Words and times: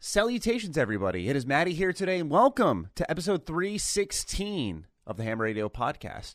Salutations, 0.00 0.78
everybody. 0.78 1.28
It 1.28 1.34
is 1.34 1.44
Maddie 1.44 1.74
here 1.74 1.92
today, 1.92 2.20
and 2.20 2.30
welcome 2.30 2.88
to 2.94 3.10
episode 3.10 3.46
316 3.46 4.86
of 5.04 5.16
the 5.16 5.24
Ham 5.24 5.40
Radio 5.40 5.68
podcast. 5.68 6.34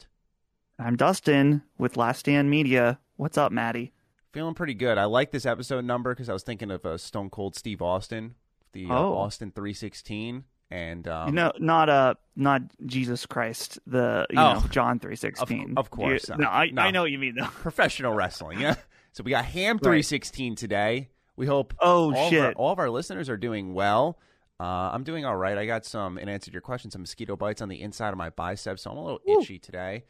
I'm 0.78 0.98
Dustin 0.98 1.62
with 1.78 1.96
Last 1.96 2.20
Stand 2.20 2.50
Media. 2.50 3.00
What's 3.16 3.38
up, 3.38 3.54
Maddie? 3.54 3.94
Feeling 4.34 4.54
pretty 4.54 4.74
good. 4.74 4.98
I 4.98 5.06
like 5.06 5.32
this 5.32 5.46
episode 5.46 5.86
number 5.86 6.14
because 6.14 6.28
I 6.28 6.34
was 6.34 6.44
thinking 6.44 6.72
of 6.72 6.86
uh, 6.86 6.98
Stone 6.98 7.30
Cold 7.30 7.56
Steve 7.56 7.82
Austin, 7.82 8.36
the 8.74 8.88
uh, 8.88 8.98
Oh. 9.00 9.14
Austin 9.16 9.52
316. 9.52 10.44
And 10.70 11.08
um, 11.08 11.34
no, 11.34 11.54
not 11.60 11.88
uh, 11.88 12.16
not 12.36 12.64
Jesus 12.86 13.26
Christ, 13.28 13.80
the 13.88 14.26
you 14.32 14.40
Oh. 14.40 14.56
know 14.56 14.64
John 14.72 14.98
three 15.00 15.16
sixteen. 15.16 15.72
Of- 15.78 15.86
of 15.86 15.90
course. 15.92 16.28
no, 16.30 16.48
I, 16.48 16.72
No. 16.72 16.82
I 16.82 16.90
know 16.92 17.04
what 17.04 17.12
you 17.12 17.20
mean 17.20 17.36
though. 17.36 17.46
professional 17.62 18.12
wrestling. 18.14 18.60
Yeah. 18.60 18.76
So 19.12 19.24
we 19.24 19.30
got 19.30 19.46
Ham 19.46 19.78
316 19.78 20.56
today. 20.56 21.10
We 21.36 21.46
hope 21.48 21.74
Oh, 21.80 22.14
all, 22.14 22.26
Of 22.26 22.30
shit. 22.30 22.42
our, 22.44 22.52
all 22.54 22.72
of 22.72 22.80
our 22.80 22.90
listeners 22.90 23.30
are 23.30 23.38
doing 23.38 23.74
well. 23.74 24.20
Uh, 24.60 24.92
I'm 24.94 25.04
doing 25.04 25.26
all 25.26 25.36
right. 25.36 25.58
I 25.58 25.66
got 25.66 25.84
some, 25.86 26.18
in 26.18 26.30
answer 26.30 26.46
to 26.50 26.54
your 26.54 26.62
question, 26.62 26.92
some 26.92 27.02
mosquito 27.02 27.36
bites 27.36 27.62
on 27.62 27.70
the 27.70 27.82
inside 27.82 28.10
of 28.10 28.18
my 28.18 28.30
biceps, 28.30 28.84
so 28.84 28.92
I'm 28.92 28.98
a 28.98 29.04
little 29.04 29.20
itchy 29.40 29.58
today. 29.60 30.06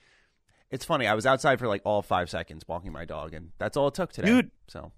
It's 0.70 0.84
funny. 0.86 1.08
I 1.08 1.14
was 1.14 1.26
outside 1.26 1.60
for 1.60 1.68
like 1.68 1.82
all 1.86 2.02
five 2.02 2.30
seconds 2.30 2.64
walking 2.68 2.92
my 2.92 3.06
dog, 3.06 3.34
and 3.34 3.52
that's 3.58 3.78
all 3.78 3.88
it 3.88 3.94
took 3.94 4.12
today. 4.12 4.28
Dude. 4.28 4.52
So 4.68 4.92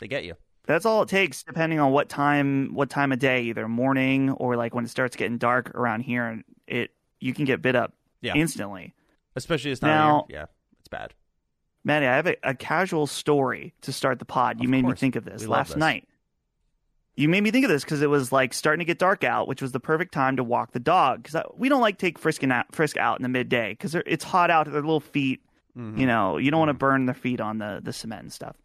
they 0.00 0.08
get 0.08 0.24
you. 0.24 0.34
That's 0.66 0.84
all 0.86 1.02
it 1.02 1.08
takes, 1.08 1.42
depending 1.42 1.78
on 1.78 1.92
what 1.92 2.08
time 2.08 2.74
what 2.74 2.90
time 2.90 3.12
of 3.12 3.18
day, 3.18 3.42
either 3.44 3.66
morning 3.68 4.30
or 4.30 4.56
like 4.56 4.74
when 4.74 4.84
it 4.84 4.88
starts 4.90 5.16
getting 5.16 5.38
dark 5.38 5.70
around 5.74 6.00
here, 6.02 6.26
and 6.26 6.44
it 6.66 6.90
you 7.20 7.32
can 7.34 7.44
get 7.44 7.60
bit 7.62 7.76
up 7.76 7.92
Yeah. 8.22 8.34
instantly. 8.34 8.94
Especially 9.36 9.70
this 9.70 9.80
time 9.80 9.90
Now- 9.90 10.20
of 10.22 10.30
year. 10.30 10.38
Yeah, 10.40 10.46
it's 10.80 10.88
bad. 10.88 11.14
Maddie, 11.84 12.06
I 12.06 12.16
have 12.16 12.26
a, 12.26 12.36
a 12.42 12.54
casual 12.54 13.06
story 13.06 13.72
to 13.82 13.92
start 13.92 14.18
the 14.18 14.24
pod. 14.24 14.58
You 14.60 14.64
Of 14.66 14.70
made 14.70 14.84
me 14.84 14.94
think 14.94 15.16
of 15.16 15.24
this 15.24 15.40
We 15.42 15.46
last 15.48 15.68
this. 15.68 15.76
night. 15.76 16.06
You 17.16 17.28
made 17.28 17.42
me 17.42 17.50
think 17.50 17.64
of 17.64 17.70
this 17.70 17.84
because 17.84 18.02
it 18.02 18.08
was 18.08 18.32
like 18.32 18.54
starting 18.54 18.78
to 18.80 18.84
get 18.84 18.98
dark 18.98 19.24
out, 19.24 19.48
which 19.48 19.60
was 19.62 19.72
the 19.72 19.80
perfect 19.80 20.12
time 20.12 20.36
to 20.36 20.44
walk 20.44 20.72
the 20.72 20.80
dog. 20.80 21.22
Because 21.22 21.42
we 21.56 21.68
don't 21.68 21.80
like 21.80 21.98
take 21.98 22.18
Frisk, 22.18 22.42
out, 22.44 22.66
Frisk 22.74 22.96
out 22.96 23.18
in 23.18 23.22
the 23.22 23.28
midday 23.28 23.70
because 23.72 23.94
it's 23.94 24.24
hot 24.24 24.50
out. 24.50 24.66
Their 24.66 24.74
little 24.80 25.00
feet, 25.00 25.40
Mhm. 25.76 25.98
you 25.98 26.06
know, 26.06 26.36
you 26.38 26.50
don't 26.50 26.60
want 26.60 26.70
to 26.70 26.74
burn 26.74 27.06
their 27.06 27.14
feet 27.14 27.40
on 27.40 27.58
the, 27.58 27.80
the 27.82 27.92
cement 27.92 28.22
and 28.22 28.32
stuff. 28.32 28.56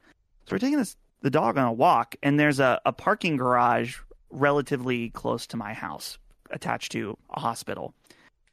So 0.46 0.54
we're 0.56 0.60
taking 0.60 0.78
this 0.78 0.96
the 1.22 1.30
dog 1.32 1.58
on 1.58 1.66
a 1.66 1.74
walk, 1.74 2.16
and 2.22 2.40
there's 2.40 2.60
a, 2.60 2.80
a 2.86 2.94
parking 2.94 3.36
garage 3.36 3.98
relatively 4.30 5.10
close 5.10 5.48
to 5.48 5.58
my 5.58 5.74
house, 5.74 6.18
attached 6.52 6.92
to 6.92 7.18
a 7.32 7.40
hospital. 7.40 7.94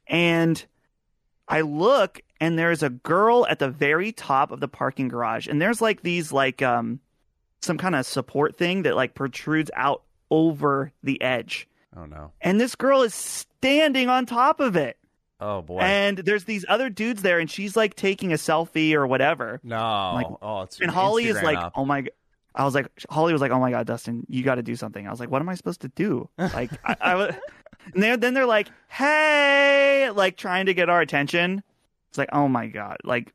And 0.07 0.65
I 1.47 1.61
look 1.61 2.21
and 2.39 2.57
there's 2.57 2.83
a 2.83 2.89
girl 2.89 3.45
at 3.49 3.59
the 3.59 3.69
very 3.69 4.11
top 4.11 4.51
of 4.51 4.59
the 4.59 4.67
parking 4.67 5.07
garage 5.07 5.47
and 5.47 5.61
there's 5.61 5.81
like 5.81 6.01
these 6.01 6.31
like 6.31 6.61
um 6.61 6.99
some 7.61 7.77
kind 7.77 7.95
of 7.95 8.05
support 8.05 8.55
thing 8.57 8.83
that 8.83 8.95
like 8.95 9.13
protrudes 9.13 9.71
out 9.75 10.03
over 10.31 10.91
the 11.03 11.21
edge. 11.21 11.67
Oh 11.95 12.05
no. 12.05 12.31
And 12.41 12.59
this 12.59 12.75
girl 12.75 13.01
is 13.03 13.13
standing 13.13 14.09
on 14.09 14.25
top 14.25 14.59
of 14.59 14.75
it. 14.75 14.97
Oh 15.39 15.61
boy. 15.61 15.79
And 15.79 16.17
there's 16.19 16.45
these 16.45 16.65
other 16.69 16.89
dudes 16.89 17.21
there 17.21 17.39
and 17.39 17.49
she's 17.49 17.75
like 17.75 17.95
taking 17.95 18.31
a 18.33 18.37
selfie 18.37 18.93
or 18.93 19.05
whatever. 19.05 19.59
no. 19.63 19.75
like- 20.15 20.27
oh, 20.41 20.61
it's 20.61 20.79
And 20.79 20.89
Holly 20.89 21.25
is 21.25 21.41
like, 21.41 21.57
up. 21.57 21.73
"Oh 21.75 21.85
my 21.85 22.01
g-" 22.01 22.09
I 22.55 22.63
was 22.65 22.73
like 22.75 22.87
Holly 23.09 23.33
was 23.33 23.41
like, 23.41 23.51
"Oh 23.51 23.59
my 23.59 23.71
god, 23.71 23.87
Dustin, 23.87 24.25
you 24.29 24.43
got 24.43 24.55
to 24.55 24.63
do 24.63 24.75
something." 24.75 25.07
I 25.07 25.11
was 25.11 25.19
like, 25.19 25.29
"What 25.31 25.41
am 25.41 25.49
I 25.49 25.55
supposed 25.55 25.81
to 25.81 25.87
do?" 25.89 26.29
Like 26.37 26.71
I, 26.85 26.95
I 27.01 27.15
was 27.15 27.35
and 27.93 28.01
they're, 28.03 28.17
then 28.17 28.33
they're 28.33 28.45
like, 28.45 28.69
"Hey!" 28.89 30.09
like 30.11 30.37
trying 30.37 30.67
to 30.67 30.73
get 30.73 30.89
our 30.89 31.01
attention. 31.01 31.63
It's 32.09 32.17
like, 32.17 32.29
"Oh 32.33 32.47
my 32.47 32.67
god." 32.67 32.97
Like 33.03 33.33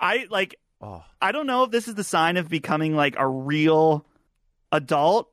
I 0.00 0.26
like 0.30 0.56
Oh. 0.80 1.02
I 1.20 1.32
don't 1.32 1.48
know 1.48 1.64
if 1.64 1.72
this 1.72 1.88
is 1.88 1.96
the 1.96 2.04
sign 2.04 2.36
of 2.36 2.48
becoming 2.48 2.94
like 2.94 3.16
a 3.18 3.26
real 3.26 4.06
adult, 4.70 5.28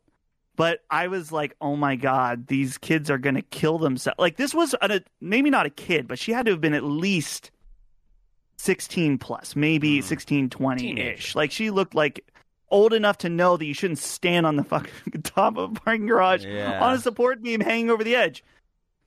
but 0.56 0.80
I 0.90 1.08
was 1.08 1.32
like, 1.32 1.56
oh 1.62 1.76
my 1.76 1.96
god, 1.98 2.48
these 2.48 2.80
kids 2.80 3.12
are 3.12 3.20
gonna 3.20 3.44
kill 3.44 3.78
themselves. 3.78 4.18
Like 4.18 4.38
this 4.38 4.56
was 4.56 4.74
an, 4.82 4.90
a 4.92 5.02
maybe 5.22 5.52
not 5.52 5.68
a 5.68 5.70
kid, 5.70 6.08
but 6.08 6.18
she 6.18 6.32
had 6.32 6.48
to 6.48 6.52
have 6.54 6.62
been 6.62 6.74
at 6.74 6.84
least 6.84 7.52
sixteen 8.58 9.18
plus, 9.18 9.56
maybe 9.56 10.00
Mm. 10.00 10.04
sixteen 10.04 10.50
twenty 10.50 11.00
ish. 11.00 11.36
Like 11.36 11.52
she 11.52 11.70
looked 11.70 11.94
like 11.94 12.26
old 12.70 12.94
enough 12.94 13.18
to 13.20 13.30
know 13.30 13.58
that 13.58 13.66
you 13.66 13.74
shouldn't 13.74 14.00
stand 14.00 14.46
on 14.46 14.56
the 14.56 14.64
fucking 14.64 15.22
top 15.24 15.58
of 15.58 15.72
a 15.72 15.74
parking 15.76 16.08
garage 16.08 16.46
Yeah. 16.46 16.84
on 16.84 16.94
a 16.94 17.00
support 17.00 17.42
beam 17.42 17.60
hanging 17.62 17.90
over 17.90 18.04
the 18.04 18.16
edge. 18.16 18.44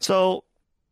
So 0.01 0.45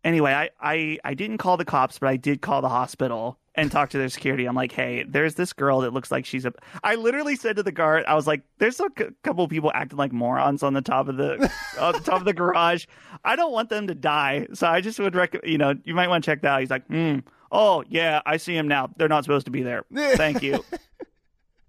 anyway, 0.04 0.32
I, 0.32 0.50
I 0.60 0.98
I 1.04 1.14
didn't 1.14 1.38
call 1.38 1.56
the 1.56 1.64
cops, 1.64 1.98
but 1.98 2.08
I 2.08 2.16
did 2.16 2.42
call 2.42 2.60
the 2.62 2.68
hospital 2.68 3.38
and 3.54 3.70
talk 3.72 3.88
to 3.90 3.98
their 3.98 4.08
security. 4.10 4.44
I'm 4.44 4.54
like, 4.54 4.72
hey, 4.72 5.04
there's 5.08 5.36
this 5.36 5.52
girl 5.54 5.80
that 5.80 5.92
looks 5.92 6.10
like 6.10 6.26
she's 6.26 6.44
a. 6.44 6.52
I 6.84 6.96
literally 6.96 7.36
said 7.36 7.56
to 7.56 7.62
the 7.62 7.72
guard, 7.72 8.04
I 8.06 8.14
was 8.14 8.26
like, 8.26 8.42
there's 8.58 8.78
a 8.80 8.88
c- 8.98 9.06
couple 9.22 9.44
of 9.44 9.50
people 9.50 9.70
acting 9.74 9.96
like 9.96 10.12
morons 10.12 10.62
on 10.62 10.74
the 10.74 10.82
top 10.82 11.08
of 11.08 11.16
the 11.16 11.50
on 11.80 11.92
the 11.94 12.00
top 12.00 12.18
of 12.20 12.24
the 12.26 12.34
garage. 12.34 12.86
I 13.24 13.36
don't 13.36 13.52
want 13.52 13.70
them 13.70 13.86
to 13.86 13.94
die, 13.94 14.48
so 14.52 14.66
I 14.66 14.80
just 14.80 14.98
would 14.98 15.14
recommend. 15.14 15.50
You 15.50 15.58
know, 15.58 15.74
you 15.84 15.94
might 15.94 16.08
want 16.08 16.24
to 16.24 16.30
check 16.30 16.42
that 16.42 16.48
out. 16.48 16.60
He's 16.60 16.70
like, 16.70 16.86
hmm. 16.88 17.20
Oh 17.52 17.84
yeah, 17.88 18.20
I 18.26 18.38
see 18.38 18.56
him 18.56 18.66
now. 18.68 18.90
They're 18.96 19.08
not 19.08 19.22
supposed 19.24 19.44
to 19.46 19.52
be 19.52 19.62
there. 19.62 19.84
Thank 19.94 20.42
you. 20.42 20.64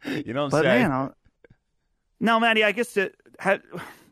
You 0.08 0.34
know 0.34 0.42
what 0.44 0.46
I'm 0.46 0.50
But 0.52 0.64
saying? 0.64 0.82
man, 0.84 0.92
I'll... 0.92 1.16
now 2.20 2.40
Maddie, 2.40 2.64
I 2.64 2.72
guess 2.72 2.94
that 2.94 3.14
had, 3.40 3.62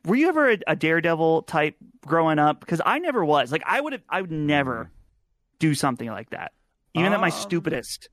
were 0.06 0.16
you 0.16 0.28
ever 0.29 0.51
a, 0.51 0.57
a 0.67 0.75
daredevil 0.75 1.44
type 1.44 1.75
growing 2.06 2.39
up? 2.39 2.59
Because 2.59 2.81
I 2.85 3.00
never 3.00 3.23
was. 3.25 3.51
Like 3.51 3.63
I 3.66 3.81
would 3.81 3.94
have, 3.94 4.01
I 4.09 4.22
would 4.22 4.31
never 4.31 4.91
do 5.59 5.73
something 5.73 6.09
like 6.09 6.29
that, 6.31 6.51
even 6.94 7.13
at 7.13 7.19
my 7.22 7.28
Um, 7.28 7.31
stupidest. 7.31 8.09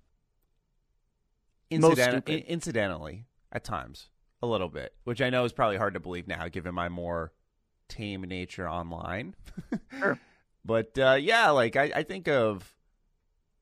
most 1.70 1.98
Incident- 1.98 2.24
stupid. 2.24 2.34
in- 2.34 2.46
incidentally, 2.46 3.26
at 3.50 3.64
times, 3.64 4.08
a 4.42 4.46
little 4.46 4.68
bit, 4.68 4.94
which 5.04 5.20
I 5.22 5.30
know 5.30 5.44
is 5.44 5.52
probably 5.52 5.76
hard 5.76 5.94
to 5.94 6.00
believe 6.00 6.26
now, 6.28 6.48
given 6.48 6.74
my 6.74 6.88
more 6.88 7.32
tame 7.88 8.22
nature 8.22 8.68
online. 8.68 9.34
Sure. 9.98 10.18
But 10.64 10.96
uh, 10.98 11.18
yeah, 11.20 11.50
like 11.50 11.76
I, 11.76 11.90
I 11.94 12.02
think 12.04 12.28
of 12.28 12.72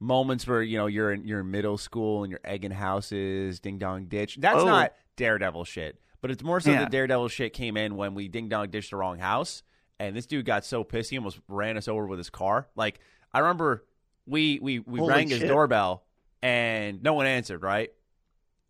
moments 0.01 0.47
where 0.47 0.63
you 0.63 0.79
know 0.79 0.87
you're 0.87 1.13
in 1.13 1.25
you're 1.25 1.41
in 1.41 1.51
middle 1.51 1.77
school 1.79 2.25
and 2.25 2.31
you're 2.31 2.41
egging 2.45 2.71
houses, 2.71 3.61
ding 3.61 3.79
dong 3.79 4.07
ditch. 4.07 4.37
That's 4.41 4.63
Oh. 4.63 4.67
not 4.67 4.95
daredevil 5.17 5.65
shit, 5.65 6.01
but 6.23 6.31
it's 6.31 6.43
more 6.43 6.61
so 6.61 6.71
Yeah. 6.73 6.85
the 6.85 6.91
daredevil 6.91 7.29
shit 7.29 7.53
came 7.53 7.77
in 7.77 7.97
when 7.97 8.15
we 8.15 8.27
ding 8.29 8.49
dong 8.49 8.71
ditched 8.71 8.91
the 8.91 8.97
wrong 8.97 9.19
house, 9.19 9.63
and 9.99 10.17
this 10.17 10.27
dude 10.27 10.47
got 10.47 10.65
so 10.65 10.83
pissed 10.85 11.11
he 11.11 11.19
almost 11.19 11.41
ran 11.49 11.77
us 11.77 11.87
over 11.89 12.07
with 12.07 12.19
his 12.19 12.31
car. 12.31 12.69
Like 12.75 13.01
I 13.33 13.41
remember 13.41 13.85
we 14.27 14.59
we 14.61 14.79
we 14.81 14.99
Holy 14.99 15.13
rang 15.13 15.29
his 15.29 15.41
doorbell 15.41 16.05
and 16.43 17.03
no 17.03 17.13
one 17.15 17.27
answered, 17.27 17.63
right? 17.63 17.91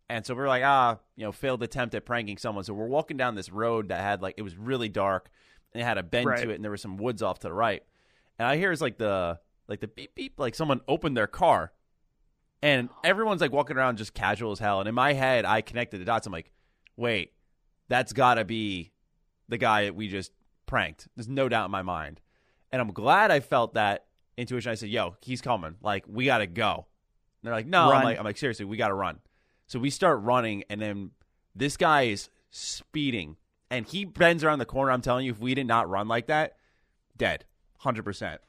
And 0.09 0.27
so 0.27 0.35
we're 0.35 0.49
like, 0.49 0.65
ah, 0.65 0.99
you 1.15 1.25
know, 1.25 1.31
failed 1.31 1.63
attempt 1.63 1.95
at 1.95 2.05
pranking 2.05 2.37
someone. 2.37 2.65
So 2.65 2.75
we're 2.75 2.89
walking 2.89 3.17
down 3.17 3.37
this 3.37 3.51
road 3.53 3.89
that 3.91 4.01
had 4.01 4.23
like 4.23 4.35
it 4.39 4.43
was 4.43 4.57
really 4.57 4.89
dark 4.89 5.31
and 5.73 5.81
it 5.81 5.85
had 5.85 5.99
a 5.99 6.03
bend 6.03 6.27
Right. 6.27 6.43
to 6.43 6.51
it, 6.51 6.57
and 6.57 6.65
there 6.65 6.71
were 6.73 6.77
some 6.77 6.97
woods 6.97 7.23
off 7.23 7.39
to 7.41 7.47
the 7.49 7.53
right. 7.55 7.85
And 8.37 8.49
I 8.49 8.57
hear 8.57 8.73
it's 8.73 8.81
like 8.83 8.99
the 8.99 9.39
like 9.71 9.81
the 9.81 9.89
beep 9.89 10.15
beep, 10.15 10.35
like 10.39 10.55
someone 10.55 10.81
opened 10.87 11.17
their 11.17 11.27
car, 11.27 11.73
and 12.61 12.91
everyone's 13.03 13.41
like 13.41 13.53
walking 13.53 13.79
around 13.79 13.97
just 13.97 14.13
casual 14.13 14.53
as 14.53 14.59
hell. 14.59 14.81
And 14.81 14.89
in 14.89 14.95
my 14.95 15.15
head, 15.15 15.47
I 15.47 15.63
connected 15.63 16.01
the 16.01 16.05
dots. 16.05 16.27
I'm 16.27 16.33
like, 16.33 16.53
wait, 16.97 17.33
that's 17.89 18.13
got 18.13 18.35
to 18.35 18.45
be 18.45 18.93
the 19.49 19.57
guy 19.57 19.85
that 19.85 19.95
we 19.95 20.09
just 20.09 20.33
pranked. 20.67 21.09
There's 21.17 21.29
no 21.29 21.49
doubt 21.49 21.67
in 21.67 21.71
my 21.71 21.83
mind. 21.83 22.21
And 22.71 22.83
I'm 22.83 22.93
glad 22.93 23.31
I 23.31 23.41
felt 23.41 23.75
that 23.75 24.07
intuition. 24.37 24.71
I 24.71 24.75
said, 24.75 24.91
yo, 24.91 25.17
he's 25.21 25.41
coming. 25.41 25.77
Like, 25.83 26.05
we 26.07 26.27
got 26.27 26.39
to 26.39 26.47
go. 26.47 26.87
And 27.43 27.49
they're 27.49 27.55
like, 27.55 27.67
no. 27.67 27.91
I'm 27.91 28.05
like, 28.05 28.19
I'm 28.19 28.25
like, 28.25 28.37
seriously, 28.37 28.65
we 28.65 28.77
got 28.77 28.89
to 28.89 28.95
run. 28.95 29.19
So 29.67 29.79
we 29.79 29.91
start 29.91 30.21
running, 30.23 30.65
and 30.69 30.81
then 30.81 31.11
this 31.55 31.77
guy 31.77 32.03
is 32.03 32.29
speeding, 32.51 33.37
and 33.71 33.87
he 33.87 34.05
bends 34.05 34.45
around 34.45 34.59
the 34.59 34.67
corner. 34.67 34.93
I'm 34.93 35.01
telling 35.01 35.27
you, 35.27 35.33
if 35.33 35.39
we 35.39 35.55
did 35.55 35.67
not 35.67 35.89
run 35.89 36.09
like 36.09 36.27
that, 36.27 36.57
dead, 37.17 37.45
hundred 37.79 38.05
percent. 38.05 38.41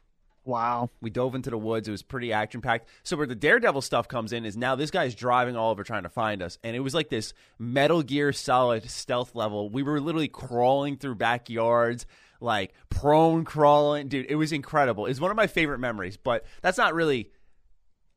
Wow. 0.44 0.90
We 1.02 1.10
dove 1.12 1.36
into 1.36 1.50
the 1.52 1.58
woods. 1.58 1.88
It 1.88 1.92
was 1.92 2.02
pretty 2.02 2.34
action 2.34 2.62
packed. 2.62 2.88
So 3.04 3.16
where 3.16 3.28
the 3.28 3.36
Daredevil 3.36 3.82
stuff 3.82 4.08
comes 4.08 4.34
in 4.34 4.44
is 4.46 4.58
now 4.58 4.76
this 4.76 4.90
guy's 4.92 5.14
driving 5.14 5.56
all 5.56 5.70
over 5.72 5.84
trying 5.84 6.04
to 6.04 6.10
find 6.10 6.42
us, 6.42 6.58
and 6.64 6.76
it 6.76 6.80
was 6.80 6.94
like 6.96 7.10
this 7.10 7.34
Metal 7.60 8.02
Gear 8.02 8.34
Solid 8.34 8.90
stealth 8.90 9.36
level. 9.36 9.70
We 9.70 9.84
were 9.84 10.02
literally 10.02 10.28
crawling 10.28 10.98
through 10.98 11.16
backyards, 11.16 12.08
like 12.40 12.74
prone 12.90 13.46
crawling, 13.46 14.08
dude. 14.08 14.26
It 14.30 14.36
was 14.36 14.52
incredible. 14.52 15.06
It's 15.06 15.20
one 15.20 15.30
of 15.32 15.38
my 15.38 15.46
favorite 15.48 15.78
memories, 15.80 16.18
but 16.18 16.44
that's 16.64 16.78
not 16.80 16.96
really 16.96 17.30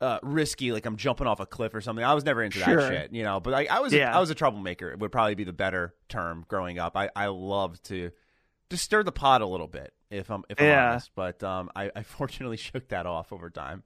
uh, 0.01 0.19
risky. 0.23 0.73
Like 0.73 0.87
I'm 0.87 0.97
jumping 0.97 1.27
off 1.27 1.41
a 1.41 1.47
cliff 1.47 1.75
or 1.75 1.83
something. 1.83 2.05
I 2.05 2.15
was 2.15 2.25
never 2.25 2.43
into 2.43 2.59
Sure. 2.59 2.77
that 2.81 2.91
shit, 2.91 3.13
you 3.13 3.23
know. 3.23 3.39
But 3.41 3.53
I, 3.55 3.67
I 3.71 3.81
was, 3.81 3.93
Yeah. 3.93 4.17
I 4.17 4.21
was 4.21 4.31
a 4.31 4.35
troublemaker. 4.35 4.91
It 4.91 4.99
would 4.99 5.13
probably 5.13 5.35
be 5.35 5.45
the 5.45 5.53
better 5.53 5.95
term 6.09 6.45
growing 6.49 6.79
up. 6.79 6.97
I, 6.97 7.11
I 7.15 7.27
loved 7.27 7.85
to 7.87 8.11
to 8.71 8.79
stir 8.79 9.03
the 9.03 9.13
pot 9.13 9.43
a 9.43 9.47
little 9.47 9.69
bit, 9.69 9.93
if 10.15 10.31
I'm 10.31 10.45
if 10.49 10.61
I'm 10.61 10.67
Yeah. 10.67 10.91
honest. 10.91 11.11
But 11.15 11.43
um, 11.43 11.71
I, 11.77 11.91
I 11.95 12.03
fortunately 12.05 12.57
shook 12.57 12.89
that 12.89 13.07
off 13.07 13.33
over 13.33 13.51
time. 13.51 13.83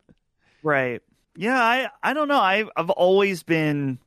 Right. 0.62 1.02
Yeah, 1.36 1.60
I 1.62 1.88
I 2.02 2.14
don't 2.14 2.28
know. 2.28 2.38
I 2.40 2.64
I've 2.76 2.90
always 2.90 3.42
been 3.42 3.98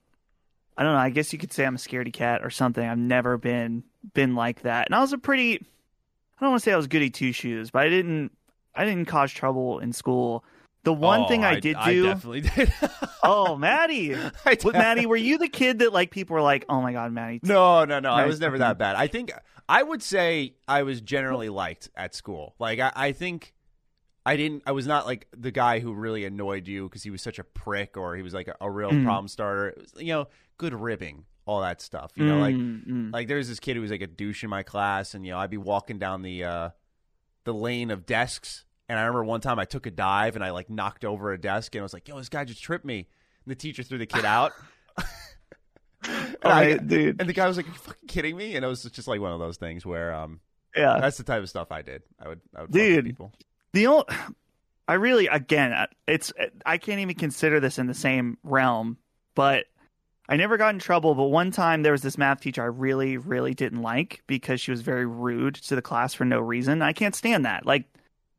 I 0.77 0.83
don't 0.83 0.93
know, 0.93 0.99
I 0.99 1.09
guess 1.09 1.31
you 1.33 1.39
could 1.39 1.51
say 1.53 1.65
I'm 1.65 1.75
a 1.75 1.77
scaredy 1.77 2.13
cat 2.13 2.41
or 2.43 2.49
something. 2.49 2.85
I've 2.87 2.97
never 2.97 3.37
been 3.37 3.83
been 4.13 4.35
like 4.35 4.61
that. 4.63 4.87
And 4.87 4.95
I 4.95 4.99
was 5.01 5.13
a 5.13 5.17
pretty 5.17 5.55
I 5.55 6.41
don't 6.41 6.51
want 6.51 6.61
to 6.61 6.65
say 6.65 6.73
I 6.73 6.77
was 6.77 6.87
goody 6.87 7.09
two 7.09 7.31
shoes, 7.31 7.71
but 7.71 7.83
I 7.83 7.89
didn't 7.89 8.31
I 8.75 8.85
didn't 8.85 9.05
cause 9.05 9.31
trouble 9.31 9.79
in 9.79 9.93
school. 9.93 10.43
The 10.83 10.93
one 10.93 11.21
Oh, 11.21 11.27
thing 11.27 11.43
I, 11.45 11.59
did 11.59 11.75
I 11.75 11.93
do 11.93 12.03
definitely 12.03 12.41
did. 12.41 12.73
Oh, 13.23 13.55
Maddie. 13.55 14.15
I 14.15 14.57
What. 14.61 14.73
Maddie, 14.73 15.05
were 15.05 15.15
you 15.15 15.37
the 15.37 15.47
kid 15.47 15.79
that 15.79 15.93
like 15.93 16.09
people 16.09 16.33
were 16.33 16.41
like, 16.41 16.65
"Oh 16.69 16.81
my 16.81 16.91
god, 16.91 17.11
Maddie." 17.11 17.39
No, 17.43 17.85
no, 17.85 17.99
no. 17.99 18.11
I 18.11 18.25
was 18.25 18.39
never 18.39 18.57
that 18.57 18.77
bad. 18.79 18.95
I 18.95 19.05
think 19.07 19.31
I 19.69 19.83
would 19.83 20.01
say 20.01 20.55
I 20.67 20.81
was 20.83 20.99
generally 21.01 21.49
liked 21.49 21.89
at 21.95 22.15
school. 22.15 22.55
Like 22.57 22.79
I, 22.79 22.91
I 22.95 23.11
think 23.11 23.53
I 24.25 24.35
didn't. 24.37 24.63
I 24.65 24.71
was 24.71 24.87
not 24.87 25.05
like 25.05 25.27
the 25.37 25.51
guy 25.51 25.79
who 25.79 25.93
really 25.93 26.25
annoyed 26.25 26.67
you 26.67 26.85
because 26.89 27.03
he 27.03 27.11
was 27.11 27.21
such 27.21 27.37
a 27.37 27.43
prick 27.43 27.95
or 27.95 28.15
he 28.15 28.23
was 28.23 28.33
like 28.33 28.47
a, 28.47 28.55
a 28.59 28.69
real 28.71 28.89
Mm. 28.91 29.03
problem 29.03 29.27
starter. 29.27 29.69
It 29.69 29.77
was, 29.77 29.93
you 29.97 30.13
know, 30.13 30.27
good 30.57 30.73
ribbing, 30.73 31.25
all 31.45 31.61
that 31.61 31.79
stuff. 31.81 32.11
You 32.15 32.25
know, 32.25 32.39
like 32.39 32.55
Mm, 32.55 32.87
mm. 32.87 33.13
like 33.13 33.27
there's 33.27 33.47
this 33.47 33.59
kid 33.59 33.75
who 33.75 33.83
was 33.83 33.91
like 33.91 34.01
a 34.01 34.07
douche 34.07 34.43
in 34.43 34.49
my 34.49 34.63
class, 34.63 35.13
and 35.13 35.23
you 35.25 35.31
know 35.31 35.37
I'd 35.37 35.51
be 35.51 35.57
walking 35.57 35.99
down 35.99 36.23
the 36.23 36.43
uh, 36.43 36.69
the 37.43 37.53
lane 37.53 37.91
of 37.91 38.07
desks, 38.07 38.65
and 38.91 38.99
I 38.99 39.03
remember 39.03 39.23
one 39.23 39.39
time 39.39 39.57
I 39.57 39.63
took 39.63 39.85
a 39.85 39.91
dive 39.91 40.35
and 40.35 40.43
I 40.43 40.51
like 40.51 40.69
knocked 40.69 41.05
over 41.05 41.31
a 41.31 41.39
desk, 41.39 41.73
and 41.75 41.79
I 41.79 41.83
was 41.83 41.93
like, 41.93 42.09
"Yo, 42.09 42.17
this 42.17 42.27
guy 42.27 42.43
just 42.43 42.61
tripped 42.61 42.83
me," 42.83 43.07
and 43.45 43.51
the 43.51 43.55
teacher 43.55 43.83
threw 43.83 43.97
the 43.97 44.05
kid 44.05 44.25
out. 44.25 44.51
And 46.03 46.37
I- 46.43 46.67
yeah, 46.69 46.77
dude. 46.77 47.21
and 47.21 47.29
the 47.29 47.33
guy 47.33 47.47
was 47.47 47.55
like, 47.55 47.67
"Are 47.67 47.69
you 47.69 47.75
fucking 47.75 48.07
kidding 48.09 48.35
me?" 48.35 48.55
And 48.55 48.65
it 48.65 48.67
was 48.67 48.83
just 48.83 49.07
like 49.07 49.21
one 49.21 49.31
of 49.31 49.39
those 49.39 49.55
things 49.57 49.85
where 49.85 50.13
um, 50.13 50.41
yeah. 50.75 50.99
that's 50.99 51.17
the 51.17 51.23
type 51.23 51.41
of 51.41 51.49
stuff 51.49 51.71
I 51.71 51.83
did. 51.83 52.01
I 52.19 52.27
would, 52.27 52.41
I 52.53 52.61
would 52.63 52.71
Dude. 52.71 53.05
people. 53.05 53.31
The 53.71 53.87
only, 53.87 54.05
I 54.87 54.95
really 54.95 55.27
again, 55.27 55.87
it's 56.07 56.33
I 56.65 56.77
can't 56.79 56.99
even 56.99 57.15
consider 57.15 57.59
this 57.61 57.77
in 57.77 57.87
the 57.87 57.93
same 57.93 58.37
realm, 58.43 58.97
but 59.35 59.67
I 60.27 60.37
never 60.37 60.57
got 60.57 60.73
in 60.73 60.79
trouble. 60.79 61.13
But 61.13 61.25
one 61.25 61.51
time 61.51 61.83
there 61.83 61.91
was 61.91 62.01
this 62.01 62.17
math 62.17 62.41
teacher 62.41 62.63
I 62.63 62.65
really, 62.65 63.17
really 63.17 63.53
didn't 63.53 63.83
like 63.83 64.23
because 64.27 64.59
she 64.59 64.71
was 64.71 64.81
very 64.81 65.05
rude 65.05 65.55
to 65.55 65.75
the 65.75 65.81
class 65.83 66.13
for 66.13 66.25
no 66.25 66.39
reason. 66.39 66.81
I 66.81 66.93
can't 66.93 67.15
stand 67.15 67.45
that. 67.45 67.65
Like, 67.65 67.85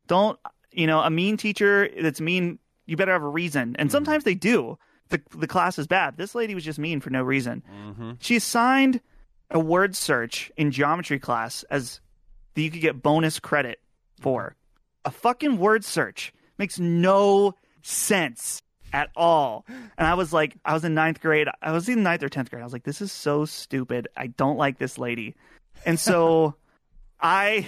don't 0.06 0.38
you 0.70 0.87
know 0.87 1.00
a 1.00 1.10
mean 1.10 1.37
teacher 1.37 1.88
that's 2.00 2.20
mean? 2.20 2.58
You 2.87 2.96
better 2.96 3.12
have 3.12 3.22
a 3.22 3.28
reason, 3.28 3.76
and 3.78 3.90
sometimes 3.93 4.25
they 4.25 4.34
do. 4.34 4.78
The 5.08 5.20
the 5.37 5.46
class 5.46 5.78
is 5.78 5.87
bad. 5.87 6.16
This 6.16 6.34
lady 6.34 6.54
was 6.54 6.64
just 6.64 6.78
mean 6.78 7.00
for 7.00 7.10
no 7.10 7.22
reason. 7.22 7.62
Mm-hmm. 7.72 8.12
She 8.20 8.37
assigned 8.37 9.00
a 9.50 9.60
word 9.60 9.94
search 9.94 10.50
in 10.56 10.70
geometry 10.70 11.19
class 11.19 11.62
as 11.70 12.00
that 12.54 12.62
you 12.62 12.70
could 12.70 12.81
get 12.81 13.02
bonus 13.02 13.38
credit 13.38 13.81
for. 14.20 14.56
A 15.04 15.10
fucking 15.10 15.58
word 15.58 15.84
search 15.84 16.32
makes 16.58 16.78
no 16.78 17.55
sense 17.82 18.62
at 18.93 19.10
all. 19.16 19.64
And 19.69 20.06
I 20.06 20.14
was 20.14 20.32
like, 20.32 20.56
I 20.64 20.75
was 20.75 20.84
in 20.84 20.94
ninth 20.94 21.20
grade. 21.20 21.48
I 21.60 21.72
was 21.72 21.88
in 21.88 22.02
ninth 22.02 22.22
or 22.22 22.28
tenth 22.28 22.50
grade. 22.50 22.62
I 22.62 22.64
was 22.64 22.72
like, 22.72 22.84
this 22.84 23.00
is 23.00 23.10
so 23.10 23.44
stupid. 23.44 24.08
I 24.16 24.28
don't 24.28 24.56
like 24.56 24.78
this 24.78 24.98
lady. 24.98 25.34
And 25.84 25.98
so 25.98 26.55
I 27.20 27.66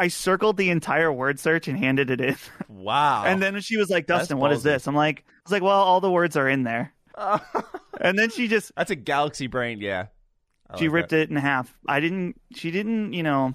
I 0.00 0.08
circled 0.08 0.56
the 0.56 0.70
entire 0.70 1.12
word 1.12 1.38
search 1.38 1.68
and 1.68 1.78
handed 1.78 2.10
it 2.10 2.20
in. 2.20 2.36
Wow. 2.68 3.24
And 3.26 3.40
then 3.42 3.60
she 3.60 3.76
was 3.76 3.90
like, 3.90 4.06
Dustin, 4.06 4.38
what 4.38 4.50
is 4.52 4.62
this? 4.62 4.86
I'm 4.86 4.94
like, 4.94 5.24
I 5.28 5.32
was 5.44 5.52
like, 5.52 5.62
well, 5.62 5.80
all 5.82 6.00
the 6.00 6.10
words 6.10 6.36
are 6.36 6.48
in 6.48 6.62
there. 6.64 6.92
And 8.00 8.18
then 8.18 8.30
she 8.30 8.48
just 8.48 8.72
that's 8.76 8.90
a 8.90 8.96
galaxy 8.96 9.46
brain. 9.46 9.78
Yeah. 9.80 10.06
I 10.70 10.78
she 10.78 10.86
like 10.88 10.94
ripped 10.94 11.10
that. 11.10 11.20
it 11.20 11.30
in 11.30 11.36
half. 11.36 11.76
I 11.86 12.00
didn't. 12.00 12.40
She 12.54 12.70
didn't. 12.70 13.12
You 13.12 13.22
know, 13.22 13.54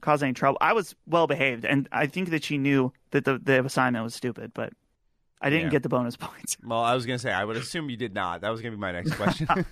cause 0.00 0.22
any 0.22 0.34
trouble. 0.34 0.58
I 0.60 0.72
was 0.72 0.94
well 1.06 1.26
behaved, 1.26 1.64
and 1.64 1.88
I 1.90 2.06
think 2.06 2.30
that 2.30 2.44
she 2.44 2.58
knew 2.58 2.92
that 3.10 3.24
the 3.24 3.40
the 3.42 3.64
assignment 3.64 4.04
was 4.04 4.14
stupid, 4.14 4.52
but 4.54 4.72
I 5.40 5.50
didn't 5.50 5.64
Yeah. 5.64 5.70
get 5.70 5.82
the 5.82 5.88
bonus 5.88 6.16
points. 6.28 6.56
Well, 6.62 6.78
I 6.78 6.94
was 6.94 7.04
gonna 7.06 7.18
say 7.18 7.32
I 7.32 7.44
would 7.44 7.56
assume 7.56 7.90
you 7.90 7.96
did 7.96 8.14
not. 8.14 8.42
That 8.42 8.50
was 8.50 8.60
gonna 8.60 8.70
be 8.76 8.80
my 8.80 8.92
next 8.92 9.14
question. 9.14 9.48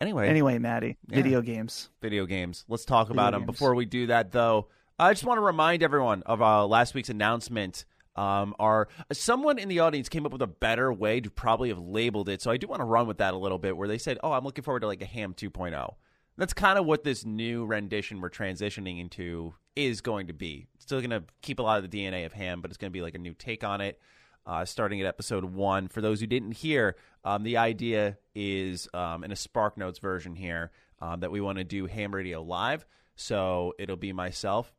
anyway, 0.00 0.28
Anyway, 0.28 0.58
Maddie, 0.58 0.96
Yeah. 1.08 1.16
video 1.16 1.42
games. 1.42 1.90
video 2.00 2.26
games. 2.26 2.64
Let's 2.68 2.84
talk 2.84 3.10
about 3.10 3.32
Video 3.32 3.40
them. 3.40 3.46
Before 3.46 3.74
we 3.74 3.84
do 3.84 4.06
that, 4.08 4.32
though, 4.32 4.68
I 4.98 5.12
just 5.12 5.24
want 5.24 5.38
to 5.38 5.42
remind 5.42 5.82
everyone 5.82 6.22
of 6.24 6.42
uh, 6.42 6.66
last 6.66 6.94
week's 6.94 7.08
announcement. 7.08 7.84
Um, 8.16 8.54
our 8.58 8.88
someone 9.12 9.58
in 9.58 9.68
the 9.68 9.78
audience 9.78 10.08
came 10.08 10.26
up 10.26 10.32
with 10.32 10.42
a 10.42 10.46
better 10.48 10.92
way 10.92 11.20
to 11.20 11.30
probably 11.30 11.68
have 11.68 11.78
labeled 11.78 12.28
it, 12.28 12.42
so 12.42 12.50
I 12.50 12.56
do 12.56 12.66
want 12.66 12.80
to 12.80 12.84
run 12.84 13.06
with 13.06 13.18
that 13.18 13.32
a 13.32 13.36
little 13.36 13.58
bit. 13.58 13.76
Where 13.76 13.86
they 13.86 13.98
said, 13.98 14.18
"Oh, 14.24 14.32
I'm 14.32 14.42
looking 14.44 14.64
forward 14.64 14.80
to 14.80 14.88
like 14.88 15.02
a 15.02 15.06
Ham 15.06 15.34
2.0." 15.34 15.94
That's 16.36 16.52
kind 16.52 16.78
of 16.80 16.86
what 16.86 17.04
this 17.04 17.24
new 17.24 17.64
rendition 17.64 18.20
we're 18.20 18.30
transitioning 18.30 19.00
into 19.00 19.54
is 19.76 20.00
going 20.00 20.26
to 20.28 20.32
be. 20.32 20.66
It's 20.74 20.84
still 20.84 20.98
going 21.00 21.10
to 21.10 21.22
keep 21.42 21.58
a 21.60 21.62
lot 21.62 21.82
of 21.82 21.88
the 21.88 21.96
DNA 21.96 22.26
of 22.26 22.32
Ham, 22.32 22.60
but 22.60 22.70
it's 22.72 22.78
going 22.78 22.90
to 22.90 22.92
be 22.92 23.02
like 23.02 23.14
a 23.14 23.18
new 23.18 23.34
take 23.34 23.62
on 23.62 23.80
it. 23.80 24.00
Uh, 24.48 24.64
starting 24.64 24.98
at 24.98 25.06
episode 25.06 25.44
one. 25.44 25.88
For 25.88 26.00
those 26.00 26.20
who 26.20 26.26
didn't 26.26 26.52
hear, 26.52 26.96
um, 27.22 27.42
the 27.42 27.58
idea 27.58 28.16
is 28.34 28.88
um, 28.94 29.22
in 29.22 29.30
a 29.30 29.36
Spark 29.36 29.76
Notes 29.76 29.98
version 29.98 30.34
here 30.34 30.70
um, 31.00 31.20
that 31.20 31.30
we 31.30 31.42
want 31.42 31.58
to 31.58 31.64
do 31.64 31.84
Ham 31.84 32.14
Radio 32.14 32.42
Live. 32.42 32.86
So 33.14 33.74
it'll 33.78 33.96
be 33.96 34.14
myself 34.14 34.72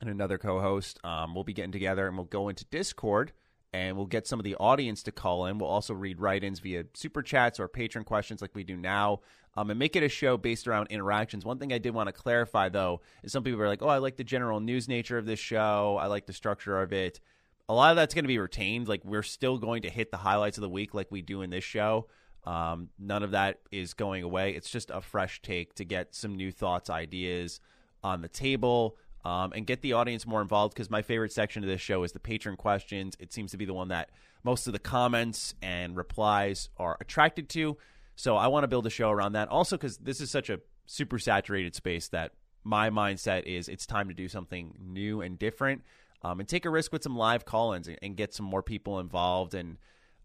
and 0.00 0.08
another 0.08 0.38
co-host. 0.38 0.98
Um, 1.04 1.34
we'll 1.34 1.44
be 1.44 1.52
getting 1.52 1.72
together 1.72 2.06
and 2.06 2.16
we'll 2.16 2.24
go 2.24 2.48
into 2.48 2.64
Discord 2.64 3.32
and 3.74 3.98
we'll 3.98 4.06
get 4.06 4.26
some 4.26 4.40
of 4.40 4.44
the 4.44 4.54
audience 4.54 5.02
to 5.02 5.12
call 5.12 5.44
in. 5.44 5.58
We'll 5.58 5.68
also 5.68 5.92
read 5.92 6.18
write-ins 6.18 6.60
via 6.60 6.84
super 6.94 7.22
chats 7.22 7.60
or 7.60 7.68
patron 7.68 8.04
questions 8.04 8.40
like 8.40 8.54
we 8.54 8.64
do 8.64 8.78
now, 8.78 9.20
um, 9.56 9.68
and 9.68 9.78
make 9.78 9.96
it 9.96 10.02
a 10.02 10.08
show 10.08 10.38
based 10.38 10.66
around 10.66 10.86
interactions. 10.88 11.44
One 11.44 11.58
thing 11.58 11.72
I 11.72 11.78
did 11.78 11.92
want 11.92 12.08
to 12.08 12.14
clarify 12.14 12.70
though 12.70 13.02
is 13.22 13.32
some 13.32 13.44
people 13.44 13.60
are 13.60 13.68
like, 13.68 13.82
"Oh, 13.82 13.88
I 13.88 13.98
like 13.98 14.16
the 14.16 14.24
general 14.24 14.60
news 14.60 14.88
nature 14.88 15.18
of 15.18 15.26
this 15.26 15.40
show. 15.40 15.98
I 16.00 16.06
like 16.06 16.24
the 16.24 16.32
structure 16.32 16.80
of 16.80 16.94
it." 16.94 17.20
A 17.68 17.74
lot 17.74 17.90
of 17.90 17.96
that's 17.96 18.14
going 18.14 18.24
to 18.24 18.28
be 18.28 18.38
retained. 18.38 18.88
Like 18.88 19.04
we're 19.04 19.22
still 19.22 19.58
going 19.58 19.82
to 19.82 19.90
hit 19.90 20.10
the 20.10 20.16
highlights 20.16 20.58
of 20.58 20.62
the 20.62 20.68
week 20.68 20.94
like 20.94 21.08
we 21.10 21.22
do 21.22 21.42
in 21.42 21.50
this 21.50 21.64
show. 21.64 22.06
Um, 22.44 22.90
none 22.98 23.22
of 23.22 23.32
that 23.32 23.58
is 23.72 23.94
going 23.94 24.22
away. 24.22 24.52
It's 24.52 24.70
just 24.70 24.90
a 24.90 25.00
fresh 25.00 25.42
take 25.42 25.74
to 25.74 25.84
get 25.84 26.14
some 26.14 26.36
new 26.36 26.52
thoughts, 26.52 26.88
ideas 26.88 27.60
on 28.04 28.22
the 28.22 28.28
table, 28.28 28.96
um, 29.24 29.52
and 29.52 29.66
get 29.66 29.82
the 29.82 29.94
audience 29.94 30.26
more 30.26 30.40
involved. 30.40 30.74
Because 30.74 30.88
my 30.88 31.02
favorite 31.02 31.32
section 31.32 31.64
of 31.64 31.68
this 31.68 31.80
show 31.80 32.04
is 32.04 32.12
the 32.12 32.20
patron 32.20 32.56
questions. 32.56 33.16
It 33.18 33.32
seems 33.32 33.50
to 33.50 33.56
be 33.56 33.64
the 33.64 33.74
one 33.74 33.88
that 33.88 34.10
most 34.44 34.68
of 34.68 34.72
the 34.72 34.78
comments 34.78 35.54
and 35.60 35.96
replies 35.96 36.68
are 36.76 36.96
attracted 37.00 37.48
to. 37.50 37.76
So 38.14 38.36
I 38.36 38.46
want 38.46 38.62
to 38.62 38.68
build 38.68 38.86
a 38.86 38.90
show 38.90 39.10
around 39.10 39.32
that. 39.32 39.48
Also, 39.48 39.76
because 39.76 39.98
this 39.98 40.20
is 40.20 40.30
such 40.30 40.48
a 40.48 40.60
super 40.86 41.18
saturated 41.18 41.74
space 41.74 42.08
that 42.08 42.30
my 42.62 42.90
mindset 42.90 43.44
is 43.44 43.68
it's 43.68 43.86
time 43.86 44.08
to 44.08 44.14
do 44.14 44.28
something 44.28 44.76
new 44.80 45.20
and 45.20 45.38
different, 45.38 45.82
um, 46.26 46.40
and 46.40 46.48
take 46.48 46.64
a 46.64 46.70
risk 46.70 46.92
with 46.92 47.02
some 47.02 47.16
live 47.16 47.44
call-ins 47.44 47.86
and, 47.86 47.98
and 48.02 48.16
get 48.16 48.34
some 48.34 48.46
more 48.46 48.62
people 48.62 48.98
involved 48.98 49.54
and 49.54 49.78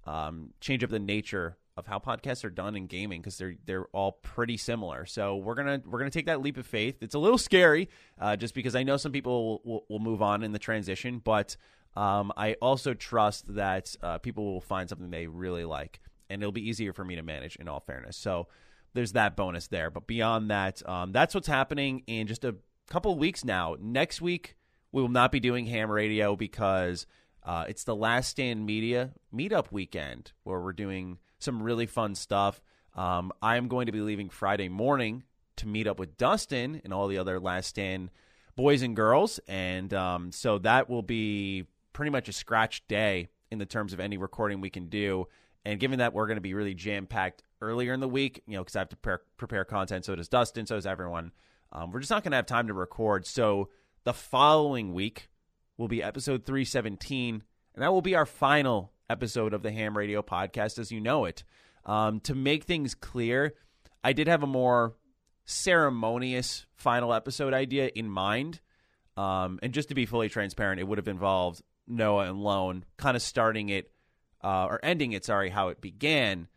um, 0.06 0.50
change 0.60 0.84
up 0.84 0.90
the 0.90 1.00
nature 1.00 1.58
of 1.78 1.86
how 1.86 2.00
podcasts 2.00 2.44
are 2.44 2.50
done 2.50 2.76
in 2.76 2.88
gaming 2.88 3.22
because 3.22 3.38
they're 3.38 3.56
they're 3.66 3.86
all 3.94 4.14
pretty 4.24 4.58
similar. 4.58 5.06
So 5.06 5.38
we're 5.38 5.56
gonna 5.56 5.82
we're 5.86 6.00
gonna 6.00 6.12
take 6.12 6.26
that 6.26 6.42
leap 6.42 6.58
of 6.58 6.66
faith. 6.66 6.98
It's 7.02 7.16
a 7.16 7.20
little 7.20 7.38
scary, 7.38 7.88
uh, 8.20 8.36
just 8.36 8.54
because 8.54 8.76
I 8.76 8.84
know 8.84 8.98
some 8.98 9.12
people 9.12 9.46
will, 9.46 9.62
will, 9.64 9.86
will 9.90 10.00
move 10.00 10.22
on 10.22 10.44
in 10.44 10.52
the 10.52 10.60
transition, 10.60 11.22
but 11.24 11.56
um, 11.96 12.32
I 12.36 12.54
also 12.62 12.94
trust 12.94 13.54
that 13.56 13.96
uh, 14.02 14.18
people 14.18 14.54
will 14.54 14.62
find 14.62 14.90
something 14.90 15.12
they 15.12 15.28
really 15.28 15.66
like, 15.66 16.02
and 16.30 16.42
it'll 16.42 16.52
be 16.52 16.68
easier 16.68 16.94
for 16.94 17.06
me 17.06 17.16
to 17.16 17.24
manage. 17.24 17.56
In 17.58 17.68
all 17.68 17.80
fairness, 17.80 18.18
so 18.18 18.48
there's 18.94 19.14
that 19.14 19.36
bonus 19.36 19.68
there. 19.68 19.92
But 19.92 20.08
beyond 20.08 20.50
that, 20.50 20.88
um, 20.90 21.12
that's 21.12 21.36
what's 21.36 21.48
happening 21.48 22.04
in 22.08 22.28
just 22.28 22.44
a 22.44 22.56
couple 22.88 23.16
weeks 23.18 23.46
now. 23.46 23.78
Next 23.80 24.20
week 24.20 24.56
we 24.92 25.02
will 25.02 25.10
not 25.10 25.32
be 25.32 25.40
doing 25.40 25.66
ham 25.66 25.90
radio 25.90 26.36
because 26.36 27.06
uh, 27.44 27.66
it's 27.68 27.84
the 27.84 27.96
Last 27.96 28.30
Stand 28.30 28.66
Media 28.66 29.12
meetup 29.34 29.72
weekend 29.72 30.32
where 30.44 30.60
we're 30.60 30.74
doing 30.74 31.18
some 31.40 31.64
really 31.64 31.86
fun 31.86 32.16
stuff. 32.16 32.62
Um, 32.96 33.32
I 33.42 33.56
am 33.56 33.68
going 33.68 33.86
to 33.86 33.92
be 33.92 34.02
leaving 34.02 34.30
Friday 34.30 34.70
morning 34.70 35.24
to 35.58 35.68
meet 35.68 35.88
up 35.88 35.98
with 36.00 36.18
Dustin 36.18 36.82
and 36.84 36.94
all 36.94 37.08
the 37.08 37.18
other 37.18 37.40
Last 37.40 37.68
Stand 37.68 38.12
boys 38.56 38.82
and 38.82 38.96
girls, 38.96 39.40
and 39.48 39.94
um, 39.94 40.32
so 40.32 40.58
that 40.60 40.90
will 40.90 41.02
be 41.02 41.66
pretty 41.94 42.12
much 42.12 42.28
a 42.28 42.34
scratch 42.34 42.86
day 42.88 43.30
in 43.50 43.60
the 43.60 43.66
terms 43.66 43.94
of 43.94 44.00
any 44.00 44.18
recording 44.18 44.62
we 44.62 44.70
can 44.70 44.88
do. 44.88 45.28
And 45.64 45.80
given 45.80 46.00
that 46.00 46.14
we're 46.14 46.28
going 46.28 46.38
to 46.38 46.42
be 46.42 46.54
really 46.54 46.74
jam 46.74 47.06
packed 47.06 47.44
earlier 47.62 47.94
in 47.94 48.00
the 48.00 48.08
week, 48.08 48.42
you 48.48 48.56
know, 48.56 48.64
because 48.64 48.76
I 48.76 48.80
have 48.80 48.90
to 48.90 48.98
prepare, 48.98 49.22
prepare 49.38 49.66
content, 49.66 50.06
so 50.06 50.16
does 50.16 50.28
Dustin, 50.28 50.66
so 50.66 50.76
does 50.76 50.86
everyone. 50.86 51.32
Um, 51.72 51.92
we're 51.92 52.00
just 52.00 52.12
not 52.12 52.24
going 52.24 52.32
to 52.32 52.38
have 52.38 52.46
time 52.46 52.68
to 52.68 52.74
record. 52.74 53.26
So 53.26 53.70
the 54.04 54.14
following 54.14 54.94
week 54.94 55.30
will 55.78 55.88
be 55.88 56.02
episode 56.02 56.46
317, 56.46 57.44
and 57.76 57.84
that 57.84 57.92
will 57.92 58.02
be 58.02 58.16
our 58.16 58.26
final 58.26 58.92
episode 59.10 59.54
of 59.54 59.64
the 59.64 59.72
Ham 59.72 59.98
Radio 59.98 60.22
podcast 60.22 60.80
as 60.80 60.92
you 60.92 61.00
know 61.00 61.26
it. 61.26 61.44
Um, 61.86 62.20
to 62.22 62.36
make 62.36 62.64
things 62.64 62.96
clear, 62.96 63.54
I 64.04 64.14
did 64.14 64.28
have 64.28 64.44
a 64.44 64.48
more 64.48 64.96
ceremonious 65.46 66.66
final 66.76 67.14
episode 67.14 67.54
idea 67.54 67.92
in 67.94 68.10
mind. 68.10 68.62
Um, 69.18 69.60
and 69.62 69.74
just 69.74 69.90
to 69.90 69.96
be 69.96 70.06
fully 70.06 70.30
transparent, 70.30 70.80
it 70.80 70.86
would 70.86 70.98
have 70.98 71.08
involved 71.08 71.62
Noah 71.88 72.30
and 72.30 72.42
Lone 72.42 72.86
kind 72.98 73.16
of 73.16 73.22
starting 73.22 73.70
it 73.70 73.92
uh, 74.44 74.66
or 74.66 74.80
ending 74.84 75.12
it, 75.12 75.26
sorry, 75.26 75.50
how 75.50 75.68
it 75.70 75.82
began. 75.82 76.48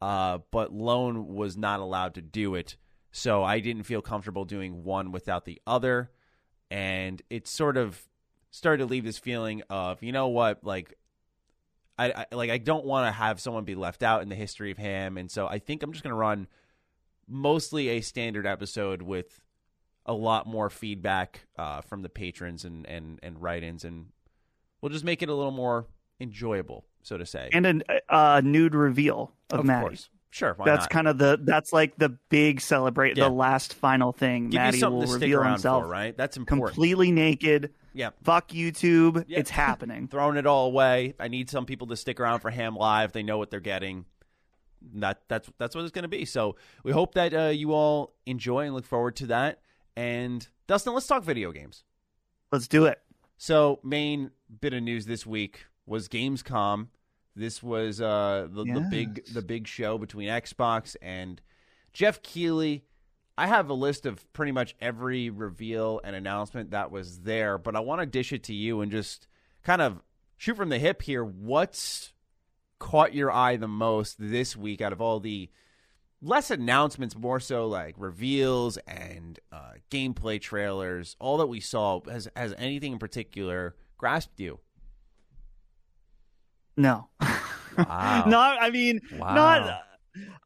Uh, 0.00 0.38
but 0.50 0.72
Lone 0.72 1.28
was 1.28 1.56
not 1.56 1.80
allowed 1.80 2.14
to 2.14 2.22
do 2.22 2.54
it. 2.54 2.76
So 3.10 3.42
I 3.42 3.60
didn't 3.60 3.84
feel 3.84 4.02
comfortable 4.02 4.44
doing 4.44 4.84
one 4.84 5.12
without 5.12 5.44
the 5.44 5.60
other. 5.66 6.10
And 6.70 7.22
it 7.30 7.46
sort 7.46 7.76
of 7.76 8.00
started 8.50 8.78
to 8.78 8.86
leave 8.86 9.04
this 9.04 9.18
feeling 9.18 9.62
of, 9.70 10.02
you 10.02 10.12
know 10.12 10.28
what, 10.28 10.64
like 10.64 10.98
I, 11.98 12.26
I 12.30 12.34
like 12.34 12.50
I 12.50 12.58
don't 12.58 12.84
want 12.84 13.06
to 13.06 13.12
have 13.12 13.40
someone 13.40 13.64
be 13.64 13.74
left 13.74 14.02
out 14.02 14.22
in 14.22 14.28
the 14.28 14.34
history 14.34 14.70
of 14.70 14.78
him. 14.78 15.16
And 15.16 15.30
so 15.30 15.46
I 15.46 15.58
think 15.58 15.82
I'm 15.82 15.92
just 15.92 16.02
gonna 16.02 16.14
run 16.14 16.48
mostly 17.28 17.88
a 17.90 18.00
standard 18.00 18.46
episode 18.46 19.02
with 19.02 19.40
a 20.06 20.12
lot 20.12 20.46
more 20.46 20.68
feedback 20.68 21.46
uh, 21.56 21.80
from 21.80 22.02
the 22.02 22.08
patrons 22.08 22.64
and, 22.64 22.86
and, 22.86 23.18
and 23.22 23.40
write-ins 23.40 23.84
and 23.84 24.06
we'll 24.80 24.90
just 24.90 25.04
make 25.04 25.22
it 25.22 25.30
a 25.30 25.34
little 25.34 25.50
more 25.50 25.86
enjoyable, 26.20 26.84
so 27.02 27.16
to 27.16 27.24
say. 27.24 27.48
And 27.52 27.82
a 28.10 28.42
nude 28.42 28.74
reveal 28.74 29.32
of, 29.50 29.60
of 29.60 29.66
Maddie. 29.66 29.86
course. 29.86 30.10
Sure, 30.34 30.52
why 30.56 30.64
that's 30.64 30.82
not? 30.82 30.90
kind 30.90 31.06
of 31.06 31.16
the 31.18 31.38
that's 31.40 31.72
like 31.72 31.96
the 31.96 32.08
big 32.28 32.60
celebrate 32.60 33.16
Yeah. 33.16 33.28
the 33.28 33.30
last 33.30 33.72
final 33.72 34.10
thing. 34.10 34.50
Give 34.50 34.58
Maddie 34.58 34.82
will 34.82 35.06
reveal 35.06 35.44
himself 35.44 35.84
for, 35.84 35.88
right? 35.88 36.16
That's 36.16 36.36
important. 36.36 36.74
completely 36.74 37.12
naked. 37.12 37.72
Yeah. 37.92 38.10
Fuck 38.24 38.48
YouTube. 38.48 39.26
Yeah. 39.28 39.38
It's 39.38 39.50
happening. 39.50 40.08
Throwing 40.10 40.36
it 40.36 40.44
all 40.44 40.66
away. 40.66 41.14
I 41.20 41.28
need 41.28 41.50
some 41.50 41.66
people 41.66 41.86
to 41.86 41.96
stick 41.96 42.18
around 42.18 42.40
for 42.40 42.50
Ham 42.50 42.74
Live. 42.74 43.12
They 43.12 43.22
know 43.22 43.38
what 43.38 43.52
they're 43.52 43.60
getting. 43.60 44.06
That 44.94 45.22
that's 45.28 45.48
that's 45.56 45.76
what 45.76 45.82
it's 45.82 45.92
going 45.92 46.02
to 46.02 46.08
be. 46.08 46.24
So 46.24 46.56
we 46.82 46.90
hope 46.90 47.14
that 47.14 47.32
uh, 47.32 47.50
you 47.50 47.72
all 47.72 48.16
enjoy 48.26 48.64
and 48.64 48.74
look 48.74 48.86
forward 48.86 49.14
to 49.16 49.26
that. 49.26 49.60
And 49.94 50.48
Dustin, 50.66 50.94
let's 50.94 51.06
talk 51.06 51.22
video 51.22 51.52
games. 51.52 51.84
Let's 52.50 52.66
do 52.66 52.86
it. 52.86 53.00
So 53.36 53.78
main 53.84 54.32
bit 54.60 54.74
of 54.74 54.82
news 54.82 55.06
this 55.06 55.24
week 55.24 55.66
was 55.86 56.08
Gamescom. 56.08 56.88
This 57.36 57.62
was 57.62 58.00
uh, 58.00 58.48
the, 58.50 58.64
the 58.64 58.80
big 58.80 59.26
the 59.32 59.42
big 59.42 59.66
show 59.66 59.98
between 59.98 60.28
Xbox 60.28 60.94
and 61.02 61.40
Geoff 61.92 62.22
Keighley. 62.22 62.84
I 63.36 63.48
have 63.48 63.68
a 63.68 63.74
list 63.74 64.06
of 64.06 64.32
pretty 64.32 64.52
much 64.52 64.76
every 64.80 65.30
reveal 65.30 66.00
and 66.04 66.14
announcement 66.14 66.70
that 66.70 66.92
was 66.92 67.20
there, 67.20 67.58
but 67.58 67.74
I 67.74 67.80
want 67.80 68.00
to 68.00 68.06
dish 68.06 68.32
it 68.32 68.44
to 68.44 68.54
you 68.54 68.80
and 68.80 68.92
just 68.92 69.26
kind 69.64 69.82
of 69.82 70.00
shoot 70.36 70.56
from 70.56 70.68
the 70.68 70.78
hip 70.78 71.02
here. 71.02 71.24
What's 71.24 72.12
caught 72.78 73.14
your 73.14 73.32
eye 73.32 73.56
the 73.56 73.66
most 73.66 74.16
this 74.18 74.56
week 74.56 74.80
out 74.80 74.92
of 74.92 75.00
all 75.00 75.18
the 75.18 75.50
less 76.22 76.52
announcements, 76.52 77.16
more 77.16 77.40
so 77.40 77.66
like 77.66 77.96
reveals 77.98 78.76
and 78.86 79.40
uh, 79.50 79.72
gameplay 79.90 80.40
trailers, 80.40 81.16
all 81.18 81.38
that 81.38 81.46
we 81.48 81.58
saw? 81.58 82.00
Has 82.08 82.28
has 82.36 82.54
anything 82.56 82.92
in 82.92 82.98
particular 83.00 83.74
grasped 83.98 84.38
you? 84.38 84.60
No. 86.76 87.08
Wow. 87.20 88.24
not 88.26 88.62
I 88.62 88.70
mean 88.70 89.00
Wow. 89.18 89.34
not 89.34 89.82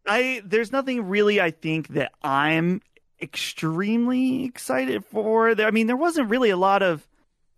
I 0.07 0.43
there's 0.45 0.73
nothing 0.73 1.05
really 1.09 1.41
I 1.41 1.51
think 1.51 1.89
that 1.89 2.13
I'm 2.23 2.81
extremely 3.21 4.45
excited 4.45 5.05
for. 5.05 5.55
There 5.55 5.67
I 5.67 5.71
mean 5.71 5.87
there 5.87 5.97
wasn't 5.97 6.31
really 6.31 6.51
a 6.51 6.57
lot 6.57 6.83
of 6.83 7.07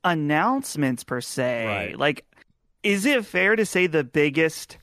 announcements 0.04 1.04
per 1.04 1.20
se. 1.20 1.66
Right. 1.66 1.98
Like 1.98 2.24
is 2.82 3.04
it 3.06 3.24
fair 3.26 3.56
to 3.56 3.66
say 3.66 3.86
the 3.86 4.04
biggest 4.04 4.78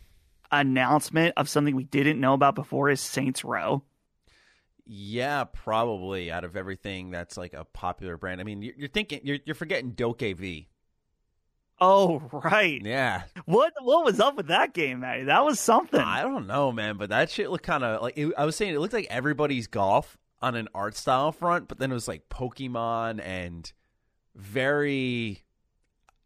announcement 0.51 1.33
of 1.35 1.49
something 1.49 1.75
we 1.75 1.83
didn't 1.83 2.19
know 2.19 2.33
about 2.33 2.55
before 2.55 2.89
is 2.89 3.01
Saints 3.01 3.43
Row? 3.43 3.83
Yeah, 4.85 5.43
probably 5.43 6.31
out 6.31 6.45
of 6.45 6.55
everything 6.55 7.11
that's 7.11 7.35
like 7.35 7.53
a 7.53 7.65
popular 7.65 8.15
brand. 8.15 8.39
I 8.39 8.45
mean, 8.45 8.61
you're, 8.61 8.75
you're 8.77 8.87
thinking 8.89 9.19
you're 9.23 9.39
you're 9.45 9.55
forgetting 9.55 9.91
DokeV. 9.93 10.67
Oh 11.79 12.21
right. 12.31 12.81
Yeah, 12.83 13.23
What 13.45 13.73
what 13.81 14.03
was 14.03 14.19
up 14.19 14.35
with 14.35 14.47
that 14.47 14.73
game, 14.73 15.01
Maddie? 15.01 15.25
That 15.25 15.45
was 15.45 15.59
something. 15.59 15.99
I 15.99 16.23
don't 16.23 16.47
know, 16.47 16.71
man, 16.71 16.97
but 16.97 17.09
that 17.09 17.29
shit 17.29 17.51
looked 17.51 17.65
kind 17.65 17.83
of 17.83 18.01
like 18.01 18.17
it, 18.17 18.33
I 18.37 18.45
was 18.45 18.55
saying. 18.55 18.73
It 18.73 18.79
looked 18.79 18.93
like 18.93 19.07
everybody's 19.09 19.67
golf 19.67 20.17
on 20.41 20.55
an 20.55 20.67
art 20.73 20.95
style 20.95 21.31
front, 21.31 21.67
but 21.67 21.77
then 21.79 21.91
it 21.91 21.93
was 21.93 22.07
like 22.07 22.29
Pokemon 22.29 23.21
and 23.23 23.71
very, 24.35 25.43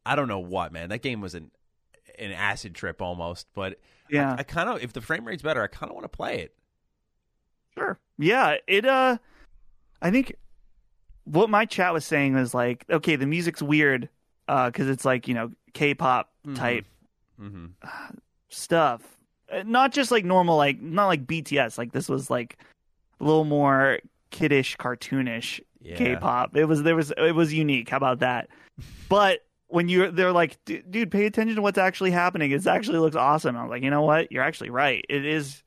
I 0.06 0.16
don't 0.16 0.28
know 0.28 0.40
what, 0.40 0.72
man. 0.72 0.90
That 0.90 1.02
game 1.02 1.22
was 1.22 1.36
an 1.36 1.52
an 2.18 2.32
acid 2.32 2.76
trip 2.76 3.02
almost, 3.02 3.48
but 3.54 3.80
yeah. 4.10 4.36
I 4.38 4.44
kind 4.44 4.70
of 4.70 4.82
if 4.82 4.94
the 4.94 5.02
frame 5.02 5.26
rate's 5.26 5.42
better, 5.42 5.62
I 5.62 5.68
kind 5.68 5.90
of 5.90 5.96
want 5.96 6.06
to 6.06 6.10
play 6.16 6.40
it. 6.40 6.54
Sure. 7.76 8.00
Yeah, 8.18 8.56
it 8.68 8.86
uh 8.86 9.18
I 10.02 10.12
think 10.12 10.36
what 11.26 11.50
my 11.50 11.66
chat 11.66 11.94
was 11.94 12.06
saying 12.06 12.36
was 12.36 12.54
like, 12.54 12.86
okay, 12.90 13.16
the 13.16 13.28
music's 13.28 13.62
weird 13.62 14.10
uh 14.52 14.70
cuz 14.72 14.88
it's 14.88 15.06
like, 15.06 15.28
you 15.28 15.34
know, 15.34 15.52
K-pop 15.74 16.30
Mhm. 16.46 16.56
type 16.56 16.86
hmm 17.40 17.66
stuff. 18.50 19.02
Uh, 19.52 19.64
Not 19.66 19.92
just 19.94 20.12
like 20.12 20.26
normal 20.26 20.58
like 20.58 20.82
not 20.82 21.08
like 21.08 21.26
BTS, 21.26 21.78
like 21.78 21.92
this 21.92 22.10
was 22.10 22.30
like 22.30 22.58
a 23.20 23.24
little 23.24 23.46
more 23.46 24.00
kiddish, 24.30 24.76
cartoonish 24.78 25.60
Yeah. 25.82 25.96
K-pop. 25.96 26.56
It 26.56 26.66
was 26.66 26.84
there 26.84 26.96
was 26.96 27.12
it 27.18 27.36
was 27.36 27.54
unique. 27.54 27.90
How 27.90 27.98
about 27.98 28.20
that? 28.20 28.50
But 29.10 29.46
when 29.68 29.88
you 29.90 30.10
they're 30.12 30.32
like, 30.34 30.58
"Du- 30.66 30.82
dude, 30.84 31.12
pay 31.12 31.26
attention 31.26 31.56
to 31.56 31.62
what's 31.62 31.78
actually 31.78 32.12
happening. 32.12 32.52
It 32.52 32.66
actually 32.68 33.00
looks 33.00 33.16
awesome. 33.16 33.56
I 33.58 33.64
was 33.64 33.70
like, 33.70 33.84
you 33.84 33.90
know 33.90 34.02
what? 34.04 34.32
You're 34.32 34.44
actually 34.44 34.70
right. 34.70 35.06
It 35.10 35.26
is. 35.26 35.64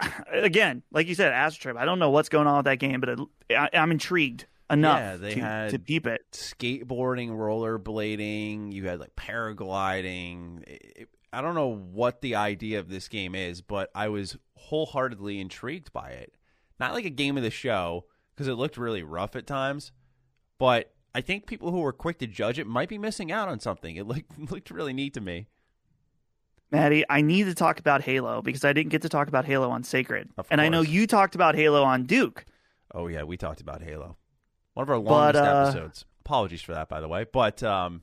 Again, 0.32 0.82
like 0.92 1.06
you 1.08 1.14
said, 1.14 1.32
Astro 1.32 1.72
Trip. 1.72 1.76
I 1.80 1.84
don't 1.84 1.98
know 1.98 2.10
what's 2.10 2.28
going 2.28 2.46
on 2.46 2.56
with 2.56 2.64
that 2.64 2.78
game, 2.78 3.00
but 3.00 3.08
it, 3.10 3.18
I, 3.50 3.68
I'm 3.74 3.90
intrigued 3.90 4.46
enough 4.70 4.98
Yeah, 4.98 5.16
they 5.16 5.34
to, 5.34 5.40
had- 5.40 5.70
to 5.70 5.78
peep 5.78 6.06
it. 6.06 6.22
skateboarding, 6.32 7.30
rollerblading, 7.30 8.72
you 8.72 8.86
had 8.86 9.00
like 9.00 9.14
paragliding. 9.16 10.62
It- 10.68 10.92
it- 10.96 11.08
I 11.32 11.40
don't 11.42 11.54
know 11.54 11.68
what 11.74 12.22
the 12.22 12.34
idea 12.34 12.80
of 12.80 12.88
this 12.88 13.06
game 13.06 13.34
is, 13.36 13.60
but 13.62 13.90
I 13.94 14.08
was 14.08 14.36
wholeheartedly 14.56 15.38
intrigued 15.40 15.92
by 15.92 16.10
it. 16.10 16.34
Not 16.80 16.92
like 16.92 17.04
a 17.04 17.10
game 17.10 17.36
of 17.36 17.42
the 17.44 17.50
show 17.50 18.06
because 18.34 18.48
it 18.48 18.54
looked 18.54 18.76
really 18.76 19.02
rough 19.04 19.36
at 19.36 19.46
times, 19.46 19.92
but 20.58 20.92
I 21.14 21.20
think 21.20 21.46
people 21.46 21.70
who 21.70 21.80
were 21.80 21.92
quick 21.92 22.18
to 22.18 22.26
judge 22.26 22.58
it 22.58 22.66
might 22.66 22.88
be 22.88 22.98
missing 22.98 23.30
out 23.30 23.48
on 23.48 23.60
something. 23.60 23.94
It 23.96 24.06
looked 24.06 24.38
looked 24.50 24.70
really 24.70 24.92
neat 24.92 25.14
to 25.14 25.20
me. 25.20 25.46
Maddie, 26.72 27.04
I 27.10 27.20
need 27.20 27.44
to 27.44 27.54
talk 27.54 27.80
about 27.80 28.02
Halo 28.02 28.42
because 28.42 28.64
I 28.64 28.72
didn't 28.72 28.90
get 28.90 29.02
to 29.02 29.08
talk 29.08 29.26
about 29.28 29.44
Halo 29.44 29.70
on 29.70 29.82
Sacred, 29.82 30.30
and 30.50 30.60
I 30.60 30.68
know 30.68 30.82
you 30.82 31.06
talked 31.06 31.34
about 31.34 31.54
Halo 31.56 31.82
on 31.82 32.04
Duke. 32.04 32.44
Oh 32.94 33.06
yeah, 33.08 33.24
we 33.24 33.36
talked 33.36 33.60
about 33.60 33.82
Halo. 33.82 34.16
One 34.74 34.84
of 34.84 34.90
our 34.90 35.00
But, 35.00 35.34
longest 35.34 35.44
uh, 35.44 35.62
episodes. 35.68 36.04
Apologies 36.24 36.62
for 36.62 36.72
that, 36.74 36.88
by 36.88 37.00
the 37.00 37.08
way. 37.08 37.24
But 37.30 37.62
um, 37.62 38.02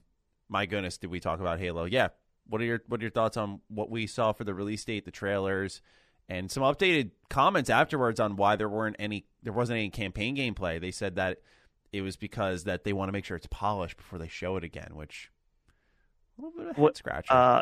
my 0.49 0.65
goodness, 0.65 0.97
did 0.97 1.09
we 1.09 1.19
talk 1.19 1.39
about 1.39 1.59
Halo? 1.59 1.85
Yeah. 1.85 2.09
What 2.49 2.61
are 2.61 2.65
your 2.65 2.81
What 2.87 2.99
are 2.99 3.03
your 3.03 3.11
thoughts 3.11 3.37
on 3.37 3.61
what 3.67 3.89
we 3.89 4.07
saw 4.07 4.31
for 4.31 4.43
the 4.43 4.53
release 4.53 4.83
date, 4.85 5.05
the 5.05 5.11
trailers, 5.11 5.81
and 6.29 6.49
some 6.51 6.63
updated 6.63 7.11
comments 7.29 7.69
afterwards 7.69 8.19
on 8.19 8.35
why 8.35 8.55
there 8.55 8.69
weren't 8.69 8.95
any, 8.99 9.25
there 9.43 9.53
wasn't 9.53 9.77
any 9.77 9.89
campaign 9.89 10.35
gameplay. 10.35 10.79
They 10.79 10.91
said 10.91 11.15
that 11.15 11.39
it 11.93 12.01
was 12.01 12.15
because 12.17 12.63
that 12.65 12.83
they 12.83 12.93
want 12.93 13.09
to 13.09 13.13
make 13.13 13.25
sure 13.25 13.35
it's 13.37 13.47
polished 13.47 13.97
before 13.97 14.19
they 14.19 14.27
show 14.27 14.55
it 14.57 14.63
again, 14.63 14.91
which 14.93 15.31
a 16.37 16.41
little 16.41 16.57
bit 16.59 16.69
of 16.71 16.77
What- 16.77 16.89
head 16.93 16.97
scratcher. 16.97 17.33
Uh, 17.33 17.61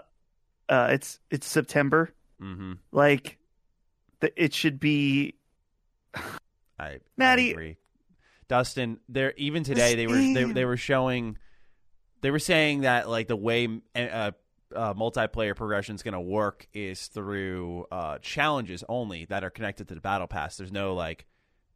uh, 0.67 0.87
it's 0.91 1.19
it's 1.29 1.47
September. 1.47 2.11
mm-hmm. 2.41 2.73
Like, 2.91 3.37
the, 4.19 4.31
it 4.43 4.53
should 4.53 4.79
be. 4.79 5.35
I, 6.15 6.23
I 6.79 6.99
Maddie- 7.17 7.51
agree. 7.51 7.77
Dustin, 8.47 8.99
there 9.09 9.33
even 9.37 9.63
today 9.63 9.95
they 9.95 10.07
were 10.07 10.15
they, 10.15 10.43
they 10.43 10.65
were 10.65 10.77
showing 10.77 11.37
they 12.21 12.31
were 12.31 12.39
saying 12.39 12.81
that 12.81 13.09
like 13.09 13.27
the 13.27 13.35
way 13.35 13.67
uh, 13.95 14.31
uh, 14.75 14.93
multiplayer 14.93 15.55
progression 15.55 15.95
is 15.95 16.03
going 16.03 16.13
to 16.13 16.19
work 16.19 16.67
is 16.73 17.07
through 17.07 17.85
uh, 17.91 18.17
challenges 18.19 18.83
only 18.89 19.25
that 19.25 19.43
are 19.43 19.49
connected 19.49 19.87
to 19.87 19.95
the 19.95 20.01
battle 20.01 20.27
pass. 20.27 20.57
There's 20.57 20.71
no 20.71 20.93
like 20.93 21.25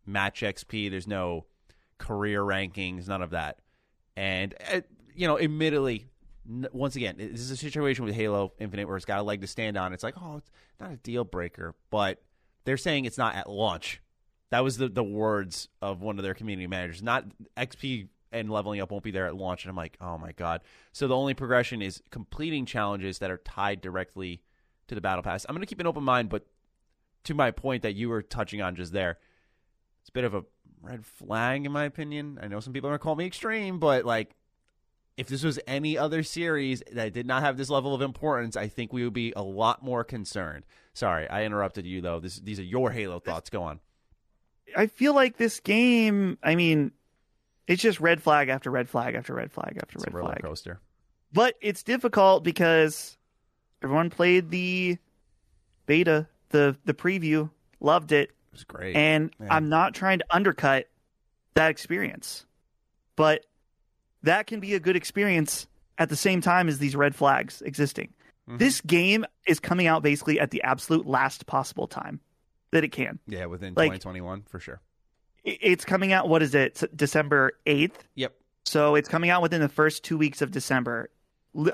match 0.05 0.41
XP. 0.41 0.89
There's 0.89 1.07
no 1.07 1.45
career 1.97 2.41
rankings. 2.41 3.07
None 3.07 3.21
of 3.21 3.31
that. 3.31 3.59
And 4.15 4.55
uh, 4.71 4.81
you 5.15 5.27
know, 5.27 5.39
admittedly, 5.39 6.07
once 6.71 6.95
again, 6.95 7.15
this 7.17 7.41
is 7.41 7.51
a 7.51 7.57
situation 7.57 8.05
with 8.05 8.15
Halo 8.15 8.53
Infinite 8.59 8.87
where 8.87 8.97
it's 8.97 9.05
got 9.05 9.19
a 9.19 9.23
leg 9.23 9.41
to 9.41 9.47
stand 9.47 9.77
on. 9.77 9.93
It's 9.93 10.03
like, 10.03 10.15
oh, 10.21 10.37
it's 10.37 10.51
not 10.79 10.91
a 10.91 10.97
deal 10.97 11.23
breaker, 11.23 11.75
but 11.89 12.21
they're 12.65 12.77
saying 12.77 13.05
it's 13.05 13.17
not 13.17 13.35
at 13.35 13.49
launch. 13.49 14.01
That 14.51 14.63
was 14.63 14.77
the, 14.77 14.89
the 14.89 15.03
words 15.03 15.67
of 15.81 16.01
one 16.01 16.17
of 16.17 16.23
their 16.23 16.33
community 16.33 16.67
managers. 16.67 17.03
Not 17.03 17.25
XP 17.55 18.07
and 18.31 18.49
leveling 18.49 18.81
up 18.81 18.91
won't 18.91 19.03
be 19.03 19.11
there 19.11 19.27
at 19.27 19.35
launch. 19.35 19.63
And 19.63 19.69
I'm 19.69 19.75
like, 19.75 19.97
oh 20.01 20.17
my 20.17 20.31
god. 20.31 20.61
So 20.91 21.07
the 21.07 21.15
only 21.15 21.33
progression 21.33 21.81
is 21.81 22.01
completing 22.09 22.65
challenges 22.65 23.19
that 23.19 23.31
are 23.31 23.37
tied 23.37 23.81
directly 23.81 24.41
to 24.87 24.95
the 24.95 25.01
battle 25.01 25.23
pass. 25.23 25.45
I'm 25.47 25.55
going 25.55 25.61
to 25.61 25.67
keep 25.67 25.79
an 25.79 25.87
open 25.87 26.03
mind, 26.03 26.29
but 26.29 26.45
to 27.25 27.33
my 27.33 27.51
point 27.51 27.83
that 27.83 27.95
you 27.95 28.09
were 28.09 28.21
touching 28.21 28.61
on 28.61 28.75
just 28.75 28.93
there, 28.93 29.17
it's 30.01 30.09
a 30.09 30.13
bit 30.13 30.23
of 30.23 30.33
a 30.33 30.43
red 30.81 31.05
flag 31.05 31.65
in 31.65 31.71
my 31.71 31.85
opinion. 31.85 32.39
I 32.41 32.47
know 32.47 32.59
some 32.59 32.73
people 32.73 32.89
are 32.89 32.91
going 32.91 32.99
to 32.99 33.03
call 33.03 33.15
me 33.15 33.25
extreme, 33.25 33.79
but 33.79 34.05
like 34.05 34.35
if 35.17 35.27
this 35.27 35.43
was 35.43 35.59
any 35.67 35.97
other 35.97 36.23
series 36.23 36.81
that 36.93 37.13
did 37.13 37.25
not 37.25 37.43
have 37.43 37.57
this 37.57 37.69
level 37.69 37.93
of 37.93 38.01
importance, 38.01 38.55
I 38.55 38.67
think 38.67 38.93
we 38.93 39.03
would 39.03 39.13
be 39.13 39.33
a 39.35 39.43
lot 39.43 39.83
more 39.83 40.03
concerned. 40.03 40.65
Sorry, 40.93 41.27
I 41.29 41.43
interrupted 41.43 41.85
you 41.85 41.99
though. 42.01 42.19
This, 42.19 42.37
these 42.37 42.59
are 42.59 42.63
your 42.63 42.91
Halo 42.91 43.19
thoughts. 43.19 43.49
Go 43.49 43.63
on. 43.63 43.81
I 44.75 44.87
feel 44.87 45.13
like 45.13 45.37
this 45.37 45.59
game. 45.59 46.37
I 46.43 46.55
mean, 46.55 46.91
it's 47.67 47.81
just 47.81 47.99
red 47.99 48.21
flag 48.21 48.49
after 48.49 48.69
red 48.71 48.89
flag 48.89 49.15
after 49.15 49.33
red 49.33 49.51
flag 49.51 49.77
after 49.81 49.95
It's 49.97 50.03
a 50.05 50.07
red 50.09 50.13
roller 50.15 50.31
flag. 50.33 50.43
coaster. 50.43 50.79
But 51.31 51.55
it's 51.61 51.83
difficult 51.83 52.43
because 52.43 53.17
everyone 53.83 54.09
played 54.09 54.49
the 54.49 54.97
beta, 55.85 56.27
the 56.49 56.75
the 56.85 56.93
preview, 56.93 57.49
loved 57.79 58.11
it. 58.11 58.31
It's 58.53 58.63
great. 58.63 58.95
And 58.95 59.31
Yeah. 59.39 59.47
I'm 59.51 59.69
not 59.69 59.93
trying 59.93 60.19
to 60.19 60.25
undercut 60.29 60.87
that 61.53 61.69
experience, 61.69 62.45
but 63.15 63.45
that 64.23 64.47
can 64.47 64.59
be 64.59 64.73
a 64.73 64.79
good 64.79 64.95
experience 64.95 65.67
at 65.97 66.09
the 66.09 66.15
same 66.15 66.41
time 66.41 66.67
as 66.67 66.79
these 66.79 66.95
red 66.95 67.15
flags 67.15 67.61
existing. 67.61 68.13
Mhm. 68.49 68.57
This 68.59 68.81
game 68.81 69.25
is 69.45 69.59
coming 69.59 69.85
out 69.87 70.01
basically 70.01 70.39
at 70.39 70.49
the 70.51 70.61
absolute 70.63 71.05
last 71.05 71.45
possible 71.45 71.87
time 71.87 72.19
that 72.71 72.83
it 72.83 72.91
can. 72.91 73.19
yeah, 73.27 73.45
within 73.45 73.73
like- 73.75 73.87
2021 73.87 74.43
for 74.43 74.59
sure. 74.59 74.81
It's 75.45 75.85
coming 75.85 76.11
out, 76.11 76.27
what 76.27 76.43
is 76.43 76.53
it, 76.53 76.83
December 76.95 77.53
8th? 77.65 77.95
Yep. 78.15 78.35
So 78.65 78.95
it's 78.95 79.07
coming 79.07 79.29
out 79.29 79.41
within 79.41 79.61
the 79.61 79.69
first 79.69 80.03
two 80.03 80.17
weeks 80.17 80.41
of 80.41 80.51
December. 80.51 81.09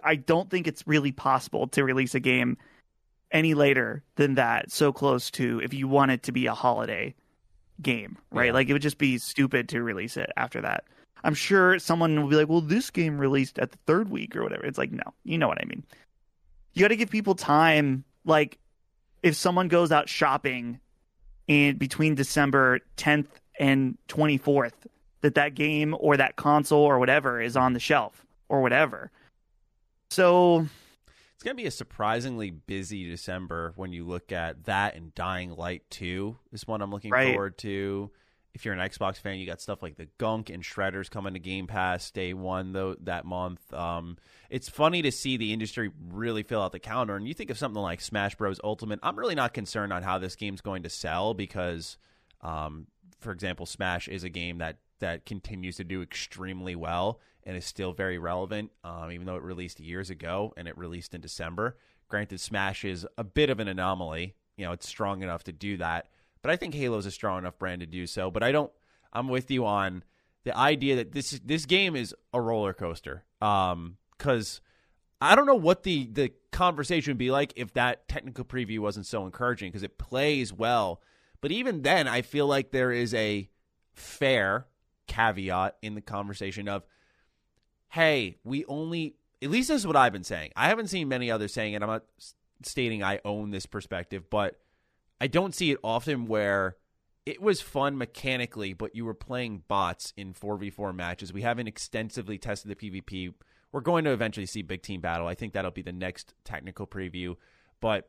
I 0.04 0.16
don't 0.16 0.50
think 0.50 0.68
it's 0.68 0.86
really 0.88 1.12
possible 1.12 1.68
to 1.70 1.84
release 1.84 2.16
a 2.16 2.20
game 2.20 2.58
any 3.32 3.54
later 3.56 4.04
than 4.16 4.36
that, 4.36 4.72
so 4.72 4.94
close 4.94 5.32
to 5.32 5.60
if 5.62 5.74
you 5.74 5.88
want 5.88 6.12
it 6.12 6.24
to 6.24 6.32
be 6.32 6.46
a 6.46 6.54
holiday 6.54 7.16
game, 7.82 8.18
right? 8.32 8.46
Yeah. 8.48 8.52
Like 8.54 8.70
it 8.70 8.74
would 8.74 8.82
just 8.84 9.00
be 9.00 9.18
stupid 9.18 9.68
to 9.70 9.82
release 9.82 10.16
it 10.16 10.32
after 10.38 10.62
that. 10.62 10.86
I'm 11.24 11.34
sure 11.34 11.80
someone 11.80 12.22
will 12.22 12.30
be 12.30 12.36
like, 12.36 12.48
well, 12.48 12.62
this 12.62 12.92
game 12.92 13.18
released 13.18 13.58
at 13.58 13.72
the 13.72 13.80
third 13.88 14.10
week 14.10 14.36
or 14.36 14.44
whatever. 14.44 14.64
It's 14.64 14.78
like, 14.78 14.92
no, 14.92 15.04
you 15.24 15.40
know 15.40 15.48
what 15.48 15.60
I 15.60 15.66
mean. 15.66 15.84
You 16.74 16.84
got 16.84 16.90
to 16.90 16.96
give 16.96 17.10
people 17.10 17.34
time. 17.34 18.06
Like, 18.26 18.60
if 19.24 19.36
someone 19.36 19.68
goes 19.68 19.92
out 19.92 20.08
shopping 20.08 20.80
in 21.48 21.78
between 21.78 22.16
December 22.16 22.80
10th 22.98 23.28
and 23.60 23.98
24th, 24.08 24.74
that 25.22 25.36
that 25.36 25.56
game 25.56 25.96
or 26.00 26.18
that 26.18 26.36
console 26.36 26.82
or 26.84 27.00
whatever 27.00 27.42
is 27.42 27.56
on 27.56 27.74
the 27.74 27.80
shelf 27.80 28.26
or 28.50 28.62
whatever. 28.62 29.12
So 30.10 30.68
It's 31.34 31.44
going 31.44 31.56
to 31.56 31.62
be 31.62 31.68
a 31.68 31.72
surprisingly 31.72 32.52
busy 32.52 33.08
December 33.10 33.74
when 33.76 33.92
you 33.92 34.06
look 34.06 34.32
at 34.32 34.66
that 34.66 34.96
and 34.96 35.14
Dying 35.16 35.56
Light 35.56 35.84
2 35.90 36.38
is 36.52 36.68
one 36.68 36.82
I'm 36.82 36.92
looking 36.92 37.12
Right. 37.12 37.34
forward 37.34 37.58
to. 37.60 38.12
If 38.56 38.64
you're 38.64 38.74
an 38.74 38.80
Xbox 38.80 39.18
fan, 39.18 39.38
you 39.38 39.46
got 39.46 39.60
stuff 39.60 39.84
like 39.84 39.98
the 39.98 40.08
Gunk 40.18 40.50
and 40.50 40.64
Shredders 40.64 41.12
coming 41.12 41.34
to 41.34 41.40
Game 41.40 41.68
Pass 41.68 42.10
day 42.10 42.34
one 42.34 42.72
though 42.72 42.96
that 43.02 43.26
month. 43.26 43.72
Um, 43.74 44.18
it's 44.50 44.70
funny 44.70 45.02
to 45.02 45.12
see 45.12 45.36
the 45.36 45.52
industry 45.52 45.92
really 46.10 46.42
fill 46.42 46.62
out 46.62 46.72
the 46.72 46.80
calendar. 46.80 47.18
And 47.18 47.28
you 47.28 47.34
think 47.34 47.50
of 47.50 47.58
something 47.58 47.82
like 47.82 48.00
Smash 48.00 48.36
Bros. 48.36 48.62
Ultimate. 48.64 49.00
I'm 49.04 49.20
really 49.20 49.36
not 49.36 49.54
concerned 49.54 49.92
on 49.92 50.04
how 50.04 50.20
this 50.20 50.38
game's 50.38 50.62
going 50.62 50.84
to 50.84 50.90
sell 50.90 51.34
because, 51.34 51.98
um, 52.42 52.88
for 53.20 53.34
example, 53.34 53.66
Smash 53.66 54.08
is 54.08 54.24
a 54.24 54.30
game 54.30 54.60
that 54.60 54.78
that 55.00 55.26
continues 55.26 55.76
to 55.76 55.84
do 55.84 56.02
extremely 56.02 56.78
well 56.78 57.20
and 57.44 57.58
is 57.58 57.66
still 57.66 57.92
very 57.92 58.18
relevant, 58.18 58.72
um, 58.86 59.12
even 59.12 59.26
though 59.28 59.36
it 59.36 59.44
released 59.44 59.82
years 59.82 60.10
ago 60.10 60.54
and 60.56 60.70
it 60.70 60.78
released 60.78 61.14
in 61.14 61.20
December. 61.20 61.76
Granted, 62.08 62.40
Smash 62.40 62.86
is 62.86 63.06
a 63.18 63.24
bit 63.26 63.50
of 63.50 63.60
an 63.60 63.68
anomaly. 63.68 64.36
You 64.56 64.66
know, 64.66 64.72
it's 64.72 64.88
strong 64.88 65.22
enough 65.24 65.44
to 65.44 65.52
do 65.52 65.76
that, 65.78 66.08
but 66.46 66.52
I 66.52 66.58
think 66.58 66.76
Halo's 66.76 67.08
a 67.08 67.12
strong 67.12 67.40
enough 67.40 67.58
brand 67.58 67.80
to 67.80 67.88
do 67.88 68.06
so. 68.06 68.30
But 68.30 68.44
I 68.44 68.52
don't. 68.52 68.72
I'm 69.12 69.30
with 69.30 69.50
you 69.50 69.66
on 69.66 70.04
the 70.44 70.56
idea 70.56 70.98
that 70.98 71.12
this 71.12 71.42
this 71.44 71.66
game 71.66 71.96
is 71.96 72.14
a 72.34 72.40
roller 72.40 72.72
coaster. 72.72 73.24
Um, 73.42 73.98
because 74.16 74.62
I 75.20 75.36
don't 75.36 75.48
know 75.48 75.56
what 75.56 75.82
the 75.82 76.06
the 76.06 76.32
conversation 76.52 77.14
would 77.14 77.18
be 77.18 77.32
like 77.32 77.54
if 77.56 77.74
that 77.74 78.08
technical 78.08 78.46
preview 78.46 78.78
wasn't 78.78 79.08
so 79.08 79.26
encouraging 79.26 79.72
because 79.72 79.82
it 79.82 79.98
plays 79.98 80.54
well. 80.54 81.02
But 81.42 81.52
even 81.52 81.82
then, 81.82 82.08
I 82.08 82.22
feel 82.22 82.46
like 82.46 82.70
there 82.70 82.92
is 82.92 83.16
a 83.16 83.50
fair 83.94 84.68
caveat 85.08 85.78
in 85.82 85.96
the 85.96 86.02
conversation 86.02 86.70
of, 86.70 86.84
hey, 87.90 88.38
we 88.44 88.66
only 88.66 89.16
at 89.42 89.50
least 89.50 89.70
this 89.70 89.82
is 89.82 89.88
what 89.88 89.96
I've 89.96 90.14
been 90.14 90.24
saying. 90.24 90.52
I 90.56 90.68
haven't 90.68 90.90
seen 90.90 91.10
many 91.10 91.32
others 91.32 91.56
saying 91.56 91.74
it. 91.74 91.82
I'm 91.82 91.90
not 91.90 92.04
stating 92.62 93.02
I 93.02 93.20
own 93.26 93.50
this 93.50 93.66
perspective, 93.66 94.30
but 94.30 94.60
I 95.26 95.28
don't 95.28 95.56
see 95.56 95.72
it 95.72 95.80
often 95.84 96.28
where 96.28 96.76
it 97.26 97.42
was 97.42 97.60
fun 97.60 97.98
mechanically, 97.98 98.74
but 98.74 98.96
you 98.96 99.06
were 99.06 99.16
playing 99.16 99.64
bots 99.68 100.14
in 100.16 100.36
4v4 100.36 100.94
matches. 100.94 101.34
We 101.34 101.42
haven't 101.42 101.66
extensively 101.66 102.38
tested 102.38 102.70
the 102.70 102.76
PvP. 102.76 103.34
We're 103.72 103.82
going 103.82 104.04
to 104.04 104.12
eventually 104.12 104.46
see 104.46 104.62
Big 104.62 104.84
Team 104.84 105.02
Battle. 105.02 105.26
I 105.26 105.34
think 105.34 105.54
that'll 105.54 105.72
be 105.72 105.82
the 105.82 105.92
next 105.92 106.36
technical 106.44 106.86
preview, 106.86 107.38
but 107.82 108.08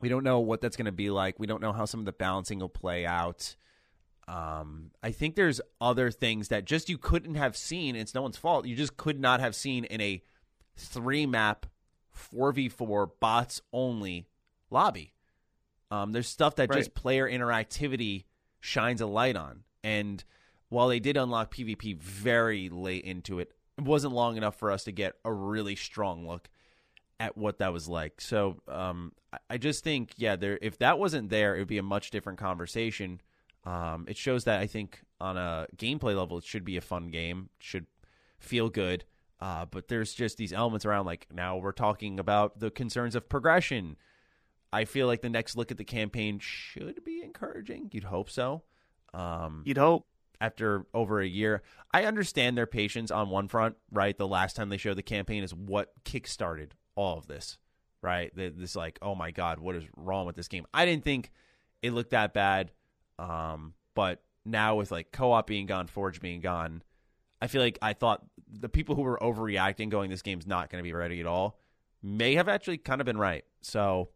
we 0.00 0.08
don't 0.08 0.24
know 0.24 0.40
what 0.40 0.62
that's 0.62 0.74
going 0.74 0.86
to 0.86 0.90
be 0.90 1.10
like. 1.10 1.38
We 1.38 1.46
don't 1.46 1.60
know 1.60 1.74
how 1.74 1.84
some 1.84 2.00
of 2.00 2.06
the 2.06 2.12
balancing 2.12 2.60
will 2.60 2.70
play 2.70 3.04
out. 3.04 3.54
Um, 4.26 4.92
I 5.02 5.10
think 5.10 5.36
there's 5.36 5.60
other 5.82 6.10
things 6.10 6.48
that 6.48 6.64
just 6.64 6.88
you 6.88 6.96
couldn't 6.96 7.34
have 7.34 7.58
seen. 7.58 7.94
It's 7.94 8.14
no 8.14 8.22
one's 8.22 8.38
fault. 8.38 8.64
You 8.64 8.74
just 8.74 8.96
could 8.96 9.20
not 9.20 9.40
have 9.40 9.54
seen 9.54 9.84
in 9.84 10.00
a 10.00 10.22
three 10.76 11.26
map, 11.26 11.66
4v4 12.16 13.10
bots 13.20 13.60
only 13.70 14.28
lobby. 14.70 15.12
Um, 15.92 16.12
there's 16.12 16.28
stuff 16.28 16.56
that 16.56 16.68
just 16.78 16.94
player 16.94 17.28
interactivity 17.30 18.24
shines 18.60 19.00
a 19.00 19.06
light 19.06 19.36
on. 19.36 19.64
And 19.84 20.22
while 20.68 20.88
they 20.88 21.00
did 21.00 21.16
unlock 21.16 21.54
PvP 21.54 21.96
very 21.98 22.68
late 22.68 23.04
into 23.04 23.40
it, 23.40 23.52
it 23.76 23.84
wasn't 23.84 24.14
long 24.14 24.36
enough 24.36 24.56
for 24.56 24.70
us 24.70 24.84
to 24.84 24.92
get 24.92 25.14
a 25.24 25.32
really 25.32 25.76
strong 25.76 26.26
look 26.26 26.48
at 27.20 27.36
what 27.36 27.58
that 27.58 27.72
was 27.72 27.88
like. 27.88 28.20
So 28.20 28.60
um, 28.68 29.12
I- 29.32 29.38
I 29.50 29.58
just 29.58 29.84
think, 29.84 30.12
yeah, 30.16 30.36
there 30.36 30.58
if 30.62 30.78
that 30.78 30.98
wasn't 30.98 31.28
there, 31.28 31.56
it 31.56 31.58
would 31.58 31.68
be 31.68 31.78
a 31.78 31.82
much 31.82 32.10
different 32.10 32.38
conversation. 32.38 33.20
Um, 33.64 34.06
it 34.08 34.16
shows 34.16 34.44
that 34.44 34.60
I 34.60 34.66
think 34.66 35.00
on 35.20 35.36
a 35.36 35.66
gameplay 35.76 36.16
level, 36.16 36.38
it 36.38 36.44
should 36.44 36.64
be 36.64 36.76
a 36.76 36.80
fun 36.80 37.08
game, 37.10 37.48
should 37.58 37.86
feel 38.38 38.70
good. 38.70 39.04
Uh, 39.40 39.66
but 39.66 39.88
there's 39.88 40.14
just 40.14 40.36
these 40.38 40.52
elements 40.52 40.84
around, 40.86 41.04
like 41.06 41.26
now 41.32 41.56
we're 41.58 41.72
talking 41.72 42.18
about 42.20 42.60
the 42.60 42.70
concerns 42.70 43.14
of 43.14 43.28
progression. 43.28 43.96
I 44.72 44.86
feel 44.86 45.06
like 45.06 45.20
the 45.20 45.28
next 45.28 45.56
look 45.56 45.70
at 45.70 45.76
the 45.76 45.84
campaign 45.84 46.38
should 46.38 47.04
be 47.04 47.22
encouraging. 47.22 47.90
You'd 47.92 48.04
hope 48.04 48.30
so. 48.30 48.62
Um, 49.12 49.62
you'd 49.66 49.78
hope. 49.78 50.06
after 50.42 50.84
over 50.92 51.20
a 51.20 51.26
year. 51.26 51.62
I 51.94 52.04
understand 52.04 52.58
their 52.58 52.66
patience 52.66 53.10
on 53.12 53.30
one 53.30 53.46
front, 53.46 53.76
right? 53.92 54.18
The 54.18 54.26
last 54.26 54.56
time 54.56 54.70
they 54.70 54.76
showed 54.76 54.96
the 54.96 55.02
campaign 55.02 55.44
is 55.44 55.54
what 55.54 55.92
kickstarted 56.04 56.70
all 56.96 57.16
of 57.16 57.28
this, 57.28 57.58
right? 58.02 58.34
This 58.34 58.74
like, 58.74 58.98
oh 59.00 59.14
my 59.14 59.30
god, 59.30 59.60
what 59.60 59.76
is 59.76 59.84
wrong 59.96 60.26
with 60.26 60.34
this 60.34 60.48
game? 60.48 60.66
I 60.74 60.84
didn't 60.84 61.04
think 61.04 61.30
it 61.80 61.92
looked 61.92 62.10
that 62.10 62.34
bad, 62.34 62.72
um, 63.20 63.74
but 63.94 64.20
now 64.44 64.74
with 64.74 64.90
like 64.90 65.12
co-op 65.12 65.46
being 65.46 65.66
gone, 65.66 65.86
Forge 65.86 66.20
being 66.20 66.40
gone, 66.40 66.82
I 67.40 67.46
feel 67.46 67.62
like 67.62 67.78
I 67.80 67.92
thought 67.92 68.24
the 68.50 68.68
people 68.68 68.96
who 68.96 69.02
were 69.02 69.18
overreacting, 69.22 69.90
going 69.90 70.10
this 70.10 70.22
game's 70.22 70.46
not 70.46 70.70
going 70.70 70.80
to 70.80 70.86
be 70.86 70.92
ready 70.92 71.20
at 71.20 71.26
all, 71.26 71.56
may 72.02 72.34
have 72.34 72.48
actually 72.48 72.78
kind 72.78 73.00
of 73.00 73.04
been 73.04 73.18
right. 73.18 73.44
So 73.60 74.08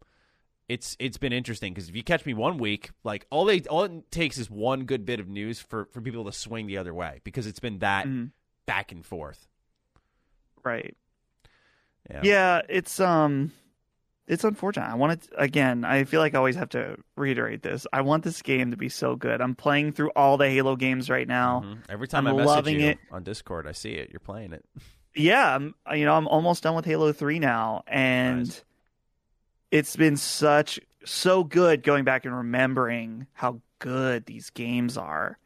it's 0.69 0.97
it's 0.99 1.17
been 1.19 1.33
interesting 1.33 1.73
because 1.73 1.89
if 1.89 1.95
you 1.97 2.03
catch 2.03 2.27
me 2.27 2.35
one 2.35 2.59
week, 2.59 2.91
like 3.05 3.27
all 3.31 3.45
they 3.45 3.61
all 3.63 3.85
it 3.85 4.11
takes 4.11 4.37
is 4.39 4.51
one 4.51 4.85
good 4.85 5.05
bit 5.07 5.21
of 5.21 5.29
news 5.29 5.61
for 5.61 5.85
for 5.93 6.01
people 6.01 6.25
to 6.25 6.33
swing 6.33 6.67
the 6.67 6.79
other 6.79 6.93
way 6.95 7.21
because 7.25 7.47
it's 7.47 7.61
been 7.61 7.79
that 7.81 8.07
Mhm. 8.07 8.31
back 8.67 8.91
and 8.93 9.05
forth. 9.07 9.47
Right. 10.65 10.97
Yeah. 12.11 12.21
Yeah, 12.23 12.63
it's 12.69 13.01
um 13.01 13.53
it's 14.27 14.43
unfortunate. 14.43 14.87
I 14.91 14.95
want 14.95 15.13
it 15.25 15.29
again, 15.39 15.85
I 15.85 16.03
feel 16.05 16.21
like 16.21 16.35
I 16.35 16.39
always 16.39 16.57
have 16.57 16.71
to 16.71 16.97
reiterate 17.17 17.63
this. 17.63 17.87
I 17.93 18.01
want 18.01 18.25
this 18.25 18.43
game 18.43 18.73
to 18.73 18.77
be 18.77 18.89
so 18.89 19.15
good. 19.15 19.41
I'm 19.41 19.55
playing 19.55 19.93
through 19.93 20.11
all 20.17 20.37
the 20.37 20.51
Halo 20.51 20.75
games 20.75 21.09
right 21.09 21.29
now. 21.29 21.63
Mhm. 21.65 21.79
Every 21.89 22.09
time 22.09 22.27
I'm 22.27 22.35
I 22.35 22.37
message 22.39 22.47
loving 22.57 22.81
you 22.81 22.87
it. 22.89 22.99
on 23.11 23.23
Discord, 23.23 23.69
I 23.69 23.73
see 23.73 23.93
it. 23.93 24.11
You're 24.11 24.21
playing 24.21 24.53
it. 24.53 24.65
Yeah, 25.19 25.55
I'm 25.55 25.75
you 25.95 26.05
know, 26.05 26.15
I'm 26.15 26.29
almost 26.29 26.63
done 26.63 26.75
with 26.75 26.85
Halo 26.85 27.11
3 27.11 27.39
now 27.39 27.85
and 27.87 28.49
Nice. 28.49 28.63
It's 29.77 29.95
been 29.95 30.17
such 30.17 30.81
so 31.05 31.45
good 31.45 31.83
going 31.83 32.05
back 32.05 32.25
and 32.25 32.35
remembering 32.35 33.27
how 33.35 33.61
good 33.79 34.25
these 34.25 34.49
games 34.51 34.97
are. 34.97 35.39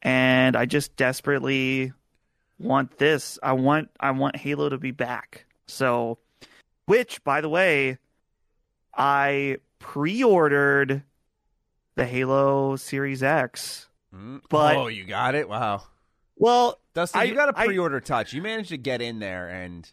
And 0.00 0.54
I 0.54 0.64
just 0.64 0.94
desperately 0.94 1.92
want 2.58 2.98
this. 2.98 3.36
I 3.42 3.52
want 3.54 3.90
I 3.98 4.12
want 4.12 4.36
Halo 4.36 4.68
to 4.68 4.78
be 4.78 4.92
back. 4.92 5.44
So 5.66 6.18
which 6.86 7.22
by 7.24 7.40
the 7.40 7.48
way, 7.48 7.98
I 8.96 9.56
pre-ordered 9.80 11.02
the 11.96 12.06
Halo 12.06 12.76
Series 12.76 13.24
X. 13.24 13.88
Mm. 14.14 14.40
But- 14.48 14.76
oh, 14.76 14.86
you 14.86 15.04
got 15.04 15.34
it. 15.34 15.48
Wow, 15.48 15.82
Well, 16.36 16.78
Dustin, 16.94 17.20
I- 17.20 17.24
you 17.24 17.34
got 17.34 17.48
a 17.48 17.52
pre-order 17.52 17.98
touch. 18.00 18.32
You 18.32 18.40
managed 18.40 18.68
to 18.68 18.78
get 18.78 19.02
in 19.02 19.18
there 19.18 19.48
and 19.48 19.90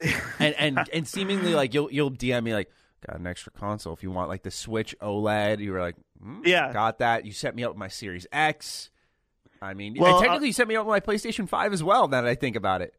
and 0.38 0.54
and 0.58 0.88
and 0.92 1.08
seemingly 1.08 1.54
like 1.54 1.72
you'll 1.72 1.90
you'll 1.90 2.10
DM 2.10 2.44
me 2.44 2.52
like 2.54 2.70
got 3.06 3.18
an 3.18 3.26
extra 3.26 3.52
console 3.52 3.92
if 3.92 4.02
you 4.02 4.10
want 4.10 4.28
like 4.28 4.42
the 4.42 4.50
Switch 4.50 4.94
OLED. 5.00 5.60
You 5.60 5.72
were 5.72 5.80
like, 5.80 5.96
mm, 6.24 6.44
Yeah. 6.46 6.72
got 6.72 6.98
that. 6.98 7.24
You 7.24 7.32
set 7.32 7.54
me 7.54 7.64
up 7.64 7.70
with 7.72 7.78
my 7.78 7.88
Series 7.88 8.26
X. 8.32 8.90
I 9.62 9.74
mean, 9.74 9.94
Well, 9.98 10.16
and 10.16 10.22
technically, 10.24 10.48
you 10.48 10.52
set 10.52 10.68
me 10.68 10.76
up 10.76 10.86
with 10.86 10.92
my 10.92 11.00
PlayStation 11.00 11.48
Five 11.48 11.72
as 11.72 11.82
well. 11.82 12.08
Now 12.08 12.22
that 12.22 12.28
I 12.30 12.34
think 12.34 12.56
about 12.56 12.80
it, 12.82 12.94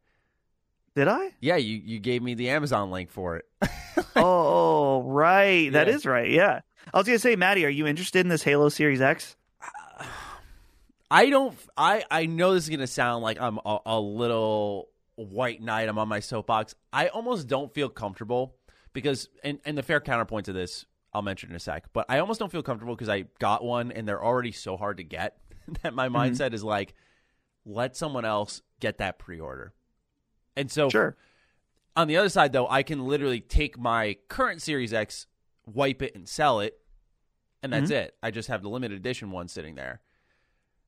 did 0.95 1.07
I? 1.07 1.31
yeah, 1.39 1.55
you 1.55 1.77
you 1.83 1.99
gave 1.99 2.21
me 2.21 2.33
the 2.35 2.49
Amazon 2.49 2.91
link 2.91 3.09
for 3.09 3.37
it. 3.37 3.45
oh, 4.15 5.01
right. 5.03 5.71
That 5.71 5.87
Yeah. 5.87 5.93
is 5.95 6.05
right. 6.05 6.29
Yeah. 6.29 6.61
I 6.93 6.97
was 6.97 7.07
gonna 7.07 7.19
say, 7.19 7.35
Maddie, 7.35 7.65
are 7.65 7.69
you 7.69 7.87
interested 7.87 8.19
in 8.19 8.27
this 8.27 8.43
Halo 8.43 8.69
Series 8.69 9.01
X? 9.01 9.35
I 11.09 11.29
don't. 11.29 11.57
I 11.75 12.03
I 12.09 12.25
know 12.25 12.53
this 12.53 12.63
is 12.65 12.69
gonna 12.69 12.87
sound 12.87 13.23
like 13.23 13.39
I'm 13.41 13.59
a, 13.65 13.79
a 13.85 13.99
little 13.99 14.89
white 15.15 15.61
knight. 15.61 15.89
I'm 15.89 15.97
on 15.97 16.07
my 16.07 16.19
soapbox. 16.21 16.73
I 16.93 17.07
almost 17.07 17.47
don't 17.47 17.73
feel 17.73 17.89
comfortable 17.89 18.55
because, 18.93 19.29
and 19.43 19.59
and 19.65 19.77
the 19.77 19.83
fair 19.83 19.99
counterpoint 20.01 20.45
to 20.47 20.53
this, 20.53 20.85
I'll 21.13 21.21
mention 21.21 21.49
in 21.49 21.55
a 21.55 21.59
sec. 21.59 21.85
But 21.93 22.05
I 22.09 22.19
almost 22.19 22.39
don't 22.39 22.51
feel 22.51 22.63
comfortable 22.63 22.95
because 22.95 23.09
I 23.09 23.25
got 23.39 23.63
one 23.63 23.91
and 23.91 24.07
they're 24.07 24.23
already 24.23 24.51
so 24.51 24.77
hard 24.77 24.97
to 24.97 25.03
get 25.03 25.37
that 25.83 25.93
my 25.93 26.07
Mm-hmm. 26.07 26.15
mindset 26.17 26.53
is 26.53 26.63
like, 26.63 26.93
let 27.65 27.95
someone 27.95 28.25
else 28.25 28.61
get 28.79 28.97
that 28.99 29.19
pre-order. 29.19 29.73
And 30.55 30.69
so 30.71 30.89
Sure. 30.89 31.15
on 31.95 32.07
the 32.07 32.17
other 32.17 32.29
side, 32.29 32.51
though, 32.53 32.67
I 32.67 32.83
can 32.83 33.05
literally 33.05 33.39
take 33.41 33.77
my 33.77 34.17
current 34.27 34.61
Series 34.61 34.93
X, 34.93 35.27
wipe 35.65 36.01
it, 36.01 36.15
and 36.15 36.27
sell 36.27 36.59
it, 36.59 36.79
and 37.63 37.71
that's 37.71 37.91
Mm-hmm. 37.91 37.93
it. 38.05 38.15
I 38.23 38.31
just 38.31 38.47
have 38.49 38.61
the 38.63 38.69
limited 38.69 38.97
edition 38.97 39.31
one 39.31 39.47
sitting 39.47 39.75
there. 39.75 40.01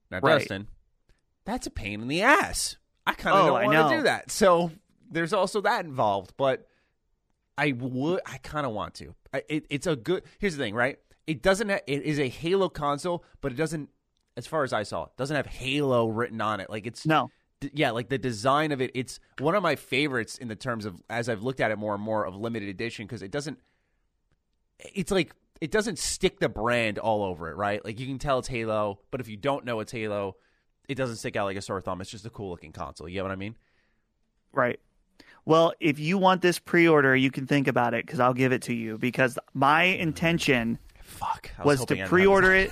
Now, 0.10 0.20
Right. 0.22 0.39
Dustin, 0.39 0.68
that's 1.46 1.68
a 1.68 1.72
pain 1.72 2.02
in 2.02 2.08
the 2.08 2.22
ass. 2.24 2.78
I 3.06 3.13
kind 3.13 3.36
of 3.36 3.44
Oh, 3.44 3.48
don't 3.58 3.66
want 3.66 3.89
to 3.92 3.98
do 3.98 4.04
that. 4.04 4.32
So 4.32 4.72
there's 5.12 5.34
also 5.34 5.62
that 5.62 5.86
involved, 5.86 6.34
but 6.38 6.68
I 7.58 7.72
would. 7.74 8.20
I 8.26 8.38
kind 8.39 8.66
of 8.66 8.72
want 8.74 8.96
to. 8.96 9.13
I, 9.34 9.44
it, 9.50 9.66
it's 9.70 9.88
a 9.88 9.96
good. 9.96 10.24
Here's 10.39 10.56
the 10.58 10.63
thing, 10.63 10.74
right? 10.76 10.98
It 11.28 11.42
doesn't. 11.42 11.70
Ha- 11.70 11.80
it 11.88 12.04
is 12.04 12.20
a 12.20 12.28
Halo 12.30 12.70
console, 12.70 13.24
but 13.42 13.52
it 13.52 13.56
doesn't. 13.56 13.89
As 14.36 14.48
far 14.48 14.63
as 14.63 14.74
I 14.74 14.84
saw, 14.84 15.04
it 15.06 15.12
doesn't 15.18 15.36
have 15.36 15.46
Halo 15.46 16.08
written 16.08 16.42
on 16.42 16.60
it. 16.60 16.70
Like 16.70 16.88
it's 16.88 17.06
No. 17.06 17.30
d- 17.60 17.70
yeah, 17.74 17.92
like 17.92 18.10
the 18.10 18.18
design 18.18 18.72
of 18.72 18.82
it, 18.82 18.89
it's 18.96 19.20
one 19.39 19.54
of 19.54 19.62
my 19.62 19.76
favorites 19.76 20.38
in 20.39 20.48
the 20.48 20.56
terms 20.56 20.86
of 20.86 21.02
as 21.10 21.30
I've 21.30 21.44
looked 21.44 21.60
at 21.62 21.70
it 21.70 21.78
more 21.78 21.94
and 21.94 22.04
more 22.04 22.26
of 22.26 22.36
limited 22.36 22.68
edition 22.70 23.06
because 23.06 23.22
it 23.22 23.30
doesn't. 23.32 23.60
It's 24.80 25.12
like 25.12 25.34
it 25.62 25.70
doesn't 25.72 26.00
stick 26.00 26.39
the 26.39 26.50
brand 26.50 26.98
all 26.98 27.24
over 27.24 27.50
it, 27.52 27.56
right? 27.56 27.84
Like 27.86 28.00
you 28.00 28.08
can 28.08 28.18
tell 28.18 28.39
it's 28.39 28.48
Halo, 28.48 29.00
but 29.12 29.22
if 29.22 29.28
you 29.30 29.38
don't 29.38 29.63
know 29.66 29.80
it's 29.82 29.92
Halo, 29.92 30.36
it 30.89 30.96
doesn't 30.96 31.18
stick 31.18 31.36
out 31.36 31.46
like 31.46 31.58
a 31.58 31.62
sore 31.62 31.80
thumb. 31.80 32.02
It's 32.02 32.10
just 32.10 32.26
a 32.26 32.30
cool 32.32 32.50
looking 32.50 32.72
console. 32.72 33.08
You 33.08 33.13
get 33.13 33.24
what 33.24 33.32
I 33.32 33.36
mean? 33.36 33.56
Right. 34.52 34.80
Well, 35.45 35.73
if 35.79 35.99
you 35.99 36.17
want 36.17 36.41
this 36.41 36.60
pre-order, 36.60 37.15
you 37.15 37.29
can 37.32 37.47
think 37.47 37.67
about 37.67 37.93
it 37.93 38.06
because 38.06 38.19
I'll 38.19 38.34
give 38.34 38.51
it 38.53 38.63
to 38.63 38.73
you. 38.73 38.97
Because 38.97 39.38
my 39.53 39.84
intention 39.84 40.79
Fuck. 41.01 41.51
I 41.60 41.63
was, 41.63 41.84
to 41.86 42.06
pre-order 42.08 42.53
it. 42.53 42.71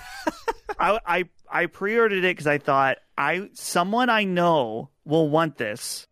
I, 0.80 1.00
I 1.06 1.24
I 1.50 1.66
pre-ordered 1.66 2.20
it 2.24 2.36
because 2.36 2.48
I 2.48 2.58
thought 2.58 2.98
I 3.18 3.50
someone 3.54 4.10
I 4.10 4.24
know 4.24 4.90
will 5.06 5.30
want 5.30 5.58
this, 5.58 6.08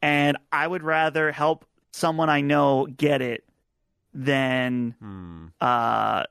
and 0.00 0.36
I 0.50 0.66
would 0.66 0.82
rather 0.82 1.30
help 1.30 1.66
someone 1.92 2.30
I 2.30 2.40
know 2.40 2.86
get 2.86 3.20
it 3.22 3.44
than 4.14 4.94
Hmm. 4.98 5.46
uh 5.60 6.24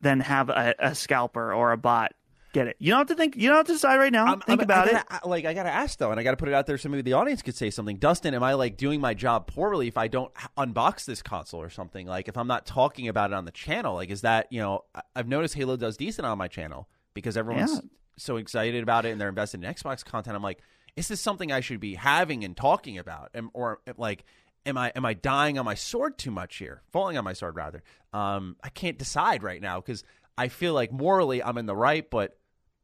than 0.00 0.20
have 0.20 0.48
a, 0.48 0.74
a 0.78 0.94
scalper 0.94 1.52
or 1.52 1.72
a 1.72 1.76
bot 1.76 2.12
get 2.58 2.68
it. 2.68 2.76
You 2.78 2.90
don't 2.90 2.98
have 2.98 3.06
to 3.08 3.14
think. 3.14 3.36
You 3.36 3.48
don't 3.48 3.56
have 3.58 3.66
to 3.66 3.72
decide 3.72 3.96
right 3.96 4.12
now. 4.12 4.26
I'm- 4.26 4.40
think 4.40 4.60
I'm- 4.60 4.64
about 4.64 4.86
it. 4.88 4.92
gotta, 4.92 5.24
I- 5.24 5.28
Like 5.28 5.44
I 5.44 5.54
gotta 5.54 5.70
ask 5.70 5.98
though, 5.98 6.10
and 6.10 6.18
I 6.20 6.22
gotta 6.22 6.36
put 6.36 6.48
it 6.48 6.54
out 6.54 6.66
there 6.66 6.78
so 6.78 6.88
maybe 6.88 7.02
the 7.02 7.12
audience 7.14 7.42
could 7.42 7.54
say 7.56 7.70
something. 7.70 7.96
Dustin, 7.96 8.34
am 8.34 8.42
I 8.42 8.54
like 8.54 8.76
doing 8.76 9.00
my 9.00 9.14
job 9.14 9.46
poorly 9.46 9.88
if 9.88 9.96
I 9.96 10.08
don't 10.08 10.32
unbox 10.56 11.04
this 11.04 11.22
console 11.22 11.60
or 11.62 11.70
something? 11.70 12.06
Like 12.06 12.28
if 12.28 12.36
I'm 12.36 12.46
not 12.46 12.66
talking 12.66 13.08
about 13.08 13.30
it 13.30 13.34
on 13.34 13.44
the 13.44 13.50
channel, 13.52 13.94
like 13.94 14.10
is 14.10 14.20
that 14.22 14.46
you 14.50 14.60
know 14.60 14.84
I've 15.16 15.28
noticed 15.28 15.54
Halo 15.54 15.76
does 15.76 15.96
decent 15.96 16.26
on 16.26 16.38
my 16.38 16.48
channel 16.48 16.88
because 17.14 17.36
everyone's 17.36 17.72
Yeah. 17.74 17.80
so 18.16 18.36
excited 18.36 18.82
about 18.82 19.06
it 19.06 19.10
and 19.10 19.20
they're 19.20 19.28
invested 19.28 19.62
in 19.62 19.72
Xbox 19.74 20.04
content. 20.04 20.36
I'm 20.36 20.42
like, 20.42 20.60
is 20.96 21.08
this 21.08 21.20
something 21.20 21.52
I 21.52 21.60
should 21.60 21.80
be 21.80 21.94
having 21.94 22.44
and 22.44 22.56
talking 22.56 22.98
about, 22.98 23.30
Am- 23.34 23.50
or 23.54 23.80
like? 23.96 24.24
Am 24.66 24.76
I 24.76 24.92
am 24.94 25.06
I 25.06 25.14
dying 25.14 25.58
on 25.58 25.64
my 25.64 25.74
sword 25.74 26.18
too 26.18 26.30
much 26.30 26.56
here? 26.56 26.82
Falling 26.92 27.16
on 27.16 27.24
my 27.24 27.32
sword 27.32 27.56
rather. 27.56 27.82
Um, 28.12 28.56
I 28.62 28.68
can't 28.68 28.98
decide 28.98 29.42
right 29.42 29.62
now 29.62 29.80
because 29.80 30.04
I 30.36 30.48
feel 30.48 30.74
like 30.74 30.92
morally 30.92 31.42
I'm 31.42 31.56
in 31.58 31.66
the 31.66 31.76
right, 31.76 32.08
but 32.10 32.37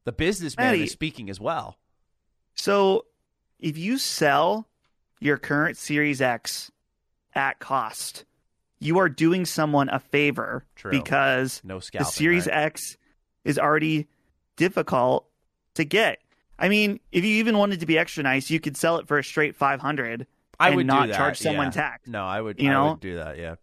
the 0.04 0.12
businessman 0.12 0.72
Maddie. 0.72 0.84
is 0.84 0.92
speaking 0.92 1.30
as 1.30 1.40
well. 1.40 1.76
So, 2.54 3.06
if 3.58 3.76
you 3.78 3.98
sell 3.98 4.68
your 5.20 5.38
current 5.38 5.76
Series 5.76 6.20
X 6.20 6.70
at 7.34 7.58
cost, 7.58 8.24
you 8.78 8.98
are 8.98 9.08
doing 9.08 9.44
someone 9.44 9.88
a 9.88 9.98
favor 9.98 10.64
True. 10.76 10.90
because 10.90 11.60
No 11.64 11.80
the. 11.80 12.04
Series 12.04 12.46
right? 12.46 12.56
X 12.56 12.96
is 13.44 13.58
already 13.58 14.06
difficult 14.56 15.26
to 15.74 15.84
get. 15.84 16.18
I 16.58 16.68
mean, 16.68 17.00
if 17.10 17.24
you 17.24 17.36
even 17.36 17.58
wanted 17.58 17.80
to 17.80 17.86
be 17.86 17.98
extra 17.98 18.22
nice, 18.22 18.50
you 18.50 18.60
could 18.60 18.76
sell 18.76 18.98
it 18.98 19.08
for 19.08 19.18
a 19.18 19.24
straight 19.24 19.56
500 19.56 20.26
I 20.60 20.70
would 20.74 20.86
not 20.86 21.08
that, 21.08 21.16
charge 21.16 21.38
someone 21.38 21.66
yeah. 21.66 21.70
tax. 21.72 22.08
No, 22.08 22.24
I 22.24 22.40
would. 22.40 22.60
You 22.60 22.70
I 22.70 22.72
know? 22.72 22.90
would 22.90 23.00
do 23.00 23.16
that. 23.16 23.38
Yeah. 23.38 23.56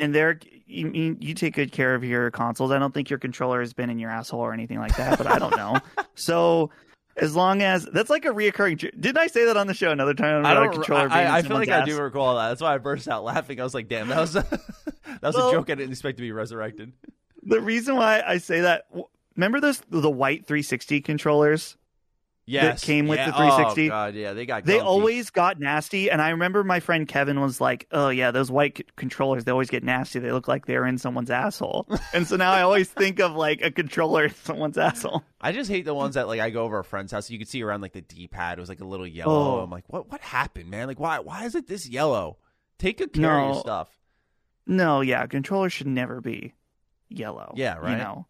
And 0.00 0.14
there, 0.14 0.40
you, 0.66 0.90
you 0.90 1.16
you 1.20 1.34
take 1.34 1.54
good 1.54 1.72
care 1.72 1.94
of 1.94 2.02
your 2.02 2.30
consoles. 2.30 2.70
I 2.70 2.78
don't 2.78 2.92
think 2.94 3.10
your 3.10 3.18
controller 3.18 3.60
has 3.60 3.72
been 3.72 3.90
in 3.90 3.98
your 3.98 4.10
asshole 4.10 4.40
or 4.40 4.52
anything 4.52 4.78
like 4.78 4.96
that, 4.96 5.18
but 5.18 5.26
I 5.26 5.38
don't 5.38 5.56
know. 5.56 5.78
So, 6.14 6.70
as 7.16 7.34
long 7.36 7.62
as 7.62 7.86
that's 7.92 8.10
like 8.10 8.24
a 8.24 8.28
reoccurring. 8.28 8.78
Didn't 8.78 9.16
I 9.18 9.26
say 9.26 9.44
that 9.46 9.56
on 9.56 9.66
the 9.66 9.74
show 9.74 9.90
another 9.90 10.12
time 10.14 10.44
I 10.44 10.52
about 10.52 10.62
a 10.62 10.64
don't. 10.66 10.74
controller 10.74 11.08
I, 11.10 11.38
I 11.38 11.42
feel 11.42 11.56
like 11.56 11.68
someone's 11.68 11.68
I 11.70 11.84
do 11.96 12.00
recall 12.02 12.36
that. 12.36 12.48
That's 12.48 12.60
why 12.60 12.74
I 12.74 12.78
burst 12.78 13.08
out 13.08 13.24
laughing. 13.24 13.60
I 13.60 13.64
was 13.64 13.74
like, 13.74 13.88
"Damn, 13.88 14.08
that 14.08 14.20
was 14.20 14.36
a, 14.36 14.42
that 15.06 15.22
was 15.22 15.34
Well- 15.36 15.48
a 15.48 15.52
joke 15.52 15.70
I 15.70 15.74
didn't 15.76 15.92
expect 15.92 16.18
to 16.18 16.22
be 16.22 16.32
resurrected." 16.32 16.92
The 17.42 17.60
reason 17.60 17.96
why 17.96 18.22
I 18.26 18.36
say 18.38 18.60
that, 18.60 18.84
remember 19.36 19.60
those 19.60 19.80
the 19.88 20.10
white 20.10 20.46
360 20.46 21.00
controllers? 21.00 21.76
Yes, 22.46 22.80
that 22.80 22.86
came 22.86 23.06
with 23.06 23.18
yeah. 23.18 23.26
the 23.26 23.32
360? 23.32 23.86
Oh 23.86 23.88
god, 23.90 24.14
yeah, 24.14 24.32
they 24.32 24.44
got. 24.44 24.64
They 24.64 24.78
gunky. 24.78 24.84
always 24.84 25.30
got 25.30 25.60
nasty, 25.60 26.10
and 26.10 26.20
I 26.20 26.30
remember 26.30 26.64
my 26.64 26.80
friend 26.80 27.06
Kevin 27.06 27.40
was 27.40 27.60
like, 27.60 27.86
"Oh 27.92 28.08
yeah, 28.08 28.32
those 28.32 28.50
white 28.50 28.78
c- 28.78 28.84
controllers, 28.96 29.44
they 29.44 29.52
always 29.52 29.70
get 29.70 29.84
nasty. 29.84 30.18
They 30.18 30.32
look 30.32 30.48
like 30.48 30.66
they're 30.66 30.86
in 30.86 30.98
someone's 30.98 31.30
asshole." 31.30 31.86
and 32.12 32.26
so 32.26 32.36
now 32.36 32.50
I 32.50 32.62
always 32.62 32.88
think 32.88 33.20
of 33.20 33.36
like 33.36 33.62
a 33.62 33.70
controller 33.70 34.24
in 34.24 34.34
someone's 34.34 34.78
asshole. 34.78 35.22
I 35.40 35.52
just 35.52 35.70
hate 35.70 35.84
the 35.84 35.94
ones 35.94 36.16
that 36.16 36.26
like 36.26 36.40
I 36.40 36.50
go 36.50 36.64
over 36.64 36.80
a 36.80 36.84
friend's 36.84 37.12
house. 37.12 37.30
You 37.30 37.38
could 37.38 37.48
see 37.48 37.62
around 37.62 37.82
like 37.82 37.92
the 37.92 38.00
D 38.00 38.26
pad 38.26 38.58
was 38.58 38.68
like 38.68 38.80
a 38.80 38.86
little 38.86 39.06
yellow. 39.06 39.58
Oh. 39.58 39.60
I'm 39.60 39.70
like, 39.70 39.84
what? 39.86 40.10
What 40.10 40.20
happened, 40.20 40.70
man? 40.70 40.88
Like, 40.88 40.98
why? 40.98 41.20
Why 41.20 41.44
is 41.44 41.54
it 41.54 41.68
this 41.68 41.88
yellow? 41.88 42.38
Take 42.78 42.98
good 42.98 43.12
care 43.12 43.38
of 43.38 43.54
your 43.54 43.60
stuff. 43.60 43.90
No, 44.66 45.02
yeah, 45.02 45.26
controllers 45.26 45.72
should 45.72 45.86
never 45.86 46.20
be 46.20 46.54
yellow. 47.08 47.52
Yeah, 47.56 47.76
right. 47.76 47.92
You 47.92 47.96
know. 47.98 48.26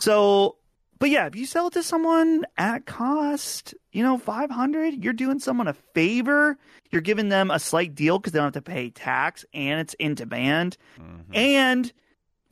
So, 0.00 0.56
but 1.02 1.10
yeah, 1.10 1.26
if 1.26 1.34
you 1.34 1.46
sell 1.46 1.66
it 1.66 1.72
to 1.72 1.82
someone 1.82 2.46
at 2.56 2.86
cost, 2.86 3.74
you 3.90 4.04
know, 4.04 4.18
five 4.18 4.52
hundred, 4.52 5.02
you're 5.02 5.12
doing 5.12 5.40
someone 5.40 5.66
a 5.66 5.72
favor. 5.72 6.56
You're 6.92 7.00
giving 7.02 7.28
them 7.28 7.50
a 7.50 7.58
slight 7.58 7.96
deal 7.96 8.20
because 8.20 8.32
they 8.32 8.38
don't 8.38 8.54
have 8.54 8.64
to 8.64 8.70
pay 8.70 8.90
tax, 8.90 9.44
and 9.52 9.80
it's 9.80 9.94
in 9.94 10.14
demand. 10.14 10.76
Mhm. 11.00 11.36
And 11.36 11.92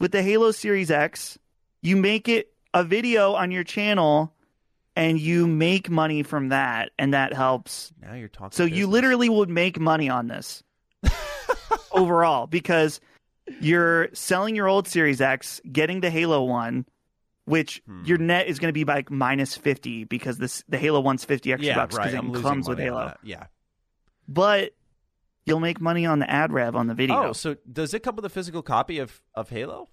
with 0.00 0.10
the 0.10 0.24
Halo 0.24 0.50
Series 0.50 0.90
X, 0.90 1.38
you 1.80 1.94
make 1.96 2.28
it 2.28 2.52
a 2.74 2.82
video 2.82 3.34
on 3.34 3.52
your 3.52 3.62
channel, 3.62 4.34
and 4.96 5.20
you 5.20 5.46
make 5.46 5.88
money 5.88 6.24
from 6.24 6.48
that, 6.48 6.90
and 6.98 7.14
that 7.14 7.32
helps 7.32 7.92
Now 8.02 8.14
you're 8.14 8.26
talking. 8.26 8.50
so 8.56 8.64
you 8.64 8.88
literally 8.88 9.28
would 9.28 9.48
make 9.48 9.78
money 9.78 10.08
on 10.08 10.26
this 10.26 10.64
overall 11.92 12.48
because 12.48 13.00
you're 13.60 14.08
selling 14.12 14.56
your 14.56 14.66
old 14.66 14.88
Series 14.88 15.20
X, 15.20 15.60
getting 15.70 16.00
the 16.00 16.10
Halo 16.10 16.42
one, 16.42 16.84
which 17.50 17.82
Hmm. 17.86 18.04
your 18.04 18.18
net 18.18 18.46
is 18.46 18.58
going 18.58 18.68
to 18.68 18.72
be 18.72 18.84
like 18.84 19.10
minus 19.10 19.56
fifty 19.56 20.04
because 20.04 20.38
this 20.38 20.62
the 20.68 20.78
Halo 20.78 21.00
one's 21.00 21.24
fifty 21.24 21.52
extra 21.52 21.68
yeah, 21.68 21.74
bucks 21.74 21.96
right. 21.96 22.04
because 22.12 22.18
I'm 22.18 22.34
it 22.34 22.42
comes 22.42 22.68
with 22.68 22.78
Halo. 22.78 23.14
Yeah. 23.22 23.46
But 24.28 24.74
you'll 25.44 25.60
make 25.60 25.80
money 25.80 26.06
on 26.06 26.18
the 26.20 26.30
ad 26.30 26.52
rev 26.52 26.76
on 26.76 26.86
the 26.86 26.94
video. 26.94 27.28
Oh, 27.28 27.32
so 27.32 27.56
does 27.70 27.92
it 27.94 28.02
come 28.02 28.16
with 28.16 28.24
a 28.24 28.28
physical 28.30 28.62
copy 28.62 28.98
of 28.98 29.20
of 29.34 29.50
Halo? 29.50 29.88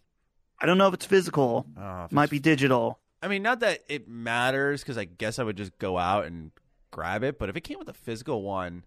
I 0.59 0.65
don't 0.65 0.77
know 0.77 0.87
if 0.87 0.93
it's 0.95 1.05
physical, 1.05 1.67
Oh, 1.77 2.05
if 2.05 2.11
might 2.11 2.25
it's 2.25 2.31
be 2.31 2.39
digital. 2.39 2.99
I 3.21 3.27
mean, 3.27 3.43
not 3.43 3.59
that 3.61 3.83
it 3.89 4.07
matters 4.07 4.81
because 4.81 4.97
I 4.97 5.05
guess 5.05 5.39
I 5.39 5.43
would 5.43 5.57
just 5.57 5.77
go 5.79 5.97
out 5.97 6.25
and 6.25 6.51
grab 6.91 7.23
it. 7.23 7.37
But 7.39 7.49
if 7.49 7.55
it 7.55 7.61
came 7.61 7.79
with 7.79 7.89
a 7.89 7.93
physical 7.93 8.41
one, 8.43 8.83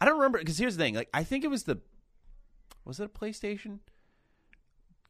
I 0.00 0.04
don't 0.04 0.16
remember. 0.16 0.38
Because 0.38 0.58
here's 0.58 0.76
the 0.76 0.82
thing: 0.84 0.94
like, 0.94 1.08
I 1.14 1.24
think 1.24 1.44
it 1.44 1.48
was 1.48 1.64
the 1.64 1.78
was 2.84 3.00
it 3.00 3.04
a 3.04 3.08
PlayStation? 3.08 3.80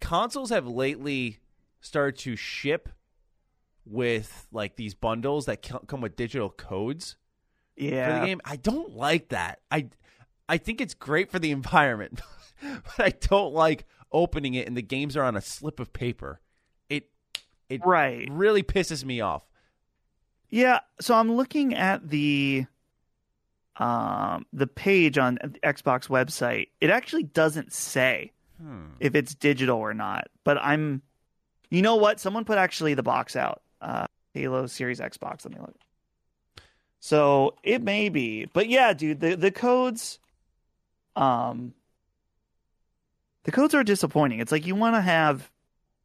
Consoles 0.01 0.51
have 0.51 0.67
lately 0.69 1.39
started 1.81 2.19
to 2.21 2.37
ship 2.37 2.89
with 3.85 4.47
like 4.53 4.77
these 4.77 4.95
bundles 4.95 5.47
that 5.47 5.63
come 5.87 6.01
with 6.01 6.15
digital 6.17 6.51
codes 6.51 7.17
for 7.77 7.85
Yeah, 7.85 8.21
the 8.21 8.27
game. 8.27 8.41
I 8.45 8.57
don't 8.57 8.95
like 8.95 9.29
that. 9.31 9.61
I 9.71 9.89
I 10.49 10.59
think 10.59 10.81
it's 10.81 10.95
great 10.95 11.31
for 11.31 11.39
the 11.39 11.51
environment, 11.61 12.21
but 12.63 13.01
I 13.07 13.11
don't 13.11 13.55
like 13.55 13.87
opening 14.13 14.55
it 14.55 14.67
and 14.67 14.77
the 14.77 14.83
games 14.83 15.17
are 15.17 15.23
on 15.23 15.37
a 15.37 15.41
slip 15.41 15.81
of 15.81 15.93
paper. 15.93 16.41
It 16.89 17.11
it 17.69 17.81
right. 17.85 18.29
really 18.31 18.63
pisses 18.63 19.05
me 19.05 19.21
off. 19.21 19.45
Yeah, 20.51 20.81
so 21.01 21.15
I'm 21.15 21.33
looking 21.33 21.75
at 21.75 22.09
the 22.09 22.67
um 23.77 24.45
the 24.53 24.67
page 24.67 25.19
on 25.19 25.39
the 25.43 25.59
Xbox 25.61 26.09
website. 26.09 26.69
It 26.81 26.91
actually 26.91 27.23
doesn't 27.25 27.73
say 27.73 28.33
Hmm. 28.61 28.87
if 28.99 29.15
it's 29.15 29.37
digital 29.37 29.79
or 29.79 29.95
not. 29.95 30.27
But 30.43 30.59
I'm 30.59 31.03
you 31.71 31.83
know 31.83 31.97
what? 31.97 32.21
Someone 32.21 32.45
put 32.45 32.59
actually 32.59 32.95
the 32.95 33.03
box 33.03 33.37
out. 33.37 33.63
Uh 33.81 34.07
Halo 34.35 34.67
Series 34.67 35.01
Xbox. 35.01 35.45
Let 35.45 35.55
me 35.55 35.61
look. 35.61 35.75
So 37.01 37.55
it 37.63 37.83
may 37.83 38.09
be. 38.09 38.47
But 38.53 38.69
yeah, 38.69 38.93
dude, 38.93 39.21
the, 39.21 39.37
the 39.37 39.51
codes 39.51 40.19
um 41.17 41.75
the 43.45 43.53
codes 43.53 43.75
are 43.75 43.85
disappointing. 43.85 44.41
It's 44.41 44.53
like 44.53 44.67
you 44.67 44.75
want 44.75 44.97
to 44.97 45.01
have 45.01 45.51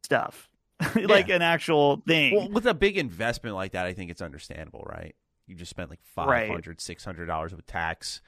stuff. 0.02 0.48
like 0.96 1.28
Yeah. 1.28 1.36
an 1.36 1.42
actual 1.42 2.02
thing. 2.06 2.34
Well, 2.34 2.48
with 2.48 2.66
a 2.66 2.74
big 2.74 2.96
investment 2.96 3.54
like 3.54 3.72
that, 3.72 3.86
I 3.86 3.92
think 3.92 4.10
it's 4.10 4.22
understandable, 4.22 4.84
right? 4.88 5.14
You 5.46 5.54
just 5.54 5.70
spent 5.70 5.90
like 5.90 6.00
Right. 6.16 6.48
500 6.48 6.80
600 6.80 7.26
dollars 7.26 7.54
with 7.54 7.66
tax. 7.66 8.20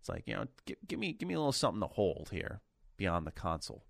It's 0.00 0.08
like 0.08 0.22
you 0.26 0.34
know, 0.34 0.46
give, 0.66 0.76
give 0.86 0.98
me 0.98 1.12
give 1.12 1.26
me 1.28 1.34
a 1.34 1.38
little 1.38 1.52
something 1.52 1.80
to 1.80 1.86
hold 1.88 2.28
here 2.32 2.60
beyond 2.96 3.26
the 3.26 3.32
console. 3.32 3.82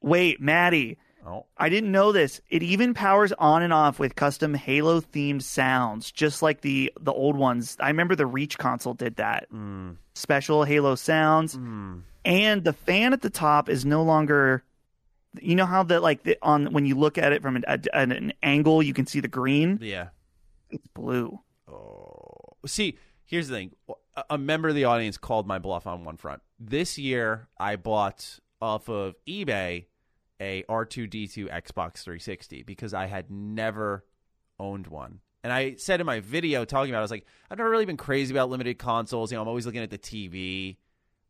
Wait, 0.00 0.40
Maddie. 0.40 0.98
Oh, 1.24 1.46
I 1.56 1.68
didn't 1.68 1.92
know 1.92 2.10
this. 2.10 2.40
It 2.50 2.62
even 2.64 2.94
powers 2.94 3.32
on 3.38 3.62
and 3.62 3.72
off 3.72 3.98
with 4.00 4.16
custom 4.16 4.54
Halo 4.54 5.00
themed 5.00 5.42
sounds, 5.42 6.10
just 6.10 6.42
like 6.42 6.62
the 6.62 6.92
the 7.00 7.12
old 7.12 7.36
ones. 7.36 7.76
I 7.78 7.88
remember 7.88 8.16
the 8.16 8.26
Reach 8.26 8.58
console 8.58 8.94
did 8.94 9.16
that. 9.16 9.46
mm, 9.52 9.96
Special 10.14 10.64
Halo 10.64 10.94
sounds, 10.96 11.56
mm. 11.56 12.02
and 12.24 12.64
the 12.64 12.72
fan 12.72 13.12
at 13.12 13.22
the 13.22 13.30
top 13.30 13.68
is 13.68 13.84
no 13.84 14.02
longer. 14.02 14.64
You 15.40 15.54
know 15.54 15.64
how 15.64 15.82
that 15.84 16.02
like 16.02 16.24
the, 16.24 16.36
on 16.42 16.72
when 16.72 16.86
you 16.86 16.94
look 16.96 17.16
at 17.18 17.32
it 17.32 17.40
from 17.40 17.56
an, 17.56 17.64
a, 17.68 17.78
an 17.94 18.32
angle, 18.42 18.82
you 18.82 18.92
can 18.92 19.06
see 19.06 19.20
the 19.20 19.28
green. 19.28 19.78
yeah. 19.80 20.08
It's 20.70 20.86
blue. 20.88 21.38
Oh, 21.70 22.34
see, 22.66 22.98
here's 23.24 23.48
the 23.48 23.54
thing. 23.54 23.70
A- 24.16 24.24
A 24.30 24.38
member 24.38 24.68
of 24.70 24.74
the 24.74 24.84
audience 24.84 25.16
called 25.18 25.46
my 25.46 25.58
bluff 25.58 25.86
on 25.86 26.04
one 26.04 26.16
front. 26.16 26.42
This 26.58 26.98
year, 26.98 27.48
I 27.58 27.76
bought 27.76 28.38
off 28.60 28.88
of 28.88 29.14
eBay 29.26 29.86
a 30.42 30.64
R2D2 30.68 31.48
Xbox 31.48 32.02
360 32.02 32.64
because 32.64 32.92
I 32.92 33.06
had 33.06 33.30
never 33.30 34.04
owned 34.58 34.88
one. 34.88 35.20
And 35.44 35.52
I 35.52 35.76
said 35.76 36.00
in 36.00 36.06
my 36.06 36.20
video 36.20 36.64
talking 36.64 36.90
about, 36.90 36.98
it, 36.98 37.00
I 37.00 37.02
was 37.02 37.10
like, 37.12 37.26
I've 37.50 37.58
never 37.58 37.70
really 37.70 37.86
been 37.86 37.96
crazy 37.96 38.34
about 38.34 38.50
limited 38.50 38.78
consoles. 38.78 39.30
You 39.30 39.36
know, 39.36 39.42
I'm 39.42 39.48
always 39.48 39.66
looking 39.66 39.82
at 39.82 39.90
the 39.90 39.98
TV, 39.98 40.76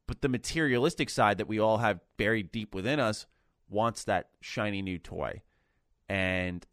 but 0.07 0.23
the 0.23 0.29
materialistic 0.29 1.11
side 1.11 1.39
that 1.39 1.49
we 1.49 1.59
all 1.61 1.79
have 1.79 2.01
buried 2.17 2.53
deep 2.53 2.75
within 2.75 3.01
us 3.01 3.27
wants 3.69 4.05
that 4.05 4.31
shiny 4.41 4.83
new 4.83 4.99
toy. 4.99 5.43
And 6.09 6.67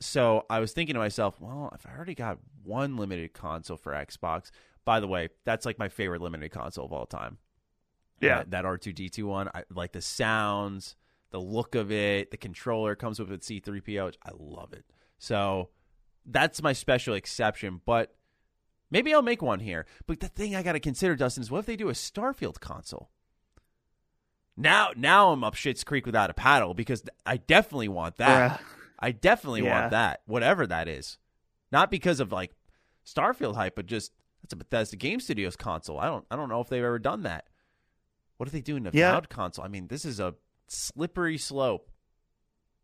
so 0.00 0.44
I 0.50 0.60
was 0.60 0.72
thinking 0.72 0.94
to 0.94 1.00
myself, 1.00 1.40
well, 1.40 1.70
if 1.74 1.86
I 1.86 1.94
already 1.94 2.14
got 2.14 2.38
one 2.62 2.96
limited 2.96 3.34
console 3.34 3.76
for 3.76 3.92
Xbox, 3.92 4.50
by 4.84 5.00
the 5.00 5.08
way, 5.08 5.28
that's 5.44 5.64
like 5.66 5.78
my 5.78 5.88
favorite 5.88 6.22
limited 6.22 6.50
console 6.50 6.84
of 6.84 6.92
all 6.92 7.06
time. 7.06 7.38
Yeah. 8.20 8.38
that, 8.38 8.50
that 8.52 8.64
R2D2 8.64 9.22
one. 9.24 9.48
I 9.54 9.64
like 9.74 9.92
the 9.92 10.02
sounds, 10.02 10.96
the 11.34 11.40
look 11.40 11.74
of 11.74 11.90
it, 11.90 12.30
the 12.30 12.36
controller 12.36 12.94
comes 12.94 13.18
with 13.18 13.32
its 13.32 13.48
C3PO. 13.50 14.04
which 14.06 14.18
I 14.24 14.30
love 14.38 14.72
it. 14.72 14.84
So 15.18 15.70
that's 16.24 16.62
my 16.62 16.72
special 16.72 17.14
exception, 17.14 17.80
but 17.84 18.14
maybe 18.88 19.12
I'll 19.12 19.20
make 19.20 19.42
one 19.42 19.58
here. 19.58 19.84
But 20.06 20.20
the 20.20 20.28
thing 20.28 20.54
I 20.54 20.62
got 20.62 20.72
to 20.72 20.80
consider, 20.80 21.16
Dustin, 21.16 21.42
is 21.42 21.50
what 21.50 21.58
if 21.58 21.66
they 21.66 21.74
do 21.74 21.88
a 21.88 21.92
Starfield 21.92 22.60
console? 22.60 23.10
Now, 24.56 24.90
now 24.96 25.32
I'm 25.32 25.42
up 25.42 25.54
shit's 25.56 25.82
creek 25.82 26.06
without 26.06 26.30
a 26.30 26.34
paddle 26.34 26.72
because 26.72 27.02
I 27.26 27.38
definitely 27.38 27.88
want 27.88 28.16
that. 28.18 28.60
I 29.00 29.10
definitely 29.10 29.62
Yeah. 29.62 29.72
want 29.80 29.90
that, 29.90 30.22
whatever 30.26 30.66
that 30.68 30.86
is. 30.86 31.18
Not 31.72 31.90
because 31.90 32.20
of 32.20 32.30
like 32.30 32.52
Starfield 33.04 33.56
hype, 33.56 33.74
but 33.74 33.86
just 33.86 34.12
that's 34.40 34.52
a 34.52 34.56
Bethesda 34.56 34.94
Game 34.96 35.18
Studios 35.18 35.56
console. 35.56 35.98
I 35.98 36.06
don't 36.06 36.24
I 36.30 36.36
don't 36.36 36.48
know 36.48 36.60
if 36.60 36.68
they've 36.68 36.84
ever 36.84 37.00
done 37.00 37.22
that. 37.24 37.48
What 38.36 38.48
are 38.48 38.52
they 38.52 38.60
do 38.60 38.76
a 38.76 38.80
Yeah. 38.92 39.10
avowed 39.10 39.28
console? 39.28 39.64
I 39.64 39.68
mean, 39.68 39.88
this 39.88 40.04
is 40.04 40.20
a 40.20 40.36
slippery 40.68 41.38
slope. 41.38 41.90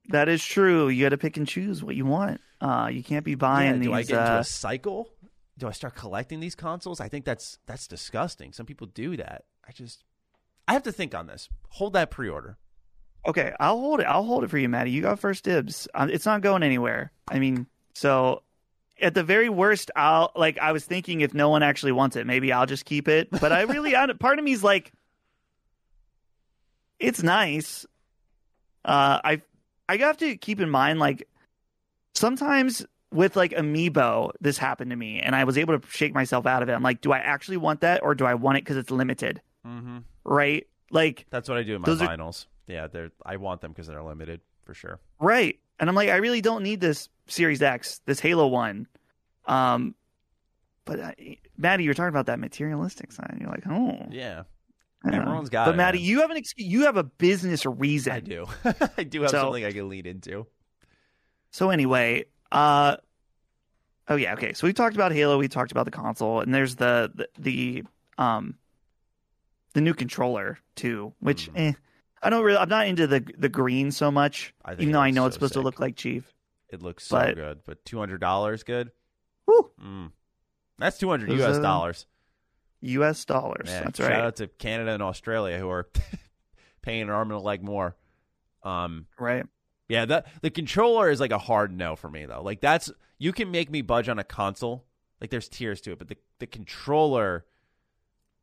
That 0.09 0.29
is 0.29 0.45
true. 0.45 0.89
You 0.89 1.05
got 1.05 1.11
to 1.11 1.19
pick 1.19 1.37
and 1.37 1.47
choose 1.47 1.85
what 1.85 1.95
you 1.95 2.05
want. 2.07 2.41
Uh, 2.61 2.89
you 2.93 3.03
can't 3.03 3.25
be 3.25 3.35
buying 3.35 3.75
Yeah, 3.75 3.79
these. 3.79 3.87
do 3.87 3.93
I 3.95 4.03
get 4.03 4.19
into 4.19 4.33
uh, 4.37 4.41
a 4.41 4.45
cycle? 4.45 5.09
Do 5.57 5.69
I 5.69 5.73
start 5.73 5.95
collecting 5.95 6.41
these 6.41 6.55
consoles? 6.55 7.01
I 7.01 7.09
think 7.09 7.25
that's 7.25 7.59
that's 7.67 7.87
disgusting. 7.87 8.53
Some 8.53 8.67
people 8.67 8.87
do 8.87 9.17
that. 9.19 9.45
I 9.67 9.73
just 9.73 10.05
I 10.67 10.73
have 10.73 10.83
to 10.85 10.93
think 10.93 11.15
on 11.15 11.27
this. 11.27 11.49
Hold 11.71 11.93
that 11.93 12.11
pre-order. 12.11 12.57
Okay, 13.27 13.53
I'll 13.61 13.79
hold 13.79 14.01
it. 14.01 14.05
I'll 14.05 14.25
hold 14.25 14.45
it 14.45 14.51
for 14.51 14.57
you, 14.57 14.69
Maddie. 14.69 14.91
You 14.91 15.03
got 15.03 15.19
first 15.19 15.45
dibs. 15.45 15.87
Um, 15.95 16.09
it's 16.09 16.25
not 16.25 16.41
going 16.41 16.63
anywhere. 16.63 17.13
I 17.29 17.39
mean, 17.39 17.67
so 17.95 18.43
at 19.01 19.13
the 19.15 19.23
very 19.23 19.51
worst, 19.51 19.91
I'll 19.95 20.33
like. 20.35 20.59
I 20.59 20.73
was 20.73 20.87
thinking 20.87 21.21
if 21.21 21.35
no 21.35 21.51
one 21.51 21.63
actually 21.63 21.93
wants 21.93 22.17
it, 22.17 22.27
maybe 22.27 22.53
I'll 22.53 22.67
just 22.67 22.87
keep 22.87 23.09
it. 23.09 23.29
But 23.31 23.53
I 23.53 23.63
really, 23.63 23.95
I, 23.95 24.07
part 24.15 24.39
of 24.39 24.45
me's 24.45 24.65
like, 24.65 24.93
it's 27.01 27.23
nice. 27.23 27.85
Uh, 28.85 29.21
I 29.25 29.43
I 29.89 29.97
have 29.99 30.19
to 30.19 30.37
keep 30.37 30.61
in 30.61 30.71
mind 30.71 30.99
like 31.01 31.27
sometimes 32.15 32.85
with 33.13 33.35
like 33.37 33.53
Amiibo, 33.53 34.31
this 34.41 34.57
happened 34.59 34.91
to 34.91 34.97
me, 34.97 35.21
and 35.21 35.35
I 35.35 35.45
was 35.45 35.59
able 35.59 35.79
to 35.79 35.87
shake 35.91 36.15
myself 36.15 36.47
out 36.47 36.63
of 36.63 36.69
it. 36.69 36.73
I'm 36.73 36.83
like, 36.83 37.01
do 37.01 37.13
I 37.13 37.19
actually 37.19 37.57
want 37.57 37.81
that, 37.81 38.03
or 38.03 38.15
do 38.15 38.25
I 38.25 38.35
want 38.35 38.59
it 38.59 38.65
because 38.65 38.77
it's 38.77 38.91
limited? 38.91 39.41
Mm-hmm. 39.67 39.99
Right? 40.25 40.67
Like, 40.93 41.27
That's 41.31 41.49
what 41.49 41.59
I 41.59 41.63
do 41.63 41.75
in 41.77 41.81
my 41.83 41.87
Those 41.87 42.03
are- 42.03 42.09
vinyls. 42.09 42.47
Yeah, 42.67 42.87
they're 42.87 43.11
I 43.27 43.37
want 43.37 43.63
them 43.63 43.73
because 43.73 43.89
they're 43.89 44.03
limited 44.03 44.41
for 44.65 44.75
sure. 44.75 45.01
Right. 45.19 45.59
And 45.81 45.89
I'm 45.89 45.97
like, 45.97 46.09
I 46.09 46.17
really 46.17 46.41
don't 46.41 46.63
need 46.63 46.81
this 46.81 47.09
Series 47.27 47.63
X, 47.63 48.01
this 48.07 48.21
Halo 48.21 48.47
one. 48.47 48.87
Um, 49.47 49.97
but 50.85 51.01
uh, 51.01 51.13
Maddie, 51.57 51.83
you're 51.85 51.95
talking 51.95 52.11
about 52.11 52.27
that 52.27 52.39
materialistic 52.39 53.11
side. 53.11 53.37
You're 53.41 53.51
like, 53.51 53.67
oh, 53.69 54.07
Yeah, 54.13 54.31
I 54.33 54.35
don't 54.35 54.39
know. 54.39 54.45
Everyone's 55.05 55.49
got 55.49 55.65
But 55.67 55.71
it, 55.71 55.73
But 55.73 55.77
Maddie, 55.79 55.99
man. 55.99 56.07
you 56.07 56.21
have 56.21 56.31
an 56.31 56.37
ex- 56.37 56.55
you 56.57 56.83
have 56.83 56.97
a 56.97 57.05
business 57.05 57.65
reason. 57.67 58.13
I 58.13 58.21
do. 58.21 58.47
I 58.99 59.05
do 59.05 59.23
have 59.23 59.31
So- 59.31 59.41
something 59.43 59.65
I 59.65 59.73
can 59.73 59.89
lead 59.89 60.07
into. 60.07 60.47
So 61.53 61.71
anyway, 61.71 62.27
uh, 62.53 62.97
oh 64.09 64.17
yeah, 64.17 64.35
okay. 64.35 64.53
So 64.53 64.67
we 64.67 64.73
talked 64.73 64.95
about 64.95 65.13
Halo. 65.13 65.39
We 65.39 65.49
talked 65.49 65.73
about 65.73 65.85
the 65.85 65.91
console, 65.91 66.41
and 66.41 66.55
there's 66.55 66.77
the 66.77 67.11
the, 67.15 67.29
the 67.39 67.85
um 68.19 68.55
the 69.75 69.81
new 69.81 69.95
controller 69.95 70.59
too, 70.77 71.13
which 71.21 71.51
Mhm. 71.53 71.71
eh, 71.71 71.73
I 72.23 72.31
don't 72.31 72.45
really. 72.45 72.59
I'm 72.59 72.69
not 72.69 72.87
into 72.87 73.07
the 73.07 73.21
the 73.39 73.49
green 73.49 73.91
so 73.91 74.11
much, 74.11 74.55
even 74.73 74.93
though 74.93 75.01
I 75.01 75.11
know 75.11 75.23
so 75.23 75.27
it's 75.27 75.35
supposed 75.37 75.55
to 75.55 75.61
look 75.61 75.81
like 75.81 75.97
Chief. 75.97 76.33
It 76.69 76.83
looks 76.83 77.05
so 77.07 77.17
but- 77.19 77.35
good, 77.35 77.61
but 77.67 77.85
two 77.85 77.99
hundred 77.99 78.21
dollars 78.21 78.63
good. 78.63 78.91
Woo! 79.47 79.71
Mm. 79.83 80.13
That's 80.79 80.99
two 80.99 81.09
hundred 81.09 81.31
U.S. 81.33 81.57
uh, 81.57 81.61
dollars. 81.61 82.07
U.S. 82.81 83.25
dollars. 83.25 83.69
Yeah, 83.69 83.85
That's 83.85 83.99
shout 83.99 84.07
right. 84.09 84.15
Shout 84.15 84.25
out 84.25 84.37
to 84.37 84.47
Canada 84.49 84.93
and 84.93 85.03
Australia 85.03 85.59
who 85.59 85.69
are 85.69 85.89
paying 86.83 87.03
an 87.03 87.11
arm 87.11 87.31
and 87.31 87.39
a 87.41 87.43
leg 87.43 87.63
more. 87.63 87.97
Um, 88.63 89.07
Right. 89.19 89.45
yeah, 89.89 90.05
the 90.05 90.25
the 90.43 90.51
controller 90.51 91.11
is 91.11 91.21
like 91.21 91.33
a 91.33 91.39
hard 91.39 91.73
no 91.73 91.97
for 91.97 92.11
me 92.11 92.27
though. 92.27 92.43
Like 92.43 92.61
that's 92.61 92.91
you 93.19 93.33
can 93.33 93.51
make 93.51 93.71
me 93.71 93.83
budge 93.83 94.09
on 94.09 94.19
a 94.19 94.25
console. 94.25 94.85
Like 95.21 95.31
there's 95.31 95.49
tiers 95.49 95.81
to 95.83 95.93
it, 95.93 95.99
but 95.99 96.09
the 96.09 96.17
the 96.39 96.47
controller, 96.47 97.45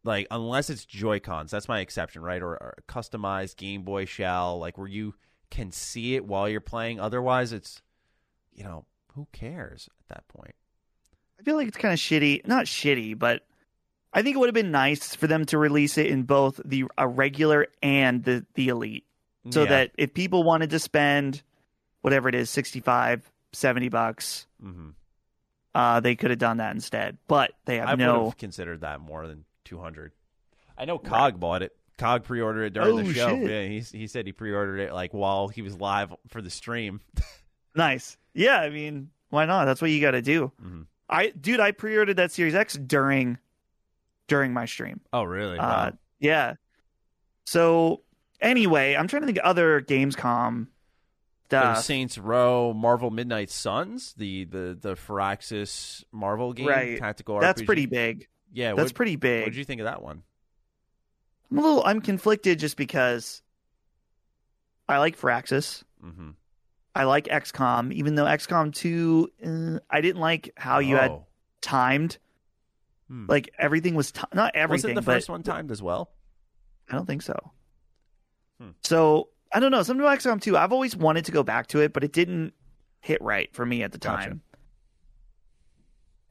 like 0.04 0.28
unless 0.30 0.70
it's 0.70 0.86
Joy 0.86 1.20
Cons, 1.20 1.50
that's 1.52 1.68
my 1.68 1.80
exception, 1.80 2.22
right? 2.22 2.42
Or, 2.42 2.52
or 2.52 2.76
a 2.78 2.82
customized 2.92 3.58
Game 3.58 3.82
Boy 3.84 4.06
shell, 4.06 4.60
like 4.60 4.78
where 4.78 4.88
you 4.88 5.16
can 5.50 5.72
see 5.72 6.16
it 6.16 6.26
while 6.26 6.48
you're 6.48 6.62
playing. 6.62 7.00
Otherwise, 7.00 7.54
it's 7.54 7.82
you 8.54 8.64
know 8.64 8.86
who 9.14 9.28
cares 9.32 9.90
at 10.00 10.16
that 10.16 10.28
point. 10.28 10.54
I 11.40 11.44
feel 11.44 11.56
like 11.56 11.68
it's 11.68 11.78
kind 11.78 11.94
of 11.94 12.00
shitty. 12.00 12.46
Not 12.48 12.66
shitty, 12.66 13.18
but 13.18 13.47
I 14.18 14.24
think 14.24 14.36
it 14.36 14.40
would 14.40 14.48
have 14.48 14.56
been 14.56 14.72
nice 14.72 15.16
for 15.16 15.28
them 15.28 15.46
to 15.46 15.58
release 15.60 15.98
it 15.98 16.08
in 16.08 16.24
both 16.24 16.60
the 16.66 16.86
a 16.98 17.08
regular 17.08 17.68
and 17.84 18.24
the 18.24 18.46
the 18.56 18.70
elite, 18.70 19.06
so 19.52 19.64
Yeah. 19.64 19.70
that 19.70 19.92
if 19.98 20.14
people 20.14 20.44
wanted 20.44 20.72
to 20.72 20.80
spend 20.80 21.44
whatever 22.02 22.28
it 22.28 22.36
is, 22.36 22.50
65, 22.50 23.30
70 23.54 23.90
bucks, 23.90 24.48
Mhm. 24.64 24.94
uh, 25.76 26.00
they 26.00 26.16
could 26.16 26.32
have 26.32 26.40
done 26.40 26.58
that 26.58 26.74
instead. 26.74 27.18
But 27.28 27.52
they 27.66 27.78
have 27.78 27.88
I 27.90 27.92
would 27.92 28.00
no. 28.00 28.26
have 28.26 28.38
considered 28.38 28.82
that 28.82 29.00
more 29.02 29.28
than 29.28 29.46
two 29.66 29.78
hundred. 29.80 30.14
I 30.78 30.86
know 30.86 30.98
Cog 30.98 31.40
bought 31.40 31.62
it. 31.62 31.76
Cog 31.98 32.24
pre-ordered 32.24 32.64
it 32.66 32.74
during 32.74 33.00
Oh, 33.00 33.02
the 33.04 33.14
show. 33.14 33.30
shit. 33.30 33.50
Yeah, 33.50 33.64
he 33.68 33.80
he 34.00 34.08
said 34.08 34.26
he 34.26 34.32
pre-ordered 34.32 34.80
it 34.80 34.94
like 34.94 35.14
while 35.14 35.48
he 35.48 35.62
was 35.62 35.76
live 35.80 36.14
for 36.28 36.42
the 36.42 36.50
stream. 36.50 37.02
Nice. 37.76 38.18
Yeah, 38.34 38.58
I 38.60 38.70
mean, 38.72 39.12
why 39.30 39.46
not? 39.46 39.66
That's 39.66 39.84
what 39.84 39.92
you 39.92 40.02
got 40.02 40.12
to 40.12 40.22
do. 40.24 40.52
Mhm. 40.64 40.88
I, 41.08 41.30
dude, 41.30 41.60
I 41.60 41.72
pre-ordered 41.72 42.16
that 42.16 42.32
Series 42.32 42.56
X 42.56 42.74
during 42.74 43.38
during 44.28 44.54
my 44.54 44.66
stream. 44.66 45.02
Oh, 45.14 45.24
really? 45.24 45.58
Uh, 45.58 45.92
yeah. 46.20 46.56
So 47.46 48.02
anyway, 48.42 48.96
I'm 48.96 49.08
trying 49.08 49.22
to 49.22 49.26
think 49.26 49.38
of 49.40 49.46
other 49.46 49.82
Gamescom 49.82 50.68
stuff. 51.46 51.84
Saints 51.84 52.18
Row, 52.18 52.74
Marvel 52.74 53.10
Midnight 53.10 53.50
Suns, 53.50 54.14
the 54.18 54.46
the 54.46 54.78
the 54.80 54.96
Firaxis 54.96 56.04
Marvel 56.12 56.54
game, 56.54 56.68
Right. 56.68 57.00
tactical 57.00 57.40
That's 57.40 57.62
RPG. 57.62 57.66
pretty 57.66 57.86
big. 57.86 58.28
Yeah, 58.52 58.74
That's 58.74 58.90
what, 58.90 58.96
pretty 58.96 59.16
big. 59.16 59.44
What 59.44 59.52
did 59.52 59.58
you 59.58 59.66
think 59.66 59.82
of 59.82 59.86
that 59.86 60.02
one? 60.02 60.24
I'm 61.52 61.58
a 61.58 61.62
little. 61.62 61.84
I'm 61.86 62.02
conflicted 62.02 62.60
just 62.60 62.76
because 62.76 63.42
I 64.90 64.98
like 65.00 65.18
Firaxis. 65.20 65.84
Mm-hmm. 66.04 66.32
I 66.96 67.04
like 67.04 67.26
XCOM, 67.26 67.94
even 67.94 68.16
though 68.16 68.26
XCOM 68.26 68.74
2, 68.74 69.32
uh, 69.46 69.80
I 69.90 70.02
didn't 70.02 70.20
like 70.20 70.52
how 70.58 70.80
you 70.80 70.96
had 70.96 71.12
timed. 71.62 72.18
Hmm. 73.10 73.26
Like 73.28 73.50
everything 73.58 73.96
was 73.96 74.12
ti 74.12 74.22
not 74.34 74.56
everything. 74.56 74.90
Wasn't 74.90 74.96
the 74.96 75.02
but 75.02 75.14
first 75.14 75.30
one 75.30 75.44
timed 75.44 75.72
as 75.72 75.82
well? 75.82 76.12
I 76.90 76.96
don't 76.96 77.06
think 77.06 77.22
so. 77.22 77.52
Hmm. 78.62 78.70
So 78.84 79.30
I 79.54 79.60
don't 79.60 79.72
know. 79.72 79.84
Something 79.84 80.06
about 80.06 80.20
XCOM 80.20 80.42
2, 80.42 80.58
I've 80.58 80.74
always 80.74 80.96
wanted 80.96 81.26
to 81.26 81.32
go 81.32 81.42
back 81.44 81.68
to 81.68 81.80
it, 81.82 81.94
but 81.94 82.04
it 82.04 82.12
didn't 82.12 82.54
hit 83.00 83.22
right 83.22 83.54
for 83.54 83.66
me 83.66 83.82
at 83.84 83.92
the 83.94 83.98
Gotcha. 83.98 84.28
time. 84.30 84.42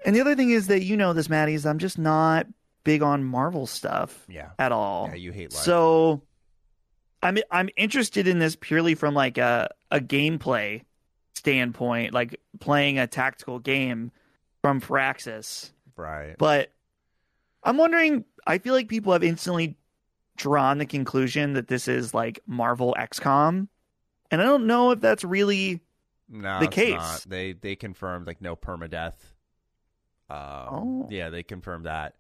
And 0.05 0.15
the 0.15 0.21
other 0.21 0.35
thing 0.37 0.51
is 0.51 0.67
that 0.69 0.83
you 0.83 0.97
know 0.97 1.13
this, 1.13 1.29
Maddie, 1.29 1.55
is 1.55 1.65
I'm 1.67 1.79
just 1.79 1.99
not 1.99 2.47
big 2.85 3.03
on 3.03 3.25
Marvel 3.25 3.67
stuff 3.67 4.25
Yeah. 4.29 4.51
at 4.59 4.71
all. 4.73 5.09
Yeah, 5.09 5.15
you 5.17 5.33
hate 5.33 5.53
life. 5.53 5.63
So 5.63 6.23
I'm 7.23 7.39
I'm 7.51 7.69
interested 7.77 8.29
in 8.29 8.39
this 8.39 8.57
purely 8.57 8.95
from 8.95 9.15
like 9.15 9.39
a 9.39 9.69
a 9.91 9.99
gameplay 10.01 10.83
standpoint, 11.35 12.13
like 12.13 12.39
playing 12.61 12.99
a 12.99 13.07
tactical 13.07 13.59
game 13.59 14.13
from 14.63 14.81
Firaxis. 14.81 15.73
Right. 15.97 16.35
But 16.39 16.73
I'm 17.63 17.77
wondering, 17.77 18.25
I 18.47 18.59
feel 18.59 18.75
like 18.75 18.89
people 18.89 19.13
have 19.13 19.25
instantly 19.25 19.77
drawn 20.37 20.79
the 20.79 20.87
conclusion 20.87 21.55
that 21.55 21.69
this 21.69 21.89
is 21.89 22.13
like 22.13 22.41
Marvel 22.47 22.95
XCOM 22.99 23.69
And 24.31 24.41
I 24.43 24.45
don't 24.45 24.67
know 24.67 24.91
if 24.91 25.01
that's 25.01 25.25
really 25.25 25.81
No, 26.29 26.61
the 26.61 26.69
case. 26.69 26.95
not. 26.97 27.25
They 27.27 27.53
they 27.53 27.75
confirmed 27.77 28.27
like 28.27 28.41
no 28.43 28.55
permadeath. 28.57 29.15
Um, 30.29 30.39
Oh. 30.39 31.09
yeah, 31.11 31.31
they 31.31 31.43
confirmed 31.43 31.87
that. 31.87 32.15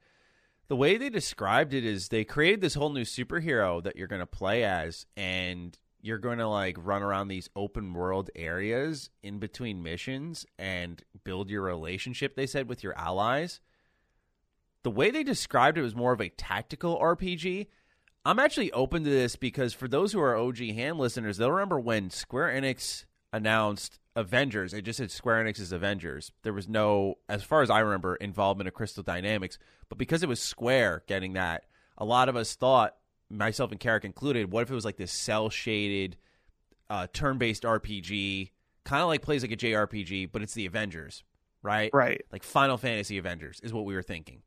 The 0.68 0.76
way 0.76 0.96
they 0.96 1.10
described 1.10 1.74
it 1.74 1.84
is 1.84 2.08
they 2.08 2.24
created 2.24 2.60
this 2.60 2.74
whole 2.74 2.90
new 2.90 3.02
superhero 3.04 3.82
that 3.84 3.96
you're 3.96 4.08
going 4.08 4.20
to 4.20 4.26
play 4.26 4.64
as, 4.64 5.06
and 5.16 5.78
you're 6.06 6.18
going 6.18 6.38
to 6.38 6.46
like 6.46 6.76
run 6.78 7.02
around 7.02 7.26
these 7.26 7.50
open 7.56 7.92
world 7.92 8.30
areas 8.36 9.10
in 9.24 9.40
between 9.40 9.82
missions 9.82 10.46
and 10.56 11.02
build 11.24 11.50
your 11.50 11.62
relationship. 11.62 12.36
They 12.36 12.46
said 12.46 12.68
with 12.68 12.84
your 12.84 12.96
allies. 12.96 13.60
The 14.84 14.90
way 14.92 15.10
they 15.10 15.24
described 15.24 15.76
it 15.76 15.82
was 15.82 15.96
more 15.96 16.12
of 16.12 16.20
a 16.20 16.28
tactical 16.28 16.96
RPG. 17.00 17.66
I'm 18.24 18.38
actually 18.38 18.70
open 18.70 19.02
to 19.02 19.10
this 19.10 19.34
because 19.34 19.74
for 19.74 19.88
those 19.88 20.12
who 20.12 20.20
are 20.20 20.36
OG 20.36 20.58
hand 20.58 20.98
listeners, 20.98 21.38
they'll 21.38 21.50
remember 21.50 21.80
when 21.80 22.10
Square 22.10 22.60
Enix 22.60 23.04
announced 23.32 23.98
Avengers. 24.14 24.72
It 24.72 24.82
just 24.82 24.98
said 24.98 25.10
Square 25.10 25.44
Enix's 25.44 25.72
Avengers. 25.72 26.30
There 26.44 26.52
was 26.52 26.68
no, 26.68 27.16
as 27.28 27.42
far 27.42 27.62
as 27.62 27.70
I 27.70 27.80
remember, 27.80 28.14
involvement 28.14 28.68
of 28.68 28.74
Crystal 28.74 29.02
Dynamics. 29.02 29.58
But 29.88 29.98
because 29.98 30.22
it 30.22 30.28
was 30.28 30.40
Square 30.40 31.02
getting 31.08 31.32
that, 31.32 31.64
a 31.98 32.04
lot 32.04 32.28
of 32.28 32.36
us 32.36 32.54
thought, 32.54 32.94
myself 33.30 33.70
and 33.70 33.80
Carrick 33.80 34.04
included, 34.04 34.50
what 34.50 34.62
if 34.62 34.70
it 34.70 34.74
was 34.74 34.84
like 34.84 34.96
this 34.96 35.12
cell 35.12 35.50
shaded, 35.50 36.16
uh, 36.90 37.06
turn 37.12 37.38
based 37.38 37.64
RPG, 37.64 38.50
kind 38.84 39.02
of 39.02 39.08
like 39.08 39.22
plays 39.22 39.42
like 39.42 39.52
a 39.52 39.56
JRPG, 39.56 40.30
but 40.30 40.42
it's 40.42 40.54
the 40.54 40.66
Avengers, 40.66 41.24
right? 41.62 41.90
right. 41.92 42.22
like 42.32 42.42
Final 42.42 42.76
Fantasy 42.76 43.18
Avengers 43.18 43.60
is 43.62 43.72
what 43.72 43.84
we 43.84 43.94
were 43.94 44.02
thinking. 44.02 44.42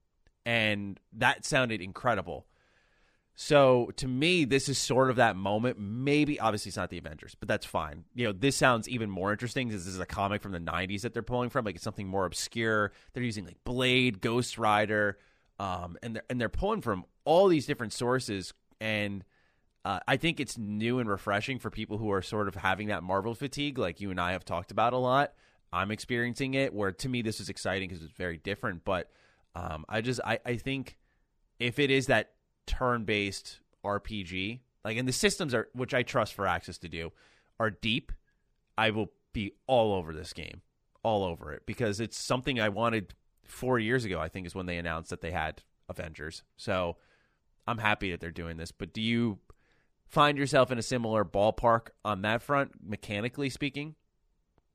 And 0.46 1.00
that 1.13 1.46
sounded 1.46 1.82
incredible. 1.82 2.48
So 3.42 3.92
to 3.96 4.08
me, 4.08 4.44
this 4.44 4.68
is 4.68 4.78
sort 4.78 5.10
of 5.10 5.15
that 5.15 5.38
moment. 5.38 5.80
Maybe, 5.80 6.42
obviously, 6.42 6.72
it's 6.72 6.78
not 6.78 6.89
the 6.89 6.98
Avengers, 6.98 7.38
but 7.39 7.48
that's 7.48 7.65
fine. 7.65 8.04
You 8.13 8.28
know, 8.28 8.34
this 8.34 8.58
sounds 8.58 8.89
even 8.89 9.10
more 9.10 9.32
interesting 9.32 9.70
because 9.70 9.86
this 9.86 9.94
is 9.94 10.00
a 10.00 10.06
comic 10.06 10.42
from 10.42 10.52
the 10.52 10.60
90s 10.60 11.02
that 11.02 11.13
they're 11.13 11.24
pulling 11.24 11.50
from. 11.50 11.63
Like 11.63 11.76
it's 11.76 11.84
something 11.84 12.06
more 12.06 12.26
obscure. 12.26 12.92
They're 13.13 13.24
using 13.24 13.46
like 13.46 13.56
Blade, 13.63 14.20
Ghost 14.20 14.58
Rider, 14.58 15.20
um, 15.58 15.98
and, 16.04 16.15
they're, 16.18 16.24
and 16.30 16.42
they're 16.42 16.50
pulling 16.50 16.82
from 16.82 17.06
all 17.24 17.48
these 17.48 17.65
different 17.65 17.94
sources. 17.94 18.54
And 18.82 19.24
uh, 19.86 20.00
I 20.08 20.18
think 20.18 20.39
it's 20.39 20.58
new 20.58 21.00
and 21.00 21.10
refreshing 21.10 21.60
for 21.60 21.70
people 21.70 21.98
who 21.98 22.12
are 22.12 22.22
sort 22.22 22.48
of 22.48 22.56
having 22.56 22.89
that 22.89 23.04
Marvel 23.04 23.34
fatigue, 23.34 23.78
like 23.78 24.02
you 24.02 24.12
and 24.12 24.20
I 24.20 24.34
have 24.34 24.46
talked 24.46 24.72
about 24.72 24.94
a 24.94 24.98
lot. 24.98 25.34
I'm 25.72 25.92
experiencing 25.92 26.54
it. 26.54 26.74
Where 26.74 26.92
to 26.92 27.10
me, 27.10 27.22
this 27.22 27.39
is 27.39 27.50
exciting 27.50 27.89
because 27.89 28.04
it's 28.04 28.13
very 28.13 28.38
different. 28.38 28.84
But 28.84 29.10
um, 29.56 29.86
I 29.88 30.02
just 30.02 30.20
I, 30.26 30.39
I 30.46 30.56
think 30.58 30.98
if 31.60 31.80
it 31.80 31.92
is 31.92 32.08
that 32.08 32.32
turn-based 32.65 33.60
RPG, 33.84 34.60
like 34.84 34.98
and 34.98 35.08
the 35.08 35.13
systems 35.13 35.54
are 35.54 35.70
which 35.74 35.94
I 35.94 36.04
trust 36.04 36.36
Firaxis 36.36 36.80
to 36.80 36.89
do 36.89 37.12
are 37.60 37.70
deep, 37.70 38.12
I 38.78 38.92
will 38.92 39.12
be 39.34 39.54
all 39.68 39.94
over 39.94 40.13
this 40.13 40.34
game, 40.34 40.62
all 41.04 41.24
over 41.24 41.54
it 41.54 41.63
because 41.65 42.00
it's 42.00 42.18
something 42.18 42.60
I 42.60 42.70
wanted 42.70 43.13
four 43.46 43.80
years 43.80 44.06
ago. 44.06 44.20
I 44.20 44.28
think 44.28 44.48
is 44.48 44.56
when 44.56 44.65
they 44.65 44.78
announced 44.78 45.10
that 45.12 45.22
they 45.22 45.32
had 45.32 45.63
Avengers. 45.88 46.44
So 46.58 46.98
I'm 47.69 47.77
happy 47.77 48.12
that 48.12 48.19
they're 48.19 48.32
doing 48.32 48.58
this. 48.58 48.71
But 48.71 48.93
do 48.93 49.01
you 49.01 49.38
find 50.08 50.38
yourself 50.38 50.71
in 50.71 50.77
a 50.77 50.82
similar 50.82 51.23
ballpark 51.23 51.89
on 52.03 52.23
that 52.23 52.41
front, 52.41 52.71
mechanically 52.84 53.49
speaking? 53.49 53.95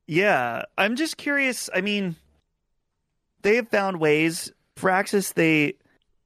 Yeah, 0.07 0.63
I'm 0.77 0.95
just 0.95 1.17
curious. 1.17 1.69
I 1.73 1.81
mean, 1.81 2.15
they 3.41 3.55
have 3.57 3.69
found 3.69 3.99
ways 3.99 4.51
Firaxis. 4.77 5.33
They 5.33 5.73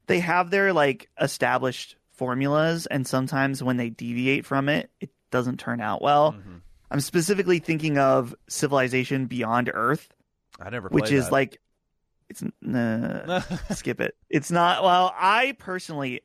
they 0.07 0.19
have 0.19 0.51
their 0.51 0.73
like 0.73 1.09
established 1.19 1.95
formulas, 2.11 2.85
and 2.85 3.07
sometimes 3.07 3.63
when 3.63 3.77
they 3.77 3.89
deviate 3.89 4.45
from 4.45 4.69
it, 4.69 4.91
it 4.99 5.09
doesn't 5.31 5.59
turn 5.59 5.81
out 5.81 6.01
well. 6.01 6.33
Mhm. 6.33 6.61
I'm 6.91 6.99
specifically 6.99 7.59
thinking 7.59 7.97
of 7.97 8.35
Civilization 8.47 9.27
Beyond 9.27 9.71
Earth, 9.73 10.09
I 10.59 10.69
never, 10.69 10.89
which 10.89 11.11
is 11.11 11.25
that. 11.25 11.31
like 11.31 11.59
it's 12.29 12.43
nah, 12.61 13.41
skip 13.71 14.01
it. 14.01 14.15
It's 14.29 14.51
not. 14.51 14.83
Well, 14.83 15.13
I 15.17 15.55
personally, 15.57 16.21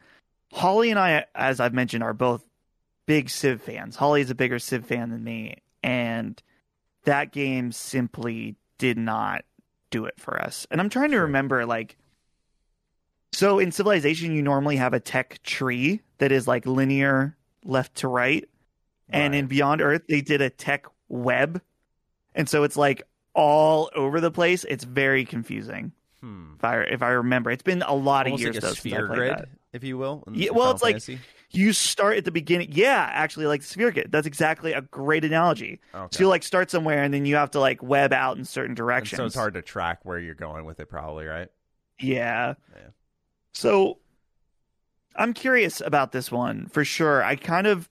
Holly 0.54 0.90
and 0.90 1.00
I, 1.00 1.26
as 1.34 1.58
I've 1.58 1.74
mentioned, 1.74 2.04
are 2.04 2.14
both 2.14 2.44
big 3.06 3.28
Civ 3.28 3.60
fans. 3.60 3.96
Holly 3.96 4.20
is 4.20 4.30
a 4.30 4.36
bigger 4.36 4.60
Civ 4.60 4.86
fan 4.86 5.10
than 5.10 5.24
me, 5.24 5.56
and 5.82 6.40
that 7.04 7.32
game 7.32 7.72
simply 7.72 8.54
did 8.78 8.96
not 8.96 9.44
do 9.90 10.06
it 10.06 10.14
for 10.16 10.40
us. 10.40 10.64
And 10.70 10.80
I'm 10.80 10.88
trying 10.88 11.10
to 11.10 11.18
remember, 11.18 11.66
like, 11.66 11.96
so 13.32 13.58
in 13.58 13.72
Civilization, 13.72 14.32
you 14.32 14.42
normally 14.42 14.76
have 14.76 14.94
a 14.94 15.00
tech 15.00 15.42
tree 15.42 16.00
that 16.18 16.30
is 16.30 16.46
like 16.46 16.66
linear 16.66 17.36
left 17.64 17.96
to 17.96 18.08
right, 18.08 18.48
and 19.08 19.34
in 19.34 19.48
Beyond 19.48 19.82
Earth, 19.82 20.02
they 20.08 20.20
did 20.20 20.40
a 20.40 20.50
tech 20.50 20.86
web, 21.08 21.60
and 22.32 22.48
so 22.48 22.62
it's 22.62 22.76
like 22.76 23.02
all 23.34 23.90
over 23.96 24.20
the 24.20 24.30
place. 24.30 24.64
It's 24.68 24.84
very 24.84 25.24
confusing. 25.24 25.90
Hmm. 26.20 26.52
If 26.58 26.64
I 26.64 26.80
if 26.82 27.02
I 27.02 27.10
remember, 27.10 27.50
it's 27.50 27.64
been 27.64 27.82
a 27.82 27.92
lot 27.92 28.26
Almost 28.26 28.40
of 28.40 28.44
years 28.44 28.54
like 28.54 28.62
though 28.62 28.68
since 28.68 28.78
I 28.78 28.80
sphere 28.80 29.06
played 29.08 29.16
grid, 29.16 29.32
that. 29.32 29.48
If 29.74 29.84
you 29.84 29.98
will. 29.98 30.24
in- 30.26 30.34
Yeah, 30.34 30.50
well, 30.52 30.74
Final 30.76 30.96
it's 30.96 31.08
like- 31.08 31.18
You 31.50 31.72
start 31.72 32.16
at 32.16 32.24
the 32.24 32.32
beginning. 32.32 32.70
Yeah, 32.72 33.08
actually, 33.12 33.46
like 33.46 33.60
the 33.60 33.66
sphere 33.68 33.92
grid. 33.92 34.10
That's 34.10 34.26
exactly 34.26 34.72
a 34.72 34.80
great 34.80 35.24
analogy. 35.24 35.80
Okay. 35.94 36.08
So 36.16 36.24
you 36.24 36.28
like 36.28 36.42
start 36.42 36.68
somewhere 36.70 37.02
and 37.04 37.14
then 37.14 37.26
you 37.26 37.36
have 37.36 37.52
to 37.52 37.60
like 37.60 37.80
web 37.82 38.12
out 38.12 38.36
in 38.38 38.44
certain 38.44 38.70
And 38.70 38.76
directions. 38.76 39.18
so 39.18 39.26
it's 39.26 39.34
hard 39.36 39.54
to 39.54 39.62
track 39.62 40.00
where 40.04 40.18
you're 40.18 40.34
going 40.34 40.64
with 40.64 40.80
it, 40.80 40.88
probably, 40.88 41.26
right? 41.26 41.48
Yeah. 42.00 42.54
Yeah. 42.74 42.88
So 43.52 43.98
I'm 45.14 45.32
curious 45.32 45.80
about 45.80 46.10
this 46.10 46.32
one 46.32 46.66
for 46.66 46.84
sure. 46.84 47.22
I 47.22 47.36
kind 47.36 47.68
of 47.68 47.88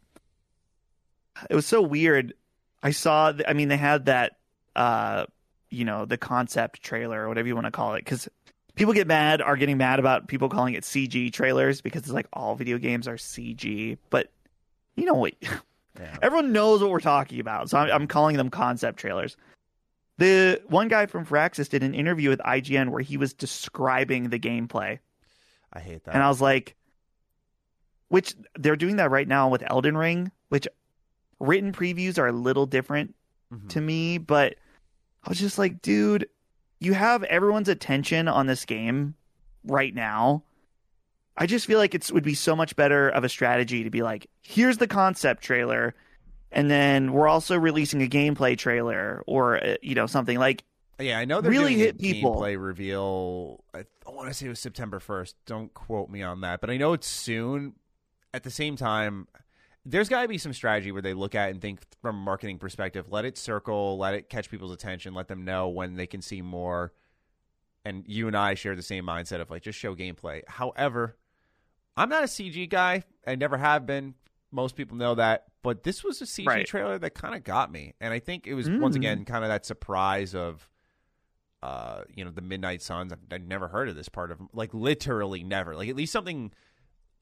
it 1.50 1.56
was 1.56 1.66
so 1.66 1.82
weird. 1.82 2.34
I 2.82 2.92
saw 2.92 3.32
I 3.48 3.54
mean 3.54 3.70
they 3.70 3.78
had 3.78 4.08
that 4.08 4.38
uh 4.76 5.26
you 5.70 5.86
know, 5.86 6.04
the 6.06 6.18
concept 6.18 6.84
trailer 6.84 7.24
or 7.24 7.30
whatever 7.30 7.48
you 7.48 7.56
want 7.56 7.66
to 7.66 7.72
call 7.72 7.94
it 7.96 8.06
cuz 8.06 8.28
people 8.76 8.94
get 8.94 9.08
mad 9.08 9.42
are 9.42 9.56
getting 9.58 9.78
mad 9.78 10.00
about 10.00 10.28
people 10.28 10.50
calling 10.50 10.74
it 10.74 10.84
CG 10.84 11.32
trailers 11.34 11.82
because 11.82 12.02
it's 12.04 12.12
like 12.12 12.28
all 12.34 12.56
video 12.56 12.78
games 12.78 13.08
are 13.08 13.16
CG, 13.16 13.98
but 14.10 14.32
you 14.96 15.06
know 15.06 15.14
what 15.16 15.34
Yeah. 16.00 16.18
Everyone 16.24 16.52
knows 16.52 16.82
what 16.82 16.90
we're 16.90 17.00
talking 17.00 17.40
about, 17.40 17.70
so 17.70 17.78
I'm, 17.78 17.92
I'm 17.92 18.08
calling 18.08 18.36
them 18.36 18.50
concept 18.50 18.98
trailers. 18.98 19.38
The 20.18 20.60
one 20.68 20.88
guy 20.88 21.06
from 21.06 21.24
Firaxis 21.24 21.70
did 21.70 21.84
an 21.84 21.94
interview 21.94 22.30
with 22.30 22.40
IGN 22.40 22.90
where 22.90 23.02
he 23.04 23.16
was 23.16 23.32
describing 23.34 24.30
the 24.30 24.40
gameplay, 24.40 24.98
I 25.72 25.80
hate 25.80 26.04
that. 26.06 26.16
and 26.16 26.24
I 26.24 26.30
was 26.30 26.42
like, 26.42 26.76
which 28.10 28.34
they're 28.58 28.76
doing 28.76 28.96
that 28.98 29.12
right 29.12 29.28
now 29.28 29.50
with 29.50 29.64
Elden 29.70 29.96
Ring, 29.96 30.32
which 30.50 30.68
written 31.40 31.72
previews 31.74 32.18
are 32.18 32.28
a 32.28 32.32
little 32.32 32.66
different 32.66 33.14
Mhm. 33.54 33.70
to 33.70 33.82
me, 33.82 34.18
but 34.18 34.56
I 35.24 35.30
was 35.30 35.40
just 35.40 35.58
like, 35.60 35.82
dude, 35.82 36.28
you 36.84 36.94
have 36.94 37.24
everyone's 37.24 37.70
attention 37.70 38.28
on 38.28 38.48
this 38.48 38.66
game 38.66 39.16
right 39.66 39.94
now. 39.94 40.44
I 41.38 41.48
just 41.48 41.66
feel 41.66 41.80
like 41.80 41.96
it 41.96 42.12
would 42.12 42.24
be 42.24 42.36
so 42.36 42.56
much 42.56 42.76
better 42.76 43.10
of 43.10 43.24
a 43.24 43.30
strategy 43.30 43.84
to 43.84 43.90
be 43.90 44.04
like, 44.04 44.28
here's 44.42 44.78
the 44.78 44.88
concept 44.88 45.44
trailer, 45.44 45.96
and 46.52 46.70
then 46.70 47.12
we're 47.14 47.28
also 47.28 47.58
releasing 47.58 48.04
a 48.04 48.08
gameplay 48.08 48.58
trailer 48.58 49.24
or 49.26 49.64
uh, 49.64 49.76
you 49.82 49.96
know 49.96 50.06
something 50.06 50.38
like 50.38 50.64
Yeah, 51.00 51.18
I 51.18 51.26
know 51.26 51.42
they're 51.42 51.50
really 51.50 51.74
hit 51.76 52.00
people. 52.00 52.36
gameplay 52.36 52.62
reveal. 52.64 53.64
I, 53.74 53.86
I 54.08 54.12
want 54.12 54.28
to 54.28 54.34
say 54.34 54.46
it 54.46 54.50
was 54.50 54.60
September 54.60 55.00
first. 55.00 55.36
Don't 55.46 55.74
quote 55.74 56.10
me 56.10 56.22
on 56.22 56.42
that, 56.42 56.62
but 56.62 56.70
I 56.70 56.78
know 56.78 56.94
it's 56.94 57.08
soon. 57.08 57.74
At 58.36 58.44
the 58.44 58.52
same 58.52 58.76
time, 58.76 59.28
there's 59.86 60.08
got 60.10 60.22
to 60.22 60.28
be 60.28 60.38
some 60.38 60.54
strategy 60.54 60.92
where 60.92 61.02
they 61.02 61.14
look 61.14 61.36
at 61.36 61.50
and 61.50 61.62
think 61.62 61.82
from 62.02 62.16
a 62.16 62.20
marketing 62.20 62.58
perspective. 62.58 63.08
Let 63.10 63.26
it 63.26 63.38
circle, 63.38 63.98
let 63.98 64.14
it 64.14 64.30
catch 64.30 64.50
people's 64.50 64.72
attention, 64.72 65.14
let 65.14 65.28
them 65.28 65.44
know 65.44 65.68
when 65.70 65.96
they 65.96 66.08
can 66.08 66.22
see 66.22 66.42
more. 66.42 66.94
And 67.86 68.06
you 68.08 68.28
and 68.28 68.38
I 68.38 68.54
share 68.54 68.76
the 68.78 68.82
same 68.82 69.06
mindset 69.06 69.42
of 69.42 69.50
like 69.50 69.62
just 69.64 69.78
show 69.78 69.94
gameplay. 69.96 70.42
However, 70.48 71.18
I'm 71.98 72.08
not 72.10 72.24
a 72.24 72.28
CG 72.28 72.70
guy. 72.70 73.04
I 73.28 73.36
never 73.36 73.58
have 73.58 73.86
been. 73.86 74.14
Most 74.52 74.76
people 74.76 74.96
know 74.96 75.16
that, 75.16 75.46
but 75.64 75.84
this 75.84 76.04
was 76.04 76.22
a 76.22 76.26
CG 76.26 76.46
Right. 76.48 76.66
trailer 76.66 76.98
that 77.00 77.14
kind 77.16 77.36
of 77.36 77.44
got 77.44 77.72
me, 77.72 77.94
and 78.00 78.14
I 78.14 78.20
think 78.20 78.46
it 78.48 78.54
was 78.54 78.70
once 78.70 78.94
Mm. 78.96 79.00
again 79.00 79.26
kind 79.26 79.44
of 79.44 79.50
that 79.50 79.66
surprise 79.66 80.34
of, 80.36 80.70
uh, 81.62 82.04
you 82.14 82.24
know, 82.24 82.30
the 82.32 82.42
Midnight 82.42 82.82
Suns. 82.82 83.12
I've, 83.12 83.20
I'd 83.32 83.48
never 83.48 83.68
heard 83.70 83.90
of 83.90 83.96
this 83.96 84.10
part 84.10 84.32
of 84.32 84.40
like 84.54 84.74
literally 84.74 85.44
never. 85.44 85.76
Like 85.76 85.90
at 85.90 85.96
least 85.96 86.14
something 86.14 86.54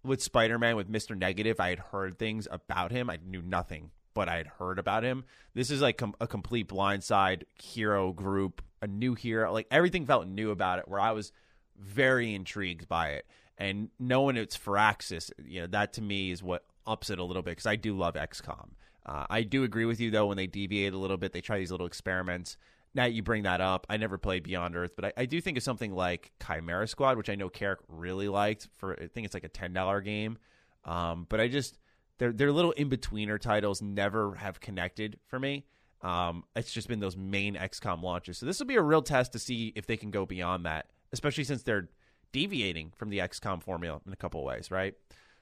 with 0.03 0.21
Spider 0.21 0.57
Man 0.57 0.75
with 0.75 0.89
Mister 0.89 1.15
Negative, 1.15 1.59
I 1.59 1.69
had 1.69 1.79
heard 1.79 2.17
things 2.17 2.47
about 2.49 2.91
him. 2.91 3.09
I 3.09 3.19
knew 3.25 3.41
nothing, 3.41 3.91
but 4.13 4.29
I 4.29 4.37
had 4.37 4.47
heard 4.47 4.79
about 4.79 5.03
him. 5.03 5.25
This 5.53 5.69
is 5.69 5.81
like 5.81 5.97
com- 5.97 6.15
a 6.19 6.27
complete 6.27 6.67
blindside 6.67 7.43
hero 7.61 8.11
group, 8.11 8.61
a 8.81 8.87
new 8.87 9.15
hero. 9.15 9.51
Like 9.51 9.67
everything 9.71 10.05
felt 10.05 10.27
new 10.27 10.51
about 10.51 10.79
it. 10.79 10.87
Where 10.87 10.99
I 10.99 11.11
was 11.11 11.31
very 11.77 12.33
intrigued 12.33 12.87
by 12.87 13.09
it, 13.09 13.25
and 13.57 13.89
knowing 13.99 14.37
it's 14.37 14.57
Firaxis, 14.57 15.31
you 15.45 15.61
know, 15.61 15.67
that 15.67 15.93
to 15.93 16.01
me 16.01 16.31
is 16.31 16.41
what 16.41 16.65
ups 16.87 17.09
it 17.09 17.19
a 17.19 17.23
little 17.23 17.43
bit 17.43 17.51
because 17.51 17.67
I 17.67 17.75
do 17.75 17.95
love 17.95 18.15
XCOM. 18.15 18.69
Uh, 19.05 19.25
I 19.29 19.43
do 19.43 19.63
agree 19.63 19.85
with 19.85 19.99
you 19.99 20.11
though 20.11 20.27
when 20.27 20.37
they 20.37 20.47
deviate 20.47 20.93
a 20.93 20.97
little 20.97 21.17
bit, 21.17 21.33
they 21.33 21.41
try 21.41 21.57
these 21.57 21.71
little 21.71 21.87
experiments. 21.87 22.57
Now 22.93 23.05
you 23.05 23.23
bring 23.23 23.43
that 23.43 23.61
up. 23.61 23.87
I 23.89 23.97
never 23.97 24.17
played 24.17 24.43
Beyond 24.43 24.75
Earth, 24.75 24.91
but 24.95 25.05
I, 25.05 25.13
I 25.17 25.25
do 25.25 25.39
think 25.39 25.57
of 25.57 25.63
something 25.63 25.93
like 25.93 26.31
Chimera 26.45 26.87
Squad, 26.87 27.17
which 27.17 27.29
I 27.29 27.35
know 27.35 27.49
Carrick 27.49 27.79
really 27.87 28.27
liked. 28.27 28.67
For 28.77 28.93
I 28.93 29.07
think 29.07 29.25
it's 29.25 29.33
like 29.33 29.45
a 29.45 29.49
ten 29.49 29.73
dollar 29.73 30.01
game, 30.01 30.37
um, 30.83 31.25
but 31.29 31.39
I 31.39 31.47
just 31.47 31.77
their 32.17 32.31
their 32.33 32.51
little 32.51 32.71
in 32.71 32.89
betweener 32.89 33.39
titles 33.39 33.81
never 33.81 34.35
have 34.35 34.59
connected 34.59 35.19
for 35.27 35.39
me. 35.39 35.65
Um, 36.01 36.43
it's 36.55 36.71
just 36.71 36.87
been 36.87 36.99
those 36.99 37.15
main 37.15 37.55
XCOM 37.55 38.01
launches. 38.01 38.39
So 38.39 38.45
this 38.45 38.59
will 38.59 38.65
be 38.65 38.75
a 38.75 38.81
real 38.81 39.01
test 39.01 39.33
to 39.33 39.39
see 39.39 39.71
if 39.75 39.85
they 39.85 39.97
can 39.97 40.11
go 40.11 40.25
beyond 40.25 40.65
that, 40.65 40.87
especially 41.13 41.43
since 41.43 41.63
they're 41.63 41.89
deviating 42.31 42.91
from 42.97 43.09
the 43.09 43.19
XCOM 43.19 43.61
formula 43.61 44.01
in 44.05 44.13
a 44.13 44.15
couple 44.15 44.41
of 44.41 44.45
ways, 44.45 44.71
right? 44.71 44.95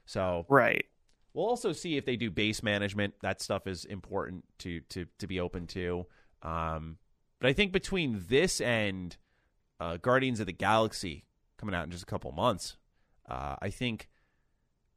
So 0.05 0.45
right. 0.49 0.85
We'll 1.33 1.45
also 1.45 1.71
see 1.71 1.95
if 1.97 2.05
they 2.05 2.15
do 2.15 2.31
base 2.31 2.63
management. 2.63 3.13
That 3.21 3.41
stuff 3.41 3.67
is 3.67 3.85
important 3.85 4.43
to 4.59 4.81
to 4.89 5.05
to 5.19 5.27
be 5.27 5.39
open 5.39 5.67
to. 5.67 6.05
Um, 6.41 6.97
but 7.39 7.49
I 7.49 7.53
think 7.53 7.71
between 7.71 8.25
this 8.27 8.61
and 8.61 9.15
uh, 9.79 9.97
Guardians 9.97 10.39
of 10.39 10.45
the 10.45 10.53
Galaxy 10.53 11.25
coming 11.57 11.75
out 11.75 11.85
in 11.85 11.91
just 11.91 12.03
a 12.03 12.07
couple 12.07 12.31
months, 12.31 12.77
uh, 13.29 13.55
I 13.61 13.69
think 13.69 14.09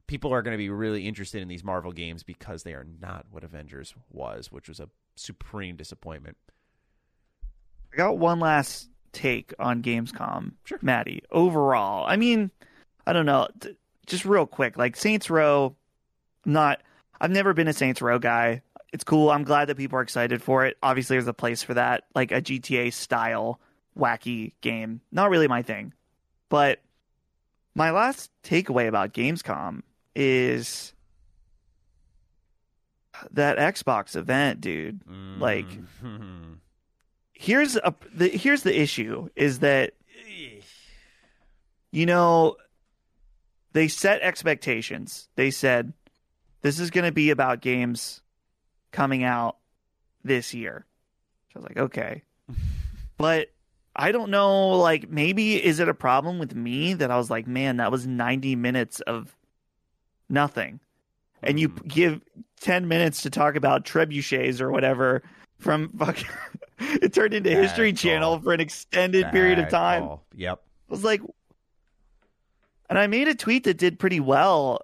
people 0.06 0.32
are 0.32 0.42
going 0.42 0.52
to 0.52 0.58
be 0.58 0.68
really 0.68 1.06
interested 1.06 1.40
in 1.42 1.48
these 1.48 1.64
Marvel 1.64 1.92
games 1.92 2.22
because 2.22 2.62
they 2.62 2.72
are 2.72 2.86
not 3.00 3.26
what 3.30 3.44
Avengers 3.44 3.94
was, 4.10 4.50
which 4.50 4.68
was 4.68 4.80
a 4.80 4.88
supreme 5.16 5.76
disappointment. 5.76 6.36
I 7.92 7.96
got 7.96 8.18
one 8.18 8.40
last 8.40 8.88
take 9.12 9.54
on 9.58 9.82
Gamescom, 9.82 10.52
sure. 10.64 10.78
Maddie. 10.82 11.22
Overall, 11.30 12.06
I 12.06 12.16
mean, 12.16 12.50
I 13.06 13.12
don't 13.12 13.26
know, 13.26 13.48
just 14.06 14.24
real 14.24 14.46
quick, 14.46 14.76
like 14.76 14.96
Saints 14.96 15.30
Row. 15.30 15.76
Not, 16.44 16.82
I've 17.20 17.30
never 17.30 17.54
been 17.54 17.68
a 17.68 17.72
Saints 17.72 18.02
Row 18.02 18.18
guy. 18.18 18.62
It's 18.92 19.04
cool. 19.04 19.30
I'm 19.30 19.44
glad 19.44 19.68
that 19.68 19.76
people 19.76 19.98
are 19.98 20.02
excited 20.02 20.42
for 20.42 20.66
it. 20.66 20.76
Obviously, 20.82 21.16
there's 21.16 21.26
a 21.26 21.32
place 21.32 21.62
for 21.62 21.74
that, 21.74 22.04
like 22.14 22.30
a 22.30 22.42
GTA 22.42 22.92
style 22.92 23.58
wacky 23.98 24.52
game. 24.60 25.00
Not 25.10 25.30
really 25.30 25.48
my 25.48 25.62
thing, 25.62 25.94
but 26.48 26.80
my 27.74 27.90
last 27.90 28.30
takeaway 28.44 28.88
about 28.88 29.14
Gamescom 29.14 29.82
is 30.14 30.92
that 33.32 33.58
Xbox 33.58 34.16
event, 34.16 34.60
dude. 34.60 35.04
Mm-hmm. 35.06 35.40
Like, 35.40 35.66
here's 37.32 37.76
a 37.76 37.94
the 38.14 38.28
here's 38.28 38.62
the 38.62 38.78
issue 38.78 39.28
is 39.36 39.60
that 39.60 39.94
you 41.90 42.06
know 42.06 42.56
they 43.72 43.88
set 43.88 44.22
expectations. 44.22 45.28
They 45.36 45.50
said 45.50 45.92
this 46.62 46.78
is 46.78 46.90
going 46.90 47.04
to 47.04 47.12
be 47.12 47.30
about 47.30 47.60
games 47.60 48.21
coming 48.92 49.24
out 49.24 49.56
this 50.22 50.54
year. 50.54 50.86
So 51.52 51.56
I 51.56 51.58
was 51.60 51.68
like, 51.68 51.78
okay, 51.78 52.22
but 53.16 53.48
I 53.94 54.12
don't 54.12 54.30
know. 54.30 54.70
Like, 54.70 55.10
maybe 55.10 55.62
is 55.62 55.80
it 55.80 55.88
a 55.88 55.94
problem 55.94 56.38
with 56.38 56.54
me 56.54 56.94
that 56.94 57.10
I 57.10 57.16
was 57.16 57.30
like, 57.30 57.46
man, 57.46 57.78
that 57.78 57.90
was 57.90 58.06
ninety 58.06 58.56
minutes 58.56 59.00
of 59.00 59.34
nothing, 60.28 60.80
and 61.42 61.58
you 61.58 61.68
hmm. 61.68 61.86
give 61.88 62.20
ten 62.60 62.88
minutes 62.88 63.22
to 63.22 63.30
talk 63.30 63.56
about 63.56 63.84
trebuchets 63.84 64.60
or 64.60 64.70
whatever 64.70 65.22
from 65.58 65.88
fucking. 65.90 66.28
it 66.78 67.12
turned 67.12 67.34
into 67.34 67.50
Bad 67.50 67.62
History 67.62 67.92
call. 67.92 67.96
Channel 67.96 68.40
for 68.40 68.52
an 68.52 68.60
extended 68.60 69.24
Bad 69.24 69.32
period 69.32 69.58
of 69.58 69.68
time. 69.68 70.02
Call. 70.02 70.24
Yep. 70.34 70.62
I 70.88 70.92
was 70.92 71.04
like, 71.04 71.22
and 72.88 72.98
I 72.98 73.06
made 73.06 73.28
a 73.28 73.34
tweet 73.34 73.64
that 73.64 73.78
did 73.78 73.98
pretty 73.98 74.20
well 74.20 74.82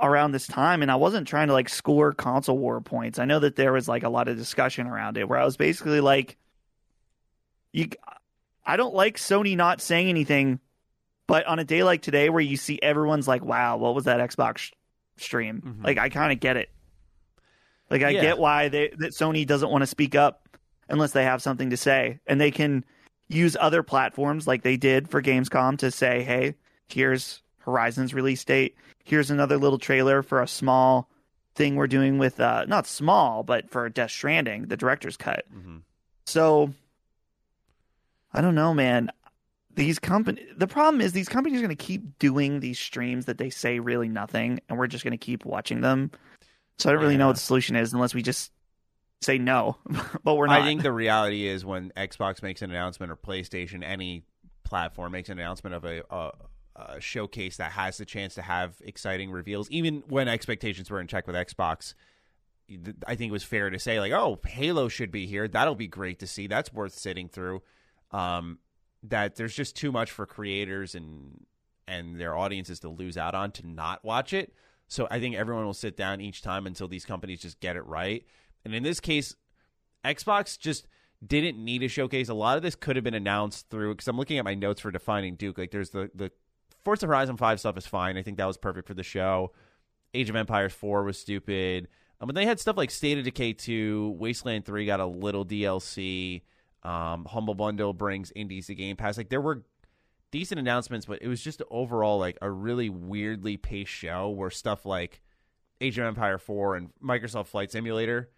around 0.00 0.32
this 0.32 0.46
time, 0.46 0.82
and 0.82 0.90
I 0.90 0.96
wasn't 0.96 1.28
trying 1.28 1.48
to 1.48 1.52
like 1.52 1.68
score 1.68 2.12
console 2.12 2.58
war 2.58 2.80
points. 2.80 3.18
I 3.18 3.24
know 3.24 3.38
that 3.40 3.56
there 3.56 3.72
was 3.72 3.88
like 3.88 4.02
a 4.02 4.08
lot 4.08 4.28
of 4.28 4.36
discussion 4.36 4.86
around 4.86 5.16
it 5.16 5.28
where 5.28 5.38
I 5.38 5.44
was 5.44 5.56
basically 5.56 6.00
like, 6.00 6.36
you, 7.72 7.88
I 8.64 8.76
don't 8.76 8.94
like 8.94 9.16
Sony 9.16 9.56
not 9.56 9.80
saying 9.80 10.08
anything, 10.08 10.58
but 11.26 11.46
on 11.46 11.58
a 11.58 11.64
day 11.64 11.84
like 11.84 12.02
today 12.02 12.28
where 12.28 12.40
you 12.40 12.56
see 12.56 12.78
everyone's 12.82 13.28
like, 13.28 13.44
wow, 13.44 13.76
what 13.76 13.94
was 13.94 14.04
that 14.04 14.20
Xbox 14.20 14.72
stream? 15.16 15.62
Mm-hmm. 15.64 15.84
Like, 15.84 15.98
I 15.98 16.08
kind 16.08 16.32
of 16.32 16.40
get 16.40 16.56
it. 16.56 16.70
Like, 17.90 18.02
I 18.02 18.10
yeah. 18.10 18.20
get 18.20 18.38
why 18.38 18.68
they, 18.68 18.88
that 18.98 19.12
Sony 19.12 19.46
doesn't 19.46 19.70
want 19.70 19.82
to 19.82 19.86
speak 19.86 20.14
up 20.14 20.48
unless 20.88 21.12
they 21.12 21.24
have 21.24 21.40
something 21.42 21.70
to 21.70 21.76
say, 21.76 22.20
and 22.26 22.40
they 22.40 22.50
can 22.50 22.84
use 23.28 23.56
other 23.58 23.82
platforms 23.82 24.46
like 24.46 24.62
they 24.62 24.76
did 24.76 25.08
for 25.08 25.22
Gamescom 25.22 25.78
to 25.78 25.90
say, 25.90 26.22
hey, 26.22 26.56
here's 26.88 27.42
Horizon's 27.64 28.14
release 28.14 28.44
date. 28.44 28.76
Here's 29.04 29.30
another 29.30 29.56
little 29.56 29.78
trailer 29.78 30.22
for 30.22 30.42
a 30.42 30.48
small 30.48 31.08
thing 31.54 31.76
we're 31.76 31.86
doing 31.86 32.18
with 32.18 32.40
uh 32.40 32.64
not 32.66 32.86
small, 32.86 33.42
but 33.42 33.70
for 33.70 33.88
Death 33.88 34.10
Stranding, 34.10 34.66
the 34.66 34.76
director's 34.76 35.16
cut. 35.16 35.44
Mm-hmm. 35.54 35.78
So 36.26 36.72
I 38.32 38.40
don't 38.40 38.54
know, 38.54 38.74
man. 38.74 39.10
These 39.74 39.98
company 39.98 40.44
the 40.56 40.66
problem 40.66 41.00
is 41.00 41.12
these 41.12 41.28
companies 41.28 41.58
are 41.58 41.64
going 41.66 41.76
to 41.76 41.84
keep 41.84 42.18
doing 42.18 42.60
these 42.60 42.78
streams 42.78 43.26
that 43.26 43.38
they 43.38 43.50
say 43.50 43.78
really 43.78 44.08
nothing 44.08 44.60
and 44.68 44.78
we're 44.78 44.86
just 44.86 45.04
going 45.04 45.12
to 45.12 45.18
keep 45.18 45.44
watching 45.44 45.80
them. 45.80 46.10
So 46.78 46.88
I 46.88 46.92
don't 46.92 47.02
really 47.02 47.14
yeah. 47.14 47.18
know 47.18 47.26
what 47.28 47.36
the 47.36 47.40
solution 47.40 47.76
is 47.76 47.92
unless 47.92 48.14
we 48.14 48.22
just 48.22 48.50
say 49.22 49.38
no, 49.38 49.76
but 50.24 50.34
we're 50.34 50.46
not. 50.46 50.60
I 50.60 50.64
think 50.64 50.82
the 50.82 50.92
reality 50.92 51.46
is 51.46 51.64
when 51.64 51.92
Xbox 51.96 52.42
makes 52.42 52.62
an 52.62 52.70
announcement 52.70 53.10
or 53.10 53.16
PlayStation, 53.16 53.82
any 53.84 54.24
platform 54.64 55.12
makes 55.12 55.28
an 55.28 55.38
announcement 55.38 55.74
of 55.74 55.84
a, 55.84 56.02
a, 56.10 56.32
a, 56.76 57.00
showcase 57.00 57.56
that 57.56 57.72
has 57.72 57.98
the 57.98 58.04
chance 58.04 58.34
to 58.34 58.42
have 58.42 58.76
exciting 58.84 59.30
reveals, 59.30 59.70
even 59.70 60.02
when 60.08 60.28
expectations 60.28 60.90
were 60.90 61.00
in 61.00 61.06
check 61.06 61.26
with 61.26 61.36
Xbox. 61.36 61.94
I 63.06 63.14
think 63.14 63.28
it 63.28 63.32
was 63.32 63.44
fair 63.44 63.70
to 63.70 63.78
say 63.78 64.00
like, 64.00 64.12
oh, 64.12 64.40
Halo 64.46 64.88
should 64.88 65.10
be 65.10 65.26
here. 65.26 65.46
That'll 65.46 65.74
be 65.74 65.86
great 65.86 66.18
to 66.20 66.26
see. 66.26 66.46
That's 66.46 66.72
worth 66.72 66.94
sitting 66.94 67.28
through. 67.28 67.62
Um, 68.10 68.58
that 69.02 69.36
there's 69.36 69.54
just 69.54 69.76
too 69.76 69.92
much 69.92 70.10
for 70.10 70.26
creators 70.26 70.94
and 70.94 71.44
and 71.86 72.18
their 72.18 72.34
audiences 72.34 72.80
to 72.80 72.88
lose 72.88 73.18
out 73.18 73.34
on 73.34 73.50
to 73.52 73.66
not 73.66 74.02
watch 74.02 74.32
it. 74.32 74.54
So 74.88 75.06
I 75.10 75.20
think 75.20 75.34
everyone 75.34 75.66
will 75.66 75.74
sit 75.74 75.96
down 75.96 76.20
each 76.20 76.40
time 76.40 76.66
until 76.66 76.88
these 76.88 77.04
companies 77.04 77.42
just 77.42 77.60
get 77.60 77.76
it 77.76 77.84
right. 77.84 78.24
And 78.64 78.74
in 78.74 78.82
this 78.82 79.00
case, 79.00 79.34
Xbox 80.04 80.58
just 80.58 80.86
didn't 81.26 81.62
need 81.62 81.82
a 81.82 81.88
showcase. 81.88 82.28
A 82.28 82.34
lot 82.34 82.56
of 82.56 82.62
this 82.62 82.74
could 82.74 82.96
have 82.96 83.04
been 83.04 83.14
announced 83.14 83.68
through 83.68 83.94
because 83.94 84.08
I'm 84.08 84.16
looking 84.16 84.38
at 84.38 84.44
my 84.44 84.54
notes 84.54 84.80
for 84.80 84.90
defining 84.90 85.36
Duke. 85.36 85.58
Like 85.58 85.70
there's 85.70 85.90
the 85.90 86.10
the 86.14 86.30
Forza 86.84 87.06
Horizon 87.06 87.36
Five 87.36 87.60
stuff 87.60 87.76
is 87.76 87.86
fine. 87.86 88.16
I 88.16 88.22
think 88.22 88.36
that 88.38 88.46
was 88.46 88.56
perfect 88.56 88.86
for 88.86 88.94
the 88.94 89.02
show. 89.02 89.52
Age 90.12 90.30
of 90.30 90.36
Empires 90.36 90.72
Four 90.72 91.04
was 91.04 91.18
stupid. 91.18 91.88
Um, 92.20 92.26
but 92.26 92.34
they 92.34 92.46
had 92.46 92.60
stuff 92.60 92.76
like 92.76 92.90
State 92.90 93.18
of 93.18 93.24
Decay 93.24 93.54
2, 93.54 94.16
Wasteland 94.18 94.64
3 94.64 94.86
got 94.86 95.00
a 95.00 95.06
little 95.06 95.44
DLC. 95.44 96.42
Um, 96.84 97.24
Humble 97.24 97.54
Bundle 97.54 97.92
brings 97.92 98.32
indies 98.36 98.68
to 98.68 98.74
Game 98.74 98.96
Pass. 98.96 99.16
Like 99.16 99.30
there 99.30 99.40
were 99.40 99.64
decent 100.30 100.60
announcements, 100.60 101.06
but 101.06 101.22
it 101.22 101.28
was 101.28 101.42
just 101.42 101.62
overall 101.70 102.18
like 102.18 102.38
a 102.40 102.50
really 102.50 102.88
weirdly 102.88 103.56
paced 103.56 103.90
show 103.90 104.30
where 104.30 104.50
stuff 104.50 104.86
like 104.86 105.22
Age 105.80 105.98
of 105.98 106.04
Empire 106.04 106.38
4 106.38 106.76
and 106.76 106.90
Microsoft 107.02 107.48
Flight 107.48 107.72
Simulator 107.72 108.30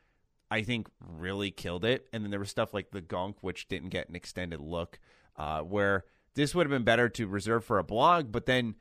I 0.51 0.63
think 0.63 0.89
really 1.01 1.51
killed 1.51 1.85
it. 1.85 2.07
And 2.13 2.23
then 2.23 2.31
there 2.31 2.41
was 2.41 2.51
stuff 2.51 2.73
like 2.73 2.91
the 2.91 3.01
Gunk, 3.01 3.39
which 3.41 3.69
didn't 3.69 3.89
get 3.91 4.09
an 4.09 4.17
extended 4.17 4.61
look, 4.61 4.99
uh, 5.37 5.61
where 5.61 6.05
this 6.37 6.55
would 6.55 6.67
have 6.67 6.71
been 6.71 6.85
better 6.85 7.09
to 7.09 7.27
reserve 7.27 7.65
for 7.65 7.79
a 7.79 7.85
blog. 7.85 8.31
But 8.31 8.47
then 8.47 8.77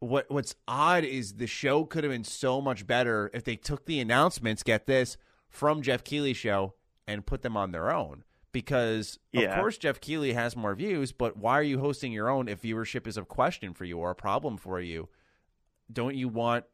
what 0.00 0.30
what's 0.30 0.56
odd 0.66 1.04
is 1.04 1.34
the 1.34 1.46
show 1.46 1.84
could 1.84 2.02
have 2.02 2.12
been 2.12 2.24
so 2.24 2.60
much 2.60 2.86
better 2.86 3.30
if 3.32 3.44
they 3.44 3.56
took 3.56 3.86
the 3.86 4.00
announcements, 4.00 4.62
get 4.62 4.86
this, 4.86 5.16
from 5.48 5.82
Geoff 5.82 6.02
Keighley's 6.02 6.36
show 6.36 6.74
and 7.06 7.24
put 7.24 7.42
them 7.42 7.56
on 7.56 7.70
their 7.70 7.92
own. 7.92 8.24
Because 8.50 9.18
yeah. 9.32 9.42
of 9.42 9.60
course 9.60 9.78
Geoff 9.78 10.00
Keighley 10.00 10.32
has 10.32 10.56
more 10.56 10.74
views, 10.74 11.12
but 11.12 11.36
why 11.36 11.58
are 11.58 11.62
you 11.62 11.80
hosting 11.80 12.12
your 12.12 12.28
own 12.28 12.48
if 12.48 12.62
viewership 12.62 13.06
is 13.06 13.16
a 13.16 13.24
question 13.24 13.74
for 13.74 13.84
you 13.84 13.98
or 13.98 14.10
a 14.10 14.16
problem 14.16 14.56
for 14.56 14.80
you? 14.80 15.08
Don't 15.92 16.14
you 16.14 16.28
want 16.28 16.64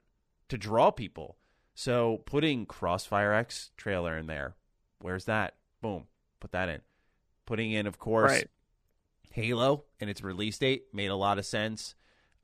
to 0.49 0.59
draw 0.59 0.91
people? 0.91 1.37
So 1.75 2.21
putting 2.27 2.67
Crossfire 2.67 3.33
X 3.33 3.71
trailer 3.77 4.17
in 4.17 4.27
there, 4.27 4.57
where's 4.99 5.25
that? 5.25 5.55
Boom, 5.81 6.07
put 6.39 6.53
that 6.53 6.69
in. 6.69 6.83
Putting 7.47 7.73
in, 7.73 7.87
of 7.87 7.99
course, 7.99 8.31
right. 8.31 8.49
Halo 9.31 9.85
and 10.01 10.11
its 10.11 10.23
release 10.23 10.59
date 10.59 10.85
made 10.93 11.09
a 11.11 11.17
lot 11.17 11.39
of 11.39 11.47
sense. 11.47 11.95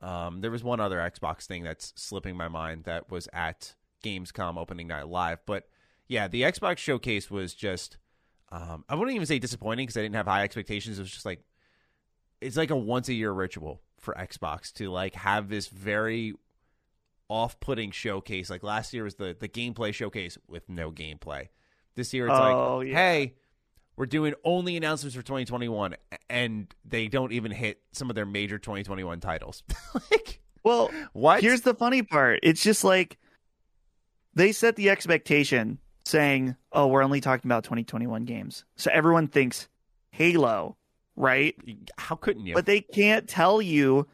Um, 0.01 0.41
there 0.41 0.51
was 0.51 0.63
one 0.63 0.81
other 0.81 0.99
Xbox 0.99 1.47
thing 1.47 1.63
that's 1.63 1.93
slipping 1.97 2.37
my 2.37 2.49
mind 2.49 2.85
that 2.85 3.11
was 3.11 3.29
at 3.33 3.75
Gamescom 4.05 4.57
opening 4.57 4.87
night 4.87 5.09
live, 5.09 5.39
but 5.47 5.69
yeah, 6.09 6.29
the 6.29 6.43
Xbox 6.43 6.79
showcase 6.79 7.31
was 7.31 7.55
just. 7.55 7.99
Um, 8.53 8.85
I 8.89 8.95
wouldn't 8.95 9.17
even 9.17 9.27
say 9.27 9.41
disappointing 9.41 9.87
because 9.87 9.97
I 9.97 10.03
didn't 10.03 10.15
have 10.15 10.27
high 10.27 10.45
expectations. 10.45 10.99
It 10.99 11.03
was 11.03 11.11
just 11.11 11.27
like 11.27 11.41
it's 12.41 12.57
like 12.57 12.71
a 12.71 12.77
once 12.77 13.09
a 13.09 13.15
year 13.15 13.33
ritual 13.33 13.81
for 13.99 14.15
Xbox 14.15 14.73
to 14.75 14.91
like 14.91 15.15
have 15.15 15.49
this 15.49 15.67
very 15.67 16.35
off-putting 17.29 17.91
showcase. 17.91 18.49
Like 18.49 18.63
last 18.63 18.95
year 18.95 19.03
was 19.03 19.17
the 19.17 19.37
the 19.39 19.49
gameplay 19.49 19.93
showcase 19.93 20.39
with 20.47 20.69
no 20.69 20.93
gameplay. 20.93 21.49
This 21.97 22.15
year 22.15 22.27
it's 22.29 22.39
oh, 22.39 22.77
like, 22.79 22.89
yeah. 22.89 22.95
hey, 22.95 23.35
we're 23.97 24.07
doing 24.07 24.35
only 24.45 24.77
announcements 24.77 25.17
for 25.17 25.23
2021, 25.23 25.97
and 26.29 26.73
they 26.85 27.09
don't 27.09 27.33
even 27.33 27.51
hit 27.51 27.81
some 27.93 28.11
of 28.11 28.17
their 28.17 28.27
major 28.27 28.59
2021 28.59 29.21
titles. 29.21 29.63
like, 30.11 30.41
well, 30.63 30.91
what? 31.13 31.43
Here's 31.43 31.63
the 31.63 31.75
funny 31.75 32.03
part. 32.03 32.41
It's 32.43 32.63
just 32.63 32.85
like 32.85 33.19
they 34.35 34.53
set 34.53 34.77
the 34.77 34.91
expectation 34.91 35.79
saying, 36.05 36.57
"Oh, 36.73 36.89
we're 36.89 37.03
only 37.03 37.21
talking 37.21 37.49
about 37.49 37.65
2021 37.65 38.25
games," 38.25 38.65
so 38.77 38.91
everyone 38.93 39.29
thinks 39.29 39.69
Halo, 40.11 40.77
right? 41.17 41.57
How 41.97 42.17
couldn't 42.17 42.47
you? 42.47 42.55
But 42.55 42.67
they 42.67 42.81
can't 42.81 43.29
tell 43.29 43.63
you. 43.63 44.07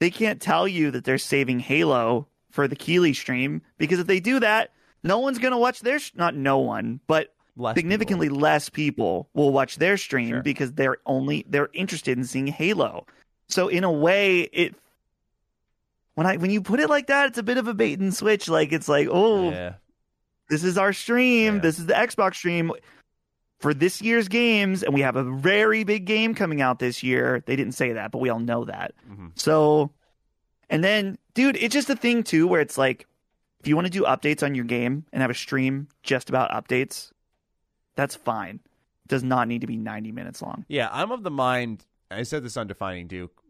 They 0.00 0.10
can't 0.10 0.40
tell 0.40 0.68
you 0.68 0.92
that 0.92 1.04
they're 1.04 1.18
saving 1.18 1.58
Halo 1.58 2.28
for 2.50 2.68
the 2.68 2.76
Keighley 2.76 3.12
stream 3.12 3.62
because 3.78 3.98
if 3.98 4.06
they 4.06 4.20
do 4.20 4.38
that, 4.40 4.72
no 5.02 5.18
one's 5.18 5.38
going 5.38 5.52
to 5.52 5.58
watch 5.58 5.80
their 5.80 5.98
sh- 5.98 6.12
not 6.14 6.36
no 6.36 6.58
one, 6.58 7.00
but 7.08 7.34
Less 7.58 7.74
significantly 7.74 8.28
less 8.28 8.68
people 8.70 9.28
will 9.34 9.52
watch 9.52 9.76
their 9.76 9.96
stream 9.96 10.28
Sure. 10.28 10.42
because 10.42 10.72
they're 10.72 10.98
only 11.06 11.44
they're 11.48 11.68
interested 11.74 12.16
in 12.16 12.24
seeing 12.24 12.46
Halo. 12.46 13.04
So 13.48 13.66
in 13.68 13.82
a 13.84 13.90
way, 13.92 14.42
it 14.42 14.74
when 16.14 16.26
I 16.26 16.36
when 16.36 16.50
you 16.50 16.60
put 16.62 16.80
it 16.80 16.88
like 16.88 17.08
that, 17.08 17.26
it's 17.28 17.38
a 17.38 17.42
bit 17.42 17.58
of 17.58 17.68
a 17.68 17.74
bait 17.74 17.98
and 17.98 18.14
switch. 18.14 18.48
Like 18.48 18.72
it's 18.72 18.88
like, 18.88 19.08
oh, 19.10 19.50
Yeah. 19.50 19.74
this 20.48 20.64
is 20.64 20.78
our 20.78 20.92
stream. 20.92 21.56
Yeah. 21.56 21.60
This 21.60 21.78
is 21.78 21.86
the 21.86 21.94
Xbox 21.94 22.36
stream 22.36 22.72
for 23.60 23.74
this 23.74 24.00
year's 24.00 24.28
games, 24.28 24.82
and 24.84 24.94
we 24.94 25.00
have 25.00 25.16
a 25.16 25.24
very 25.24 25.82
big 25.82 26.04
game 26.04 26.34
coming 26.34 26.60
out 26.62 26.78
this 26.78 27.02
year. 27.02 27.42
They 27.44 27.56
didn't 27.56 27.74
say 27.74 27.92
that, 27.94 28.12
but 28.12 28.18
we 28.18 28.28
all 28.28 28.38
know 28.38 28.64
that. 28.66 28.94
Mhm. 29.10 29.32
So, 29.36 29.90
and 30.70 30.84
then, 30.84 31.18
dude, 31.34 31.56
it's 31.56 31.74
just 31.74 31.90
a 31.90 31.96
thing 31.96 32.22
too 32.22 32.46
where 32.46 32.60
it's 32.60 32.78
like, 32.78 33.06
if 33.58 33.66
you 33.66 33.74
want 33.74 33.86
to 33.86 33.92
do 33.92 34.04
updates 34.04 34.44
on 34.44 34.54
your 34.54 34.64
game 34.64 35.04
and 35.12 35.22
have 35.22 35.30
a 35.32 35.34
stream 35.34 35.88
just 36.04 36.28
about 36.28 36.50
updates, 36.52 37.10
that's 37.98 38.14
fine. 38.14 38.60
It 39.04 39.08
does 39.08 39.24
not 39.24 39.48
need 39.48 39.62
to 39.62 39.66
be 39.66 39.76
90 39.76 40.12
minutes 40.12 40.40
long. 40.40 40.64
Yeah, 40.68 40.88
I'm 40.92 41.10
of 41.10 41.24
the 41.24 41.32
mind. 41.32 41.84
I 42.12 42.22
said 42.22 42.44
this 42.44 42.56
on 42.56 42.68
Defining 42.68 43.08
Duke 43.08 43.42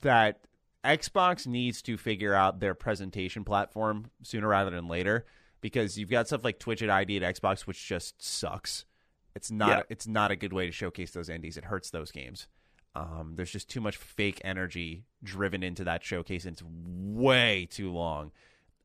that 0.00 0.40
Xbox 0.84 1.46
needs 1.46 1.80
to 1.82 1.96
figure 1.96 2.34
out 2.34 2.58
their 2.58 2.74
presentation 2.74 3.44
platform 3.44 4.10
sooner 4.24 4.48
rather 4.48 4.72
than 4.72 4.88
later 4.88 5.26
because 5.60 5.96
you've 5.96 6.10
got 6.10 6.26
stuff 6.26 6.42
like 6.42 6.58
Twitch 6.58 6.82
at 6.82 6.90
ID 6.90 7.22
at 7.22 7.36
Xbox, 7.36 7.68
which 7.68 7.86
just 7.86 8.20
sucks. 8.20 8.84
It's 9.36 9.52
not. 9.52 9.68
Yeah. 9.68 9.82
It's 9.90 10.08
not 10.08 10.32
a 10.32 10.36
good 10.36 10.52
way 10.52 10.66
to 10.66 10.72
showcase 10.72 11.12
those 11.12 11.28
indies. 11.28 11.56
It 11.56 11.66
hurts 11.66 11.90
those 11.90 12.10
games. 12.10 12.48
Um, 12.96 13.34
there's 13.36 13.52
just 13.52 13.70
too 13.70 13.80
much 13.80 13.96
fake 13.96 14.40
energy 14.42 15.04
driven 15.22 15.62
into 15.62 15.84
that 15.84 16.02
showcase, 16.02 16.46
and 16.46 16.54
it's 16.54 16.64
way 16.66 17.68
too 17.70 17.92
long. 17.92 18.32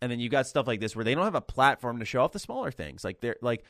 And 0.04 0.12
then 0.12 0.20
you 0.20 0.30
got 0.30 0.46
stuff 0.46 0.68
like 0.68 0.82
this 0.82 0.96
where 0.96 1.06
they 1.06 1.16
don't 1.16 1.24
have 1.24 1.34
a 1.34 1.42
platform 1.42 1.98
to 1.98 2.06
show 2.06 2.22
off 2.22 2.32
the 2.32 2.38
smaller 2.38 2.70
things. 2.70 3.04
Like 3.04 3.22
they're 3.22 3.38
like 3.42 3.64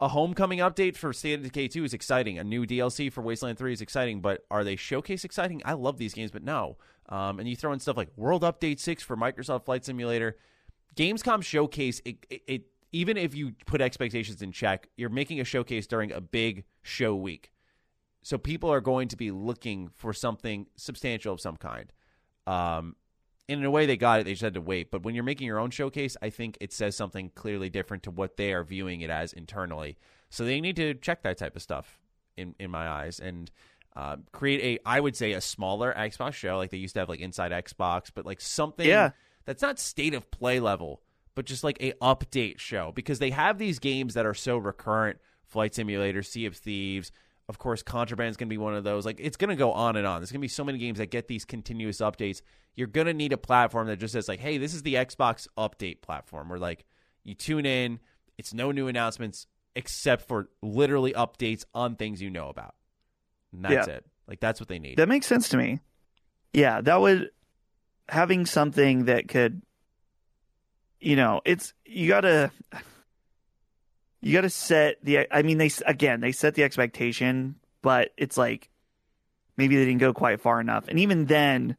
a 0.00 0.08
homecoming 0.08 0.60
update 0.60 0.96
for 0.96 1.12
State 1.12 1.34
of 1.34 1.42
Decay 1.42 1.68
2 1.68 1.84
is 1.84 1.92
exciting. 1.92 2.38
A 2.38 2.44
new 2.44 2.64
DLC 2.64 3.12
for 3.12 3.22
Wasteland 3.22 3.58
3 3.58 3.72
is 3.72 3.80
exciting, 3.80 4.20
but 4.20 4.44
are 4.50 4.62
they 4.62 4.76
showcase 4.76 5.24
exciting? 5.24 5.60
I 5.64 5.72
love 5.72 5.98
these 5.98 6.14
games, 6.14 6.30
but 6.30 6.44
no. 6.44 6.76
Um, 7.08 7.40
and 7.40 7.48
you 7.48 7.56
throw 7.56 7.72
in 7.72 7.80
stuff 7.80 7.96
like 7.96 8.10
World 8.16 8.42
Update 8.42 8.78
6 8.78 9.02
for 9.02 9.16
Microsoft 9.16 9.64
Flight 9.64 9.84
Simulator. 9.84 10.36
Gamescom 10.94 11.42
showcase 11.42 12.00
it, 12.04 12.26
it, 12.30 12.42
it 12.46 12.62
even 12.92 13.16
if 13.16 13.34
you 13.34 13.52
put 13.66 13.80
expectations 13.80 14.40
in 14.40 14.52
check, 14.52 14.88
you're 14.96 15.10
making 15.10 15.40
a 15.40 15.44
showcase 15.44 15.86
during 15.86 16.12
a 16.12 16.20
big 16.20 16.64
show 16.82 17.14
week. 17.14 17.50
So 18.22 18.38
people 18.38 18.70
are 18.72 18.80
going 18.80 19.08
to 19.08 19.16
be 19.16 19.30
looking 19.30 19.88
for 19.94 20.12
something 20.12 20.66
substantial 20.76 21.32
of 21.32 21.40
some 21.40 21.56
kind. 21.56 21.92
Um, 22.46 22.96
in 23.48 23.64
a 23.64 23.70
way, 23.70 23.86
they 23.86 23.96
got 23.96 24.20
it. 24.20 24.24
They 24.24 24.32
just 24.32 24.42
had 24.42 24.54
to 24.54 24.60
wait. 24.60 24.90
But 24.90 25.02
when 25.02 25.14
you're 25.14 25.24
making 25.24 25.46
your 25.46 25.58
own 25.58 25.70
showcase, 25.70 26.16
I 26.20 26.30
think 26.30 26.58
it 26.60 26.72
says 26.72 26.96
something 26.96 27.30
clearly 27.34 27.70
different 27.70 28.02
to 28.04 28.10
what 28.10 28.36
they 28.36 28.52
are 28.52 28.62
viewing 28.62 29.00
it 29.00 29.10
as 29.10 29.32
internally. 29.32 29.96
So 30.30 30.44
they 30.44 30.60
need 30.60 30.76
to 30.76 30.94
check 30.94 31.22
that 31.22 31.38
type 31.38 31.56
of 31.56 31.62
stuff 31.62 31.98
in 32.36 32.54
in 32.58 32.70
my 32.70 32.86
eyes 32.86 33.18
and 33.18 33.50
uh, 33.96 34.16
create 34.32 34.78
a, 34.78 34.88
I 34.88 35.00
would 35.00 35.16
say, 35.16 35.32
a 35.32 35.40
smaller 35.40 35.92
Xbox 35.96 36.34
show 36.34 36.56
like 36.58 36.70
they 36.70 36.76
used 36.76 36.94
to 36.94 37.00
have 37.00 37.08
like 37.08 37.20
Inside 37.20 37.50
Xbox, 37.50 38.10
but 38.14 38.24
like 38.26 38.40
something 38.40 38.86
Yeah. 38.86 39.10
that's 39.44 39.62
not 39.62 39.78
state 39.80 40.14
of 40.14 40.30
play 40.30 40.60
level, 40.60 41.00
but 41.34 41.46
just 41.46 41.64
like 41.64 41.78
a 41.82 41.92
update 41.94 42.60
show 42.60 42.92
because 42.94 43.18
they 43.18 43.30
have 43.30 43.58
these 43.58 43.78
games 43.80 44.14
that 44.14 44.26
are 44.26 44.34
so 44.34 44.56
recurrent. 44.58 45.18
Flight 45.46 45.74
Simulator, 45.74 46.22
Sea 46.22 46.44
of 46.44 46.54
Thieves, 46.54 47.10
of 47.48 47.58
course, 47.58 47.82
Contraband 47.82 48.30
is 48.30 48.36
going 48.36 48.48
to 48.48 48.52
be 48.52 48.58
one 48.58 48.74
of 48.74 48.84
those. 48.84 49.06
Like, 49.06 49.20
it's 49.20 49.36
going 49.36 49.50
to 49.50 49.56
go 49.56 49.72
on 49.72 49.96
and 49.96 50.06
on. 50.06 50.20
There's 50.20 50.30
going 50.30 50.40
to 50.40 50.44
be 50.44 50.48
so 50.48 50.64
many 50.64 50.78
games 50.78 50.98
that 50.98 51.10
get 51.10 51.28
these 51.28 51.44
continuous 51.44 51.98
updates. 51.98 52.42
You're 52.74 52.86
going 52.86 53.06
to 53.06 53.14
need 53.14 53.32
a 53.32 53.38
platform 53.38 53.86
that 53.88 53.96
just 53.98 54.12
says, 54.12 54.28
like, 54.28 54.40
hey, 54.40 54.58
this 54.58 54.74
is 54.74 54.82
the 54.82 54.94
Xbox 54.94 55.48
update 55.56 56.02
platform, 56.02 56.48
where, 56.48 56.58
like, 56.58 56.84
you 57.24 57.34
tune 57.34 57.66
in, 57.66 58.00
it's 58.36 58.52
no 58.52 58.70
new 58.70 58.86
announcements 58.88 59.46
except 59.74 60.26
for 60.28 60.48
literally 60.62 61.12
updates 61.12 61.64
on 61.74 61.96
things 61.96 62.20
you 62.20 62.30
know 62.30 62.48
about. 62.48 62.74
And 63.52 63.64
that's 63.64 63.88
Yeah. 63.88 63.94
it. 63.94 64.06
Like, 64.26 64.40
that's 64.40 64.60
what 64.60 64.68
they 64.68 64.78
need. 64.78 64.98
That 64.98 65.08
makes 65.08 65.26
sense 65.26 65.48
to 65.50 65.56
me. 65.56 65.80
Yeah, 66.52 66.80
that 66.82 67.00
would 67.00 67.30
having 68.08 68.46
something 68.46 69.04
that 69.06 69.28
could 69.28 69.62
you 71.00 71.14
know, 71.16 71.40
it's 71.44 71.74
you 71.84 72.08
got 72.08 72.22
to 72.22 72.50
you 74.20 74.32
got 74.32 74.42
to 74.42 74.50
set 74.50 74.96
the 75.02 75.26
I 75.32 75.42
mean 75.42 75.58
they 75.58 75.70
again, 75.86 76.20
they 76.20 76.32
set 76.32 76.54
the 76.54 76.64
expectation, 76.64 77.56
but 77.82 78.10
it's 78.16 78.36
like 78.36 78.68
maybe 79.56 79.76
they 79.76 79.84
didn't 79.84 80.00
go 80.00 80.12
quite 80.12 80.40
far 80.40 80.60
enough. 80.60 80.88
And 80.88 80.98
even 80.98 81.26
then 81.26 81.76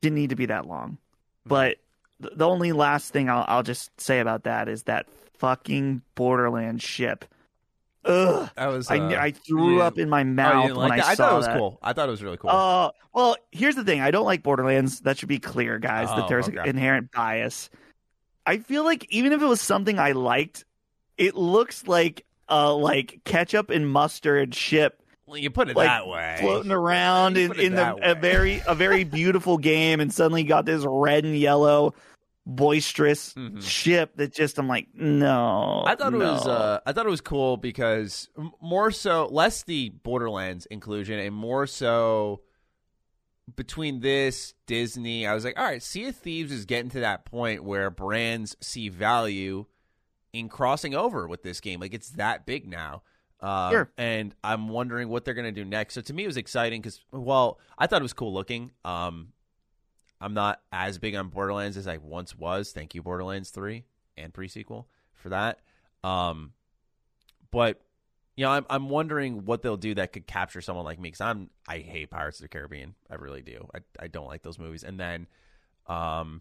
didn't 0.00 0.16
need 0.16 0.30
to 0.30 0.36
be 0.36 0.46
that 0.46 0.66
long. 0.66 0.98
But 1.44 1.78
the 2.20 2.46
only 2.46 2.72
last 2.72 3.12
thing 3.12 3.28
I'll 3.28 3.44
I'll 3.48 3.62
just 3.62 3.90
say 4.00 4.20
about 4.20 4.44
that 4.44 4.68
is 4.68 4.84
that 4.84 5.06
fucking 5.38 6.02
Borderlands 6.14 6.82
ship. 6.82 7.24
Ugh. 8.04 8.50
that 8.56 8.66
was, 8.66 8.90
I, 8.90 8.98
uh, 8.98 9.20
I 9.20 9.30
threw 9.30 9.74
you 9.74 9.82
up 9.82 9.96
in 9.96 10.08
my 10.08 10.22
oh, 10.22 10.24
mouth 10.24 10.72
when 10.72 10.88
like 10.88 10.92
I 10.92 10.96
that? 10.96 11.06
I 11.06 11.14
thought 11.14 11.32
it 11.32 11.36
was 11.36 11.46
that. 11.46 11.56
cool. 11.56 11.78
I 11.82 11.92
thought 11.92 12.08
it 12.08 12.10
was 12.10 12.22
really 12.22 12.36
cool. 12.36 12.50
Uh, 12.50 12.90
well, 13.14 13.36
here's 13.52 13.76
the 13.76 13.84
thing. 13.84 14.00
I 14.00 14.10
don't 14.10 14.24
like 14.24 14.42
Borderlands. 14.42 15.00
That 15.00 15.18
should 15.18 15.28
be 15.28 15.38
clear, 15.38 15.78
guys, 15.78 16.08
Oh, 16.10 16.16
that 16.16 16.28
there's 16.28 16.48
okay. 16.48 16.68
inherent 16.68 17.12
bias. 17.12 17.70
I 18.44 18.58
feel 18.58 18.84
like 18.84 19.06
even 19.10 19.32
if 19.32 19.40
it 19.40 19.46
was 19.46 19.60
something 19.60 20.00
I 20.00 20.12
liked, 20.12 20.64
it 21.18 21.34
looks 21.34 21.86
like 21.86 22.24
uh 22.48 22.74
like 22.74 23.20
ketchup 23.24 23.70
and 23.70 23.88
mustard 23.88 24.54
ship 24.54 24.98
well, 25.26 25.38
you 25.38 25.50
put 25.50 25.70
it 25.70 25.76
like 25.76 25.86
that 25.88 26.06
way. 26.08 26.36
floating 26.40 26.72
around 26.72 27.36
You 27.36 27.52
in, 27.52 27.60
in 27.60 27.74
the 27.74 28.10
a 28.10 28.14
very 28.14 28.60
a 28.66 28.74
very 28.74 29.04
beautiful 29.18 29.56
game 29.56 30.00
and 30.00 30.12
suddenly 30.12 30.42
got 30.44 30.66
this 30.66 30.84
red 30.86 31.24
and 31.24 31.36
yellow 31.38 31.94
boisterous 32.44 33.32
Mhm. 33.34 33.62
ship 33.62 34.16
that 34.16 34.34
just 34.34 34.58
I'm 34.58 34.66
like, 34.66 34.88
no. 34.94 35.84
I 35.86 35.94
thought 35.94 36.12
it 36.12 36.18
was 36.18 36.46
uh, 36.46 36.80
I 36.84 36.92
thought 36.92 37.06
it 37.06 37.10
was 37.10 37.20
cool 37.20 37.56
because 37.56 38.28
more 38.60 38.90
so 38.90 39.28
less 39.30 39.62
the 39.62 39.90
Borderlands 39.90 40.66
inclusion 40.66 41.20
and 41.20 41.34
more 41.34 41.66
so 41.68 42.42
between 43.56 44.00
this 44.00 44.54
Disney, 44.66 45.26
I 45.26 45.34
was 45.34 45.44
like, 45.44 45.58
all 45.58 45.64
right, 45.64 45.82
Sea 45.82 46.06
of 46.08 46.16
Thieves 46.16 46.52
is 46.52 46.64
getting 46.64 46.90
to 46.90 47.00
that 47.00 47.24
point 47.24 47.64
where 47.64 47.90
brands 47.90 48.56
see 48.60 48.88
value 48.88 49.66
in 50.32 50.48
crossing 50.48 50.94
over 50.94 51.26
with 51.26 51.42
this 51.42 51.60
game. 51.60 51.80
Like 51.80 51.94
it's 51.94 52.10
that 52.10 52.46
big 52.46 52.66
now. 52.68 53.02
Uh, 53.40 53.70
Sure. 53.70 53.90
And 53.98 54.34
I'm 54.44 54.68
wondering 54.68 55.08
what 55.08 55.24
they're 55.24 55.34
going 55.34 55.52
to 55.52 55.52
do 55.52 55.64
next. 55.64 55.94
So 55.94 56.00
to 56.00 56.12
me, 56.12 56.24
it 56.24 56.28
was 56.28 56.36
exciting 56.36 56.80
because, 56.80 57.00
well, 57.10 57.58
I 57.76 57.86
thought 57.86 58.00
it 58.00 58.02
was 58.04 58.12
cool 58.12 58.32
looking. 58.32 58.70
Um, 58.84 59.28
I'm 60.20 60.34
not 60.34 60.60
as 60.70 60.98
big 60.98 61.16
on 61.16 61.28
Borderlands 61.28 61.76
as 61.76 61.88
I 61.88 61.96
once 61.96 62.36
was. 62.36 62.70
Thank 62.70 62.94
you, 62.94 63.02
Borderlands 63.02 63.50
3 63.50 63.84
and 64.16 64.32
pre-sequel 64.32 64.86
for 65.12 65.30
that. 65.30 65.58
Um, 66.04 66.52
but 67.50 67.80
you 68.36 68.44
know, 68.44 68.50
I'm 68.50 68.64
I'm 68.70 68.88
wondering 68.88 69.44
what 69.44 69.60
they'll 69.62 69.76
do 69.76 69.94
that 69.96 70.12
could 70.12 70.26
capture 70.26 70.62
someone 70.62 70.86
like 70.86 70.98
me 70.98 71.08
because 71.08 71.20
I'm 71.20 71.50
I 71.68 71.78
hate 71.78 72.10
Pirates 72.10 72.38
of 72.38 72.44
the 72.44 72.48
Caribbean. 72.48 72.94
I 73.10 73.16
really 73.16 73.42
do. 73.42 73.68
I 73.74 73.80
I 74.00 74.06
don't 74.06 74.26
like 74.26 74.42
those 74.42 74.58
movies. 74.58 74.84
And 74.84 74.98
then, 74.98 75.26
um, 75.86 76.40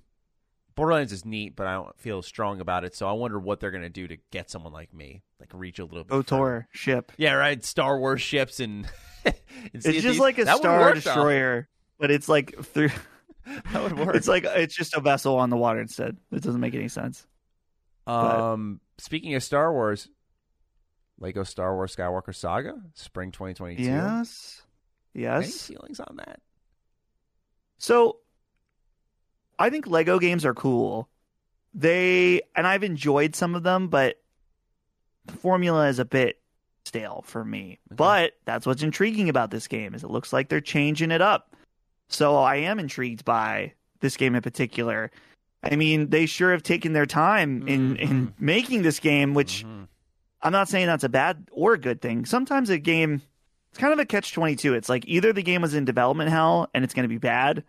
Borderlands 0.75 1.11
is 1.11 1.25
neat, 1.25 1.55
but 1.55 1.67
I 1.67 1.73
don't 1.73 1.99
feel 1.99 2.21
strong 2.21 2.61
about 2.61 2.83
it. 2.85 2.95
So 2.95 3.07
I 3.07 3.11
wonder 3.11 3.37
what 3.39 3.59
they're 3.59 3.71
gonna 3.71 3.89
do 3.89 4.07
to 4.07 4.17
get 4.31 4.49
someone 4.49 4.71
like 4.73 4.93
me, 4.93 5.21
like 5.39 5.49
reach 5.53 5.79
a 5.79 5.85
little 5.85 6.03
bit. 6.03 6.27
further. 6.27 6.67
Ship. 6.71 7.11
Yeah, 7.17 7.33
right. 7.33 7.63
Star 7.63 7.99
Wars 7.99 8.21
ships 8.21 8.59
and. 8.59 8.87
and 9.25 9.35
It's 9.73 9.85
just 10.01 10.19
like 10.19 10.37
a 10.37 10.45
star 10.57 10.79
work, 10.79 10.89
though. 10.95 11.01
destroyer, 11.01 11.69
but 11.99 12.09
it's 12.11 12.27
like 12.29 12.55
through 12.63 12.89
That 13.73 13.83
would 13.83 13.97
work. 13.99 14.15
it's 14.15 14.27
like 14.27 14.45
it's 14.45 14.75
just 14.75 14.95
a 14.95 14.99
vessel 15.01 15.35
on 15.37 15.49
the 15.49 15.57
water 15.57 15.81
instead. 15.81 16.17
It 16.31 16.41
doesn't 16.41 16.61
make 16.61 16.73
any 16.75 16.87
sense. 16.87 17.25
Um, 18.07 18.79
speaking 18.97 19.35
of 19.35 19.43
Star 19.43 19.71
Wars, 19.73 20.07
Lego 21.19 21.43
Star 21.43 21.75
Wars 21.75 21.95
Skywalker 21.95 22.33
Saga, 22.35 22.75
spring 22.95 23.31
2022. 23.31 23.83
Yes. 23.83 24.61
Any 25.13 25.23
Yes. 25.23 25.67
feelings 25.67 25.99
on 25.99 26.15
that? 26.17 26.39
So 27.77 28.17
I 29.61 29.69
think 29.69 29.87
Lego 29.87 30.19
games 30.19 30.45
are 30.45 30.53
cool. 30.53 31.07
They 31.73 32.41
and 32.55 32.67
I've 32.67 32.83
enjoyed 32.83 33.35
some 33.35 33.55
of 33.55 33.63
them, 33.63 33.87
but 33.87 34.17
the 35.25 35.33
formula 35.33 35.87
is 35.87 35.99
a 35.99 36.05
bit 36.05 36.39
stale 36.85 37.23
for 37.25 37.45
me. 37.45 37.79
Okay. 37.89 37.95
But 37.95 38.33
that's 38.45 38.65
what's 38.65 38.83
intriguing 38.83 39.29
about 39.29 39.51
this 39.51 39.67
game 39.67 39.93
is 39.93 40.03
it 40.03 40.09
looks 40.09 40.33
like 40.33 40.49
they're 40.49 40.59
changing 40.61 41.11
it 41.11 41.21
up. 41.21 41.55
So 42.09 42.35
I 42.37 42.57
am 42.57 42.79
intrigued 42.79 43.23
by 43.23 43.73
this 44.01 44.17
game 44.17 44.35
in 44.35 44.41
particular. 44.41 45.11
I 45.63 45.75
mean, 45.75 46.09
they 46.09 46.25
sure 46.25 46.51
have 46.51 46.63
taken 46.63 46.93
their 46.93 47.05
time 47.05 47.67
in 47.67 47.95
in 47.97 48.27
Mhm. 48.27 48.33
making 48.39 48.81
this 48.81 48.99
game, 48.99 49.33
which 49.33 49.63
Mhm. 49.63 49.87
I'm 50.41 50.51
not 50.51 50.67
saying 50.69 50.87
that's 50.87 51.03
a 51.03 51.09
bad 51.09 51.47
or 51.51 51.73
a 51.73 51.77
good 51.77 52.01
thing. 52.01 52.25
Sometimes 52.25 52.69
a 52.71 52.79
game, 52.79 53.21
it's 53.69 53.77
kind 53.77 53.93
of 53.93 53.99
a 53.99 54.05
catch 54.05 54.33
22. 54.33 54.73
It's 54.73 54.89
like 54.89 55.05
either 55.07 55.31
the 55.31 55.43
game 55.43 55.61
was 55.61 55.75
in 55.75 55.85
development 55.85 56.31
hell 56.31 56.67
and 56.73 56.83
it's 56.83 56.95
going 56.95 57.03
to 57.03 57.07
be 57.09 57.19
bad, 57.19 57.63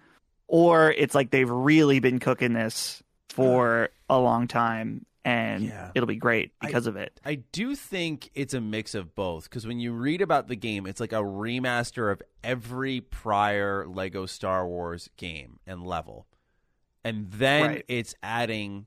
or 0.52 0.92
it's 0.92 1.14
like 1.14 1.30
they've 1.30 1.48
really 1.48 1.98
been 1.98 2.18
cooking 2.20 2.52
this 2.52 3.02
for 3.30 3.88
a 4.10 4.18
long 4.18 4.46
time 4.46 5.06
and 5.24 5.64
Yeah. 5.64 5.90
it'll 5.94 6.06
be 6.06 6.16
great 6.16 6.52
because 6.60 6.86
of 6.86 6.96
it. 6.96 7.18
I 7.24 7.36
do 7.36 7.74
think 7.74 8.28
it's 8.34 8.52
a 8.52 8.60
mix 8.60 8.94
of 8.94 9.14
both 9.14 9.44
because 9.44 9.66
when 9.66 9.80
you 9.80 9.92
read 9.92 10.20
about 10.20 10.48
the 10.48 10.56
game, 10.56 10.86
it's 10.86 11.00
like 11.00 11.12
a 11.12 11.22
remaster 11.22 12.12
of 12.12 12.20
every 12.44 13.00
prior 13.00 13.86
Lego 13.86 14.26
Star 14.26 14.66
Wars 14.66 15.08
game 15.16 15.58
and 15.66 15.84
level. 15.86 16.26
and 17.04 17.30
then 17.32 17.66
Right. 17.66 17.84
it's 17.88 18.14
adding 18.22 18.86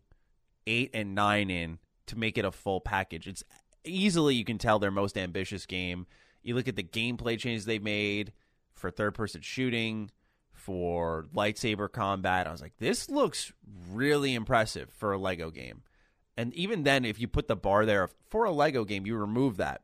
eight 0.67 0.89
and 0.93 1.15
nine 1.15 1.49
in 1.49 1.79
to 2.05 2.17
make 2.17 2.37
it 2.37 2.45
a 2.45 2.51
full 2.51 2.79
package. 2.79 3.27
It's 3.27 3.43
easily 3.83 4.35
you 4.35 4.45
can 4.45 4.57
tell 4.57 4.79
their 4.79 4.91
most 4.91 5.17
ambitious 5.17 5.65
game. 5.65 6.05
You 6.43 6.55
look 6.55 6.67
at 6.69 6.75
the 6.77 6.83
gameplay 6.83 7.37
changes 7.39 7.65
they 7.65 7.79
made 7.79 8.31
for 8.73 8.89
third 8.91 9.15
person 9.15 9.41
shooting, 9.41 10.11
for 10.65 11.25
lightsaber 11.35 11.91
combat. 11.91 12.47
I 12.47 12.51
was 12.51 12.61
like, 12.61 12.77
this 12.79 13.07
looks 13.07 13.53
really 13.91 14.33
impressive 14.33 14.89
for 14.89 15.11
a 15.13 15.17
Lego 15.17 15.51
game. 15.51 15.83
And 16.35 16.51
even 16.55 16.81
then, 16.81 17.05
if 17.05 17.19
you 17.19 17.27
put 17.27 17.47
the 17.47 17.55
bar 17.55 17.85
there 17.85 18.09
for 18.29 18.45
a 18.45 18.51
Lego 18.51 18.83
game, 18.83 19.05
you 19.05 19.15
remove 19.15 19.57
that. 19.57 19.81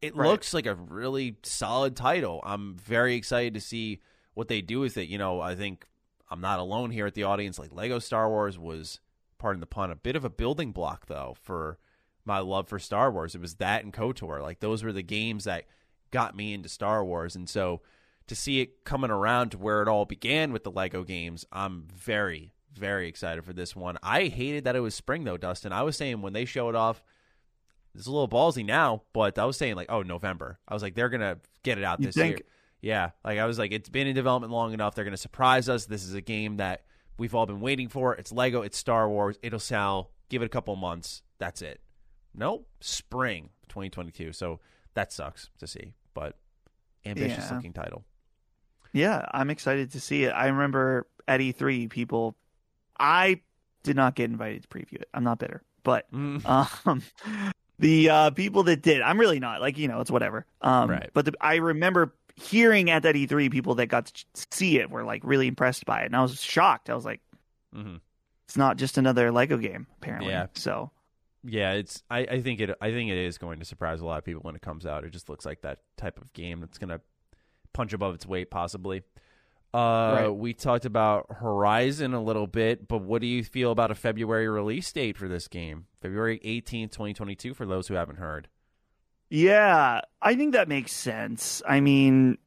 It 0.00 0.14
Right. 0.14 0.28
looks 0.28 0.54
like 0.54 0.66
a 0.66 0.76
really 0.76 1.36
solid 1.42 1.96
title. 1.96 2.40
I'm 2.44 2.76
very 2.76 3.16
excited 3.16 3.54
to 3.54 3.60
see 3.60 4.00
what 4.34 4.46
they 4.46 4.60
do 4.60 4.78
with 4.78 4.96
it. 4.96 5.08
You 5.08 5.18
know, 5.18 5.40
I 5.40 5.56
think 5.56 5.86
I'm 6.30 6.40
not 6.40 6.60
alone 6.60 6.92
here 6.92 7.06
at 7.06 7.14
the 7.14 7.24
audience. 7.24 7.58
Like 7.58 7.72
Lego 7.74 7.98
Star 7.98 8.28
Wars 8.28 8.56
was, 8.58 9.00
pardon 9.38 9.60
the 9.60 9.66
pun, 9.66 9.90
a 9.90 9.96
bit 9.96 10.14
of 10.14 10.24
a 10.24 10.30
building 10.30 10.70
block 10.70 11.06
though 11.06 11.34
for 11.42 11.78
my 12.24 12.38
love 12.38 12.68
for 12.68 12.78
Star 12.78 13.10
Wars. 13.10 13.34
It 13.34 13.40
was 13.40 13.56
that 13.56 13.82
and 13.82 13.92
KOTOR. 13.92 14.40
Like 14.40 14.60
those 14.60 14.84
were 14.84 14.92
the 14.92 15.02
games 15.02 15.44
that 15.44 15.64
got 16.12 16.36
me 16.36 16.54
into 16.54 16.68
Star 16.68 17.04
Wars. 17.04 17.34
And 17.34 17.48
so 17.48 17.80
to 18.28 18.34
see 18.36 18.60
it 18.60 18.84
coming 18.84 19.10
around 19.10 19.50
to 19.50 19.58
where 19.58 19.82
it 19.82 19.88
all 19.88 20.04
began 20.04 20.52
with 20.52 20.64
the 20.64 20.70
Lego 20.70 21.04
games, 21.04 21.44
I'm 21.52 21.84
very, 21.92 22.52
very 22.74 23.08
excited 23.08 23.44
for 23.44 23.52
this 23.52 23.76
one. 23.76 23.98
I 24.02 24.24
hated 24.24 24.64
that 24.64 24.76
it 24.76 24.80
was 24.80 24.94
spring 24.94 25.24
though, 25.24 25.36
Dustin. 25.36 25.72
I 25.72 25.82
was 25.82 25.96
saying 25.96 26.22
when 26.22 26.32
they 26.32 26.44
show 26.44 26.68
it 26.68 26.74
off, 26.74 27.02
it's 27.94 28.06
a 28.06 28.10
little 28.10 28.28
ballsy 28.28 28.64
now, 28.64 29.02
but 29.12 29.38
I 29.38 29.44
was 29.46 29.56
saying 29.56 29.76
like, 29.76 29.90
oh, 29.90 30.02
November. 30.02 30.58
I 30.68 30.74
was 30.74 30.82
like, 30.82 30.94
they're 30.94 31.08
gonna 31.08 31.38
get 31.62 31.78
it 31.78 31.84
out 31.84 32.00
You 32.00 32.06
this 32.06 32.14
think? 32.14 32.38
year. 32.38 32.46
Yeah, 32.82 33.10
like 33.24 33.38
I 33.38 33.46
was 33.46 33.58
like, 33.58 33.72
it's 33.72 33.88
been 33.88 34.06
in 34.06 34.14
development 34.14 34.52
long 34.52 34.74
enough. 34.74 34.94
They're 34.94 35.04
gonna 35.04 35.16
surprise 35.16 35.68
us. 35.68 35.86
This 35.86 36.04
is 36.04 36.12
a 36.14 36.20
game 36.20 36.58
that 36.58 36.84
we've 37.18 37.34
all 37.34 37.46
been 37.46 37.60
waiting 37.60 37.88
for. 37.88 38.14
It's 38.14 38.32
Lego. 38.32 38.62
It's 38.62 38.76
Star 38.76 39.08
Wars. 39.08 39.38
It'll 39.42 39.58
sell. 39.58 40.10
Give 40.28 40.42
it 40.42 40.46
a 40.46 40.50
couple 40.50 40.76
months. 40.76 41.22
That's 41.38 41.62
it. 41.62 41.80
Nope, 42.34 42.68
spring 42.80 43.48
2022. 43.68 44.32
So 44.32 44.60
that 44.94 45.10
sucks 45.12 45.48
to 45.58 45.66
see, 45.66 45.94
but 46.12 46.36
ambitious 47.06 47.46
Yeah. 47.48 47.54
looking 47.56 47.72
title. 47.72 48.04
Yeah, 48.96 49.24
I'm 49.32 49.50
excited 49.50 49.92
to 49.92 50.00
see 50.00 50.24
it. 50.24 50.30
I 50.30 50.46
remember 50.46 51.06
at 51.28 51.40
E3, 51.40 51.90
people. 51.90 52.34
I 52.98 53.40
did 53.82 53.94
not 53.96 54.14
get 54.14 54.30
invited 54.30 54.62
to 54.62 54.68
preview 54.68 54.94
it. 54.94 55.08
I'm 55.12 55.22
not 55.24 55.38
bitter, 55.38 55.62
but 55.82 56.10
Mm. 56.12 56.44
um, 56.86 57.02
the 57.78 58.08
uh, 58.08 58.30
people 58.30 58.62
that 58.64 58.80
did, 58.82 59.02
I'm 59.02 59.20
really 59.20 59.38
not. 59.38 59.60
Like 59.60 59.76
you 59.76 59.86
know, 59.88 60.00
it's 60.00 60.10
whatever. 60.10 60.46
Um, 60.62 60.88
Right. 60.90 61.10
But 61.12 61.26
the, 61.26 61.34
I 61.40 61.56
remember 61.56 62.14
hearing 62.36 62.90
at 62.90 63.02
that 63.02 63.14
E3, 63.14 63.50
people 63.50 63.74
that 63.76 63.86
got 63.88 64.06
to 64.06 64.46
see 64.50 64.78
it 64.78 64.90
were 64.90 65.04
like 65.04 65.22
really 65.24 65.46
impressed 65.46 65.84
by 65.84 66.02
it, 66.02 66.06
and 66.06 66.16
I 66.16 66.22
was 66.22 66.42
shocked. 66.42 66.88
I 66.90 66.94
was 66.94 67.04
like, 67.04 67.20
Mhm. 67.74 68.00
it's 68.46 68.56
not 68.56 68.78
just 68.78 68.96
another 68.96 69.30
Lego 69.30 69.58
game, 69.58 69.86
apparently. 69.98 70.30
Yeah. 70.30 70.46
So 70.54 70.90
Yeah, 71.44 71.72
it's. 71.72 72.02
I, 72.10 72.20
I 72.20 72.40
think 72.40 72.60
it. 72.60 72.70
I 72.80 72.90
think 72.92 73.10
it 73.10 73.18
is 73.18 73.36
going 73.36 73.58
to 73.58 73.64
surprise 73.66 74.00
a 74.00 74.06
lot 74.06 74.16
of 74.18 74.24
people 74.24 74.40
when 74.42 74.56
it 74.56 74.62
comes 74.62 74.86
out. 74.86 75.04
It 75.04 75.10
just 75.10 75.28
looks 75.28 75.44
like 75.44 75.60
that 75.62 75.80
type 75.98 76.18
of 76.18 76.32
game 76.32 76.60
that's 76.60 76.78
going 76.78 76.88
to 76.90 77.00
punch 77.76 77.92
above 77.92 78.14
its 78.14 78.26
weight, 78.26 78.50
possibly. 78.50 79.02
Uh, 79.74 80.16
Right. 80.18 80.28
We 80.28 80.54
talked 80.54 80.86
about 80.86 81.26
Horizon 81.30 82.14
a 82.14 82.22
little 82.22 82.46
bit, 82.46 82.88
but 82.88 83.02
what 83.02 83.20
do 83.20 83.26
you 83.26 83.44
feel 83.44 83.70
about 83.70 83.90
a 83.90 83.94
February 83.94 84.48
release 84.48 84.90
date 84.90 85.18
for 85.18 85.28
this 85.28 85.48
game? 85.48 85.86
February 86.00 86.40
eighteenth, 86.42 86.92
twenty 86.92 87.12
twenty 87.12 87.34
two. 87.34 87.52
For 87.52 87.66
those 87.66 87.88
who 87.88 87.94
haven't 87.94 88.16
heard. 88.16 88.48
Yeah, 89.28 90.00
I 90.22 90.34
think 90.36 90.52
that 90.54 90.68
makes 90.68 90.92
sense. 90.92 91.60
I 91.68 91.80
mean, 91.80 92.38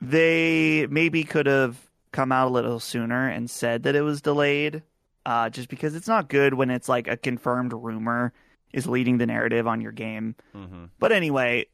they 0.00 0.86
maybe 0.88 1.24
could 1.24 1.46
have 1.46 1.78
come 2.12 2.30
out 2.30 2.48
a 2.48 2.50
little 2.50 2.78
sooner 2.78 3.28
and 3.28 3.50
said 3.50 3.82
that 3.84 3.96
it 3.96 4.02
was 4.02 4.20
delayed, 4.20 4.82
uh, 5.26 5.48
just 5.50 5.68
because 5.68 5.94
it's 5.96 6.06
not 6.06 6.28
good 6.28 6.54
when 6.54 6.70
it's 6.70 6.88
like 6.88 7.08
a 7.08 7.16
confirmed 7.16 7.72
rumor 7.72 8.32
is 8.72 8.86
leading 8.86 9.18
the 9.18 9.26
narrative 9.26 9.66
on 9.66 9.80
your 9.80 9.92
game. 9.92 10.36
Mm-hmm. 10.54 10.84
But 10.98 11.10
anyway, 11.12 11.66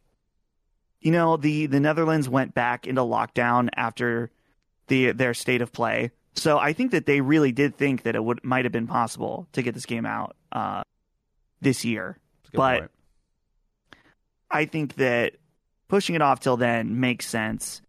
you 1.00 1.10
know 1.10 1.36
the 1.36 1.66
the 1.66 1.80
Netherlands 1.80 2.28
went 2.28 2.54
back 2.54 2.86
into 2.86 3.00
lockdown 3.02 3.68
after 3.76 4.30
the 4.88 5.12
their 5.12 5.34
state 5.34 5.62
of 5.62 5.72
play, 5.72 6.10
so 6.34 6.58
I 6.58 6.72
think 6.72 6.90
that 6.92 7.06
they 7.06 7.20
really 7.20 7.52
did 7.52 7.76
think 7.76 8.02
that 8.02 8.14
it 8.14 8.22
would 8.24 8.44
might 8.44 8.64
have 8.64 8.72
been 8.72 8.86
possible 8.86 9.46
to 9.52 9.62
get 9.62 9.74
this 9.74 9.86
game 9.86 10.06
out 10.06 10.36
uh, 10.52 10.82
this 11.60 11.84
year. 11.84 12.18
But- 12.52 12.90
I 14.50 14.64
think 14.64 14.96
that 14.96 15.34
pushing 15.86 16.16
it 16.16 16.22
off 16.22 16.40
till 16.40 16.56
then 16.56 16.98
makes 16.98 17.28
sense. 17.28 17.82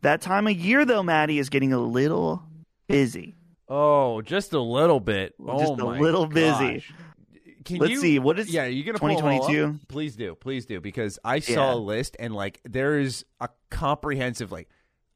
That 0.00 0.22
time 0.22 0.46
of 0.46 0.56
year, 0.56 0.84
though, 0.84 1.02
Maddie 1.02 1.38
is 1.38 1.50
getting 1.50 1.72
a 1.72 1.78
little 1.78 2.42
busy. 2.86 3.34
oh, 3.68 4.22
just 4.22 4.52
a 4.52 4.60
little 4.60 5.00
bit. 5.00 5.34
Just 5.38 5.72
oh 5.78 5.90
a 5.90 6.00
little 6.00 6.26
busy. 6.26 6.84
Can 7.66 7.78
Let's 7.78 7.92
you, 7.92 8.00
see, 8.00 8.18
what 8.18 8.38
is 8.38 8.48
Yeah, 8.48 8.64
are 8.64 8.68
you 8.68 8.84
gonna 8.84 8.98
all 8.98 9.10
up? 9.10 9.18
2022? 9.18 9.80
Please 9.88 10.16
do, 10.16 10.34
please 10.36 10.64
do, 10.66 10.80
because 10.80 11.18
I 11.24 11.40
saw 11.40 11.70
Yeah. 11.70 11.74
a 11.74 11.76
list 11.76 12.16
and 12.18 12.34
like 12.34 12.60
there 12.64 12.98
is 12.98 13.24
a 13.40 13.48
comprehensive 13.70 14.50
like 14.52 14.68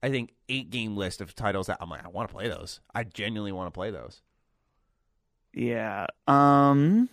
I 0.03 0.11
think 0.11 0.33
eight 0.49 0.71
game 0.71 0.97
list 0.97 1.21
of 1.21 1.35
titles 1.35 1.69
that 1.69 1.79
I'm 1.81 1.89
like 1.89 2.05
I 2.05 2.09
want 2.09 2.29
to 2.29 2.35
play 2.35 2.49
those. 2.49 2.81
I 2.95 3.05
genuinely 3.05 3.53
want 3.53 3.69
to 3.69 3.71
play 3.71 3.91
those. 3.91 4.21
Yeah. 5.55 6.07
Um. 6.27 7.09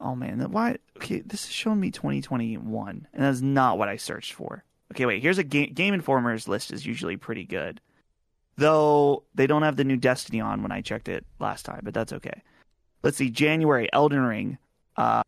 Oh 0.00 0.14
man, 0.14 0.38
that- 0.38 0.50
why? 0.50 0.76
Okay, 0.96 1.20
this 1.20 1.44
is 1.44 1.52
showing 1.52 1.80
me 1.80 1.90
2021, 1.90 3.06
and 3.12 3.22
that's 3.22 3.40
not 3.40 3.78
what 3.78 3.88
I 3.88 3.96
searched 3.96 4.32
for. 4.32 4.64
Okay, 4.92 5.06
wait. 5.06 5.22
Here's 5.22 5.38
a 5.38 5.44
game. 5.44 5.72
Game 5.74 5.94
Informer's 5.94 6.48
list 6.48 6.72
is 6.72 6.84
usually 6.84 7.16
pretty 7.16 7.44
good, 7.44 7.80
though 8.56 9.24
they 9.34 9.46
don't 9.46 9.62
have 9.62 9.76
the 9.76 9.84
new 9.84 9.96
Destiny 9.96 10.40
on 10.40 10.62
when 10.62 10.72
I 10.72 10.80
checked 10.80 11.08
it 11.08 11.24
last 11.38 11.64
time, 11.64 11.80
but 11.84 11.94
that's 11.94 12.12
okay. 12.12 12.42
Let's 13.02 13.16
see. 13.16 13.30
January, 13.30 13.88
Elden 13.92 14.22
Ring, 14.22 14.58
uh, 14.96 15.22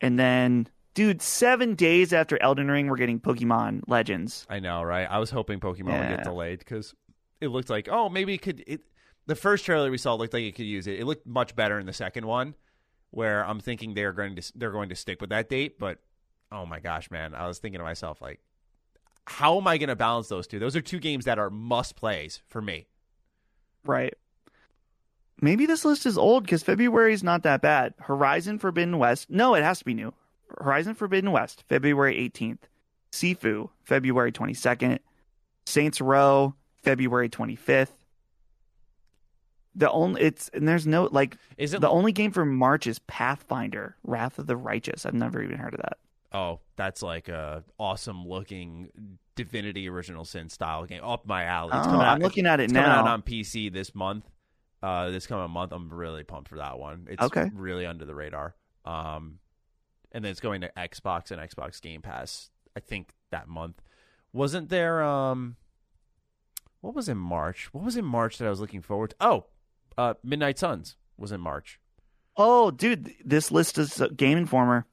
and 0.00 0.18
then, 0.18 0.68
dude, 0.94 1.22
seven 1.22 1.74
days 1.74 2.12
after 2.12 2.40
Elden 2.42 2.70
Ring, 2.70 2.88
we're 2.88 2.96
getting 2.96 3.20
Pokemon 3.20 3.82
Legends. 3.86 4.46
I 4.50 4.60
know, 4.60 4.82
right? 4.82 5.06
I 5.08 5.18
was 5.18 5.30
hoping 5.30 5.60
Pokemon 5.60 5.98
would 5.98 6.08
get 6.08 6.24
delayed 6.24 6.58
because 6.58 6.94
it 7.40 7.48
looked 7.48 7.70
like 7.70 7.88
oh 7.90 8.08
maybe 8.08 8.34
it 8.34 8.42
could. 8.42 8.62
It 8.66 8.82
the 9.26 9.36
first 9.36 9.64
trailer 9.64 9.90
we 9.90 9.98
saw 9.98 10.14
looked 10.14 10.34
like 10.34 10.42
it 10.42 10.54
could 10.54 10.66
use 10.66 10.86
it. 10.86 10.98
It 10.98 11.06
looked 11.06 11.26
much 11.26 11.54
better 11.54 11.78
in 11.78 11.86
the 11.86 11.92
second 11.92 12.26
one, 12.26 12.54
where 13.10 13.46
I'm 13.46 13.60
thinking 13.60 13.94
they're 13.94 14.12
going 14.12 14.36
to 14.36 14.52
they're 14.56 14.72
going 14.72 14.88
to 14.88 14.96
stick 14.96 15.20
with 15.20 15.30
that 15.30 15.48
date. 15.48 15.78
But 15.78 15.98
oh 16.50 16.66
my 16.66 16.80
gosh, 16.80 17.10
man, 17.10 17.34
I 17.34 17.46
was 17.46 17.58
thinking 17.58 17.78
to 17.78 17.84
myself 17.84 18.20
like, 18.20 18.40
how 19.26 19.58
am 19.58 19.66
I 19.66 19.78
going 19.78 19.88
to 19.88 19.96
balance 19.96 20.28
those 20.28 20.46
two? 20.46 20.58
Those 20.58 20.76
are 20.76 20.80
two 20.80 20.98
games 20.98 21.24
that 21.26 21.38
are 21.38 21.50
must 21.50 21.96
plays 21.96 22.42
for 22.48 22.60
me. 22.60 22.86
Right. 23.84 24.14
Maybe 25.42 25.66
this 25.66 25.84
list 25.84 26.06
is 26.06 26.16
old 26.16 26.44
because 26.44 26.62
February 26.62 27.12
is 27.12 27.24
not 27.24 27.42
that 27.42 27.60
bad. 27.60 27.94
Horizon 27.98 28.58
Forbidden 28.60 28.96
West. 28.98 29.28
No, 29.28 29.54
it 29.56 29.64
has 29.64 29.80
to 29.80 29.84
be 29.84 29.92
new. 29.92 30.14
Horizon 30.58 30.94
Forbidden 30.94 31.32
West, 31.32 31.64
February 31.68 32.14
18th. 32.16 32.60
Sifu, 33.10 33.68
February 33.82 34.30
22nd. 34.32 35.00
Saints 35.66 36.00
Row, 36.00 36.54
February 36.82 37.28
25th. 37.28 37.88
The 39.74 39.90
only 39.90 40.20
it's 40.22 40.48
and 40.52 40.68
there's 40.68 40.86
no 40.86 41.08
like 41.10 41.36
Is 41.56 41.72
it 41.72 41.80
the 41.80 41.88
only 41.88 42.12
game 42.12 42.30
for 42.30 42.44
March 42.44 42.86
is 42.86 42.98
Pathfinder, 43.00 43.96
Wrath 44.04 44.38
of 44.38 44.46
the 44.46 44.56
Righteous. 44.56 45.06
I've 45.06 45.14
never 45.14 45.42
even 45.42 45.56
heard 45.58 45.72
of 45.74 45.80
that. 45.80 45.96
Oh, 46.30 46.60
that's 46.76 47.02
like 47.02 47.28
a 47.28 47.64
awesome 47.78 48.28
looking 48.28 48.90
Divinity 49.34 49.88
Original 49.88 50.24
Sin 50.26 50.50
style 50.50 50.84
game 50.84 51.02
up 51.02 51.26
my 51.26 51.44
alley. 51.44 51.70
It's 51.74 51.86
Oh, 51.86 51.92
out, 51.92 52.00
I'm 52.02 52.20
looking 52.20 52.46
at 52.46 52.60
it 52.60 52.64
it's 52.64 52.72
now. 52.72 52.82
coming 52.84 52.98
out 52.98 53.08
on 53.08 53.22
PC 53.22 53.72
this 53.72 53.94
month. 53.94 54.28
Uh, 54.82 55.10
this 55.10 55.26
coming 55.26 55.50
month, 55.50 55.72
I'm 55.72 55.92
really 55.92 56.24
pumped 56.24 56.48
for 56.48 56.56
that 56.56 56.78
one. 56.78 57.06
It's 57.10 57.22
Okay. 57.22 57.50
really 57.54 57.86
under 57.86 58.04
the 58.04 58.14
radar. 58.14 58.56
Um, 58.84 59.38
and 60.10 60.24
then 60.24 60.30
it's 60.32 60.40
going 60.40 60.62
to 60.62 60.72
Xbox 60.76 61.30
and 61.30 61.40
Xbox 61.40 61.80
Game 61.80 62.02
Pass. 62.02 62.50
I 62.76 62.80
think 62.80 63.12
that 63.30 63.48
month. 63.48 63.80
Wasn't 64.32 64.68
there? 64.70 65.02
Um, 65.02 65.56
what 66.80 66.94
was 66.94 67.08
in 67.08 67.18
March? 67.18 67.72
What 67.72 67.84
was 67.84 67.96
in 67.96 68.04
March 68.04 68.38
that 68.38 68.46
I 68.46 68.50
was 68.50 68.60
looking 68.60 68.82
forward 68.82 69.10
to? 69.10 69.16
Oh, 69.20 69.46
uh, 69.96 70.14
Midnight 70.24 70.58
Suns 70.58 70.96
was 71.16 71.30
in 71.32 71.40
March. 71.40 71.78
Oh, 72.36 72.70
dude, 72.70 73.14
this 73.24 73.52
list 73.52 73.78
is 73.78 74.00
uh, 74.00 74.08
Game 74.08 74.38
Informer. 74.38 74.86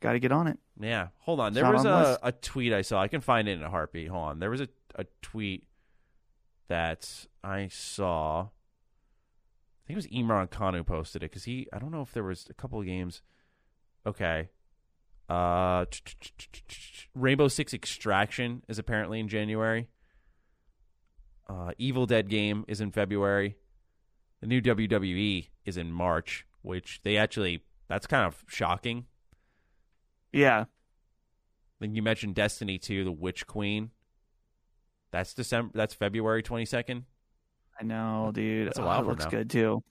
Got 0.00 0.12
to 0.12 0.18
get 0.18 0.32
on 0.32 0.46
it. 0.48 0.58
Yeah, 0.80 1.08
hold 1.20 1.38
on. 1.40 1.48
It's 1.48 1.54
There 1.54 1.70
was 1.70 1.86
on 1.86 2.02
a, 2.02 2.18
a 2.24 2.32
tweet 2.32 2.72
I 2.72 2.82
saw. 2.82 3.00
I 3.00 3.08
can 3.08 3.20
find 3.20 3.46
it 3.46 3.52
in 3.52 3.62
a 3.62 3.70
heartbeat. 3.70 4.08
Hold 4.08 4.24
on. 4.24 4.38
There 4.40 4.50
was 4.50 4.60
a, 4.62 4.68
a 4.94 5.04
tweet 5.22 5.64
that 6.68 7.26
I 7.44 7.68
saw. 7.68 8.48
I 9.86 9.94
think 9.94 9.94
it 9.94 9.96
was 9.96 10.06
Imran 10.08 10.50
Khan 10.50 10.74
who 10.74 10.82
posted 10.82 11.22
it 11.22 11.30
because 11.30 11.44
he. 11.44 11.68
I 11.72 11.78
don't 11.78 11.92
know 11.92 12.02
if 12.02 12.12
there 12.12 12.24
was 12.24 12.46
a 12.50 12.54
couple 12.54 12.80
of 12.80 12.86
games. 12.86 13.22
Okay. 14.04 14.48
Uh, 15.28 15.84
Rainbow 17.14 17.46
Six 17.46 17.72
Extraction 17.72 18.62
is 18.68 18.80
apparently 18.80 19.20
in 19.20 19.28
January. 19.28 19.86
Uh, 21.48 21.70
Evil 21.78 22.06
Dead 22.06 22.28
game 22.28 22.64
is 22.66 22.80
in 22.80 22.90
February. 22.90 23.56
The 24.40 24.48
new 24.48 24.60
WWE 24.60 25.48
is 25.64 25.76
in 25.76 25.92
March, 25.92 26.46
which 26.62 27.00
they 27.04 27.16
actually. 27.16 27.62
That's 27.88 28.08
kind 28.08 28.26
of 28.26 28.44
shocking. 28.48 29.06
Yeah. 30.32 30.64
Then 31.78 31.94
you 31.94 32.02
mentioned 32.02 32.34
Destiny 32.34 32.78
2, 32.78 33.04
The 33.04 33.12
Witch 33.12 33.46
Queen. 33.46 33.90
That's 35.12 35.32
December. 35.32 35.70
That's 35.74 35.94
February 35.94 36.42
twenty 36.42 36.64
second. 36.64 37.04
I 37.80 37.84
know, 37.84 38.30
dude. 38.32 38.68
That's 38.68 38.78
a 38.78 38.82
Oh, 38.82 38.86
while 38.86 39.00
it 39.02 39.06
looks 39.06 39.24
now. 39.24 39.30
good 39.30 39.50
too. 39.50 39.82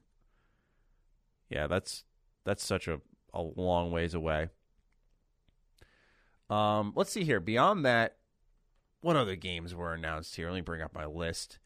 Yeah, 1.49 1.67
that's 1.67 2.03
that's 2.45 2.65
such 2.65 2.87
a, 2.87 2.99
a 3.33 3.41
long 3.41 3.91
ways 3.91 4.13
away. 4.13 4.49
Um, 6.49 6.93
let's 6.95 7.11
see 7.11 7.23
here. 7.23 7.39
Beyond 7.39 7.85
that, 7.85 8.17
what 9.01 9.15
other 9.15 9.35
games 9.35 9.73
were 9.73 9.93
announced 9.93 10.35
here? 10.35 10.49
Let 10.49 10.55
me 10.55 10.61
bring 10.61 10.81
up 10.81 10.93
my 10.93 11.05
list. 11.05 11.59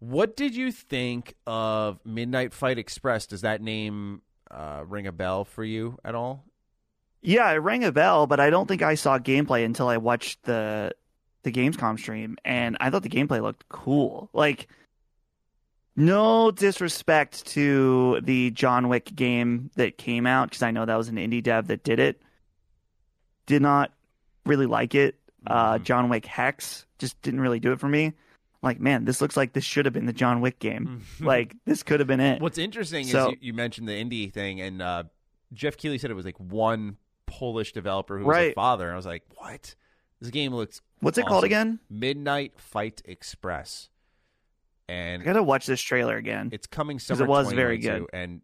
What 0.00 0.36
did 0.36 0.54
you 0.54 0.70
think 0.70 1.34
of 1.46 1.98
Midnight 2.04 2.54
Fight 2.54 2.78
Express? 2.78 3.26
Does 3.26 3.40
that 3.40 3.60
name 3.60 4.22
uh, 4.50 4.84
ring 4.86 5.06
a 5.06 5.12
bell 5.12 5.44
for 5.44 5.64
you 5.64 5.98
at 6.04 6.14
all? 6.14 6.44
Yeah, 7.20 7.50
it 7.50 7.56
rang 7.56 7.82
a 7.84 7.90
bell, 7.90 8.26
but 8.28 8.38
I 8.38 8.48
don't 8.48 8.66
think 8.68 8.80
I 8.80 8.94
saw 8.94 9.18
gameplay 9.18 9.64
until 9.64 9.88
I 9.88 9.96
watched 9.96 10.44
the 10.44 10.92
the 11.42 11.52
Gamescom 11.52 11.98
stream, 11.98 12.36
and 12.44 12.76
I 12.80 12.90
thought 12.90 13.02
the 13.02 13.08
gameplay 13.08 13.40
looked 13.40 13.68
cool. 13.68 14.28
Like, 14.32 14.68
no 15.98 16.50
disrespect 16.50 17.44
to 17.48 18.20
the 18.22 18.50
John 18.52 18.88
Wick 18.88 19.14
game 19.14 19.70
that 19.76 19.98
came 19.98 20.26
out, 20.26 20.50
because 20.50 20.62
I 20.62 20.70
know 20.70 20.84
that 20.86 20.96
was 20.96 21.08
an 21.08 21.16
indie 21.16 21.42
dev 21.42 21.66
that 21.66 21.82
did 21.84 21.98
it. 21.98 22.22
Did 23.46 23.62
not 23.62 23.92
really 24.46 24.66
like 24.66 24.94
it. 24.94 25.16
Uh, 25.46 25.74
Mhm. 25.78 25.82
John 25.84 26.08
Wick 26.08 26.26
Hex 26.26 26.86
just 26.98 27.20
didn't 27.22 27.40
really 27.40 27.60
do 27.60 27.72
it 27.72 27.80
for 27.80 27.88
me. 27.88 28.12
Like, 28.62 28.80
man, 28.80 29.04
this 29.04 29.20
looks 29.20 29.36
like 29.36 29.52
this 29.52 29.64
should 29.64 29.84
have 29.86 29.94
been 29.94 30.06
the 30.06 30.12
John 30.12 30.40
Wick 30.40 30.58
game. 30.58 31.02
like, 31.20 31.54
this 31.64 31.82
could 31.82 32.00
have 32.00 32.06
been 32.06 32.20
it. 32.20 32.40
What's 32.42 32.58
interesting 32.58 33.04
So- 33.04 33.28
is 33.28 33.32
you, 33.32 33.38
you 33.48 33.52
mentioned 33.52 33.88
the 33.88 33.92
indie 33.92 34.32
thing, 34.32 34.60
and 34.60 34.82
uh, 34.82 35.04
Geoff 35.52 35.76
Keighley 35.76 35.98
said 35.98 36.10
it 36.10 36.14
was 36.14 36.24
like 36.24 36.38
one 36.38 36.96
Polish 37.26 37.72
developer 37.72 38.18
who 38.18 38.24
was 38.24 38.36
a 38.36 38.52
father, 38.54 38.86
and 38.86 38.94
I 38.94 38.96
was 38.96 39.06
like, 39.06 39.22
what? 39.36 39.74
This 40.20 40.30
game 40.30 40.52
looks 40.54 40.80
What's 41.00 41.18
it 41.18 41.26
called 41.26 41.44
again? 41.44 41.78
Midnight 41.88 42.58
Fight 42.58 43.00
Express, 43.04 43.88
I 44.88 44.92
and 44.92 45.24
gotta 45.24 45.42
watch 45.42 45.66
this 45.66 45.80
trailer 45.80 46.16
again. 46.16 46.50
it's 46.52 46.66
coming 46.66 46.98
summer. 46.98 47.24
it 47.24 47.28
was 47.28 47.52
very 47.52 47.78
good, 47.78 48.06
and 48.12 48.40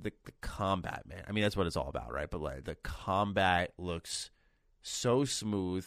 the 0.00 0.12
the 0.24 0.32
combat, 0.40 1.02
man. 1.06 1.22
I 1.28 1.32
mean, 1.32 1.42
that's 1.42 1.56
what 1.56 1.66
it's 1.66 1.76
all 1.76 1.88
about, 1.88 2.12
right? 2.12 2.30
But 2.30 2.40
like 2.40 2.64
the 2.64 2.74
combat 2.76 3.72
looks 3.78 4.30
so 4.82 5.24
smooth. 5.24 5.86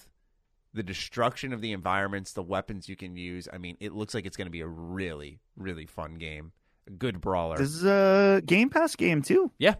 The 0.74 0.84
destruction 0.84 1.53
of 1.53 1.61
the 1.61 1.72
environments, 1.72 2.34
the 2.34 2.43
weapons 2.43 2.88
you 2.88 2.95
can 2.95 3.15
use. 3.15 3.47
I 3.51 3.57
mean, 3.57 3.78
it 3.80 3.93
looks 3.93 4.13
like 4.13 4.26
it's 4.26 4.38
going 4.38 4.47
to 4.47 4.51
be 4.51 4.61
a 4.61 4.68
really, 4.68 5.39
really 5.55 5.86
fun 5.86 6.15
game. 6.15 6.51
A 6.88 6.91
good 6.91 7.20
brawler. 7.20 7.57
This 7.57 7.70
is 7.70 7.84
a 7.86 8.41
Game 8.45 8.70
Pass 8.70 8.95
game 8.95 9.22
too. 9.22 9.51
Yeah. 9.57 9.76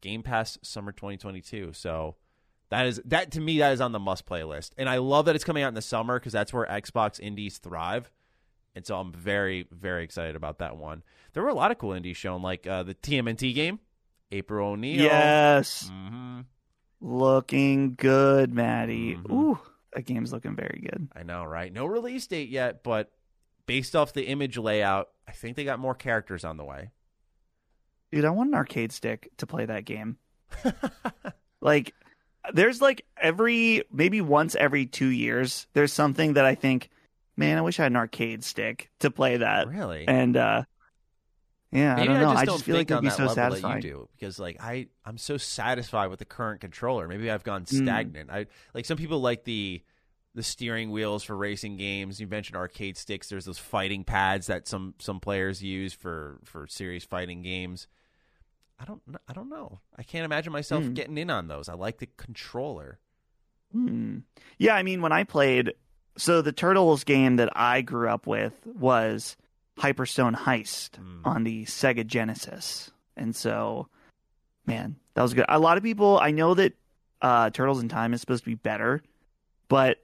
Game 0.00 0.22
Pass 0.22 0.58
summer 0.62 0.92
2022. 0.92 1.72
So 1.74 2.16
that 2.70 2.86
is 2.86 3.02
that 3.04 3.32
to 3.32 3.40
me 3.40 3.58
that 3.58 3.72
is 3.72 3.80
on 3.80 3.92
the 3.92 3.98
must 3.98 4.24
play 4.24 4.44
list. 4.44 4.74
And 4.78 4.88
I 4.88 4.98
love 4.98 5.26
that 5.26 5.34
it's 5.34 5.44
coming 5.44 5.62
out 5.62 5.68
in 5.68 5.74
the 5.74 5.82
summer 5.82 6.18
because 6.18 6.32
that's 6.32 6.52
where 6.52 6.66
Xbox 6.66 7.20
indies 7.20 7.58
thrive. 7.58 8.10
And 8.74 8.86
so 8.86 8.96
I'm 8.98 9.12
very 9.12 9.66
very 9.70 10.04
excited 10.04 10.36
about 10.36 10.58
that 10.58 10.76
one. 10.76 11.02
There 11.32 11.42
were 11.42 11.48
a 11.48 11.54
lot 11.54 11.70
of 11.70 11.78
cool 11.78 11.92
indies 11.92 12.16
shown 12.16 12.42
like 12.42 12.66
uh, 12.66 12.82
the 12.84 12.94
TMNT 12.94 13.54
game, 13.54 13.80
April 14.32 14.70
O'Neil. 14.72 15.02
Yes, 15.02 15.90
Mhm. 15.92 16.44
looking 17.00 17.94
good, 17.94 18.52
Maddie. 18.52 19.16
Mhm. 19.16 19.30
Ooh, 19.32 19.58
that 19.92 20.02
game's 20.06 20.32
looking 20.32 20.54
very 20.54 20.80
good. 20.88 21.08
I 21.14 21.22
know, 21.24 21.44
right? 21.44 21.72
No 21.72 21.86
release 21.86 22.26
date 22.26 22.48
yet, 22.48 22.82
but 22.84 23.10
based 23.66 23.96
off 23.96 24.12
the 24.12 24.26
image 24.28 24.56
layout, 24.58 25.08
I 25.26 25.32
think 25.32 25.56
they 25.56 25.64
got 25.64 25.78
more 25.78 25.94
characters 25.94 26.44
on 26.44 26.56
the 26.56 26.64
way. 26.64 26.90
Dude, 28.12 28.24
I 28.24 28.30
want 28.30 28.48
an 28.50 28.54
arcade 28.54 28.92
stick 28.92 29.30
to 29.38 29.46
play 29.46 29.66
that 29.66 29.84
game. 29.84 30.16
like, 31.60 31.94
there's 32.52 32.80
like 32.80 33.04
every 33.16 33.84
maybe 33.92 34.20
once 34.20 34.54
every 34.56 34.86
two 34.86 35.08
years, 35.08 35.66
there's 35.74 35.92
something 35.92 36.34
that 36.34 36.44
I 36.44 36.54
think, 36.54 36.90
man, 37.40 37.58
I 37.58 37.62
wish 37.62 37.80
I 37.80 37.84
had 37.84 37.92
an 37.92 37.96
arcade 37.96 38.44
stick 38.44 38.90
to 39.00 39.10
play 39.10 39.38
that. 39.38 39.66
really? 39.68 40.06
And 40.06 40.36
uh 40.36 40.64
yeah, 41.72 41.94
Maybe 41.96 42.08
I 42.08 42.12
don't 42.14 42.22
know. 42.22 42.30
just 42.32 42.42
I 42.42 42.44
just 42.46 42.64
feel 42.64 42.76
like 42.76 42.90
it'd 42.90 43.02
be 43.02 43.10
so 43.10 43.28
satisfying. 43.28 43.80
do 43.80 44.08
because 44.18 44.38
like 44.40 44.56
I 44.60 44.88
I'm 45.04 45.18
so 45.18 45.36
satisfied 45.36 46.08
with 46.08 46.18
the 46.18 46.24
current 46.24 46.60
controller. 46.60 47.06
Maybe 47.06 47.30
I've 47.30 47.44
gone 47.44 47.64
Mm. 47.64 47.82
stagnant. 47.84 48.30
I 48.30 48.46
like 48.74 48.84
some 48.86 48.96
people 48.96 49.20
like 49.20 49.44
the 49.44 49.82
the 50.34 50.42
steering 50.44 50.90
wheels 50.90 51.22
for 51.24 51.36
racing 51.36 51.76
games. 51.76 52.20
You 52.20 52.26
mentioned 52.28 52.56
arcade 52.56 52.96
sticks. 52.96 53.28
There's 53.28 53.44
those 53.44 53.58
fighting 53.58 54.02
pads 54.04 54.46
that 54.48 54.66
some 54.66 54.94
some 54.98 55.20
players 55.20 55.62
use 55.62 55.92
for 55.92 56.40
for 56.44 56.66
serious 56.66 57.04
fighting 57.04 57.42
games. 57.42 57.86
I 58.80 58.84
don't 58.84 59.02
I 59.28 59.32
don't 59.32 59.48
know. 59.48 59.78
I 59.96 60.02
can't 60.02 60.24
imagine 60.24 60.52
myself 60.52 60.82
Mm. 60.84 60.94
getting 60.94 61.18
in 61.18 61.30
on 61.30 61.46
those. 61.46 61.68
I 61.68 61.74
like 61.74 61.98
the 61.98 62.08
controller. 62.16 62.98
Hmm. 63.72 64.18
Yeah, 64.58 64.74
I 64.74 64.82
mean, 64.82 65.00
when 65.02 65.12
I 65.12 65.22
played, 65.22 65.74
so 66.20 66.42
the 66.42 66.52
Turtles 66.52 67.04
game 67.04 67.36
that 67.36 67.48
I 67.56 67.80
grew 67.80 68.08
up 68.08 68.26
with 68.26 68.52
was 68.66 69.36
Hyperstone 69.78 70.36
Heist 70.36 70.90
Mm. 71.00 71.20
on 71.26 71.44
the 71.44 71.64
Sega 71.64 72.06
Genesis. 72.06 72.90
And 73.16 73.34
so, 73.34 73.88
man, 74.66 74.96
that 75.14 75.22
was 75.22 75.34
good. 75.34 75.44
A 75.48 75.58
lot 75.58 75.76
of 75.76 75.82
people, 75.82 76.18
I 76.20 76.30
know 76.30 76.54
that 76.54 76.74
uh, 77.22 77.50
Turtles 77.50 77.80
in 77.82 77.88
Time 77.88 78.14
is 78.14 78.20
supposed 78.20 78.44
to 78.44 78.50
be 78.50 78.54
better, 78.54 79.02
but 79.68 79.98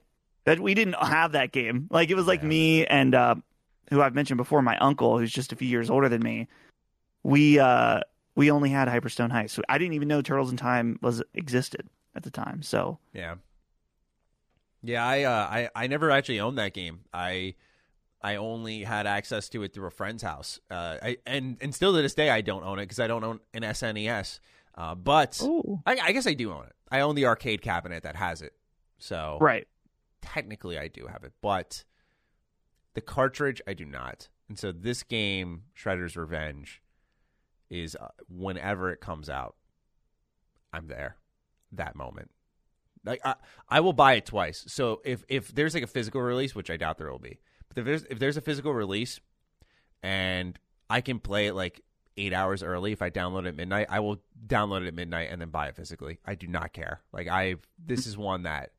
that 0.45 0.59
we 0.59 0.73
didn't 0.73 0.95
have 1.03 1.31
that 1.33 1.51
game. 1.51 1.87
Like, 1.89 2.09
it 2.09 2.15
was 2.15 2.27
like 2.27 2.41
Yeah. 2.41 2.47
me 2.47 2.85
and 2.85 3.13
uh, 3.15 3.35
who 3.89 4.01
I've 4.01 4.15
mentioned 4.15 4.37
before, 4.37 4.61
my 4.61 4.77
uncle, 4.77 5.17
who's 5.17 5.31
just 5.31 5.51
a 5.51 5.55
few 5.55 5.67
years 5.67 5.89
older 5.89 6.09
than 6.09 6.21
me. 6.21 6.47
We, 7.23 7.59
uh, 7.59 8.01
we 8.35 8.51
only 8.51 8.69
had 8.69 8.87
Hyperstone 8.87 9.31
Heist. 9.31 9.51
So 9.51 9.61
I 9.67 9.77
didn't 9.77 9.93
even 9.93 10.07
know 10.07 10.21
Turtles 10.21 10.51
in 10.51 10.57
Time 10.57 10.99
was 11.01 11.21
existed 11.33 11.87
at 12.15 12.23
the 12.23 12.31
time. 12.31 12.61
So, 12.63 12.99
Yeah. 13.13 13.35
Yeah, 14.87 15.05
I 15.05 15.23
uh, 15.23 15.47
I 15.49 15.69
I 15.75 15.87
never 15.87 16.09
actually 16.11 16.39
owned 16.39 16.57
that 16.57 16.73
game. 16.73 17.01
I 17.13 17.55
I 18.21 18.37
only 18.37 18.83
had 18.83 19.05
access 19.05 19.49
to 19.49 19.63
it 19.63 19.73
through 19.73 19.87
a 19.87 19.91
friend's 19.91 20.23
house. 20.23 20.61
Uh, 20.71 20.97
I 21.03 21.17
and 21.25 21.57
and 21.59 21.75
still 21.75 21.93
to 21.93 22.01
this 22.01 22.13
day 22.13 22.29
I 22.29 22.39
don't 22.39 22.63
own 22.63 22.79
it 22.79 22.83
because 22.83 23.01
I 23.01 23.07
don't 23.07 23.23
own 23.23 23.41
an 23.53 23.63
SNES. 23.63 24.39
Uh, 24.75 24.95
but 24.95 25.41
I, 25.85 25.97
I 26.01 26.11
guess 26.13 26.25
I 26.25 26.33
do 26.33 26.53
own 26.53 26.65
it. 26.65 26.73
I 26.89 27.01
own 27.01 27.15
the 27.15 27.25
arcade 27.25 27.61
cabinet 27.61 28.03
that 28.03 28.15
has 28.15 28.41
it. 28.41 28.53
So 28.97 29.37
right. 29.41 29.67
technically 30.21 30.77
I 30.77 30.87
do 30.87 31.07
have 31.07 31.23
it, 31.23 31.33
but 31.41 31.83
the 32.93 33.01
cartridge 33.01 33.61
I 33.67 33.73
do 33.73 33.85
not. 33.85 34.29
And 34.47 34.57
so 34.57 34.71
this 34.71 35.03
game, 35.03 35.63
Shredder's 35.75 36.15
Revenge, 36.15 36.81
is 37.69 37.97
uh, 37.99 38.09
whenever 38.29 38.91
it 38.91 39.01
comes 39.01 39.29
out, 39.29 39.55
I'm 40.71 40.87
there. 40.87 41.17
That 41.73 41.95
moment, 41.95 42.31
like 43.07 43.21
I, 43.25 43.35
I 43.67 43.79
will 43.79 43.93
buy 43.93 44.13
it 44.13 44.25
twice. 44.25 44.63
So 44.67 45.01
if 45.03 45.23
if 45.27 45.53
there's 45.53 45.73
like 45.73 45.83
a 45.83 45.87
physical 45.87 46.21
release, 46.21 46.53
which 46.53 46.69
I 46.69 46.77
doubt 46.77 46.97
there 46.97 47.11
will 47.11 47.19
be, 47.19 47.39
but 47.69 47.79
if 47.79 47.85
there's 47.85 48.03
if 48.03 48.19
there's 48.19 48.37
a 48.37 48.41
physical 48.41 48.73
release, 48.73 49.19
and 50.03 50.57
I 50.89 51.01
can 51.01 51.19
play 51.19 51.47
it 51.47 51.53
like 51.53 51.81
eight 52.17 52.33
hours 52.33 52.63
early 52.63 52.91
if 52.91 53.01
I 53.01 53.09
download 53.09 53.45
it 53.45 53.49
at 53.49 53.55
midnight, 53.55 53.87
I 53.89 53.99
will 53.99 54.21
download 54.45 54.83
it 54.83 54.87
at 54.87 54.93
midnight 54.93 55.29
and 55.31 55.39
then 55.39 55.49
buy 55.49 55.67
it 55.67 55.75
physically. 55.75 56.19
I 56.25 56.35
do 56.35 56.47
not 56.47 56.73
care. 56.73 57.01
Like 57.13 57.27
I, 57.27 57.55
this 57.83 58.07
is 58.07 58.17
one 58.17 58.43
that 58.43 58.71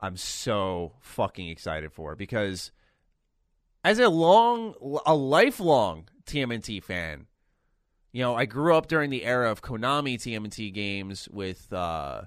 I'm 0.00 0.16
so 0.16 0.92
fucking 1.00 1.48
excited 1.48 1.92
for 1.92 2.14
because 2.14 2.70
as 3.82 3.98
a 3.98 4.08
long, 4.08 4.74
a 5.04 5.14
lifelong 5.14 6.08
TMNT 6.26 6.82
fan, 6.82 7.26
you 8.12 8.22
know, 8.22 8.36
I 8.36 8.44
grew 8.44 8.76
up 8.76 8.86
during 8.86 9.10
the 9.10 9.24
era 9.24 9.50
of 9.50 9.60
Konami 9.60 10.14
TMNT 10.14 10.72
games 10.72 11.28
with 11.32 11.72
uh, 11.72 12.22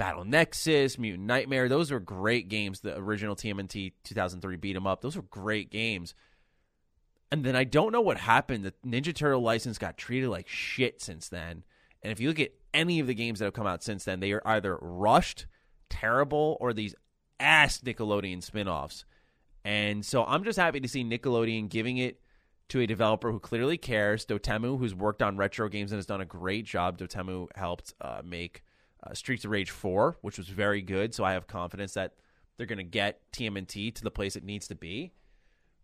Battle 0.00 0.24
Nexus, 0.24 0.98
Mutant 0.98 1.26
Nightmare. 1.26 1.68
Those 1.68 1.90
were 1.90 2.00
great 2.00 2.48
games. 2.48 2.80
The 2.80 2.96
original 2.96 3.36
TMNT 3.36 3.92
2003 4.02 4.56
beat 4.56 4.74
'em 4.74 4.86
up. 4.86 5.02
Those 5.02 5.14
were 5.14 5.24
great 5.24 5.68
games. 5.68 6.14
And 7.30 7.44
then 7.44 7.54
I 7.54 7.64
don't 7.64 7.92
know 7.92 8.00
what 8.00 8.16
happened. 8.16 8.64
The 8.64 8.72
Ninja 8.82 9.14
Turtle 9.14 9.42
license 9.42 9.76
got 9.76 9.98
treated 9.98 10.30
like 10.30 10.48
shit 10.48 11.02
since 11.02 11.28
then. 11.28 11.64
And 12.02 12.10
if 12.10 12.18
you 12.18 12.28
look 12.28 12.40
at 12.40 12.52
any 12.72 12.98
of 13.00 13.08
the 13.08 13.14
games 13.14 13.40
that 13.40 13.44
have 13.44 13.52
come 13.52 13.66
out 13.66 13.82
since 13.82 14.04
then, 14.04 14.20
they 14.20 14.32
are 14.32 14.40
either 14.46 14.78
rushed, 14.80 15.44
terrible, 15.90 16.56
or 16.60 16.72
these 16.72 16.94
ass 17.38 17.82
Nickelodeon 17.82 18.42
spin-offs. 18.42 19.04
And 19.66 20.02
so 20.02 20.24
I'm 20.24 20.44
just 20.44 20.58
happy 20.58 20.80
to 20.80 20.88
see 20.88 21.04
Nickelodeon 21.04 21.68
giving 21.68 21.98
it 21.98 22.22
to 22.70 22.80
a 22.80 22.86
developer 22.86 23.30
who 23.30 23.38
clearly 23.38 23.76
cares, 23.76 24.24
Dotemu, 24.24 24.78
who's 24.78 24.94
worked 24.94 25.20
on 25.20 25.36
retro 25.36 25.68
games 25.68 25.92
and 25.92 25.98
has 25.98 26.06
done 26.06 26.22
a 26.22 26.24
great 26.24 26.64
job. 26.64 26.96
Dotemu 26.96 27.48
helped 27.54 27.92
uh, 28.00 28.22
make 28.24 28.62
uh, 29.02 29.14
Streets 29.14 29.44
of 29.44 29.50
Rage 29.50 29.70
4, 29.70 30.18
which 30.20 30.38
was 30.38 30.48
very 30.48 30.82
good. 30.82 31.14
So 31.14 31.24
I 31.24 31.32
have 31.32 31.46
confidence 31.46 31.94
that 31.94 32.14
they're 32.56 32.66
going 32.66 32.78
to 32.78 32.84
get 32.84 33.20
TMNT 33.32 33.94
to 33.94 34.02
the 34.02 34.10
place 34.10 34.36
it 34.36 34.44
needs 34.44 34.68
to 34.68 34.74
be. 34.74 35.12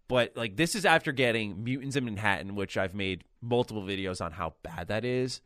But 0.09 0.37
like 0.37 0.57
this 0.57 0.75
is 0.75 0.85
after 0.85 1.13
getting 1.13 1.65
Mutants 1.65 1.97
in 1.97 2.05
Manhattan, 2.05 2.55
which 2.55 2.77
I've 2.77 2.95
made 2.95 3.25
multiple 3.41 3.83
videos 3.83 4.25
on 4.25 4.33
how 4.33 4.55
bad 4.63 4.89
that 4.89 5.05
is. 5.05 5.41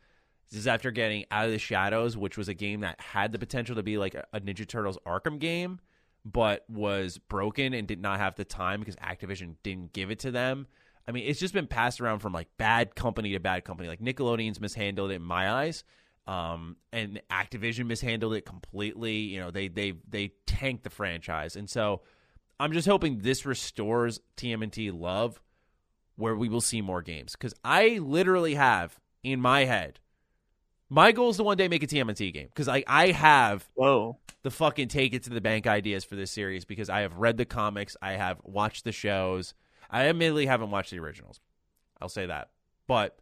This 0.49 0.59
is 0.59 0.67
after 0.67 0.91
getting 0.91 1.25
Out 1.31 1.45
of 1.45 1.51
the 1.51 1.57
Shadows, 1.57 2.17
which 2.17 2.37
was 2.37 2.49
a 2.49 2.53
game 2.53 2.81
that 2.81 2.99
had 2.99 3.31
the 3.31 3.39
potential 3.39 3.75
to 3.77 3.83
be 3.83 3.97
like 3.97 4.15
a, 4.15 4.39
Ninja 4.41 4.67
Turtles 4.67 4.97
Arkham 5.07 5.39
game, 5.39 5.79
but 6.25 6.65
was 6.69 7.17
broken 7.17 7.73
and 7.73 7.87
did 7.87 8.01
not 8.01 8.19
have 8.19 8.35
the 8.35 8.43
time 8.43 8.81
because 8.81 8.97
Activision 8.97 9.55
didn't 9.63 9.93
give 9.93 10.11
it 10.11 10.19
to 10.19 10.31
them. 10.31 10.67
I 11.07 11.11
mean, 11.11 11.23
it's 11.25 11.39
just 11.39 11.53
been 11.53 11.67
passed 11.67 12.01
around 12.01 12.19
from 12.19 12.33
like 12.33 12.49
bad 12.57 12.95
company 12.95 13.31
to 13.31 13.39
bad 13.39 13.63
company. 13.63 13.87
Like 13.87 14.01
Nickelodeon's 14.01 14.59
mishandled 14.59 15.11
it 15.11 15.15
in 15.15 15.23
my 15.23 15.49
eyes, 15.49 15.83
um, 16.31 16.77
and 16.93 17.21
Activision 17.29 17.87
mishandled 17.87 18.33
it 18.33 18.45
completely. 18.45 19.17
You 19.17 19.39
know, 19.39 19.51
they 19.51 19.67
they 19.67 19.93
they 20.07 20.33
tanked 20.45 20.83
the 20.83 20.89
franchise, 20.89 21.55
and 21.55 21.69
so 21.69 22.01
I'm 22.59 22.71
just 22.71 22.87
hoping 22.87 23.19
this 23.19 23.45
restores 23.45 24.19
TMNT 24.37 24.97
love 24.97 25.41
where 26.15 26.35
we 26.35 26.49
will 26.49 26.61
see 26.61 26.81
more 26.81 27.01
games 27.01 27.33
because 27.33 27.53
I 27.63 27.99
literally 27.99 28.53
have 28.55 28.99
in 29.23 29.41
my 29.41 29.65
head 29.65 29.99
my 30.91 31.13
goal 31.13 31.29
is 31.29 31.37
to 31.37 31.43
one 31.43 31.55
day 31.55 31.69
make 31.69 31.83
a 31.83 31.87
TMNT 31.87 32.33
game 32.33 32.47
because 32.47 32.67
I 32.67 32.83
I 32.85 33.11
have 33.11 33.67
Whoa. 33.75 34.17
the 34.43 34.51
fucking 34.51 34.89
take 34.89 35.13
it 35.13 35.23
to 35.23 35.29
the 35.29 35.39
bank 35.39 35.65
ideas 35.65 36.03
for 36.03 36.17
this 36.17 36.31
series 36.31 36.65
because 36.65 36.89
I 36.89 36.99
have 37.01 37.15
read 37.15 37.37
the 37.37 37.45
comics, 37.45 37.95
I 38.01 38.13
have 38.13 38.41
watched 38.43 38.83
the 38.83 38.91
shows. 38.91 39.53
I 39.89 40.07
admittedly 40.07 40.45
haven't 40.45 40.69
watched 40.69 40.91
the 40.91 40.99
originals. 40.99 41.39
I'll 42.01 42.09
say 42.09 42.25
that. 42.25 42.49
But 42.87 43.17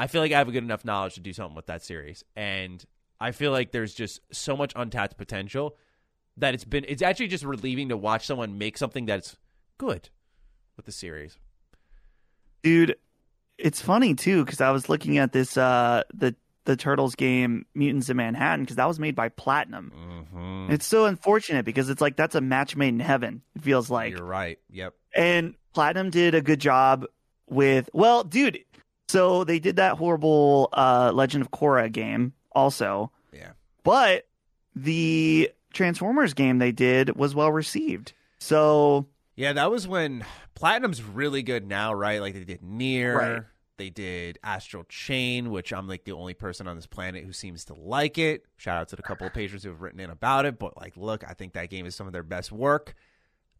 I 0.00 0.06
feel 0.06 0.22
like 0.22 0.32
I 0.32 0.38
have 0.38 0.48
a 0.48 0.52
good 0.52 0.64
enough 0.64 0.82
knowledge 0.82 1.14
to 1.16 1.20
do 1.20 1.34
something 1.34 1.54
with 1.54 1.66
that 1.66 1.82
series. 1.82 2.24
And 2.34 2.82
I 3.20 3.32
feel 3.32 3.52
like 3.52 3.70
there's 3.70 3.92
just 3.92 4.20
so 4.32 4.56
much 4.56 4.72
untapped 4.74 5.18
potential 5.18 5.76
that 6.38 6.54
it's 6.54 6.64
been 6.64 6.86
it's 6.88 7.02
actually 7.02 7.28
just 7.28 7.44
relieving 7.44 7.90
to 7.90 7.98
watch 7.98 8.24
someone 8.24 8.56
make 8.56 8.78
something 8.78 9.04
that's 9.04 9.36
good 9.76 10.08
with 10.78 10.86
the 10.86 10.92
series. 10.92 11.36
Dude, 12.62 12.96
it's 13.58 13.82
funny 13.82 14.14
too 14.14 14.42
because 14.42 14.62
I 14.62 14.70
was 14.70 14.88
looking 14.88 15.18
at 15.18 15.32
this 15.32 15.58
uh 15.58 16.04
the 16.14 16.34
the 16.64 16.76
Turtles 16.76 17.14
game 17.14 17.66
Mutants 17.74 18.08
in 18.08 18.16
Manhattan 18.16 18.64
because 18.64 18.76
that 18.76 18.88
was 18.88 18.98
made 18.98 19.14
by 19.14 19.28
Platinum. 19.28 19.92
Mm-hmm. 19.94 20.72
It's 20.72 20.86
so 20.86 21.04
unfortunate 21.04 21.66
because 21.66 21.90
it's 21.90 22.00
like 22.00 22.16
that's 22.16 22.34
a 22.34 22.40
match 22.40 22.74
made 22.74 22.88
in 22.88 23.00
heaven. 23.00 23.42
It 23.54 23.60
feels 23.60 23.90
like, 23.90 24.16
You're 24.16 24.24
right. 24.24 24.58
Yep. 24.70 24.94
and 25.14 25.56
Platinum 25.74 26.08
did 26.08 26.34
a 26.34 26.40
good 26.40 26.60
job 26.60 27.04
with. 27.50 27.90
Well, 27.92 28.24
dude, 28.24 28.60
so 29.10 29.44
they 29.44 29.58
did 29.58 29.76
that 29.76 29.96
horrible 29.98 30.68
uh 30.72 31.10
Legend 31.14 31.42
of 31.42 31.50
Korra 31.50 31.90
game 31.90 32.32
also, 32.52 33.10
Yeah. 33.32 33.52
but 33.82 34.26
the 34.74 35.50
Transformers 35.72 36.34
game 36.34 36.58
they 36.58 36.72
did 36.72 37.16
was 37.16 37.34
well 37.34 37.52
received. 37.52 38.12
So 38.38 39.06
Yeah, 39.36 39.52
that 39.54 39.70
was 39.70 39.86
when 39.88 40.24
Platinum's 40.54 41.02
really 41.02 41.42
good 41.42 41.66
now, 41.66 41.92
right? 41.94 42.20
Like 42.20 42.34
they 42.34 42.44
did 42.44 42.60
NieR, 42.62 43.14
Right. 43.14 43.42
they 43.78 43.90
did 43.90 44.38
Astral 44.44 44.84
Chain, 44.84 45.50
which 45.50 45.72
I'm 45.72 45.88
like 45.88 46.04
the 46.04 46.12
only 46.12 46.34
person 46.34 46.66
on 46.68 46.76
this 46.76 46.86
planet 46.86 47.24
who 47.24 47.32
seems 47.32 47.64
to 47.66 47.74
like 47.74 48.18
it. 48.18 48.44
Shout 48.56 48.76
out 48.78 48.88
to 48.88 48.96
the 48.96 49.02
couple 49.02 49.26
of 49.26 49.32
patrons 49.32 49.62
who 49.64 49.70
have 49.70 49.80
written 49.80 50.00
in 50.00 50.10
about 50.10 50.44
it, 50.44 50.58
but 50.58 50.76
like, 50.76 50.96
look, 50.96 51.24
I 51.28 51.32
think 51.34 51.52
that 51.54 51.70
game 51.70 51.86
is 51.86 51.94
some 51.94 52.06
of 52.06 52.12
their 52.12 52.22
best 52.22 52.52
work. 52.52 52.94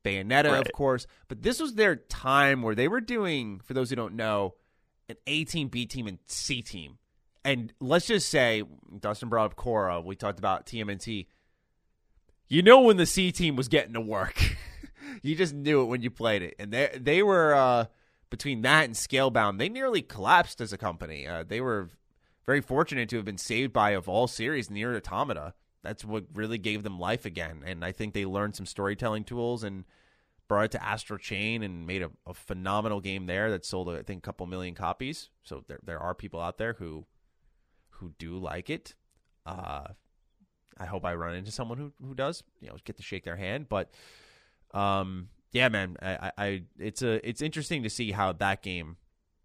Bayonetta, 0.04 0.50
Right. 0.50 0.66
of 0.66 0.72
course, 0.72 1.06
but 1.28 1.42
this 1.42 1.60
was 1.60 1.74
their 1.74 1.94
time 1.96 2.62
where 2.62 2.74
they 2.74 2.88
were 2.88 3.02
doing, 3.02 3.60
for 3.62 3.74
those 3.74 3.90
who 3.90 3.96
don't 3.96 4.14
know, 4.14 4.54
an 5.10 5.16
A 5.26 5.44
team, 5.44 5.68
B 5.68 5.86
team, 5.86 6.06
and 6.06 6.18
C 6.26 6.62
team. 6.62 6.98
And 7.44 7.72
let's 7.80 8.06
just 8.06 8.28
say, 8.28 8.64
Dustin 8.98 9.28
brought 9.28 9.46
up 9.46 9.56
Korra. 9.56 10.04
We 10.04 10.16
talked 10.16 10.38
about 10.38 10.66
TMNT. 10.66 11.26
You 12.48 12.62
know 12.62 12.80
when 12.80 12.96
the 12.96 13.06
C 13.06 13.32
team 13.32 13.56
was 13.56 13.68
getting 13.68 13.94
to 13.94 14.00
work. 14.00 14.56
you 15.22 15.36
just 15.36 15.54
knew 15.54 15.82
it 15.82 15.86
when 15.86 16.02
you 16.02 16.10
played 16.10 16.42
it. 16.42 16.56
And 16.58 16.72
they 16.72 16.90
they 17.00 17.22
were 17.22 17.54
uh, 17.54 17.84
between 18.30 18.62
that 18.62 18.84
and 18.84 18.94
Scalebound, 18.94 19.58
they 19.58 19.68
nearly 19.68 20.02
collapsed 20.02 20.60
as 20.60 20.72
a 20.72 20.78
company. 20.78 21.26
Uh, 21.26 21.44
they 21.46 21.60
were 21.60 21.90
very 22.46 22.60
fortunate 22.60 23.08
to 23.10 23.16
have 23.16 23.24
been 23.24 23.38
saved 23.38 23.72
by 23.72 23.90
of 23.90 24.08
all 24.08 24.26
series 24.26 24.68
NieR 24.68 24.96
Automata. 24.96 25.54
That's 25.82 26.04
what 26.04 26.24
really 26.34 26.58
gave 26.58 26.82
them 26.82 26.98
life 26.98 27.24
again. 27.24 27.62
And 27.64 27.84
I 27.84 27.92
think 27.92 28.14
they 28.14 28.26
learned 28.26 28.54
some 28.54 28.66
storytelling 28.66 29.24
tools 29.24 29.64
and 29.64 29.84
brought 30.50 30.64
it 30.64 30.70
to 30.72 30.84
Astral 30.84 31.16
Chain 31.16 31.62
and 31.62 31.86
made 31.86 32.02
a, 32.02 32.10
a 32.26 32.34
phenomenal 32.34 33.00
game 33.00 33.26
there 33.26 33.52
that 33.52 33.64
sold 33.64 33.88
I 33.88 34.02
think 34.02 34.18
a 34.18 34.26
couple 34.26 34.46
million 34.48 34.74
copies. 34.74 35.30
So 35.44 35.62
there 35.68 35.78
there 35.84 36.00
are 36.00 36.12
people 36.12 36.40
out 36.40 36.58
there 36.58 36.72
who 36.72 37.06
who 37.90 38.10
do 38.18 38.36
like 38.36 38.68
it. 38.68 38.96
Uh, 39.46 39.84
I 40.76 40.86
hope 40.86 41.04
I 41.04 41.14
run 41.14 41.36
into 41.36 41.52
someone 41.52 41.78
who 41.78 41.92
who 42.04 42.14
does. 42.16 42.42
You 42.60 42.68
know, 42.68 42.74
get 42.84 42.96
to 42.96 43.02
shake 43.04 43.22
their 43.22 43.36
hand. 43.36 43.68
But 43.68 43.92
um, 44.74 45.28
yeah, 45.52 45.68
man, 45.68 45.96
I, 46.02 46.32
I, 46.36 46.62
it's 46.80 47.02
a 47.02 47.26
it's 47.26 47.42
interesting 47.42 47.84
to 47.84 47.90
see 47.90 48.10
how 48.10 48.32
that 48.32 48.60
game 48.60 48.96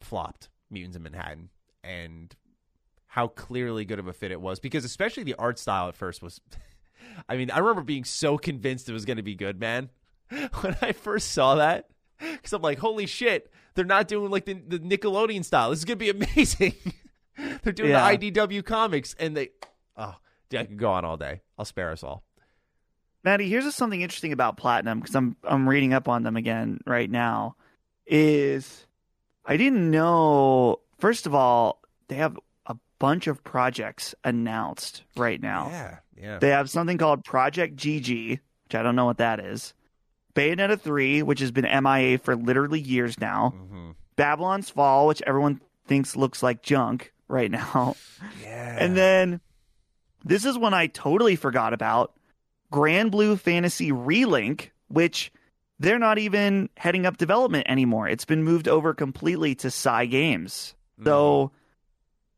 flopped, 0.02 0.50
Mutants 0.72 0.98
in 0.98 1.04
Manhattan, 1.04 1.50
and 1.84 2.36
how 3.06 3.28
clearly 3.28 3.86
good 3.86 4.00
of 4.00 4.08
a 4.08 4.14
fit 4.14 4.32
it 4.32 4.42
was. 4.42 4.60
Because 4.60 4.84
especially 4.84 5.22
the 5.22 5.36
art 5.36 5.60
style 5.60 5.88
at 5.88 5.96
first 5.96 6.24
was. 6.24 6.42
I 7.30 7.38
mean, 7.38 7.52
I 7.52 7.60
remember 7.60 7.84
being 7.84 8.06
so 8.06 8.40
convinced 8.40 8.90
it 8.90 8.94
was 8.94 9.06
going 9.06 9.18
to 9.18 9.24
be 9.24 9.36
good, 9.36 9.60
man. 9.60 9.90
When 10.62 10.76
I 10.82 10.92
first 10.92 11.32
saw 11.32 11.56
that, 11.56 11.90
because 12.20 12.54
I'm 12.54 12.62
like, 12.62 12.80
holy 12.80 13.06
shit, 13.06 13.52
they're 13.76 13.86
not 13.86 14.08
doing 14.08 14.32
like 14.32 14.46
the, 14.46 14.54
the 14.54 14.80
Nickelodeon 14.80 15.44
style. 15.46 15.70
This 15.70 15.80
is 15.80 15.86
going 15.86 16.00
to 16.00 16.14
be 16.14 16.26
amazing. 16.36 16.74
they're 17.64 17.74
doing 17.74 17.92
Yeah. 17.92 18.16
the 18.16 18.32
IDW 18.32 18.64
comics, 18.66 19.16
and 19.20 19.36
they, 19.38 19.50
oh, 19.98 20.16
dude, 20.50 20.62
I 20.62 20.66
could 20.66 20.78
go 20.80 20.92
on 20.92 21.06
all 21.06 21.18
day. 21.18 21.42
I'll 21.58 21.66
spare 21.66 21.92
us 21.92 22.04
all. 22.04 22.24
Maddie, 23.24 23.50
here's 23.50 23.74
something 23.76 24.02
interesting 24.02 24.34
about 24.34 24.56
Platinum 24.58 25.00
because 25.00 25.16
I'm 25.16 25.36
I'm 25.44 25.68
reading 25.68 25.94
up 25.94 26.08
on 26.08 26.22
them 26.24 26.36
again 26.38 26.80
right 26.86 27.10
now. 27.10 27.56
Is 28.06 28.86
I 29.46 29.58
didn't 29.58 29.90
know. 29.90 30.80
First 31.00 31.26
of 31.26 31.34
all, 31.34 31.82
they 32.08 32.16
have 32.16 32.38
a 32.68 32.76
bunch 33.00 33.26
of 33.26 33.44
projects 33.44 34.14
announced 34.24 35.04
right 35.18 35.42
now. 35.42 35.70
Yeah, 35.72 35.98
yeah. 36.16 36.38
They 36.40 36.50
have 36.50 36.70
something 36.70 37.00
called 37.00 37.24
Project 37.26 37.76
GG, 37.78 38.30
which 38.66 38.76
I 38.76 38.84
don't 38.84 38.96
know 38.96 39.06
what 39.06 39.18
that 39.18 39.40
is. 39.40 39.74
Bayonetta 40.36 40.80
3, 40.80 41.24
which 41.24 41.40
has 41.40 41.52
been 41.52 41.66
MIA 41.66 42.18
for 42.20 42.36
literally 42.36 42.80
years 42.80 43.20
now. 43.20 43.54
mm-hmm. 43.56 43.92
Babylon's 44.16 44.70
Fall, 44.70 45.08
which 45.08 45.22
everyone 45.26 45.62
thinks 45.88 46.16
looks 46.16 46.42
like 46.44 46.62
junk 46.62 47.14
right 47.28 47.52
now. 47.52 47.96
Yeah. 48.42 48.76
And 48.80 48.96
then 48.96 49.42
this 50.24 50.46
is 50.46 50.58
one 50.58 50.74
I 50.74 50.88
totally 50.88 51.36
forgot 51.36 51.74
about 51.74 52.14
Granblue 52.72 53.40
Fantasy 53.40 53.92
Relink, 53.92 54.70
which 54.88 55.32
they're 55.80 56.00
not 56.00 56.18
even 56.18 56.70
heading 56.78 57.06
up 57.06 57.18
development 57.18 57.68
anymore. 57.70 58.08
It's 58.08 58.26
been 58.26 58.44
moved 58.44 58.68
over 58.68 58.94
completely 58.94 59.56
to 59.56 59.68
Cygames. 59.68 60.74
So, 61.04 61.52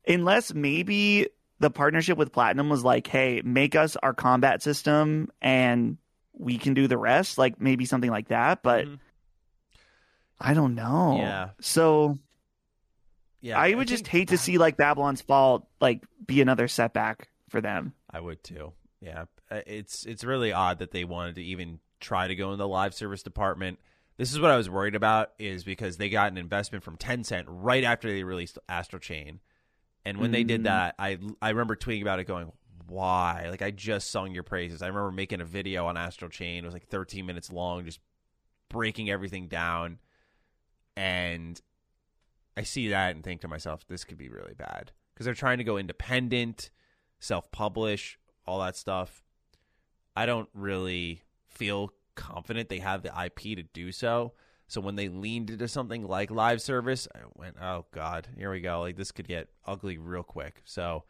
unless 0.08 0.54
maybe 0.54 1.28
the 1.60 1.70
partnership 1.70 2.18
with 2.18 2.32
Platinum 2.32 2.70
was 2.70 2.84
like, 2.84 3.08
hey, 3.08 3.42
make 3.44 3.76
us 3.76 3.96
our 3.98 4.14
combat 4.14 4.64
system 4.64 5.30
and 5.42 5.98
we 6.38 6.58
can 6.58 6.74
do 6.74 6.88
the 6.88 6.98
rest, 6.98 7.38
like 7.38 7.60
maybe 7.60 7.86
something 7.86 8.12
like 8.12 8.28
that. 8.30 8.62
But 8.64 8.86
Mhm. 8.86 9.00
I 10.40 10.54
don't 10.54 10.76
know. 10.76 11.18
Yeah. 11.18 11.50
So, 11.62 12.18
yeah, 13.42 13.58
I 13.60 13.74
would 13.74 13.88
just 13.88 14.04
think- 14.04 14.12
hate 14.12 14.28
to 14.30 14.38
see 14.38 14.58
like 14.58 14.78
Babylon's 14.78 15.22
Fall 15.22 15.70
like 15.82 16.04
be 16.26 16.42
another 16.42 16.68
setback 16.68 17.30
for 17.50 17.62
them. 17.62 17.94
I 18.10 18.20
would 18.20 18.44
too. 18.44 18.74
Yeah, 19.02 19.26
Uh, 19.52 19.62
it's 19.68 20.06
it's 20.06 20.24
really 20.24 20.52
odd 20.52 20.80
that 20.80 20.92
they 20.92 21.04
wanted 21.04 21.36
to 21.36 21.44
even 21.44 21.80
try 22.00 22.28
to 22.28 22.36
go 22.36 22.52
in 22.52 22.58
the 22.60 22.68
live 22.68 22.94
service 22.94 23.24
department. 23.24 23.80
This 24.18 24.32
is 24.32 24.40
what 24.40 24.50
I 24.52 24.58
was 24.58 24.70
worried 24.70 24.96
about 24.96 25.34
is 25.38 25.64
because 25.64 25.98
they 25.98 26.10
got 26.10 26.32
an 26.32 26.38
investment 26.38 26.84
from 26.84 26.98
Tencent 26.98 27.46
right 27.48 27.84
after 27.84 28.10
they 28.10 28.24
released 28.24 28.58
Astral 28.68 29.00
Chain, 29.00 29.40
and 30.04 30.18
when 30.18 30.32
they 30.32 30.44
did 30.44 30.62
Mm. 30.62 30.66
that, 30.66 30.96
I 30.98 31.20
I 31.42 31.50
remember 31.50 31.76
tweeting 31.76 32.02
about 32.02 32.20
it, 32.20 32.26
going, 32.26 32.52
"Why?" 32.88 33.48
Like 33.50 33.62
I 33.62 33.72
just 33.72 34.10
sung 34.12 34.34
your 34.34 34.44
praises. 34.44 34.82
I 34.82 34.88
remember 34.88 35.12
making 35.12 35.42
a 35.42 35.46
video 35.46 35.86
on 35.86 35.98
Astral 35.98 36.30
Chain. 36.30 36.64
It 36.64 36.68
was 36.68 36.74
like 36.74 36.88
13 36.88 37.26
minutes 37.26 37.52
long, 37.52 37.86
just 37.86 38.00
breaking 38.70 39.10
everything 39.10 39.48
down, 39.48 40.00
and 40.96 41.62
I 42.58 42.64
see 42.64 42.90
that 42.90 43.16
and 43.16 43.24
think 43.24 43.42
to 43.42 43.48
myself, 43.48 43.88
this 43.88 44.04
could 44.04 44.18
be 44.18 44.30
really 44.30 44.56
bad 44.56 44.92
because 45.14 45.26
they're 45.26 45.34
trying 45.34 45.60
to 45.60 45.64
go 45.64 45.78
independent, 45.78 46.70
self-publish, 47.20 48.20
all 48.46 48.60
that 48.60 48.76
stuff. 48.76 49.24
I 50.16 50.26
don't 50.26 50.50
really 50.54 51.22
feel 51.48 51.94
confident 52.16 52.70
they 52.70 52.80
have 52.80 53.04
the 53.04 53.14
IP 53.24 53.56
to 53.58 53.64
do 53.64 53.92
so. 53.92 54.34
So 54.68 54.82
when 54.82 54.96
they 54.96 55.08
leaned 55.08 55.50
into 55.50 55.68
something 55.68 56.06
like 56.06 56.30
live 56.30 56.62
service, 56.62 57.08
I 57.16 57.20
went, 57.36 57.56
"Oh 57.62 57.86
God, 57.92 58.28
here 58.36 58.52
we 58.52 58.60
go! 58.60 58.82
Like 58.82 58.98
this 58.98 59.12
could 59.12 59.28
get 59.28 59.50
ugly 59.66 59.98
real 59.98 60.24
quick." 60.24 60.62
So 60.66 61.06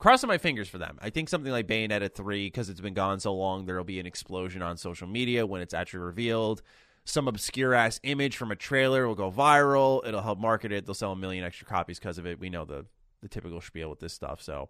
crossing 0.00 0.26
my 0.26 0.38
fingers 0.38 0.68
for 0.68 0.78
them. 0.78 0.98
I 1.00 1.10
think 1.10 1.28
something 1.28 1.52
like 1.52 1.68
Bayonetta 1.68 2.12
three, 2.12 2.48
because 2.48 2.68
it's 2.68 2.80
been 2.80 2.94
gone 2.94 3.20
so 3.20 3.32
long, 3.34 3.66
there'll 3.66 3.84
be 3.84 4.00
an 4.00 4.06
explosion 4.06 4.60
on 4.62 4.76
social 4.76 5.06
media 5.06 5.46
when 5.46 5.60
it's 5.60 5.72
actually 5.74 6.00
revealed. 6.00 6.62
Some 7.04 7.28
obscure 7.28 7.72
ass 7.74 8.00
image 8.02 8.36
from 8.36 8.50
a 8.50 8.56
trailer 8.56 9.06
will 9.06 9.14
go 9.14 9.30
viral. 9.30 10.06
It'll 10.06 10.20
help 10.22 10.38
market 10.40 10.72
it. 10.72 10.84
They'll 10.86 10.94
sell 10.94 11.12
a 11.12 11.16
million 11.16 11.44
extra 11.44 11.66
copies 11.66 11.98
because 11.98 12.18
of 12.18 12.26
it. 12.26 12.40
We 12.40 12.50
know 12.50 12.64
the 12.64 12.86
the 13.22 13.28
typical 13.28 13.60
spiel 13.60 13.88
with 13.90 14.00
this 14.00 14.12
stuff, 14.12 14.42
so 14.42 14.68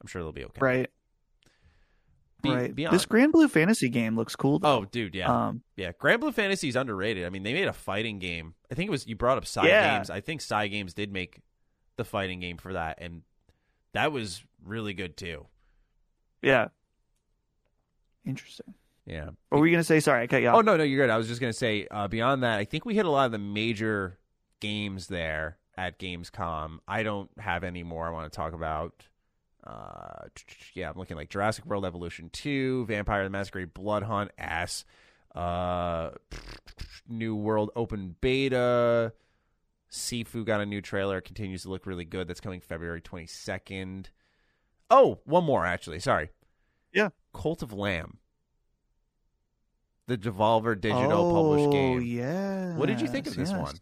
I'm 0.00 0.06
sure 0.06 0.22
they'll 0.22 0.32
be 0.32 0.44
okay. 0.44 0.60
Right. 0.60 0.90
Be- 2.42 2.50
right. 2.50 2.74
beyond- 2.74 2.94
This 2.94 3.04
Granblue 3.06 3.50
Fantasy 3.50 3.88
game 3.88 4.14
looks 4.14 4.36
cool. 4.36 4.60
Though. 4.60 4.78
Oh, 4.80 4.84
dude, 4.84 5.14
yeah. 5.14 5.48
Um, 5.48 5.62
Yeah, 5.76 5.90
Granblue 5.92 6.32
Fantasy 6.32 6.68
is 6.68 6.76
underrated. 6.76 7.26
I 7.26 7.30
mean, 7.30 7.42
they 7.42 7.52
made 7.52 7.66
a 7.66 7.72
fighting 7.72 8.18
game. 8.20 8.54
I 8.70 8.74
think 8.74 8.88
it 8.88 8.90
was 8.90 9.06
you 9.06 9.16
brought 9.16 9.38
up 9.38 9.46
Cy 9.46 9.66
Yeah. 9.66 9.96
Games. 9.96 10.10
I 10.10 10.20
think 10.20 10.40
Cygames 10.40 10.94
did 10.94 11.12
make 11.12 11.40
the 11.96 12.04
fighting 12.04 12.38
game 12.38 12.58
for 12.58 12.72
that, 12.74 12.98
and 13.00 13.22
that 13.92 14.12
was 14.12 14.44
really 14.68 14.94
good 14.94 15.16
too. 15.16 15.46
yeah. 16.42 16.68
Interesting. 18.26 18.74
Yeah. 19.06 19.30
What 19.48 19.58
were 19.60 19.66
you 19.66 19.72
gonna 19.72 19.84
say? 19.84 20.00
Sorry, 20.00 20.22
I 20.22 20.26
cut 20.26 20.42
you 20.42 20.48
off. 20.48 20.56
Oh 20.56 20.60
no, 20.60 20.76
no, 20.76 20.84
you're 20.84 21.06
good. 21.06 21.10
I 21.10 21.16
was 21.16 21.28
just 21.28 21.40
gonna 21.40 21.52
say 21.54 21.86
uh, 21.90 22.08
beyond 22.08 22.42
that, 22.42 22.58
I 22.58 22.64
think 22.64 22.84
we 22.84 22.94
hit 22.94 23.06
a 23.06 23.10
lot 23.10 23.26
of 23.26 23.32
the 23.32 23.38
major 23.38 24.18
games 24.60 25.06
there 25.06 25.56
at 25.78 25.98
Gamescom. 25.98 26.80
I 26.86 27.02
don't 27.02 27.30
have 27.38 27.64
any 27.64 27.82
more 27.82 28.06
I 28.06 28.10
want 28.10 28.30
to 28.30 28.36
talk 28.36 28.52
about. 28.52 29.04
Uh, 29.64 30.26
yeah, 30.74 30.90
I'm 30.90 30.98
looking 30.98 31.16
like 31.16 31.30
Jurassic 31.30 31.64
World 31.66 31.84
Evolution 31.84 32.28
2, 32.32 32.86
Vampire 32.86 33.24
the 33.24 33.30
Masquerade 33.30 33.72
Blood 33.72 34.02
Hunt, 34.02 34.30
ass. 34.38 34.84
Uh, 35.34 36.10
New 37.08 37.34
World 37.34 37.70
Open 37.76 38.16
Beta, 38.20 39.12
Sifu 39.90 40.44
got 40.44 40.60
a 40.60 40.66
new 40.66 40.80
trailer. 40.80 41.20
Continues 41.20 41.62
to 41.62 41.70
look 41.70 41.86
really 41.86 42.04
good. 42.04 42.28
That's 42.28 42.40
coming 42.40 42.60
February 42.60 43.00
22nd. 43.00 44.06
Oh, 44.90 45.18
one 45.24 45.44
more 45.44 45.66
actually. 45.66 46.00
Sorry. 46.00 46.30
Yeah. 46.92 47.10
Cult 47.34 47.62
of 47.62 47.72
Lamb. 47.72 48.18
The 50.06 50.16
Devolver 50.16 50.80
Digital 50.80 51.32
published 51.32 51.70
game. 51.70 51.98
Oh, 51.98 52.00
yeah. 52.00 52.76
What 52.76 52.86
did 52.86 53.00
you 53.00 53.08
think 53.08 53.26
of 53.26 53.36
this 53.36 53.52
one? 53.52 53.74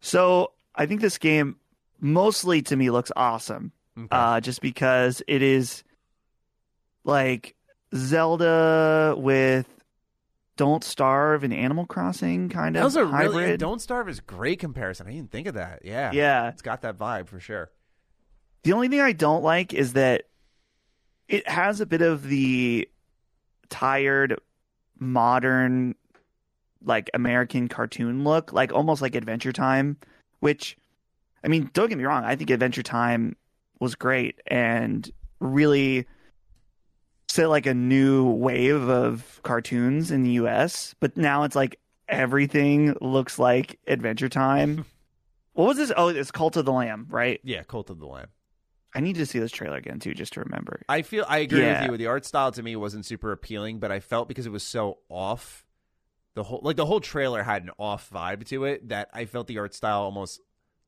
So 0.00 0.52
I 0.74 0.86
think 0.86 1.00
this 1.00 1.18
game 1.18 1.56
mostly 1.98 2.62
to 2.62 2.76
me 2.76 2.90
looks 2.90 3.10
awesome. 3.16 3.72
Okay. 3.96 4.08
Uh, 4.12 4.40
just 4.40 4.60
because 4.60 5.20
it 5.26 5.42
is 5.42 5.82
like 7.02 7.56
Zelda 7.92 9.16
with 9.18 9.66
Don't 10.56 10.84
Starve 10.84 11.42
and 11.42 11.52
Animal 11.52 11.84
Crossing 11.86 12.48
kind 12.48 12.76
that 12.76 12.80
of 12.80 12.84
was 12.84 12.96
a 12.96 13.06
hybrid. 13.08 13.36
really 13.36 13.56
Don't 13.56 13.80
Starve 13.82 14.08
is 14.08 14.20
great 14.20 14.60
comparison. 14.60 15.08
I 15.08 15.10
didn't 15.10 15.32
think 15.32 15.48
of 15.48 15.54
that. 15.54 15.80
Yeah. 15.84 16.12
yeah. 16.12 16.50
It's 16.50 16.62
got 16.62 16.82
that 16.82 16.96
vibe 16.96 17.26
for 17.26 17.40
sure. 17.40 17.72
The 18.62 18.72
only 18.72 18.88
thing 18.88 19.00
I 19.00 19.12
don't 19.12 19.42
like 19.42 19.72
is 19.72 19.94
that 19.94 20.24
it 21.28 21.48
has 21.48 21.80
a 21.80 21.86
bit 21.86 22.02
of 22.02 22.24
the 22.26 22.88
tired, 23.68 24.40
modern, 24.98 25.94
like 26.82 27.10
American 27.14 27.68
cartoon 27.68 28.24
look, 28.24 28.52
like 28.52 28.72
almost 28.72 29.02
like 29.02 29.14
Adventure 29.14 29.52
Time, 29.52 29.96
which, 30.40 30.76
I 31.44 31.48
mean, 31.48 31.70
don't 31.72 31.88
get 31.88 31.98
me 31.98 32.04
wrong, 32.04 32.24
I 32.24 32.36
think 32.36 32.50
Adventure 32.50 32.82
Time 32.82 33.36
was 33.80 33.94
great 33.94 34.40
and 34.46 35.08
really 35.40 36.06
set 37.28 37.48
like 37.48 37.66
a 37.66 37.74
new 37.74 38.28
wave 38.30 38.88
of 38.88 39.40
cartoons 39.42 40.10
in 40.10 40.22
the 40.22 40.32
US, 40.32 40.94
but 40.98 41.16
now 41.16 41.44
it's 41.44 41.56
like 41.56 41.78
everything 42.08 42.96
looks 43.00 43.38
like 43.38 43.78
Adventure 43.86 44.28
Time. 44.28 44.84
what 45.52 45.68
was 45.68 45.76
this? 45.76 45.92
Oh, 45.96 46.08
it's 46.08 46.30
Cult 46.30 46.56
of 46.56 46.64
the 46.64 46.72
Lamb, 46.72 47.06
right? 47.10 47.40
Yeah, 47.44 47.62
Cult 47.62 47.90
of 47.90 47.98
the 47.98 48.06
Lamb. 48.06 48.28
I 48.98 49.00
need 49.00 49.14
to 49.14 49.26
see 49.26 49.38
this 49.38 49.52
trailer 49.52 49.76
again 49.76 50.00
too, 50.00 50.12
just 50.12 50.32
to 50.32 50.40
remember. 50.40 50.82
I 50.88 51.02
feel 51.02 51.24
I 51.28 51.38
agree 51.38 51.60
Yeah. 51.60 51.82
with 51.82 51.92
you. 51.92 51.96
The 51.98 52.06
art 52.08 52.24
style 52.24 52.50
to 52.50 52.62
me 52.64 52.74
wasn't 52.74 53.06
super 53.06 53.30
appealing, 53.30 53.78
but 53.78 53.92
I 53.92 54.00
felt 54.00 54.26
because 54.26 54.44
it 54.44 54.50
was 54.50 54.64
so 54.64 54.98
off, 55.08 55.64
the 56.34 56.42
whole 56.42 56.58
like 56.64 56.74
the 56.74 56.84
whole 56.86 56.98
trailer 56.98 57.44
had 57.44 57.62
an 57.62 57.70
off 57.78 58.10
vibe 58.10 58.44
to 58.48 58.64
it 58.64 58.88
that 58.88 59.08
I 59.12 59.24
felt 59.24 59.46
the 59.46 59.58
art 59.58 59.72
style 59.72 60.00
almost 60.00 60.40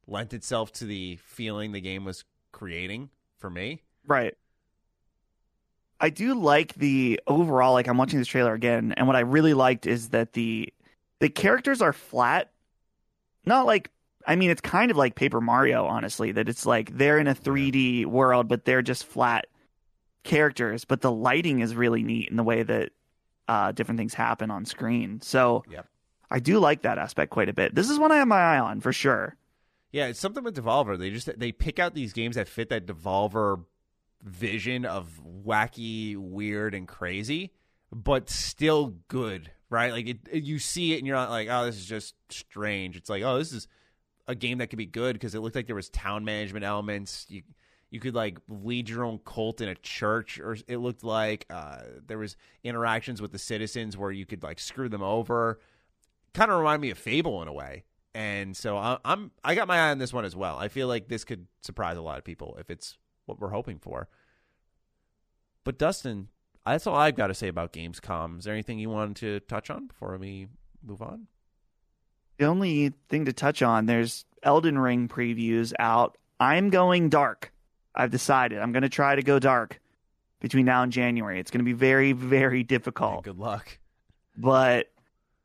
lent 0.08 0.34
itself 0.34 0.72
to 0.72 0.86
the 0.86 1.20
feeling 1.22 1.70
the 1.70 1.80
game 1.80 2.04
was 2.04 2.24
creating 2.50 3.10
for 3.38 3.48
me. 3.48 3.82
Right. 4.04 4.34
I 6.00 6.10
do 6.10 6.34
like 6.34 6.74
the 6.74 7.20
overall. 7.28 7.74
Like 7.74 7.86
I'm 7.86 7.96
watching 7.96 8.18
this 8.18 8.26
trailer 8.26 8.54
again, 8.54 8.92
and 8.96 9.06
what 9.06 9.14
I 9.14 9.20
really 9.20 9.54
liked 9.54 9.86
is 9.86 10.08
that 10.08 10.32
the 10.32 10.74
the 11.20 11.28
characters 11.28 11.80
are 11.80 11.92
flat. 11.92 12.50
Not 13.46 13.66
like 13.66 13.92
I 14.26 14.36
mean, 14.36 14.50
it's 14.50 14.60
kind 14.60 14.90
of 14.90 14.96
like 14.96 15.14
Paper 15.14 15.40
Mario, 15.40 15.86
honestly. 15.86 16.32
That 16.32 16.48
it's 16.48 16.66
like 16.66 16.96
they're 16.96 17.18
in 17.18 17.26
a 17.26 17.34
3D 17.34 18.06
world, 18.06 18.48
but 18.48 18.64
they're 18.64 18.82
just 18.82 19.04
flat 19.04 19.46
characters. 20.24 20.84
But 20.84 21.00
the 21.00 21.12
lighting 21.12 21.60
is 21.60 21.74
really 21.74 22.02
neat 22.02 22.28
in 22.28 22.36
the 22.36 22.42
way 22.42 22.62
that 22.62 22.90
uh, 23.48 23.72
different 23.72 23.98
things 23.98 24.14
happen 24.14 24.50
on 24.50 24.64
screen. 24.64 25.20
So 25.20 25.64
Yep. 25.70 25.86
I 26.30 26.38
do 26.38 26.58
like 26.60 26.82
that 26.82 26.98
aspect 26.98 27.30
quite 27.32 27.48
a 27.48 27.52
bit. 27.52 27.74
This 27.74 27.90
is 27.90 27.98
one 27.98 28.12
I 28.12 28.18
have 28.18 28.28
my 28.28 28.38
eye 28.38 28.58
on 28.60 28.80
for 28.80 28.92
sure. 28.92 29.36
Yeah, 29.90 30.06
it's 30.06 30.20
something 30.20 30.44
with 30.44 30.56
Devolver. 30.56 30.96
They 30.96 31.10
just 31.10 31.36
they 31.38 31.50
pick 31.50 31.80
out 31.80 31.94
these 31.94 32.12
games 32.12 32.36
that 32.36 32.46
fit 32.46 32.68
that 32.68 32.86
Devolver 32.86 33.64
vision 34.22 34.84
of 34.84 35.20
wacky, 35.44 36.16
weird, 36.16 36.74
and 36.74 36.86
crazy, 36.86 37.52
but 37.90 38.30
still 38.30 38.94
good, 39.08 39.50
right? 39.68 39.90
Like 39.90 40.06
it, 40.06 40.18
you 40.44 40.60
see 40.60 40.92
it 40.92 40.98
and 40.98 41.06
you're 41.06 41.16
not 41.16 41.30
like, 41.30 41.48
oh, 41.50 41.66
this 41.66 41.76
is 41.76 41.86
just 41.86 42.14
strange. 42.28 42.96
It's 42.96 43.10
like, 43.10 43.24
oh, 43.24 43.38
this 43.38 43.52
is 43.52 43.66
a 44.28 44.34
game 44.34 44.58
that 44.58 44.68
could 44.68 44.78
be 44.78 44.86
good 44.86 45.14
because 45.14 45.34
it 45.34 45.40
looked 45.40 45.56
like 45.56 45.66
there 45.66 45.76
was 45.76 45.88
town 45.88 46.24
management 46.24 46.64
elements. 46.64 47.26
You 47.28 47.42
you 47.90 47.98
could 47.98 48.14
like 48.14 48.38
lead 48.48 48.88
your 48.88 49.04
own 49.04 49.18
cult 49.24 49.60
in 49.60 49.68
a 49.68 49.74
church, 49.74 50.38
or 50.38 50.56
it 50.68 50.78
looked 50.78 51.02
like 51.02 51.46
uh, 51.50 51.82
there 52.06 52.18
was 52.18 52.36
interactions 52.62 53.20
with 53.20 53.32
the 53.32 53.38
citizens 53.38 53.96
where 53.96 54.12
you 54.12 54.24
could 54.24 54.42
like 54.42 54.60
screw 54.60 54.88
them 54.88 55.02
over. 55.02 55.58
Kind 56.32 56.50
of 56.52 56.58
reminded 56.58 56.82
me 56.82 56.90
of 56.90 56.98
Fable 56.98 57.42
in 57.42 57.48
a 57.48 57.52
way. 57.52 57.84
And 58.14 58.56
so 58.56 58.76
I, 58.76 58.98
I'm 59.04 59.32
I 59.42 59.54
got 59.54 59.68
my 59.68 59.76
eye 59.78 59.90
on 59.90 59.98
this 59.98 60.12
one 60.12 60.24
as 60.24 60.36
well. 60.36 60.56
I 60.56 60.68
feel 60.68 60.86
like 60.86 61.08
this 61.08 61.24
could 61.24 61.46
surprise 61.62 61.96
a 61.96 62.02
lot 62.02 62.18
of 62.18 62.24
people 62.24 62.56
if 62.60 62.70
it's 62.70 62.96
what 63.26 63.40
we're 63.40 63.50
hoping 63.50 63.78
for. 63.78 64.08
But 65.64 65.78
Dustin, 65.78 66.28
that's 66.64 66.86
all 66.86 66.96
I've 66.96 67.16
got 67.16 67.28
to 67.28 67.34
say 67.34 67.48
about 67.48 67.72
Gamescom. 67.72 68.38
Is 68.38 68.44
there 68.44 68.54
anything 68.54 68.78
you 68.78 68.90
wanted 68.90 69.16
to 69.16 69.40
touch 69.40 69.70
on 69.70 69.88
before 69.88 70.16
we 70.16 70.46
move 70.82 71.02
on? 71.02 71.26
The 72.40 72.46
only 72.46 72.94
thing 73.10 73.26
to 73.26 73.34
touch 73.34 73.60
on, 73.60 73.84
there's 73.84 74.24
Elden 74.42 74.78
Ring 74.78 75.08
previews 75.08 75.74
out. 75.78 76.16
I'm 76.40 76.70
going 76.70 77.10
dark. 77.10 77.52
I've 77.94 78.10
decided 78.10 78.60
I'm 78.60 78.72
going 78.72 78.82
to 78.82 78.88
try 78.88 79.14
to 79.14 79.22
go 79.22 79.38
dark 79.38 79.78
between 80.40 80.64
now 80.64 80.82
and 80.82 80.90
January. 80.90 81.38
It's 81.38 81.50
going 81.50 81.58
to 81.58 81.66
be 81.66 81.74
very, 81.74 82.12
very 82.12 82.62
difficult. 82.62 83.24
Good 83.24 83.38
luck. 83.38 83.76
But 84.38 84.90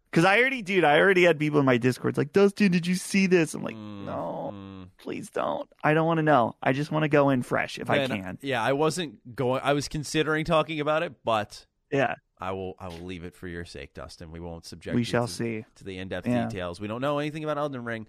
because 0.10 0.24
I 0.24 0.40
already, 0.40 0.62
dude, 0.62 0.86
I 0.86 0.98
already 0.98 1.24
had 1.24 1.38
people 1.38 1.60
in 1.60 1.66
my 1.66 1.76
Discord 1.76 2.16
like, 2.18 2.32
Dustin, 2.32 2.72
did 2.72 2.88
you 2.88 2.96
see 2.96 3.28
this? 3.28 3.54
I'm 3.56 3.62
like, 3.62 3.76
Mm, 3.76 4.06
no, 4.06 4.54
mm. 4.56 4.88
please 4.98 5.30
don't. 5.30 5.68
I 5.84 5.94
don't 5.96 6.08
want 6.08 6.20
to 6.20 6.24
know. 6.24 6.56
I 6.64 6.72
just 6.72 6.94
want 6.94 7.04
to 7.04 7.10
go 7.10 7.30
in 7.30 7.44
fresh 7.44 7.78
if 7.78 7.90
I 7.90 8.08
can. 8.08 8.38
Yeah, 8.42 8.64
I 8.64 8.72
wasn't 8.72 9.36
going. 9.36 9.60
I 9.66 9.74
was 9.74 9.90
considering 9.90 10.46
talking 10.46 10.80
about 10.80 11.04
it, 11.04 11.12
but 11.26 11.66
Yeah, 11.92 12.16
I 12.40 12.52
will. 12.52 12.76
I 12.80 12.88
will 12.90 13.06
leave 13.06 13.24
it 13.24 13.34
for 13.36 13.48
your 13.48 13.66
sake, 13.66 13.94
Dustin. 13.94 14.32
We 14.32 14.40
won't 14.40 14.66
subject. 14.66 14.94
we 14.96 15.02
you 15.02 15.06
shall 15.06 15.28
to, 15.28 15.34
see. 15.34 15.66
to 15.76 15.84
the 15.84 15.98
in-depth 15.98 16.28
Yeah. 16.28 16.48
details. 16.48 16.80
We 16.82 16.88
don't 16.88 17.02
know 17.02 17.20
anything 17.20 17.44
about 17.44 17.58
Elden 17.58 17.84
Ring. 17.86 18.08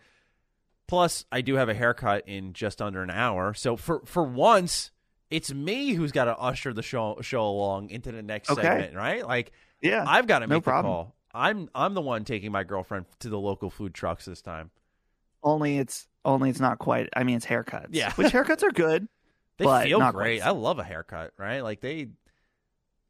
Plus, 0.88 1.24
I 1.32 1.40
do 1.40 1.54
have 1.56 1.68
a 1.68 1.74
haircut 1.74 2.28
in 2.28 2.52
just 2.52 2.80
under 2.80 3.02
an 3.02 3.10
hour, 3.10 3.54
so 3.54 3.76
for 3.76 4.02
for 4.04 4.22
once, 4.22 4.90
it's 5.30 5.52
me 5.52 5.94
who's 5.94 6.12
got 6.12 6.26
to 6.26 6.36
usher 6.38 6.72
the 6.72 6.82
show 6.82 7.18
show 7.22 7.46
along 7.46 7.90
into 7.90 8.12
the 8.12 8.22
next 8.22 8.50
Okay. 8.50 8.62
segment, 8.62 8.94
right? 8.94 9.26
Like 9.26 9.52
Yeah, 9.80 10.04
I've 10.06 10.26
got 10.28 10.40
to 10.40 10.46
no 10.46 10.56
make 10.56 10.64
the 10.64 10.70
problem. 10.70 10.92
call. 10.92 11.14
I'm 11.34 11.68
I'm 11.74 11.94
the 11.94 12.00
one 12.00 12.24
taking 12.24 12.52
my 12.52 12.62
girlfriend 12.64 13.06
to 13.20 13.28
the 13.28 13.38
local 13.38 13.68
food 13.68 13.94
trucks 13.94 14.24
this 14.26 14.40
time. 14.42 14.70
only 15.42 15.78
it's 15.78 16.06
only 16.24 16.50
it's 16.50 16.60
not 16.60 16.78
quite. 16.78 17.08
I 17.16 17.24
mean, 17.24 17.36
it's 17.36 17.46
haircuts. 17.46 17.88
Yeah. 17.90 18.12
which 18.14 18.28
haircuts 18.32 18.62
are 18.62 18.70
good. 18.72 19.08
They 19.58 19.64
feel 19.64 20.00
great. 20.12 20.40
quite. 20.42 20.46
I 20.46 20.50
love 20.50 20.78
a 20.78 20.84
haircut, 20.84 21.32
right? 21.38 21.60
Like 21.62 21.80
they, 21.80 22.08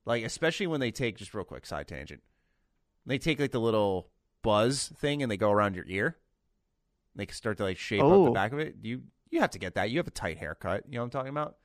like 0.07 0.25
especially 0.25 0.67
when 0.67 0.81
they 0.81 0.91
take 0.91 1.19
just 1.19 1.35
real 1.35 1.45
quick 1.45 1.67
side 1.67 1.87
tangent. 1.89 2.23
They 3.05 3.19
take 3.19 3.39
like 3.39 3.51
the 3.53 3.61
little 3.61 4.09
buzz 4.43 4.89
thing 4.99 5.23
and 5.23 5.31
they 5.31 5.37
go 5.37 5.51
around 5.51 5.77
your 5.77 5.85
ear. 5.87 6.17
They 7.15 7.27
can 7.27 7.35
start 7.37 7.59
to 7.59 7.65
like 7.65 7.77
shape 7.79 8.03
up 8.03 8.09
the 8.09 8.15
Oh. 8.15 8.33
back 8.33 8.53
of 8.53 8.59
it. 8.59 8.77
You 8.83 9.03
you 9.31 9.41
have 9.41 9.51
to 9.51 9.59
get 9.59 9.75
that. 9.75 9.91
You 9.91 9.99
have 9.99 10.07
a 10.07 10.11
tight 10.13 10.39
haircut. 10.39 10.85
You 10.89 10.95
know 10.95 11.01
what 11.01 11.05
I'm 11.07 11.11
talking 11.11 11.31
about? 11.31 11.57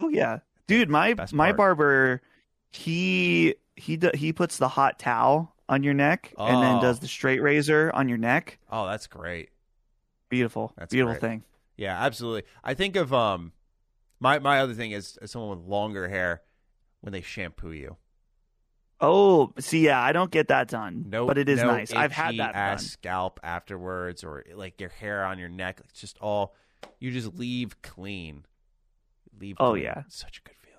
Oh 0.00 0.08
yeah, 0.08 0.38
dude. 0.66 0.88
My 0.90 1.14
my 1.32 1.52
barber, 1.52 2.22
he 2.70 3.54
he 3.76 3.96
do, 3.96 4.10
he 4.14 4.32
puts 4.32 4.56
the 4.58 4.68
hot 4.68 4.98
towel 4.98 5.54
on 5.68 5.82
your 5.82 5.94
neck 5.94 6.34
and 6.38 6.62
then 6.62 6.76
Oh. 6.78 6.80
does 6.80 7.00
the 7.00 7.06
straight 7.08 7.40
razor 7.40 7.90
on 7.94 8.08
your 8.08 8.18
neck. 8.18 8.58
Oh, 8.70 8.86
that's 8.86 9.06
great. 9.06 9.50
Beautiful, 10.28 10.72
That's 10.76 10.92
beautiful 10.92 11.14
great. 11.14 11.20
thing. 11.20 11.42
Yeah, 11.76 11.98
absolutely. 12.04 12.44
I 12.62 12.74
think 12.74 12.94
of 12.96 13.12
um, 13.12 13.52
my 14.20 14.38
my 14.38 14.60
other 14.60 14.74
thing 14.74 14.92
is, 14.92 15.18
is 15.22 15.30
someone 15.30 15.58
with 15.58 15.66
longer 15.68 16.08
hair 16.08 16.42
when 17.00 17.12
they 17.12 17.20
shampoo 17.20 17.72
you. 17.72 17.96
Oh, 19.02 19.52
see, 19.58 19.86
yeah, 19.86 20.00
I 20.02 20.12
don't 20.12 20.30
get 20.30 20.48
that 20.48 20.68
done. 20.68 21.06
No, 21.08 21.26
but 21.26 21.38
it 21.38 21.48
is 21.48 21.60
no 21.60 21.68
nice. 21.68 21.90
I've 21.92 22.12
had 22.12 22.36
that 22.36 22.54
ass 22.54 22.82
done. 22.82 22.88
scalp 22.90 23.40
afterwards, 23.42 24.22
or 24.22 24.44
like 24.54 24.78
your 24.80 24.90
hair 24.90 25.24
on 25.24 25.38
your 25.38 25.48
neck. 25.48 25.80
It's 25.88 25.98
just 26.00 26.18
all 26.18 26.54
you 26.98 27.10
just 27.10 27.34
leave 27.38 27.80
clean. 27.80 28.44
Leave. 29.40 29.56
Oh, 29.58 29.70
clean. 29.72 29.84
yeah. 29.84 30.02
Such 30.08 30.38
a 30.44 30.48
good 30.48 30.56
feeling. 30.62 30.76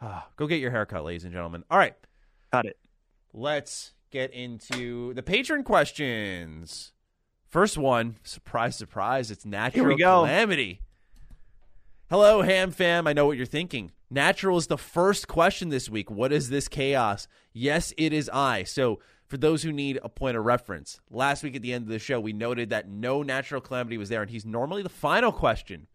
Ah, 0.00 0.28
go 0.36 0.46
get 0.46 0.60
your 0.60 0.70
haircut, 0.70 1.04
ladies 1.04 1.24
and 1.24 1.32
gentlemen. 1.32 1.62
All 1.70 1.76
right, 1.76 1.94
Got 2.52 2.64
it. 2.64 2.78
let's 3.34 3.92
get 4.10 4.32
into 4.32 5.12
the 5.12 5.22
patron 5.22 5.62
questions. 5.62 6.92
First 7.48 7.76
one, 7.76 8.16
surprise, 8.24 8.76
surprise, 8.76 9.30
it's 9.30 9.44
natural 9.44 9.86
we 9.88 9.96
go. 9.96 10.20
calamity. 10.20 10.80
Hello, 12.08 12.40
Ham 12.42 12.70
fam. 12.70 13.06
I 13.06 13.12
know 13.12 13.26
what 13.26 13.36
you're 13.36 13.44
thinking. 13.44 13.92
Natural 14.12 14.58
is 14.58 14.66
the 14.66 14.76
first 14.76 15.28
question 15.28 15.68
this 15.68 15.88
week. 15.88 16.10
What 16.10 16.32
is 16.32 16.50
this 16.50 16.66
chaos? 16.66 17.28
Yes, 17.52 17.94
it 17.96 18.12
is 18.12 18.28
I. 18.28 18.64
So, 18.64 18.98
for 19.28 19.36
those 19.36 19.62
who 19.62 19.72
need 19.72 20.00
a 20.02 20.08
point 20.08 20.36
of 20.36 20.44
reference, 20.44 20.98
last 21.08 21.44
week 21.44 21.54
at 21.54 21.62
the 21.62 21.72
end 21.72 21.84
of 21.84 21.90
the 21.90 22.00
show, 22.00 22.18
we 22.18 22.32
noted 22.32 22.70
that 22.70 22.88
no 22.88 23.22
natural 23.22 23.60
calamity 23.60 23.96
was 23.96 24.08
there, 24.08 24.22
and 24.22 24.30
he's 24.30 24.44
normally 24.44 24.82
the 24.82 24.88
final 24.88 25.30
question. 25.30 25.86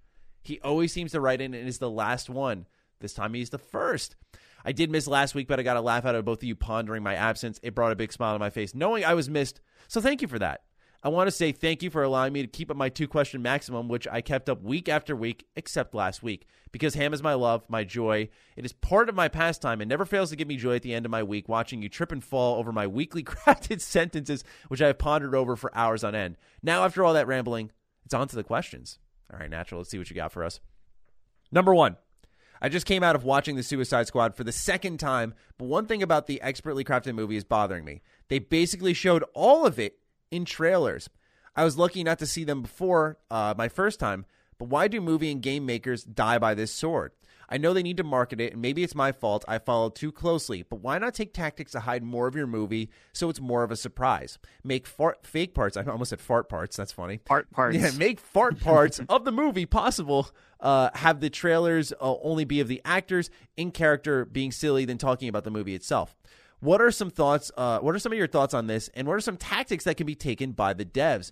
He 0.41 0.61
always 0.61 0.93
seems 0.93 1.11
to 1.11 1.19
write 1.19 1.41
in 1.41 1.53
and 1.53 1.67
is 1.67 1.79
the 1.79 1.89
last 1.89 2.29
one. 2.29 2.67
This 3.01 3.13
time 3.13 3.33
he's 3.33 3.49
the 3.49 3.57
first. 3.57 4.15
I 4.63 4.71
did 4.71 4.89
miss 4.89 5.07
last 5.07 5.35
week, 5.35 5.49
but 5.49 5.59
I 5.59 5.63
got 5.63 5.75
a 5.75 5.81
laugh 5.81 6.05
out 6.05 6.15
of 6.15 6.23
both 6.23 6.39
of 6.39 6.45
you 6.45 6.55
pondering 6.55 7.03
my 7.03 7.15
absence. 7.15 7.59
It 7.61 7.75
brought 7.75 7.91
a 7.91 7.97
big 7.97 8.13
smile 8.13 8.33
to 8.33 8.39
my 8.39 8.49
face, 8.49 8.73
knowing 8.73 9.03
I 9.03 9.13
was 9.13 9.29
missed. 9.29 9.59
So 9.89 9.99
thank 9.99 10.21
you 10.21 10.29
for 10.29 10.39
that. 10.39 10.61
I 11.05 11.09
want 11.09 11.27
to 11.27 11.31
say 11.31 11.51
thank 11.51 11.83
you 11.83 11.91
for 11.91 12.01
allowing 12.01 12.33
me 12.33 12.41
to 12.41 12.47
keep 12.47 12.71
up 12.71 12.77
my 12.77 12.89
two 12.89 13.07
question 13.07 13.43
maximum, 13.43 13.87
which 13.87 14.07
I 14.11 14.21
kept 14.21 14.49
up 14.49 14.63
week 14.63 14.89
after 14.89 15.15
week, 15.15 15.45
except 15.55 15.93
last 15.93 16.23
week. 16.23 16.47
Because 16.71 16.95
ham 16.95 17.13
is 17.13 17.21
my 17.21 17.35
love, 17.35 17.63
my 17.69 17.83
joy. 17.83 18.27
It 18.55 18.65
is 18.65 18.73
part 18.73 19.07
of 19.07 19.13
my 19.13 19.27
pastime 19.27 19.81
and 19.81 19.87
never 19.87 20.05
fails 20.05 20.31
to 20.31 20.35
give 20.35 20.47
me 20.47 20.57
joy 20.57 20.77
at 20.77 20.81
the 20.81 20.95
end 20.95 21.05
of 21.05 21.11
my 21.11 21.21
week, 21.21 21.47
watching 21.47 21.83
you 21.83 21.89
trip 21.89 22.11
and 22.11 22.23
fall 22.23 22.57
over 22.57 22.71
my 22.71 22.87
weekly 22.87 23.23
crafted 23.23 23.81
sentences, 23.81 24.43
which 24.67 24.81
I 24.81 24.87
have 24.87 24.97
pondered 24.97 25.35
over 25.35 25.55
for 25.55 25.69
hours 25.77 26.03
on 26.03 26.15
end. 26.15 26.37
Now, 26.63 26.83
after 26.83 27.03
all 27.03 27.13
that 27.13 27.27
rambling, 27.27 27.69
it's 28.03 28.15
on 28.15 28.27
to 28.29 28.35
the 28.35 28.43
questions. 28.43 28.97
All 29.31 29.37
right, 29.37 29.49
Natural, 29.49 29.81
let's 29.81 29.91
see 29.91 29.99
what 29.99 30.09
you 30.09 30.15
got 30.15 30.31
for 30.31 30.43
us. 30.43 30.59
Number 31.51 31.75
one. 31.75 31.97
I 32.61 32.69
just 32.69 32.87
came 32.87 33.03
out 33.03 33.17
of 33.17 33.25
watching 33.25 33.57
The 33.57 33.63
Suicide 33.63 34.07
Squad 34.07 34.33
for 34.33 34.45
the 34.45 34.51
second 34.51 34.97
time, 34.97 35.35
but 35.59 35.65
one 35.65 35.85
thing 35.85 36.01
about 36.01 36.25
the 36.25 36.41
expertly 36.41 36.85
crafted 36.85 37.13
movie 37.13 37.35
is 37.35 37.43
bothering 37.43 37.83
me. 37.83 38.01
They 38.29 38.39
basically 38.39 38.93
showed 38.93 39.25
all 39.33 39.65
of 39.67 39.77
it 39.77 39.99
in 40.35 40.45
trailers. 40.45 41.09
I 41.55 41.63
was 41.63 41.77
lucky 41.77 42.03
not 42.03 42.19
to 42.19 42.25
see 42.25 42.43
them 42.43 42.61
before 42.61 43.17
uh, 43.31 43.53
my 43.57 43.69
first 43.69 43.99
time, 43.99 44.25
but 44.57 44.67
why 44.67 44.87
do 44.87 44.99
movie 44.99 45.31
and 45.31 45.41
game 45.41 45.65
makers 45.65 46.03
die 46.03 46.37
by 46.37 46.53
this 46.53 46.71
sword? 46.71 47.13
I 47.47 47.57
know 47.57 47.73
they 47.73 47.83
need 47.83 47.97
to 47.97 48.03
market 48.03 48.41
it, 48.41 48.53
and 48.53 48.61
maybe 48.61 48.83
it's 48.83 48.95
my 48.95 49.11
fault 49.11 49.45
I 49.47 49.59
followed 49.59 49.95
too 49.95 50.11
closely, 50.11 50.63
but 50.63 50.77
why 50.77 50.97
not 50.97 51.13
take 51.13 51.31
tactics 51.31 51.73
to 51.73 51.81
hide 51.81 52.03
more 52.03 52.27
of 52.27 52.35
your 52.35 52.47
movie 52.47 52.89
so 53.13 53.29
it's 53.29 53.39
more 53.39 53.63
of 53.63 53.69
a 53.69 53.75
surprise? 53.75 54.39
Make 54.63 54.87
fart, 54.87 55.25
fake 55.25 55.53
parts, 55.53 55.77
I 55.77 55.83
almost 55.83 56.09
said 56.09 56.19
fart 56.19 56.49
parts, 56.49 56.75
that's 56.75 56.91
funny. 56.91 57.19
Fart 57.25 57.51
parts. 57.51 57.77
Yeah, 57.77 57.91
make 57.91 58.19
fart 58.19 58.59
parts 58.59 58.99
of 59.07 59.25
the 59.25 59.31
movie 59.31 59.65
possible. 59.67 60.29
Uh, 60.59 60.89
have 60.95 61.19
the 61.19 61.29
trailers 61.29 61.93
uh, 61.93 62.15
only 62.23 62.45
be 62.45 62.59
of 62.59 62.67
the 62.67 62.81
actors 62.83 63.29
in 63.55 63.71
character 63.71 64.25
being 64.25 64.51
silly 64.51 64.85
than 64.85 64.97
talking 64.97 65.29
about 65.29 65.43
the 65.43 65.51
movie 65.51 65.75
itself. 65.75 66.15
What 66.65 66.81
are 66.81 66.89
some 66.89 67.11
thoughts? 67.11 67.51
Uh, 67.55 67.77
what 67.77 67.93
are 67.93 67.99
some 67.99 68.11
of 68.11 68.17
your 68.17 68.27
thoughts 68.27 68.55
on 68.55 68.65
this? 68.65 68.89
And 68.95 69.07
what 69.07 69.13
are 69.13 69.19
some 69.19 69.37
tactics 69.37 69.83
that 69.83 69.97
can 69.97 70.07
be 70.07 70.15
taken 70.15 70.51
by 70.51 70.73
the 70.73 70.83
devs? 70.83 71.31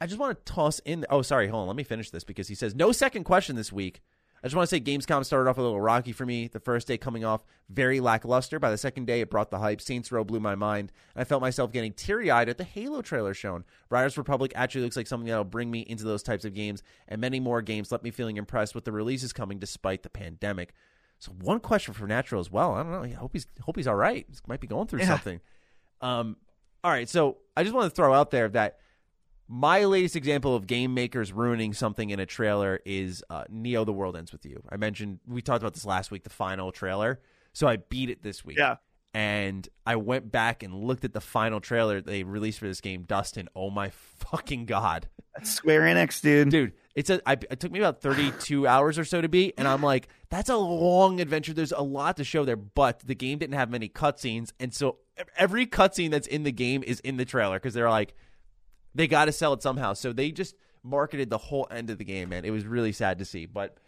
I 0.00 0.06
just 0.06 0.18
want 0.18 0.36
to 0.36 0.52
toss 0.52 0.80
in. 0.80 1.06
Oh, 1.08 1.22
sorry. 1.22 1.46
Hold 1.46 1.62
on. 1.62 1.68
Let 1.68 1.76
me 1.76 1.84
finish 1.84 2.10
this 2.10 2.24
because 2.24 2.48
he 2.48 2.56
says 2.56 2.74
no 2.74 2.90
second 2.90 3.22
question 3.22 3.54
this 3.54 3.72
week. 3.72 4.00
I 4.42 4.46
just 4.46 4.56
want 4.56 4.68
to 4.68 4.74
say 4.74 4.80
Gamescom 4.80 5.24
started 5.24 5.48
off 5.48 5.58
a 5.58 5.62
little 5.62 5.80
rocky 5.80 6.10
for 6.10 6.26
me. 6.26 6.48
The 6.48 6.58
first 6.58 6.88
day 6.88 6.98
coming 6.98 7.24
off 7.24 7.44
very 7.68 8.00
lackluster. 8.00 8.58
By 8.58 8.70
the 8.72 8.78
second 8.78 9.06
day, 9.06 9.20
it 9.20 9.30
brought 9.30 9.50
the 9.50 9.58
hype. 9.60 9.80
Saints 9.80 10.10
Row 10.10 10.24
blew 10.24 10.40
my 10.40 10.56
mind. 10.56 10.90
And 11.14 11.20
I 11.20 11.24
felt 11.24 11.40
myself 11.40 11.70
getting 11.70 11.92
teary 11.92 12.28
eyed 12.28 12.48
at 12.48 12.58
the 12.58 12.64
Halo 12.64 13.00
trailer 13.00 13.34
shown. 13.34 13.64
Riders 13.90 14.18
Republic 14.18 14.50
actually 14.56 14.82
looks 14.82 14.96
like 14.96 15.06
something 15.06 15.28
that'll 15.28 15.44
bring 15.44 15.70
me 15.70 15.80
into 15.80 16.02
those 16.02 16.24
types 16.24 16.44
of 16.44 16.54
games, 16.54 16.82
and 17.06 17.20
many 17.20 17.38
more 17.38 17.62
games 17.62 17.92
left 17.92 18.02
me 18.02 18.10
feeling 18.10 18.36
impressed 18.36 18.74
with 18.74 18.84
the 18.84 18.92
releases 18.92 19.32
coming 19.32 19.60
despite 19.60 20.02
the 20.02 20.10
pandemic. 20.10 20.72
So 21.18 21.32
one 21.32 21.60
question 21.60 21.94
for 21.94 22.06
Natural 22.06 22.40
as 22.40 22.50
well. 22.50 22.74
I 22.74 22.82
don't 22.82 22.92
know. 22.92 23.02
I 23.02 23.10
hope 23.10 23.30
he's 23.32 23.46
hope 23.60 23.76
he's 23.76 23.86
all 23.86 23.94
right. 23.96 24.24
He 24.28 24.36
might 24.46 24.60
be 24.60 24.66
going 24.66 24.86
through 24.86 25.00
Yeah. 25.00 25.06
something. 25.08 25.40
Um, 26.00 26.36
all 26.84 26.90
right. 26.90 27.08
So 27.08 27.38
I 27.56 27.62
just 27.64 27.74
want 27.74 27.90
to 27.90 27.94
throw 27.94 28.14
out 28.14 28.30
there 28.30 28.48
that 28.50 28.78
my 29.48 29.84
latest 29.84 30.14
example 30.14 30.54
of 30.54 30.66
game 30.66 30.94
makers 30.94 31.32
ruining 31.32 31.72
something 31.72 32.10
in 32.10 32.20
a 32.20 32.26
trailer 32.26 32.80
is 32.84 33.24
uh, 33.30 33.44
Neo: 33.48 33.84
The 33.84 33.92
World 33.92 34.16
Ends 34.16 34.30
with 34.30 34.44
You. 34.44 34.62
I 34.70 34.76
mentioned 34.76 35.18
we 35.26 35.42
talked 35.42 35.62
about 35.62 35.74
this 35.74 35.84
last 35.86 36.10
week, 36.10 36.22
the 36.22 36.30
final 36.30 36.70
trailer. 36.70 37.20
So 37.52 37.66
I 37.66 37.76
beat 37.76 38.10
it 38.10 38.22
this 38.22 38.44
week. 38.44 38.58
Yeah. 38.58 38.76
And 39.14 39.66
I 39.86 39.96
went 39.96 40.30
back 40.30 40.62
and 40.62 40.74
looked 40.84 41.04
at 41.04 41.12
the 41.14 41.20
final 41.20 41.60
trailer 41.60 42.00
they 42.00 42.24
released 42.24 42.58
for 42.58 42.66
this 42.68 42.80
game, 42.80 43.02
Dustin. 43.04 43.48
Oh 43.56 43.70
my 43.70 43.90
fucking 43.90 44.66
god, 44.66 45.08
That's 45.34 45.50
Square 45.50 45.82
Enix, 45.82 46.20
dude. 46.20 46.50
dude! 46.50 46.72
It's 46.94 47.08
a. 47.08 47.20
I, 47.26 47.32
it 47.32 47.58
took 47.58 47.72
me 47.72 47.78
about 47.78 48.02
thirty-two 48.02 48.66
hours 48.66 48.98
or 48.98 49.04
so 49.04 49.20
to 49.22 49.28
beat, 49.28 49.54
and 49.56 49.66
I'm 49.66 49.82
like, 49.82 50.08
that's 50.28 50.50
a 50.50 50.56
long 50.56 51.20
adventure. 51.22 51.54
There's 51.54 51.72
a 51.72 51.80
lot 51.82 52.18
to 52.18 52.24
show 52.24 52.44
there, 52.44 52.56
but 52.56 53.00
the 53.00 53.14
game 53.14 53.38
didn't 53.38 53.54
have 53.56 53.70
many 53.70 53.88
cutscenes, 53.88 54.52
and 54.60 54.74
so 54.74 54.98
every 55.36 55.66
cutscene 55.66 56.10
that's 56.10 56.26
in 56.28 56.42
the 56.42 56.52
game 56.52 56.82
is 56.82 57.00
in 57.00 57.16
the 57.16 57.24
trailer 57.24 57.56
because 57.56 57.72
they're 57.72 57.90
like, 57.90 58.14
they 58.94 59.06
got 59.08 59.24
to 59.24 59.32
sell 59.32 59.54
it 59.54 59.62
somehow. 59.62 59.94
So 59.94 60.12
they 60.12 60.30
just 60.32 60.54
marketed 60.82 61.30
the 61.30 61.38
whole 61.38 61.66
end 61.70 61.88
of 61.88 61.96
the 61.96 62.04
game, 62.04 62.28
man. 62.28 62.44
It 62.44 62.50
was 62.50 62.66
really 62.66 62.92
sad 62.92 63.18
to 63.20 63.24
see, 63.24 63.46
but. 63.46 63.78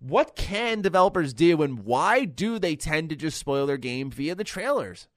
What 0.00 0.34
can 0.34 0.80
developers 0.80 1.34
do, 1.34 1.60
and 1.62 1.84
why 1.84 2.24
do 2.24 2.58
they 2.58 2.74
tend 2.74 3.10
to 3.10 3.16
just 3.16 3.38
spoil 3.38 3.66
their 3.66 3.76
game 3.76 4.10
via 4.10 4.34
the 4.34 4.44
trailers 4.44 5.08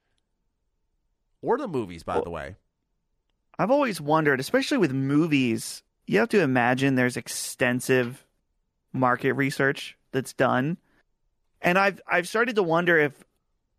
or 1.40 1.56
the 1.56 1.66
movies? 1.66 2.02
By 2.02 2.20
the 2.20 2.30
way, 2.30 2.56
I've 3.58 3.70
always 3.70 4.00
wondered, 4.00 4.40
especially 4.40 4.78
with 4.78 4.92
movies, 4.92 5.82
you 6.06 6.18
have 6.18 6.28
to 6.30 6.42
imagine 6.42 6.94
there's 6.94 7.16
extensive 7.16 8.26
market 8.92 9.32
research 9.32 9.96
that's 10.12 10.34
done. 10.34 10.76
And 11.62 11.78
I've 11.78 12.00
I've 12.06 12.28
started 12.28 12.56
to 12.56 12.62
wonder 12.62 12.98
if 12.98 13.24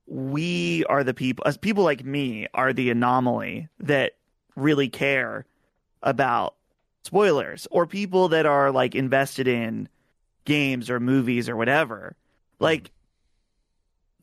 we 0.07 0.85
are 0.85 1.03
the 1.03 1.13
people 1.13 1.43
as 1.47 1.57
people 1.57 1.83
like 1.83 2.03
me 2.03 2.47
are 2.53 2.73
the 2.73 2.89
anomaly 2.89 3.69
that 3.79 4.13
really 4.55 4.89
care 4.89 5.45
about 6.01 6.55
spoilers 7.03 7.67
or 7.69 7.85
people 7.85 8.29
that 8.29 8.45
are 8.45 8.71
like 8.71 8.95
invested 8.95 9.47
in 9.47 9.87
games 10.45 10.89
or 10.89 10.99
movies 10.99 11.49
or 11.49 11.55
whatever. 11.55 12.15
Hmm. 12.59 12.63
Like 12.63 12.91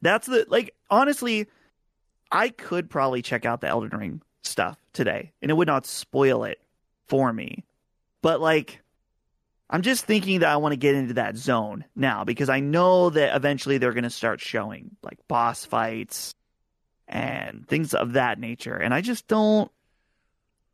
that's 0.01 0.27
the 0.27 0.47
like 0.49 0.75
honestly 0.91 1.47
I 2.31 2.49
could 2.49 2.89
probably 2.89 3.23
check 3.23 3.45
out 3.45 3.61
the 3.61 3.69
Elden 3.69 3.99
Ring 3.99 4.23
stuff 4.43 4.79
today 4.93 5.33
and 5.43 5.51
it 5.51 5.55
would 5.55 5.69
not 5.69 5.87
spoil 5.87 6.45
it 6.45 6.61
for 7.07 7.33
me. 7.33 7.65
But 8.23 8.41
like 8.41 8.81
I'm 9.69 9.83
just 9.83 10.05
thinking 10.05 10.41
that 10.41 10.51
I 10.51 10.57
want 10.57 10.73
to 10.73 10.77
get 10.77 10.95
into 10.95 11.15
that 11.15 11.37
zone 11.37 11.85
now 11.97 12.25
because 12.25 12.49
I 12.49 12.61
know 12.61 13.11
that 13.11 13.35
eventually 13.35 13.79
they're 13.79 13.95
going 13.95 14.05
to 14.05 14.11
start 14.11 14.41
showing 14.41 14.97
like 15.03 15.19
boss 15.29 15.65
fights 15.65 16.35
and 17.09 17.67
things 17.69 17.95
of 17.95 18.15
that 18.15 18.39
nature 18.39 18.77
and 18.77 18.95
I 18.95 19.01
just 19.01 19.27
don't 19.29 19.71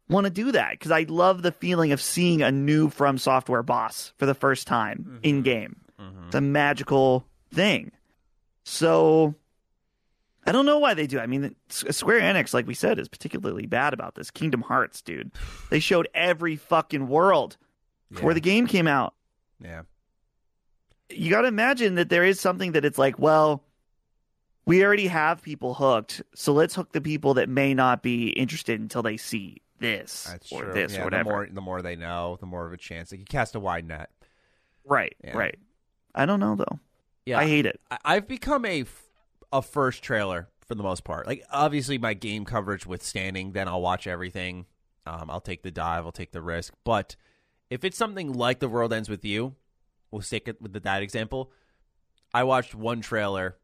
want 0.09 0.25
to 0.25 0.31
do 0.31 0.53
that 0.53 0.73
because 0.73 0.91
I 0.91 1.03
love 1.09 1.43
the 1.43 1.53
feeling 1.53 1.93
of 1.93 2.01
seeing 2.01 2.43
a 2.43 2.51
new 2.51 2.89
From 2.89 3.19
Software 3.19 3.63
boss 3.63 4.13
for 4.17 4.27
the 4.27 4.35
first 4.35 4.67
time 4.67 5.05
mm-hmm. 5.07 5.19
in 5.23 5.43
game. 5.43 5.77
Mm-hmm. 6.01 6.27
It's 6.27 6.35
a 6.35 6.41
magical 6.41 7.27
thing. 7.53 7.93
So 8.65 9.35
I 10.47 10.53
don't 10.53 10.67
know 10.67 10.79
why 10.79 10.95
they 10.95 11.07
do. 11.07 11.19
I 11.19 11.27
mean, 11.27 11.55
Square 11.69 12.21
Enix, 12.21 12.55
like 12.55 12.67
we 12.67 12.75
said, 12.75 12.99
is 12.99 13.09
particularly 13.09 13.67
bad 13.67 13.93
about 13.93 14.15
this. 14.15 14.31
Kingdom 14.31 14.63
Hearts, 14.63 15.03
dude. 15.03 15.31
They 15.71 15.81
showed 15.81 16.09
every 16.15 16.57
fucking 16.57 17.09
world 17.09 17.57
before 18.11 18.31
Yeah. 18.31 18.35
the 18.35 18.41
game 18.41 18.67
came 18.67 18.87
out. 18.87 19.15
yeah, 19.61 19.83
You 21.11 21.31
got 21.31 21.43
to 21.43 21.49
imagine 21.49 21.97
that 21.97 22.09
there 22.11 22.25
is 22.25 22.41
something 22.41 22.73
that 22.73 22.85
it's 22.85 22.99
like, 22.99 23.19
well, 23.19 23.65
we 24.67 24.85
already 24.85 25.09
have 25.09 25.43
people 25.43 25.75
hooked, 25.75 26.23
so 26.35 26.53
let's 26.53 26.75
hook 26.75 26.93
the 26.93 27.01
people 27.01 27.35
that 27.35 27.49
may 27.49 27.75
not 27.75 28.03
be 28.03 28.29
interested 28.29 28.79
until 28.81 29.03
they 29.03 29.17
see 29.17 29.63
this 29.79 30.25
that's 30.25 30.53
or 30.53 30.65
true. 30.65 30.73
this 30.73 30.95
yeah, 30.95 31.01
or 31.01 31.05
whatever. 31.05 31.25
The 31.25 31.31
more, 31.35 31.47
the 31.55 31.61
more 31.61 31.83
they 31.83 31.97
know, 31.97 32.37
the 32.41 32.47
more 32.47 32.67
of 32.67 32.73
a 32.73 32.77
chance. 32.77 33.11
Like 33.13 33.21
you 33.21 33.27
cast 33.27 33.55
a 33.55 33.61
wide 33.61 33.87
net. 33.87 34.11
Right, 34.85 35.15
Yeah. 35.23 35.37
right. 35.37 35.59
I 36.15 36.27
don't 36.27 36.41
know 36.41 36.57
though. 36.57 36.79
Yeah, 37.27 37.39
I 37.39 37.47
hate 37.47 37.67
it. 37.67 37.81
I- 37.91 37.99
I've 38.05 38.29
become 38.29 38.65
a 38.65 38.85
a 39.53 39.63
first 39.63 40.03
trailer 40.03 40.49
for 40.67 40.75
the 40.75 40.83
most 40.83 41.05
part. 41.05 41.27
Like 41.27 41.45
obviously 41.51 41.97
my 41.99 42.15
game 42.15 42.45
coverage 42.45 42.87
withstanding, 42.87 43.53
then 43.53 43.69
I'll 43.69 43.81
watch 43.83 44.07
everything. 44.07 44.67
Um, 45.07 45.31
I'll 45.31 45.41
take 45.41 45.63
the 45.63 45.71
dive, 45.71 46.05
I'll 46.05 46.13
take 46.13 46.33
the 46.33 46.43
risk. 46.43 46.75
But 46.85 47.17
if 47.71 47.83
it's 47.85 47.97
something 47.97 48.33
like 48.35 48.59
The 48.61 48.69
World 48.69 48.93
Ends 48.93 49.09
with 49.09 49.25
You, 49.25 49.55
we'll 50.11 50.21
stick 50.23 50.49
it 50.49 50.61
with 50.61 50.73
the, 50.75 50.81
that 50.81 51.03
example. 51.03 51.51
I 52.35 52.45
watched 52.45 52.75
one 52.75 53.01
trailer, 53.01 53.57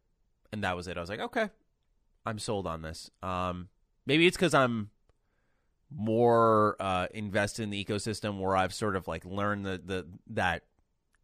and 0.53 0.65
that 0.65 0.75
was 0.75 0.89
it. 0.89 0.97
I 0.97 1.01
was 1.01 1.11
like, 1.11 1.21
okay, 1.21 1.51
I'm 2.25 2.39
sold 2.39 2.67
on 2.67 2.81
this. 2.81 3.11
Um, 3.23 3.69
maybe 4.07 4.27
it's 4.27 4.37
because 4.39 4.55
I'm 4.55 4.89
more 5.97 6.77
uh, 6.81 7.07
invested 7.13 7.63
in 7.63 7.71
the 7.71 7.85
ecosystem, 7.85 8.39
where 8.41 8.57
I've 8.57 8.75
sort 8.75 8.97
of 8.97 9.07
like 9.09 9.25
learned 9.25 9.65
the 9.65 9.81
the 9.85 10.07
that 10.29 10.65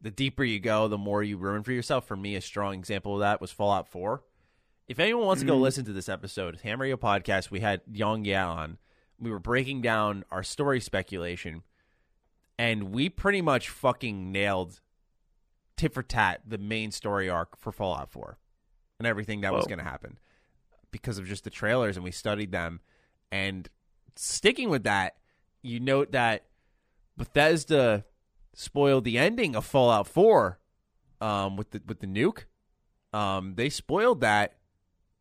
the 0.01 0.11
deeper 0.11 0.45
you 0.45 0.61
go, 0.61 0.89
the 0.89 0.97
more 0.99 1.23
you 1.23 1.37
ruin 1.37 1.63
for 1.63 1.73
yourself. 1.73 2.07
For 2.07 2.17
me, 2.17 2.35
a 2.37 2.41
strong 2.41 2.75
example 2.75 3.15
of 3.15 3.21
that 3.21 3.41
was 3.41 3.51
Fallout 3.51 3.87
4. 3.89 4.23
If 4.89 4.99
anyone 4.99 5.27
wants 5.27 5.43
to 5.43 5.47
go 5.47 5.57
Mhm. 5.57 5.61
listen 5.61 5.85
to 5.85 5.93
this 5.93 6.09
episode, 6.09 6.61
Ham 6.63 6.81
Radio 6.81 6.97
Podcast, 6.97 7.51
we 7.51 7.61
had 7.61 7.83
Young 7.91 8.25
Ya 8.25 8.51
on. 8.51 8.79
We 9.19 9.31
were 9.31 9.39
breaking 9.39 9.83
down 9.83 10.25
our 10.31 10.43
story 10.43 10.81
speculation, 10.81 11.63
and 12.59 12.85
we 12.91 13.09
pretty 13.09 13.43
much 13.43 13.69
fucking 13.69 14.33
nailed 14.33 14.81
tit 15.77 15.93
for 15.95 16.03
tat 16.03 16.41
the 16.47 16.59
main 16.59 16.91
story 16.91 17.29
arc 17.29 17.57
for 17.59 17.71
Fallout 17.73 18.11
4 18.11 18.39
and 18.99 19.07
everything 19.07 19.43
that 19.43 19.53
was 19.53 19.67
going 19.67 19.79
to 19.79 19.85
happen 19.85 20.19
because 20.91 21.19
of 21.19 21.27
just 21.27 21.45
the 21.45 21.51
trailers, 21.51 21.97
and 21.97 22.05
we 22.05 22.11
studied 22.11 22.51
them. 22.53 22.81
And 23.31 23.69
sticking 24.21 24.69
with 24.69 24.85
that, 24.85 25.17
you 25.63 25.81
note 25.81 26.13
that 26.13 26.45
Bethesda 27.17 28.05
spoiled 28.55 29.05
the 29.05 29.19
ending 29.19 29.57
of 29.57 29.65
Fallout 29.65 30.07
4 30.07 30.59
um, 31.21 31.57
with 31.57 31.71
the 31.71 31.83
with 31.87 32.01
the 32.01 32.07
nuke. 32.07 32.45
Um, 33.13 33.55
they 33.57 33.69
spoiled 33.69 34.21
that 34.21 34.55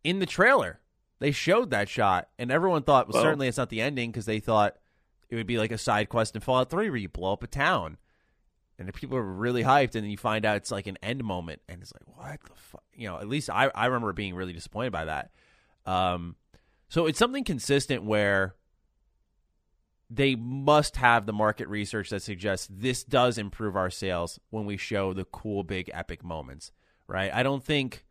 in 0.03 0.19
the 0.19 0.26
trailer. 0.26 0.80
They 1.19 1.31
showed 1.31 1.71
that 1.71 1.89
shot, 1.89 2.30
and 2.38 2.51
everyone 2.51 2.84
thought, 2.84 3.09
well, 3.09 3.21
Whoa. 3.21 3.27
certainly 3.27 3.47
it's 3.47 3.57
not 3.57 3.69
the 3.69 3.81
ending 3.81 4.11
because 4.11 4.26
they 4.26 4.39
thought 4.39 4.77
it 5.30 5.35
would 5.35 5.47
be 5.47 5.57
like 5.57 5.71
a 5.71 5.77
side 5.77 6.09
quest 6.09 6.35
in 6.35 6.41
Fallout 6.41 6.69
3 6.69 6.89
where 6.89 6.97
you 6.97 7.09
blow 7.09 7.34
up 7.34 7.43
a 7.43 7.47
town. 7.47 7.97
And 8.77 8.88
the 8.88 8.93
people 8.93 9.17
are 9.17 9.21
really 9.21 9.63
hyped, 9.63 9.95
and 9.95 10.05
then 10.05 10.09
you 10.09 10.17
find 10.17 10.45
out 10.45 10.55
it's 10.55 10.71
like 10.71 10.88
an 10.88 10.97
end 11.03 11.21
moment, 11.26 11.61
and 11.67 11.81
it's 11.81 11.91
like, 11.93 12.17
what 12.17 12.39
the 12.41 12.55
fuck? 12.55 12.84
You 12.93 13.09
know, 13.09 13.19
at 13.19 13.27
least 13.27 13.49
I, 13.49 13.69
I 13.76 13.88
remember 13.88 14.13
being 14.13 14.35
really 14.35 14.53
disappointed 14.53 14.93
by 14.93 15.03
that. 15.05 15.31
Um, 15.85 16.38
so 16.88 17.05
it's 17.05 17.19
something 17.19 17.43
consistent 17.43 18.03
where 18.03 18.55
they 20.10 20.36
must 20.36 20.98
have 20.98 21.26
the 21.26 21.34
market 21.34 21.68
research 21.68 22.10
that 22.10 22.23
suggests 22.23 22.68
this 22.69 23.03
does 23.03 23.38
improve 23.38 23.76
our 23.76 23.90
sales 23.91 24.40
when 24.49 24.65
we 24.65 24.76
show 24.76 25.14
the 25.14 25.26
cool 25.26 25.64
big 25.64 25.90
epic 25.94 26.23
moments, 26.23 26.72
right? 27.07 27.31
I 27.34 27.44
don't 27.44 27.64
think 27.64 28.06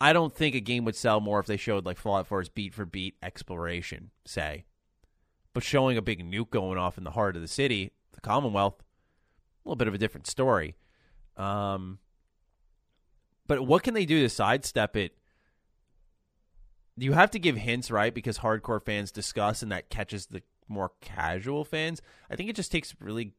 I 0.00 0.12
don't 0.12 0.34
think 0.34 0.54
a 0.54 0.60
game 0.60 0.84
would 0.84 0.96
sell 0.96 1.20
more 1.20 1.38
if 1.38 1.46
they 1.46 1.56
showed 1.56 1.86
like 1.86 1.96
Fallout 1.96 2.28
4's 2.28 2.48
beat 2.48 2.74
for 2.74 2.84
beat 2.84 3.14
exploration, 3.22 4.10
say. 4.26 4.64
But 5.54 5.62
showing 5.62 5.96
a 5.96 6.02
big 6.02 6.28
nuke 6.28 6.50
going 6.50 6.76
off 6.76 6.98
in 6.98 7.04
the 7.04 7.12
heart 7.12 7.36
of 7.36 7.42
the 7.42 7.48
city, 7.48 7.92
the 8.12 8.20
Commonwealth, 8.20 8.82
a 9.64 9.68
little 9.68 9.76
bit 9.76 9.88
of 9.88 9.94
a 9.94 9.98
different 9.98 10.26
story. 10.26 10.76
Um, 11.36 11.98
but 13.46 13.64
what 13.64 13.84
can 13.84 13.94
they 13.94 14.04
do 14.04 14.20
to 14.22 14.28
sidestep 14.28 14.96
it? 14.96 15.14
You 16.96 17.12
have 17.12 17.30
to 17.30 17.38
give 17.38 17.56
hints, 17.56 17.90
right? 17.90 18.14
Because 18.14 18.38
hardcore 18.38 18.84
fans 18.84 19.10
discuss, 19.10 19.62
and 19.62 19.72
that 19.72 19.88
catches 19.88 20.26
the 20.26 20.42
more 20.68 20.92
casual 21.00 21.64
fans. 21.64 22.02
I 22.30 22.36
think 22.36 22.50
it 22.50 22.56
just 22.56 22.72
takes 22.72 22.94
really, 23.00 23.34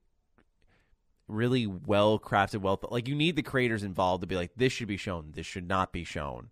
really 1.27 1.67
well 1.67 2.19
crafted, 2.19 2.61
well 2.61 2.79
like 2.89 3.07
you 3.07 3.15
need 3.15 3.35
the 3.35 3.43
creators 3.43 3.83
involved 3.83 4.21
to 4.21 4.27
be 4.27 4.35
like, 4.35 4.51
this 4.55 4.73
should 4.73 4.87
be 4.87 4.97
shown, 4.97 5.31
this 5.35 5.45
should 5.45 5.67
not 5.67 5.91
be 5.91 6.03
shown. 6.03 6.49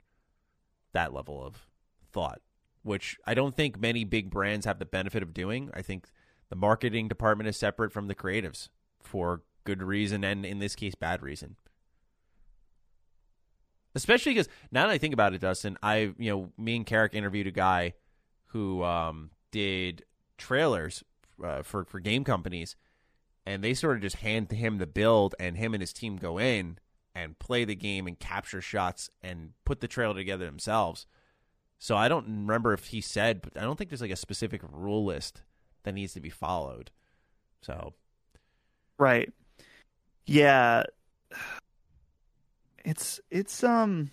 That 0.94 1.14
level 1.14 1.44
of 1.44 1.68
thought, 2.12 2.42
which 2.84 3.18
I 3.26 3.34
don't 3.34 3.56
think 3.56 3.80
many 3.80 4.04
big 4.04 4.30
brands 4.30 4.66
have 4.66 4.80
the 4.80 4.86
benefit 4.86 5.24
of 5.24 5.34
doing. 5.34 5.72
I 5.74 5.82
think 5.82 6.08
the 6.50 6.56
marketing 6.56 7.08
department 7.08 7.48
is 7.48 7.58
separate 7.58 7.94
from 7.94 8.08
the 8.08 8.16
creatives 8.16 8.70
for 9.02 9.42
good 9.64 9.82
reason, 9.82 10.24
and 10.24 10.46
in 10.46 10.60
this 10.60 10.76
case, 10.76 10.96
bad 10.96 11.22
reason. 11.22 11.56
Especially 13.94 14.34
because 14.34 14.48
now 14.72 14.88
that 14.88 14.94
I 14.94 14.98
think 14.98 15.14
about 15.14 15.34
it, 15.34 15.42
Dustin, 15.42 15.78
I 15.84 16.14
you 16.18 16.32
know 16.32 16.52
me 16.58 16.78
and 16.78 16.86
Carrick 16.86 17.14
interviewed 17.14 17.48
a 17.48 17.52
guy 17.52 17.94
who 18.48 18.84
um, 18.84 19.32
did 19.52 20.04
trailers 20.38 21.04
uh, 21.44 21.62
for 21.62 21.84
for 21.86 22.00
game 22.00 22.24
companies, 22.24 22.76
and 23.46 23.64
they 23.64 23.74
sort 23.74 23.98
of 23.98 24.02
just 24.02 24.18
hand 24.18 24.52
him 24.52 24.78
the 24.78 24.88
build, 24.88 25.36
and 25.40 25.58
him 25.58 25.74
and 25.74 25.82
his 25.82 25.94
team 25.94 26.18
go 26.18 26.38
in 26.38 26.78
and 27.14 27.40
play 27.40 27.66
the 27.66 27.76
game 27.76 28.08
and 28.08 28.20
capture 28.20 28.62
shots 28.62 29.10
and 29.22 29.52
put 29.66 29.82
the 29.82 29.88
trailer 29.88 30.16
together 30.16 30.46
themselves. 30.46 31.06
So 31.78 31.98
I 31.98 32.08
don't 32.08 32.26
remember 32.28 32.74
if 32.74 32.88
he 32.88 33.02
said, 33.02 33.42
but 33.42 33.58
I 33.58 33.62
don't 33.62 33.76
think 33.76 33.90
there's 33.90 34.02
like 34.02 34.12
a 34.12 34.16
specific 34.16 34.62
rule 34.72 35.04
list 35.04 35.42
that 35.84 35.94
needs 35.94 36.14
to 36.14 36.22
be 36.22 36.30
followed. 36.30 36.92
So, 37.62 37.94
right, 38.98 39.32
yeah, 40.26 40.84
it's 42.86 43.20
it's 43.30 43.64
um 43.64 44.12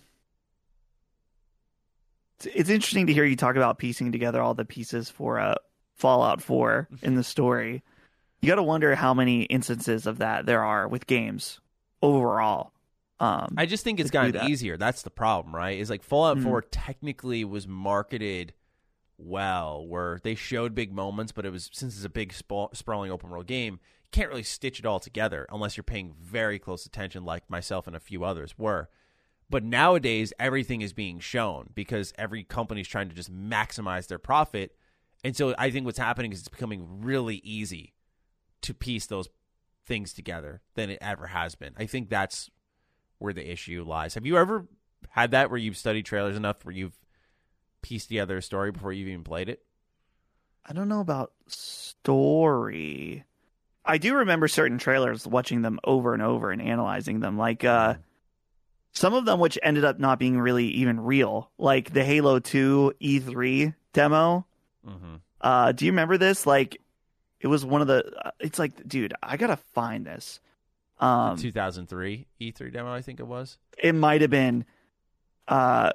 it's, 2.45 2.69
interesting 2.69 3.07
to 3.07 3.13
hear 3.13 3.25
you 3.25 3.35
talk 3.35 3.55
about 3.55 3.79
piecing 3.79 4.11
together 4.11 4.41
all 4.41 4.53
the 4.53 4.65
pieces 4.65 5.09
for 5.09 5.39
uh, 5.39 5.55
Fallout 5.95 6.41
4 6.41 6.87
in 7.01 7.15
the 7.15 7.23
story. 7.23 7.83
You 8.41 8.47
got 8.47 8.55
to 8.55 8.63
wonder 8.63 8.95
how 8.95 9.13
many 9.13 9.43
instances 9.43 10.07
of 10.07 10.19
that 10.19 10.45
there 10.45 10.63
are 10.63 10.87
with 10.87 11.05
games 11.05 11.59
overall. 12.01 12.71
Um, 13.19 13.55
I 13.57 13.65
just 13.65 13.83
think 13.83 13.99
it's 13.99 14.11
gotten 14.11 14.31
that. 14.31 14.49
easier. 14.49 14.77
That's 14.77 15.01
the 15.01 15.09
problem, 15.09 15.53
right? 15.53 15.77
Is 15.77 15.89
like 15.89 16.03
Fallout 16.03 16.37
mm-hmm. 16.37 16.47
4 16.47 16.61
technically 16.61 17.43
was 17.43 17.67
marketed 17.67 18.53
well, 19.17 19.85
where 19.85 20.19
they 20.23 20.35
showed 20.35 20.73
big 20.73 20.93
moments, 20.93 21.33
but 21.33 21.45
it 21.45 21.51
was 21.51 21.69
since 21.73 21.97
it's 21.97 22.05
a 22.05 22.09
big 22.09 22.33
sprawling 22.33 23.11
open 23.11 23.29
world 23.29 23.47
game, 23.47 23.81
can't 24.11 24.29
really 24.29 24.43
stitch 24.43 24.79
it 24.79 24.85
all 24.85 24.99
together 24.99 25.45
unless 25.49 25.77
you're 25.77 25.83
paying 25.83 26.13
very 26.19 26.59
close 26.59 26.85
attention, 26.85 27.25
like 27.25 27.49
myself 27.49 27.87
and 27.87 27.95
a 27.95 27.99
few 27.99 28.23
others 28.23 28.57
were. 28.57 28.89
But 29.49 29.63
nowadays, 29.63 30.31
everything 30.39 30.81
is 30.81 30.93
being 30.93 31.19
shown 31.19 31.69
because 31.73 32.13
every 32.17 32.43
company 32.43 32.81
is 32.81 32.87
trying 32.87 33.09
to 33.09 33.15
just 33.15 33.33
maximize 33.33 34.07
their 34.07 34.19
profit. 34.19 34.75
And 35.23 35.35
so 35.35 35.55
I 35.57 35.71
think 35.71 35.85
what's 35.85 35.97
happening 35.97 36.31
is 36.31 36.39
it's 36.39 36.47
becoming 36.47 37.01
really 37.01 37.37
easy 37.37 37.93
to 38.61 38.73
piece 38.73 39.07
those 39.07 39.27
things 39.85 40.13
together 40.13 40.61
than 40.75 40.89
it 40.89 40.99
ever 41.01 41.27
has 41.27 41.55
been. 41.55 41.73
I 41.77 41.87
think 41.87 42.09
that's 42.09 42.49
where 43.17 43.33
the 43.33 43.51
issue 43.51 43.83
lies. 43.85 44.13
Have 44.13 44.25
you 44.25 44.37
ever 44.37 44.67
had 45.09 45.31
that 45.31 45.49
where 45.49 45.57
you've 45.57 45.77
studied 45.77 46.05
trailers 46.05 46.37
enough 46.37 46.63
where 46.63 46.75
you've 46.75 46.99
pieced 47.81 48.09
together 48.09 48.37
a 48.37 48.41
story 48.41 48.71
before 48.71 48.93
you've 48.93 49.07
even 49.07 49.23
played 49.23 49.49
it? 49.49 49.63
I 50.65 50.73
don't 50.73 50.89
know 50.89 50.99
about 50.99 51.33
story. 51.47 53.23
I 53.89 53.97
do 53.97 54.15
remember 54.15 54.47
certain 54.47 54.77
trailers 54.77 55.27
watching 55.27 55.61
them 55.61 55.79
over 55.83 56.13
and 56.13 56.21
over 56.21 56.51
and 56.51 56.61
analyzing 56.61 57.19
them. 57.19 57.37
Like 57.37 57.63
uh 57.65 57.95
some 58.91 59.13
of 59.13 59.25
them 59.25 59.39
which 59.39 59.57
ended 59.61 59.85
up 59.85 59.99
not 59.99 60.19
being 60.19 60.39
really 60.39 60.67
even 60.67 60.99
real, 60.99 61.51
like 61.57 61.93
the 61.93 62.03
Halo 62.03 62.39
2 62.39 62.93
E3 63.01 63.73
demo. 63.93 64.45
Mm-hmm. 64.87 65.15
Uh, 65.41 65.71
do 65.71 65.85
you 65.85 65.91
remember 65.91 66.17
this? 66.17 66.45
Like, 66.45 66.81
it 67.39 67.47
was 67.47 67.65
one 67.65 67.81
of 67.81 67.87
the. 67.87 68.05
Uh, 68.25 68.31
it's 68.39 68.59
like, 68.59 68.87
dude, 68.87 69.13
I 69.21 69.37
gotta 69.37 69.57
find 69.73 70.05
this. 70.05 70.39
Um, 70.99 71.37
2003 71.37 72.27
E3 72.41 72.73
demo, 72.73 72.91
I 72.91 73.01
think 73.01 73.19
it 73.19 73.27
was. 73.27 73.57
It 73.77 73.93
might 73.93 74.21
have 74.21 74.29
been. 74.29 74.65
Uh, 75.47 75.91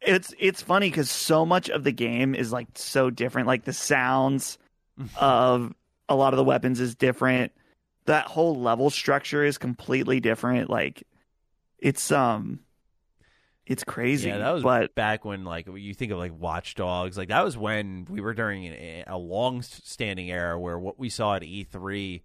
it's 0.00 0.32
it's 0.38 0.62
funny 0.62 0.88
because 0.88 1.10
so 1.10 1.44
much 1.44 1.68
of 1.68 1.84
the 1.84 1.92
game 1.92 2.34
is 2.34 2.52
like 2.52 2.68
so 2.74 3.10
different. 3.10 3.46
Like 3.46 3.64
the 3.64 3.72
sounds 3.72 4.58
of 5.20 5.74
a 6.08 6.14
lot 6.14 6.32
of 6.32 6.36
the 6.38 6.44
weapons 6.44 6.80
is 6.80 6.94
different. 6.94 7.52
That 8.06 8.26
whole 8.26 8.58
level 8.58 8.90
structure 8.90 9.44
is 9.44 9.58
completely 9.58 10.20
different. 10.20 10.70
Like 10.70 11.04
it's 11.78 12.10
um 12.10 12.60
it's 13.66 13.84
crazy. 13.84 14.28
Yeah, 14.28 14.38
that 14.38 14.50
was 14.52 14.62
but, 14.62 14.94
back 14.94 15.26
when 15.26 15.44
like 15.44 15.68
you 15.72 15.92
think 15.92 16.10
of 16.10 16.18
like 16.18 16.32
Watch 16.38 16.74
Dogs, 16.74 17.18
like 17.18 17.28
that 17.28 17.44
was 17.44 17.56
when 17.56 18.06
we 18.08 18.20
were 18.20 18.32
during 18.32 18.64
a, 18.64 19.04
a 19.06 19.18
long-standing 19.18 20.30
era 20.30 20.58
where 20.58 20.78
what 20.78 20.98
we 20.98 21.10
saw 21.10 21.34
at 21.34 21.42
E3 21.42 22.22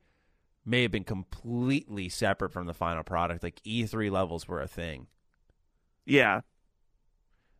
may 0.65 0.83
have 0.83 0.91
been 0.91 1.03
completely 1.03 2.07
separate 2.07 2.53
from 2.53 2.65
the 2.65 2.73
final 2.73 3.03
product. 3.03 3.43
Like 3.43 3.61
E3 3.63 4.09
levels 4.09 4.47
were 4.47 4.61
a 4.61 4.67
thing. 4.69 5.07
Yeah, 6.05 6.41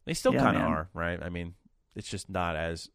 they 0.06 0.14
still 0.14 0.34
yeah, 0.34 0.44
kind 0.44 0.58
of 0.58 0.64
are, 0.64 0.90
right? 0.94 1.22
I 1.22 1.28
mean, 1.28 1.56
it's 1.94 2.10
just 2.10 2.30
not 2.30 2.56
as 2.56 2.90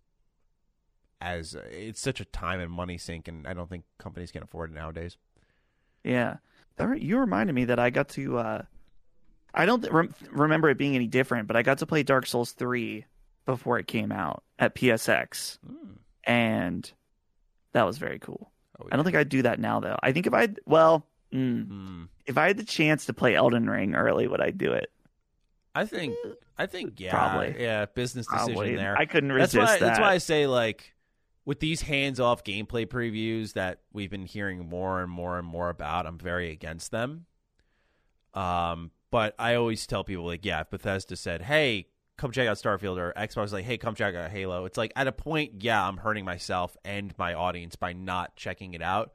as 1.21 1.57
it's 1.71 2.01
such 2.01 2.21
a 2.21 2.25
time 2.25 2.61
and 2.61 2.71
money 2.71 2.99
sink, 2.99 3.29
and 3.29 3.47
I 3.47 3.55
don't 3.55 3.69
think 3.69 3.85
companies 3.99 4.31
can 4.31 4.43
afford 4.43 4.71
it 4.71 4.75
nowadays. 4.75 5.17
Yeah, 6.05 6.37
you 6.97 7.19
reminded 7.19 7.55
me 7.55 7.65
that 7.67 7.79
I 7.79 7.91
got 7.91 8.09
to. 8.11 8.39
uh 8.39 8.63
I 9.55 9.67
don't 9.67 9.91
re- 9.91 10.09
remember 10.31 10.69
it 10.69 10.79
being 10.79 10.95
any 10.95 11.07
different, 11.07 11.49
but 11.49 11.57
I 11.57 11.63
got 11.63 11.79
to 11.79 11.87
play 11.87 12.03
Dark 12.03 12.27
Souls 12.27 12.53
3 12.53 13.07
before 13.47 13.79
it 13.79 13.87
came 13.87 14.13
out 14.13 14.43
at 14.59 14.75
PSX. 14.75 15.59
Mm. 15.67 15.97
And 16.25 16.93
that 17.73 17.87
was 17.87 17.99
very 17.99 18.19
cool. 18.19 18.51
Oh, 18.79 18.85
yeah. 18.85 18.89
I 18.93 18.97
don't 18.97 19.05
think 19.05 19.17
I'd 19.17 19.31
do 19.31 19.43
that 19.43 19.59
now, 19.59 19.81
though. 19.81 19.97
I 20.03 20.13
think 20.13 20.27
if 20.27 20.35
I, 20.35 20.49
well, 20.67 21.07
mm, 21.33 21.67
mm. 21.67 22.09
if 22.27 22.37
I 22.37 22.47
had 22.47 22.59
the 22.59 22.65
chance 22.65 23.07
to 23.07 23.15
play 23.15 23.35
Elden 23.35 23.69
Ring 23.69 23.95
early, 23.95 24.29
would 24.29 24.41
I 24.41 24.51
do 24.51 24.73
it? 24.73 24.93
I 25.75 25.87
think, 25.87 26.15
I 26.59 26.67
think, 26.67 27.01
yeah, 27.01 27.11
probably, 27.11 27.57
yeah, 27.59 27.87
business 27.87 28.27
decision 28.27 28.55
probably. 28.55 28.77
there. 28.77 28.97
I 28.99 29.07
couldn't 29.07 29.33
resist 29.33 29.55
that's 29.55 29.67
why, 29.67 29.79
that. 29.79 29.87
That's 29.87 29.99
why 30.01 30.13
I 30.13 30.19
say 30.19 30.47
like 30.47 30.93
with 31.49 31.61
these 31.61 31.81
hands-off 31.81 32.45
gameplay 32.45 32.85
previews 32.87 33.55
that 33.55 33.81
we've 33.91 34.11
been 34.11 34.27
hearing 34.27 34.69
more 34.69 35.01
and 35.01 35.11
more 35.11 35.39
and 35.39 35.47
more 35.47 35.71
about, 35.71 36.05
I'm 36.05 36.19
very 36.19 36.51
against 36.51 36.91
them. 36.91 37.25
Um, 38.35 38.91
but 39.11 39.35
I 39.39 39.55
always 39.55 39.87
tell 39.87 40.05
people 40.05 40.27
like, 40.27 40.45
yeah, 40.45 40.61
if 40.61 40.69
Bethesda 40.69 41.17
said, 41.17 41.41
"Hey, 41.41 41.87
come 42.19 42.33
check 42.33 42.47
out 42.47 42.59
Starfield," 42.59 42.99
or 42.99 43.15
Xbox 43.17 43.51
like, 43.51 43.65
"Hey, 43.65 43.79
come 43.79 43.95
check 43.95 44.15
out 44.15 44.31
Halo," 44.31 44.67
it's 44.67 44.77
like 44.77 44.93
at 44.95 45.07
a 45.07 45.13
point, 45.13 45.63
yeah, 45.63 45.89
I'm 45.89 45.97
hurting 45.97 46.27
myself 46.27 46.77
and 46.85 47.15
my 47.17 47.33
audience 47.33 47.77
by 47.77 47.95
not 47.95 48.37
checking 48.37 48.75
it 48.75 48.83
out. 48.83 49.15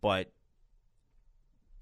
But 0.00 0.30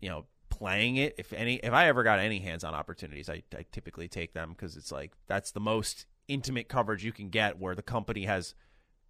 you 0.00 0.08
know, 0.08 0.24
playing 0.48 0.96
it, 0.96 1.14
if 1.18 1.34
any, 1.34 1.56
if 1.56 1.74
I 1.74 1.88
ever 1.88 2.04
got 2.04 2.20
any 2.20 2.38
hands-on 2.38 2.72
opportunities, 2.72 3.28
I, 3.28 3.42
I 3.54 3.66
typically 3.70 4.08
take 4.08 4.32
them 4.32 4.52
because 4.52 4.78
it's 4.78 4.90
like 4.90 5.12
that's 5.26 5.50
the 5.50 5.60
most 5.60 6.06
intimate 6.26 6.70
coverage 6.70 7.04
you 7.04 7.12
can 7.12 7.28
get, 7.28 7.58
where 7.58 7.74
the 7.74 7.82
company 7.82 8.24
has 8.24 8.54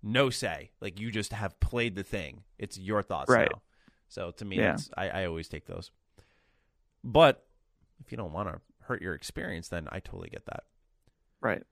no 0.02 0.30
say. 0.30 0.70
Like 0.80 1.00
you 1.00 1.10
just 1.10 1.32
have 1.32 1.58
played 1.60 1.94
the 1.94 2.02
thing; 2.02 2.42
it's 2.58 2.78
your 2.78 3.02
thoughts 3.02 3.30
right. 3.30 3.48
now. 3.52 3.62
So 4.08 4.30
to 4.32 4.44
me, 4.44 4.56
yeah. 4.56 4.76
I, 4.96 5.08
I 5.08 5.26
always 5.26 5.48
take 5.48 5.66
those. 5.66 5.90
But 7.04 7.46
if 8.04 8.10
you 8.10 8.18
don't 8.18 8.32
want 8.32 8.48
to 8.48 8.60
hurt 8.82 9.02
your 9.02 9.14
experience, 9.14 9.68
then 9.68 9.88
I 9.90 10.00
totally 10.00 10.30
get 10.30 10.46
that. 10.46 10.64
Right. 11.40 11.62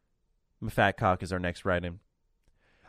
Fat 0.68 0.92
Cock 0.92 1.22
is 1.22 1.32
our 1.32 1.38
next 1.38 1.64
write 1.64 1.84
in. 1.84 2.00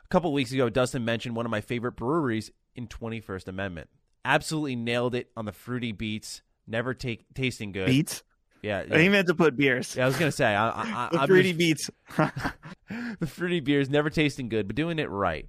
A 0.03 0.07
couple 0.09 0.31
weeks 0.31 0.51
ago, 0.51 0.69
Dustin 0.69 1.03
mentioned 1.03 1.35
one 1.35 1.45
of 1.45 1.51
my 1.51 1.61
favorite 1.61 1.93
breweries 1.93 2.51
in 2.75 2.87
21st 2.87 3.47
Amendment. 3.47 3.89
Absolutely 4.23 4.75
nailed 4.75 5.15
it 5.15 5.31
on 5.35 5.45
the 5.45 5.51
fruity 5.51 5.91
beats, 5.91 6.41
never 6.65 6.93
take 6.93 7.25
tasting 7.33 7.71
good. 7.71 7.87
Beats? 7.87 8.23
Yeah, 8.67 8.83
yeah. 8.89 8.97
He 8.99 9.07
meant 9.09 9.27
to 9.27 9.35
put 9.35 9.55
beers. 9.55 9.95
Yeah, 9.95 10.03
I 10.03 10.07
was 10.07 10.17
gonna 10.17 10.31
say 10.31 10.45
I, 10.53 10.69
I, 10.69 11.09
the 11.11 11.27
fruity 11.27 11.53
just, 11.53 11.57
beats. 11.57 11.89
the 13.19 13.27
fruity 13.27 13.61
beers 13.61 13.89
never 13.89 14.09
tasting 14.09 14.49
good, 14.49 14.67
but 14.67 14.75
doing 14.75 14.99
it 14.99 15.09
right. 15.09 15.47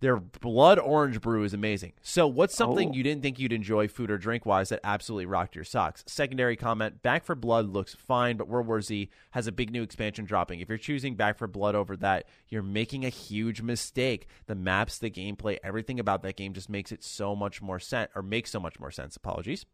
Their 0.00 0.16
blood 0.18 0.78
orange 0.78 1.22
brew 1.22 1.44
is 1.44 1.54
amazing. 1.54 1.94
So, 2.02 2.26
what's 2.26 2.54
something 2.54 2.90
Oh. 2.90 2.92
you 2.92 3.02
didn't 3.02 3.22
think 3.22 3.38
you'd 3.38 3.52
enjoy 3.52 3.88
food 3.88 4.10
or 4.10 4.18
drink 4.18 4.44
wise 4.44 4.68
that 4.68 4.80
absolutely 4.84 5.24
rocked 5.24 5.54
your 5.54 5.64
socks? 5.64 6.04
Secondary 6.06 6.54
comment 6.54 7.00
Back 7.00 7.24
4 7.24 7.34
Blood 7.34 7.70
looks 7.70 7.94
fine, 7.94 8.36
but 8.36 8.46
World 8.46 8.66
War 8.66 8.82
Z 8.82 9.08
has 9.30 9.46
a 9.46 9.52
big 9.52 9.70
new 9.70 9.82
expansion 9.82 10.26
dropping. 10.26 10.60
If 10.60 10.68
you're 10.68 10.76
choosing 10.76 11.14
Back 11.14 11.38
4 11.38 11.48
Blood 11.48 11.74
over 11.74 11.96
that, 11.96 12.26
you're 12.48 12.62
making 12.62 13.06
a 13.06 13.08
huge 13.08 13.62
mistake. 13.62 14.26
The 14.48 14.54
maps, 14.54 14.98
the 14.98 15.10
gameplay, 15.10 15.56
everything 15.64 15.98
about 15.98 16.22
that 16.24 16.36
game 16.36 16.52
just 16.52 16.68
makes 16.68 16.92
it 16.92 17.02
so 17.02 17.34
much 17.34 17.62
more 17.62 17.78
sense, 17.80 18.10
or 18.14 18.22
makes 18.22 18.50
so 18.50 18.60
much 18.60 18.78
more 18.78 18.90
sense. 18.90 19.16
Apologies. 19.16 19.64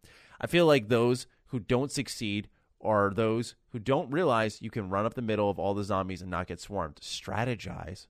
I 0.41 0.47
feel 0.47 0.67
like 0.67 0.89
those 0.89 1.27
who 1.47 1.59
don't 1.59 1.91
succeed 1.91 2.49
are 2.83 3.13
those 3.15 3.55
who 3.71 3.79
don't 3.79 4.11
realize 4.11 4.61
you 4.63 4.71
can 4.71 4.89
run 4.89 5.07
up 5.07 5.15
the 5.15 5.23
middle 5.23 5.49
of 5.51 5.59
all 5.59 5.75
the 5.75 5.85
zombies 5.85 6.21
and 6.23 6.31
not 6.31 6.47
get 6.47 6.61
swarmed. 6.61 6.97
Strategize. 6.97 8.07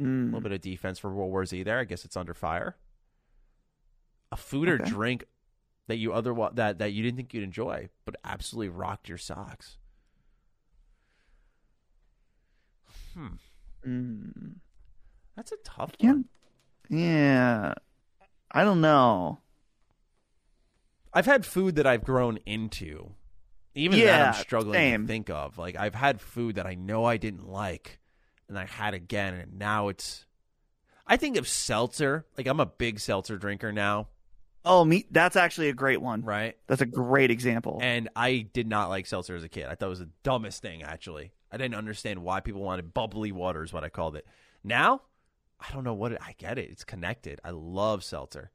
A 0.00 0.02
Mm. 0.04 0.26
little 0.26 0.40
bit 0.40 0.52
of 0.52 0.60
defense 0.60 0.98
for 0.98 1.12
World 1.12 1.30
War 1.30 1.44
Z 1.46 1.62
there. 1.62 1.78
I 1.78 1.84
guess 1.84 2.04
it's 2.04 2.16
under 2.16 2.34
fire. 2.34 2.76
A 4.32 4.36
food 4.36 4.68
or 4.68 4.78
drink 4.78 5.24
that 5.86 5.96
you 5.96 6.12
otherwise 6.12 6.52
that 6.54 6.78
that 6.78 6.92
you 6.92 7.02
didn't 7.02 7.16
think 7.16 7.34
you'd 7.34 7.44
enjoy, 7.44 7.88
but 8.04 8.16
absolutely 8.24 8.70
rocked 8.70 9.08
your 9.08 9.18
socks. 9.18 9.76
Hmm, 13.14 13.34
Mm. 13.86 14.54
that's 15.36 15.52
a 15.52 15.56
tough 15.64 15.92
one. 16.00 16.28
Yeah. 16.88 17.74
I 18.50 18.64
don't 18.64 18.80
know. 18.80 19.40
I've 21.12 21.26
had 21.26 21.44
food 21.44 21.74
that 21.76 21.86
I've 21.86 22.04
grown 22.04 22.38
into. 22.46 23.14
Even 23.74 23.98
that 24.00 24.34
I'm 24.36 24.42
struggling 24.42 24.74
same. 24.74 25.02
to 25.02 25.06
think 25.06 25.30
of. 25.30 25.58
Like 25.58 25.76
I've 25.76 25.94
had 25.94 26.20
food 26.20 26.56
that 26.56 26.66
I 26.66 26.74
know 26.74 27.04
I 27.04 27.16
didn't 27.16 27.48
like, 27.48 27.98
and 28.48 28.58
I 28.58 28.66
had 28.66 28.94
again, 28.94 29.34
and 29.34 29.58
now 29.58 29.88
it's. 29.88 30.26
I 31.06 31.16
think 31.16 31.36
of 31.36 31.48
seltzer. 31.48 32.26
Like 32.36 32.46
I'm 32.46 32.60
a 32.60 32.66
big 32.66 33.00
seltzer 33.00 33.36
drinker 33.36 33.72
now, 33.72 34.08
Oh, 34.64 34.84
me. 34.84 35.06
That's 35.10 35.36
actually 35.36 35.68
a 35.68 35.74
great 35.74 36.00
one. 36.00 36.22
right? 36.22 36.56
That's 36.68 36.80
a 36.82 36.86
great 36.86 37.30
example. 37.30 37.78
And 37.82 38.08
I 38.14 38.46
did 38.52 38.68
not 38.68 38.88
like 38.88 39.06
seltzer 39.06 39.34
as 39.34 39.42
a 39.42 39.48
kid. 39.48 39.66
I 39.66 39.74
thought 39.74 39.86
it 39.86 39.90
was 39.90 39.98
the 39.98 40.10
dumbest 40.22 40.62
thing, 40.62 40.82
actually. 40.82 41.32
I 41.50 41.56
didn't 41.56 41.74
understand 41.74 42.22
why 42.22 42.40
people 42.40 42.62
wanted 42.62 42.94
bubbly 42.94 43.32
water, 43.32 43.62
is 43.64 43.72
what 43.72 43.84
I 43.84 43.88
called 43.88 44.16
it. 44.16 44.26
Now, 44.62 45.02
I 45.60 45.72
don't 45.72 45.84
know 45.84 45.94
what 45.94 46.12
it, 46.12 46.18
I 46.22 46.34
get 46.38 46.58
it. 46.58 46.70
It's 46.70 46.84
connected. 46.84 47.40
I 47.44 47.50
love 47.50 48.04
seltzer. 48.04 48.52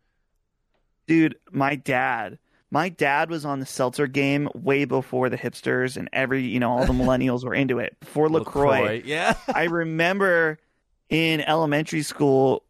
Dude, 1.08 1.36
my 1.52 1.76
dad. 1.76 2.40
My 2.70 2.90
dad 2.90 3.30
was 3.30 3.46
on 3.46 3.60
the 3.60 3.66
seltzer 3.66 4.08
game 4.08 4.50
way 4.54 4.84
before 4.86 5.30
the 5.30 5.38
hipsters 5.38 5.96
and 5.96 6.10
every, 6.12 6.44
you 6.44 6.60
know, 6.60 6.72
all 6.72 6.86
the 6.86 6.94
millennials 7.04 7.44
were 7.46 7.54
into 7.56 7.80
it. 7.80 7.98
Before 8.02 8.30
LaCroix. 8.30 9.02
Yeah. 9.06 9.36
I 9.54 9.64
remember 9.66 10.60
in 11.10 11.42
elementary 11.42 12.02
school, 12.04 12.64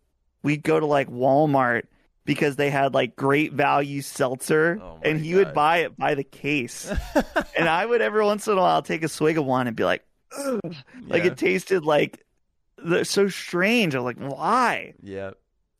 we'd 0.43 0.61
go 0.63 0.79
to 0.79 0.85
like 0.85 1.09
Walmart 1.09 1.83
because 2.25 2.57
they 2.57 2.69
had 2.69 2.93
like 2.93 3.15
great 3.15 3.53
value 3.53 4.01
seltzer 4.01 4.79
Oh 4.81 4.99
and 5.01 5.19
he 5.19 5.31
God. 5.31 5.37
would 5.37 5.53
buy 5.53 5.77
it 5.79 5.97
by 5.97 6.13
the 6.13 6.23
case. 6.23 6.91
and 7.57 7.67
I 7.67 7.85
would 7.85 8.01
every 8.01 8.23
once 8.23 8.47
in 8.47 8.57
a 8.57 8.61
while 8.61 8.81
take 8.83 9.03
a 9.03 9.07
swig 9.07 9.37
of 9.37 9.45
one 9.45 9.65
and 9.67 9.75
be 9.75 9.83
like, 9.85 10.03
Ugh. 10.37 10.59
like 11.07 11.23
Yeah. 11.23 11.31
it 11.31 11.37
tasted 11.37 11.83
like 11.85 12.23
so 13.03 13.29
strange. 13.29 13.95
I 13.95 13.99
was 13.99 14.15
like, 14.15 14.31
why? 14.31 14.93
yeah. 15.01 15.31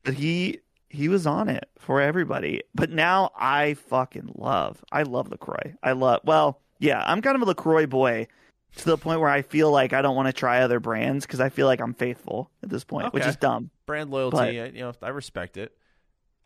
But 0.04 0.16
he 0.16 0.62
he 0.98 1.08
was 1.10 1.26
on 1.28 1.48
it 1.50 1.70
for 1.80 2.02
everybody. 2.02 2.62
But 2.76 2.90
now 2.90 3.32
I 3.38 3.76
fucking 3.76 4.32
love. 4.36 4.84
I 4.92 5.04
love 5.04 5.30
LaCroix. 5.30 5.76
I 5.84 5.92
love. 5.94 6.22
Well, 6.26 6.60
yeah, 6.80 7.04
I'm 7.06 7.22
kind 7.22 7.36
of 7.36 7.42
a 7.42 7.46
LaCroix 7.46 7.86
boy 7.86 8.28
to 8.78 8.86
the 8.86 8.98
point 8.98 9.20
where 9.22 9.30
I 9.30 9.42
feel 9.42 9.72
like 9.72 9.94
I 9.94 10.02
don't 10.02 10.16
want 10.16 10.28
to 10.28 10.34
try 10.34 10.62
other 10.62 10.80
brands 10.80 11.26
because 11.26 11.40
I 11.40 11.50
feel 11.50 11.66
like 11.68 11.80
I'm 11.80 11.94
faithful 11.94 12.52
at 12.64 12.70
this 12.70 12.84
point, 12.84 13.14
which 13.14 13.26
is 13.26 13.36
dumb. 13.38 13.70
Brand 13.86 14.12
loyalty, 14.12 14.38
But- 14.38 14.48
I, 14.48 14.52
you 14.52 14.80
know, 14.82 14.94
I 15.02 15.10
respect 15.10 15.58
it. 15.58 15.76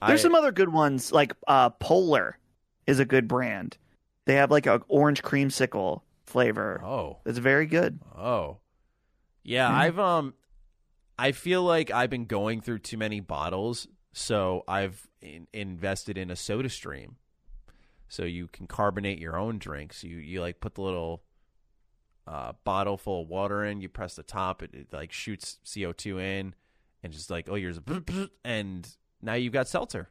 There's 0.06 0.20
I- 0.20 0.24
some 0.24 0.36
other 0.36 0.52
good 0.52 0.70
ones 0.70 1.12
like 1.12 1.34
uh, 1.48 1.70
Polar 1.72 2.38
is 2.88 3.00
a 3.00 3.06
good 3.06 3.28
brand. 3.28 3.78
They 4.26 4.36
have 4.36 4.52
like 4.52 4.68
a 4.68 4.82
orange 4.88 5.24
creamsicle 5.24 6.02
flavor. 6.26 6.82
Oh. 6.84 7.18
It's 7.26 7.38
very 7.40 7.66
good. 7.66 8.00
Oh. 8.18 8.58
Yeah, 9.44 9.70
Yeah. 9.70 9.78
I've 9.80 10.00
um 10.00 10.34
I 11.20 11.34
feel 11.34 11.64
like 11.64 11.92
I've 11.92 12.10
been 12.10 12.26
going 12.26 12.62
through 12.62 12.80
too 12.80 12.98
many 12.98 13.20
bottles, 13.20 13.88
so 14.14 14.64
I've 14.68 15.08
in- 15.22 15.48
invested 15.54 16.18
in 16.18 16.32
a 16.32 16.36
SodaStream. 16.36 17.16
So 18.08 18.24
you 18.24 18.48
can 18.48 18.68
carbonate 18.68 19.20
your 19.20 19.38
own 19.38 19.58
drinks. 19.58 20.04
You 20.04 20.18
you 20.18 20.42
like 20.42 20.60
put 20.60 20.76
the 20.76 20.82
little 20.82 21.24
uh, 22.28 22.54
bottle 22.66 22.98
full 22.98 23.22
of 23.22 23.30
water 23.30 23.64
in, 23.64 23.80
you 23.82 23.90
press 23.90 24.16
the 24.16 24.24
top, 24.24 24.62
it, 24.62 24.74
it 24.74 24.88
like 24.92 25.12
shoots 25.12 25.60
CO2 25.66 26.22
in 26.22 26.56
and 27.04 27.14
just 27.14 27.30
like, 27.30 27.48
oh, 27.50 27.56
here's 27.56 27.78
a 27.78 28.30
and 28.44 28.88
now 29.22 29.34
you've 29.34 29.54
got 29.54 29.68
seltzer. 29.68 30.10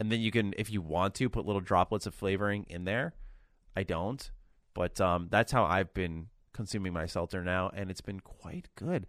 And 0.00 0.12
then 0.12 0.20
you 0.20 0.30
can 0.30 0.54
if 0.56 0.70
you 0.70 0.80
want 0.80 1.16
to 1.16 1.28
put 1.28 1.44
little 1.44 1.60
droplets 1.60 2.06
of 2.06 2.14
flavoring 2.14 2.66
in 2.68 2.84
there. 2.84 3.14
I 3.76 3.82
don't. 3.82 4.30
But 4.74 5.00
um, 5.00 5.26
that's 5.30 5.50
how 5.50 5.64
I've 5.64 5.92
been 5.92 6.28
consuming 6.52 6.92
my 6.92 7.06
seltzer 7.06 7.42
now, 7.42 7.70
and 7.74 7.90
it's 7.90 8.00
been 8.00 8.20
quite 8.20 8.68
good. 8.76 9.06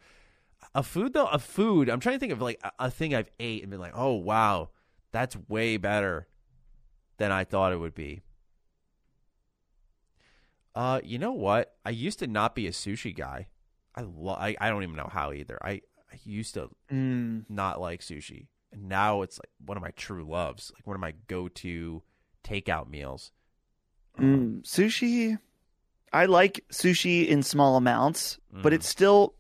A 0.76 0.84
food 0.84 1.14
though, 1.14 1.26
a 1.27 1.40
food. 1.40 1.90
I'm 1.90 1.99
trying 1.99 2.15
to 2.15 2.19
think 2.19 2.34
of 2.34 2.41
like 2.41 2.60
a, 2.64 2.72
a 2.80 2.91
thing 2.91 3.15
I've 3.15 3.30
ate 3.40 3.61
and 3.64 3.72
been 3.72 3.80
like, 3.80 3.94
oh 3.95 4.14
wow, 4.14 4.69
that's 5.11 5.36
way 5.48 5.77
better 5.77 6.27
than 7.18 7.31
I 7.31 7.44
thought 7.44 7.73
it 7.73 7.77
would 7.77 7.95
be. 7.95 8.22
Uh, 10.76 11.02
you 11.03 11.18
know 11.18 11.31
what? 11.31 11.76
I 11.86 11.90
used 11.90 12.19
to 12.19 12.27
not 12.27 12.56
be 12.56 12.68
a 12.68 12.72
sushi 12.72 13.15
guy. 13.15 13.48
I 13.95 14.02
lo- 14.02 14.38
I, 14.40 14.56
I 14.61 14.69
don't 14.69 14.84
even 14.84 14.95
know 14.95 15.10
how 15.11 15.31
either. 15.34 15.57
I 15.61 15.81
I 16.11 16.18
used 16.23 16.53
to 16.56 16.69
Mm. 16.91 17.45
not 17.49 17.80
like 17.80 18.02
sushi, 18.02 18.48
and 18.72 18.88
now 18.90 19.22
it's 19.22 19.38
like 19.40 19.49
one 19.65 19.77
of 19.77 19.84
my 19.84 19.91
true 19.91 20.23
loves, 20.23 20.72
like 20.76 20.88
one 20.88 20.95
of 20.95 20.99
my 21.02 21.14
go-to 21.27 22.02
takeout 22.44 22.90
meals. 22.90 23.31
Mm. 24.18 24.64
Sushi. 24.64 25.38
I 26.11 26.26
like 26.26 26.65
sushi 26.72 27.27
in 27.27 27.44
small 27.44 27.76
amounts, 27.77 28.40
but 28.52 28.72
Mhm. 28.73 28.76
it's 28.77 28.88
still 28.90 29.36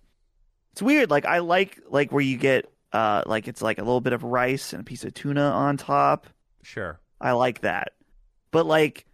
it's 0.71 0.81
weird. 0.81 1.09
Like 1.09 1.25
I 1.25 1.39
like 1.39 1.79
like 1.89 2.11
where 2.11 2.21
you 2.21 2.37
get 2.37 2.71
uh 2.91 3.23
like 3.25 3.47
it's 3.47 3.61
like 3.61 3.77
a 3.77 3.83
little 3.83 4.01
bit 4.01 4.13
of 4.13 4.23
rice 4.23 4.73
and 4.73 4.81
a 4.81 4.83
piece 4.83 5.03
of 5.03 5.13
tuna 5.13 5.41
on 5.41 5.77
top. 5.77 6.27
Sure. 6.63 6.99
I 7.19 7.31
like 7.31 7.61
that. 7.61 7.93
But 8.51 8.65
like 8.65 9.05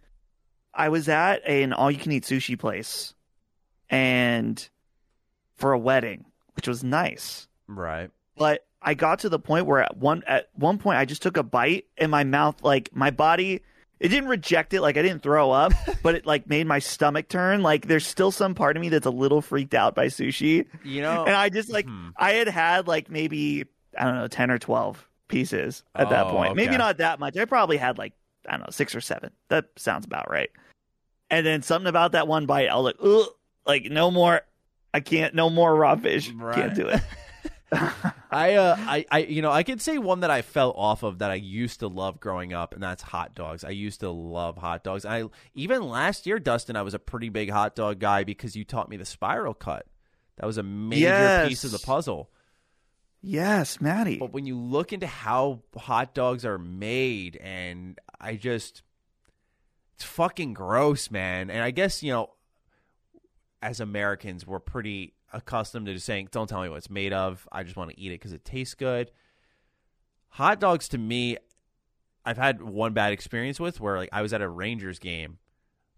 I 0.72 0.88
was 0.88 1.08
at 1.08 1.46
an 1.46 1.72
all 1.72 1.90
you 1.90 1.98
can 1.98 2.12
eat 2.12 2.24
sushi 2.24 2.58
place 2.58 3.14
and 3.88 4.68
for 5.56 5.72
a 5.72 5.78
wedding, 5.78 6.26
which 6.54 6.68
was 6.68 6.84
nice. 6.84 7.48
Right. 7.66 8.10
But 8.36 8.66
I 8.82 8.94
got 8.94 9.20
to 9.20 9.28
the 9.28 9.38
point 9.38 9.66
where 9.66 9.80
at 9.80 9.96
one 9.96 10.22
at 10.26 10.48
one 10.54 10.78
point 10.78 10.98
I 10.98 11.04
just 11.04 11.22
took 11.22 11.36
a 11.36 11.42
bite 11.42 11.86
and 11.96 12.10
my 12.10 12.24
mouth 12.24 12.62
like 12.62 12.90
my 12.94 13.10
body 13.10 13.62
it 14.00 14.08
didn't 14.08 14.28
reject 14.28 14.74
it 14.74 14.80
like 14.82 14.96
I 14.96 15.02
didn't 15.02 15.22
throw 15.22 15.50
up, 15.50 15.72
but 16.02 16.14
it 16.14 16.26
like 16.26 16.48
made 16.48 16.66
my 16.66 16.78
stomach 16.78 17.28
turn. 17.28 17.62
Like 17.62 17.86
there's 17.88 18.06
still 18.06 18.30
some 18.30 18.54
part 18.54 18.76
of 18.76 18.80
me 18.80 18.88
that's 18.88 19.06
a 19.06 19.10
little 19.10 19.40
freaked 19.42 19.74
out 19.74 19.94
by 19.94 20.06
sushi. 20.06 20.66
You 20.84 21.02
know, 21.02 21.24
And 21.24 21.34
I 21.34 21.48
just 21.48 21.70
like 21.70 21.86
Hmm. 21.86 22.08
I 22.16 22.32
had 22.32 22.48
had 22.48 22.86
like 22.88 23.10
maybe 23.10 23.64
I 23.98 24.04
don't 24.04 24.16
know 24.16 24.28
10 24.28 24.50
or 24.50 24.58
12 24.58 25.08
pieces 25.28 25.82
at 25.94 26.10
that 26.10 26.26
Oh, 26.26 26.30
point. 26.32 26.56
Maybe 26.56 26.76
not 26.76 26.98
that 26.98 27.18
much. 27.18 27.36
I 27.36 27.44
probably 27.46 27.76
had 27.78 27.98
like 27.98 28.12
I 28.48 28.52
don't 28.52 28.60
know, 28.60 28.70
6 28.70 28.94
or 28.94 29.00
7. 29.00 29.30
That 29.48 29.66
sounds 29.76 30.04
about 30.06 30.30
right. 30.30 30.50
And 31.30 31.44
then 31.44 31.62
something 31.62 31.88
about 31.88 32.12
that 32.12 32.28
one 32.28 32.46
bite, 32.46 32.68
I 32.68 32.76
was 32.76 32.84
like, 32.84 32.96
Ugh, 33.02 33.26
like 33.66 33.84
no 33.90 34.10
more 34.10 34.42
I 34.94 35.00
can't 35.00 35.34
no 35.34 35.50
more 35.50 35.74
raw 35.74 35.96
fish. 35.96 36.30
Right. 36.30 36.54
Can't 36.54 36.74
do 36.74 36.86
it. 36.88 37.00
I, 38.30 38.54
uh, 38.54 38.76
I, 38.78 39.06
I, 39.10 39.18
you 39.18 39.42
know, 39.42 39.50
I 39.50 39.62
could 39.62 39.80
say 39.80 39.98
one 39.98 40.20
that 40.20 40.30
I 40.30 40.42
fell 40.42 40.72
off 40.72 41.02
of 41.02 41.18
that 41.18 41.30
I 41.30 41.34
used 41.34 41.80
to 41.80 41.88
love 41.88 42.20
growing 42.20 42.52
up, 42.52 42.74
and 42.74 42.82
that's 42.82 43.02
hot 43.02 43.34
dogs. 43.34 43.64
I 43.64 43.70
used 43.70 44.00
to 44.00 44.10
love 44.10 44.56
hot 44.56 44.84
dogs. 44.84 45.04
I 45.04 45.24
even 45.54 45.82
last 45.82 46.26
year, 46.26 46.38
Dustin, 46.38 46.76
I 46.76 46.82
was 46.82 46.94
a 46.94 46.98
pretty 46.98 47.28
big 47.28 47.50
hot 47.50 47.74
dog 47.74 47.98
guy 47.98 48.24
because 48.24 48.54
you 48.54 48.64
taught 48.64 48.88
me 48.88 48.96
the 48.96 49.04
spiral 49.04 49.54
cut. 49.54 49.86
That 50.36 50.46
was 50.46 50.58
a 50.58 50.62
major 50.62 51.46
piece 51.48 51.64
of 51.64 51.72
the 51.72 51.78
puzzle. 51.78 52.30
yes, 53.22 53.80
Maddie. 53.80 54.18
But 54.18 54.32
when 54.32 54.46
you 54.46 54.56
look 54.56 54.92
into 54.92 55.06
how 55.06 55.62
hot 55.76 56.14
dogs 56.14 56.44
are 56.44 56.58
made, 56.58 57.36
and 57.36 57.98
I 58.20 58.36
just, 58.36 58.82
it's 59.94 60.04
fucking 60.04 60.54
gross, 60.54 61.10
man. 61.10 61.50
And 61.50 61.62
I 61.62 61.72
guess 61.72 62.02
you 62.02 62.12
know, 62.12 62.30
as 63.60 63.80
Americans, 63.80 64.46
we're 64.46 64.60
pretty 64.60 65.14
accustomed 65.32 65.86
to 65.86 65.94
just 65.94 66.06
saying, 66.06 66.28
"Don't 66.30 66.48
tell 66.48 66.62
me 66.62 66.68
what 66.68 66.78
it's 66.78 66.90
made 66.90 67.12
of. 67.12 67.48
I 67.52 67.62
just 67.62 67.76
want 67.76 67.90
to 67.90 68.00
eat 68.00 68.08
it 68.12 68.20
because 68.20 68.32
it 68.32 68.44
tastes 68.44 68.74
good." 68.74 69.10
Hot 70.30 70.60
dogs, 70.60 70.88
to 70.88 70.98
me, 70.98 71.38
I've 72.24 72.36
had 72.36 72.62
one 72.62 72.92
bad 72.92 73.12
experience 73.12 73.60
with 73.60 73.80
where 73.80 73.96
like 73.96 74.10
I 74.12 74.22
was 74.22 74.32
at 74.32 74.42
a 74.42 74.48
Rangers 74.48 74.98
game, 74.98 75.38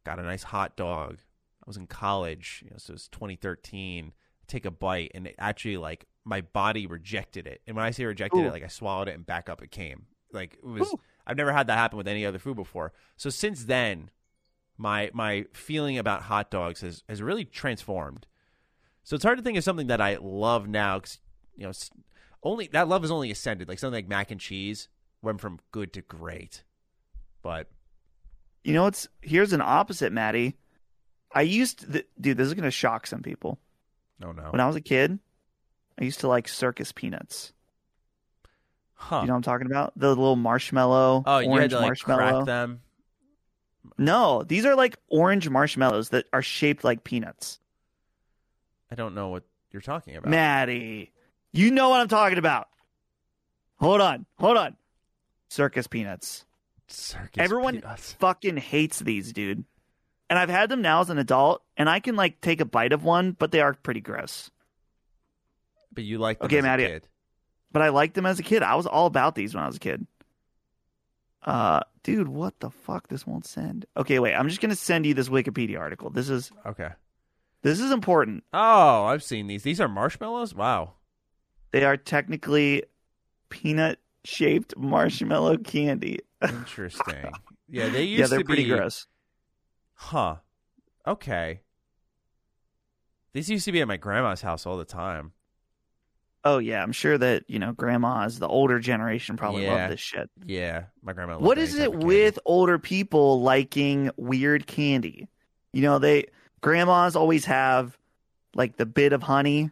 got 0.05 0.19
a 0.19 0.23
nice 0.23 0.45
hot 0.45 0.77
dog. 0.77 1.19
I 1.61 1.65
was 1.67 1.77
in 1.77 1.87
college, 1.87 2.63
you 2.65 2.71
know, 2.71 2.77
so 2.79 2.93
it 2.93 2.95
was 2.95 3.09
2013. 3.09 4.13
Take 4.47 4.65
a 4.65 4.71
bite, 4.71 5.11
and 5.15 5.27
it 5.27 5.35
actually 5.39 5.77
like 5.77 6.07
my 6.25 6.43
body 6.43 6.87
rejected 6.87 7.47
it. 7.47 7.63
And 7.67 7.77
when 7.77 7.85
I 7.85 7.91
say 7.91 8.05
rejected 8.05 8.39
Ooh. 8.39 8.47
it, 8.47 8.53
like 8.53 8.63
I 8.63 8.69
swallowed 8.69 9.09
it 9.09 9.15
and 9.15 9.27
back 9.27 9.49
up 9.49 9.63
it 9.63 9.71
came. 9.71 10.07
Like 10.33 10.55
it 10.55 10.65
was. 10.65 10.93
Ooh. 10.93 11.01
I've 11.27 11.37
never 11.37 11.53
had 11.53 11.67
that 11.67 11.77
happen 11.77 11.99
with 11.99 12.09
any 12.09 12.25
other 12.25 12.39
food 12.39 12.57
before. 12.57 12.93
So 13.17 13.29
since 13.29 13.65
then, 13.65 14.11
my 14.79 15.11
my 15.13 15.45
feeling 15.53 15.99
about 15.99 16.23
hot 16.23 16.51
dogs 16.51 16.81
has 16.81 17.03
has 17.09 17.21
really 17.21 17.45
transformed. 17.45 18.27
So 19.09 19.15
it's 19.15 19.25
hard 19.25 19.39
to 19.39 19.43
think 19.43 19.57
of 19.57 19.65
something 19.65 19.87
that 19.87 20.03
I 20.03 20.19
love 20.21 20.69
now 20.69 20.99
because 20.99 21.19
you 21.57 21.65
know, 21.65 21.73
only 22.43 22.67
that 22.73 22.89
love 22.89 23.07
is 23.07 23.11
only 23.11 23.31
ascended. 23.31 23.67
Like 23.67 23.79
something 23.79 23.97
like 23.97 24.07
mac 24.07 24.31
and 24.31 24.39
cheese 24.39 24.91
went 25.23 25.41
from 25.41 25.61
good 25.73 25.95
to 25.95 26.03
great. 26.03 26.63
But 27.41 27.71
You 28.65 28.75
know 28.75 28.83
what's 28.83 29.09
here's 29.23 29.55
an 29.55 29.63
opposite, 29.63 30.13
Maddie. 30.13 30.59
I 31.33 31.41
used 31.41 31.91
to, 31.91 32.05
dude, 32.21 32.37
this 32.37 32.49
is 32.49 32.53
gonna 32.53 32.71
shock 32.71 33.07
some 33.07 33.23
people. 33.23 33.59
no, 34.21 34.33
no, 34.33 34.51
When 34.51 34.61
I 34.61 34.67
was 34.67 34.77
a 34.77 34.83
kid, 34.83 35.19
I 35.99 36.05
used 36.05 36.21
to 36.21 36.29
like 36.29 36.47
circus 36.47 36.93
peanuts. 36.93 37.55
huh? 38.93 39.21
You 39.23 39.29
know 39.29 39.33
what 39.33 39.37
I'm 39.37 39.43
talking 39.43 39.69
about? 39.69 39.95
The 39.97 40.11
little 40.11 40.37
marshmallow, 40.37 41.23
oh, 41.25 41.39
you 41.39 41.49
had 41.49 41.57
orange 41.57 41.73
to 41.73 41.79
like 41.79 41.87
marshmallow. 41.87 42.33
crack 42.35 42.45
them. 42.45 42.81
No, 43.97 44.43
these 44.43 44.67
are 44.67 44.75
like 44.75 44.99
orange 45.09 45.49
marshmallows 45.49 46.11
that 46.11 46.27
are 46.35 46.43
shaped 46.43 46.85
like 46.85 47.05
peanuts. 47.05 47.59
I 48.90 48.94
don't 48.94 49.15
know 49.15 49.28
what 49.28 49.44
you're 49.70 49.82
talking 49.82 50.16
about. 50.16 50.31
Maddie, 50.31 51.12
you 51.52 51.70
know 51.70 51.89
what 51.90 52.01
I'm 52.01 52.09
talking 52.09 52.39
about. 52.39 52.69
Hold 53.77 54.01
on, 54.01 54.27
hold 54.39 54.56
on. 54.56 54.77
Circus 55.48 55.86
peanuts. 55.86 56.44
Circus 56.89 57.43
Everyone 57.43 57.74
peanuts. 57.81 58.12
fucking 58.15 58.56
hates 58.56 58.98
these, 58.98 59.32
dude. 59.32 59.65
And 60.31 60.39
I've 60.39 60.48
had 60.51 60.69
them 60.69 60.82
now 60.82 61.01
as 61.01 61.10
an 61.10 61.19
adult, 61.19 61.62
and 61.77 61.89
I 61.89 62.01
can 62.01 62.16
like 62.16 62.40
take 62.40 62.60
a 62.60 62.65
bite 62.66 62.93
of 62.93 63.05
one, 63.05 63.32
but 63.32 63.51
they 63.51 63.60
are 63.60 63.74
pretty 63.74 64.01
gross. 64.01 64.51
But 65.93 66.05
you 66.05 66.19
like 66.19 66.39
them 66.39 66.47
Okay, 66.47 66.59
as 66.59 66.62
Maddie. 66.65 66.85
a 66.85 66.89
kid. 66.89 67.09
But 67.73 67.82
I 67.82 67.89
liked 67.90 68.15
them 68.15 68.27
as 68.27 68.39
a 68.39 68.43
kid. 68.43 68.62
I 68.62 68.74
was 68.74 68.86
all 68.86 69.06
about 69.06 69.35
these 69.35 69.55
when 69.55 69.62
I 69.62 69.66
was 69.66 69.77
a 69.77 69.81
kid. 69.81 70.06
Uh, 71.44 71.81
dude, 72.02 72.28
what 72.28 72.59
the 72.60 72.70
fuck? 72.70 73.09
This 73.09 73.27
won't 73.27 73.47
send. 73.47 73.86
Okay, 73.97 74.19
wait. 74.19 74.35
I'm 74.35 74.48
just 74.48 74.60
gonna 74.60 74.74
send 74.74 75.06
you 75.06 75.15
this 75.15 75.28
Wikipedia 75.28 75.78
article. 75.78 76.10
This 76.10 76.28
is 76.28 76.51
Okay. 76.66 76.90
This 77.63 77.81
is 77.81 77.91
important. 77.91 78.45
Oh, 78.53 79.05
I've 79.05 79.23
seen 79.23 79.47
these. 79.47 79.63
These 79.63 79.81
are 79.81 79.89
marshmallows. 79.89 80.55
Wow. 80.55 80.95
They 81.73 81.85
are 81.85 81.97
technically 81.97 82.85
peanut 83.51 83.99
shaped 84.25 84.77
marshmallow 84.77 85.59
candy. 85.59 86.21
Interesting. 86.43 87.33
yeah, 87.69 87.89
they 87.89 88.05
used 88.05 88.05
to 88.05 88.05
be. 88.05 88.07
yeah, 88.21 88.27
they're 88.27 88.39
to 88.41 88.45
pretty 88.45 88.65
be. 88.65 88.71
gross. 88.71 89.07
Huh. 89.95 90.37
Okay. 91.07 91.61
These 93.33 93.51
used 93.51 93.65
to 93.67 93.73
be 93.73 93.81
at 93.81 93.89
my 93.89 93.97
grandma's 93.97 94.41
house 94.43 94.67
all 94.67 94.77
the 94.77 94.85
time. 94.85 95.33
Oh 96.45 96.59
yeah, 96.59 96.83
I'm 96.83 96.93
sure 96.93 97.19
that 97.19 97.45
you 97.49 97.59
know 97.59 97.73
grandmas, 97.73 98.39
the 98.39 98.49
older 98.49 98.79
generation, 98.79 99.37
probably 99.37 99.65
Yeah. 99.65 99.75
love 99.75 99.91
this 99.91 100.01
shit. 100.01 100.31
Yeah, 100.47 100.85
my 101.03 101.13
grandma. 101.13 101.39
What 101.39 101.59
is 101.59 101.75
it 101.75 101.93
with 101.93 102.39
older 102.47 102.79
people 102.79 103.43
liking 103.43 104.11
weird 104.17 104.67
candy? 104.67 105.29
You 105.73 105.83
know, 105.83 105.99
they 105.99 106.27
grandmas 106.61 107.17
always 107.17 107.45
have 107.47 107.97
like 108.55 108.77
the 108.77 108.87
bit 108.87 109.13
of 109.13 109.23
honey. 109.23 109.71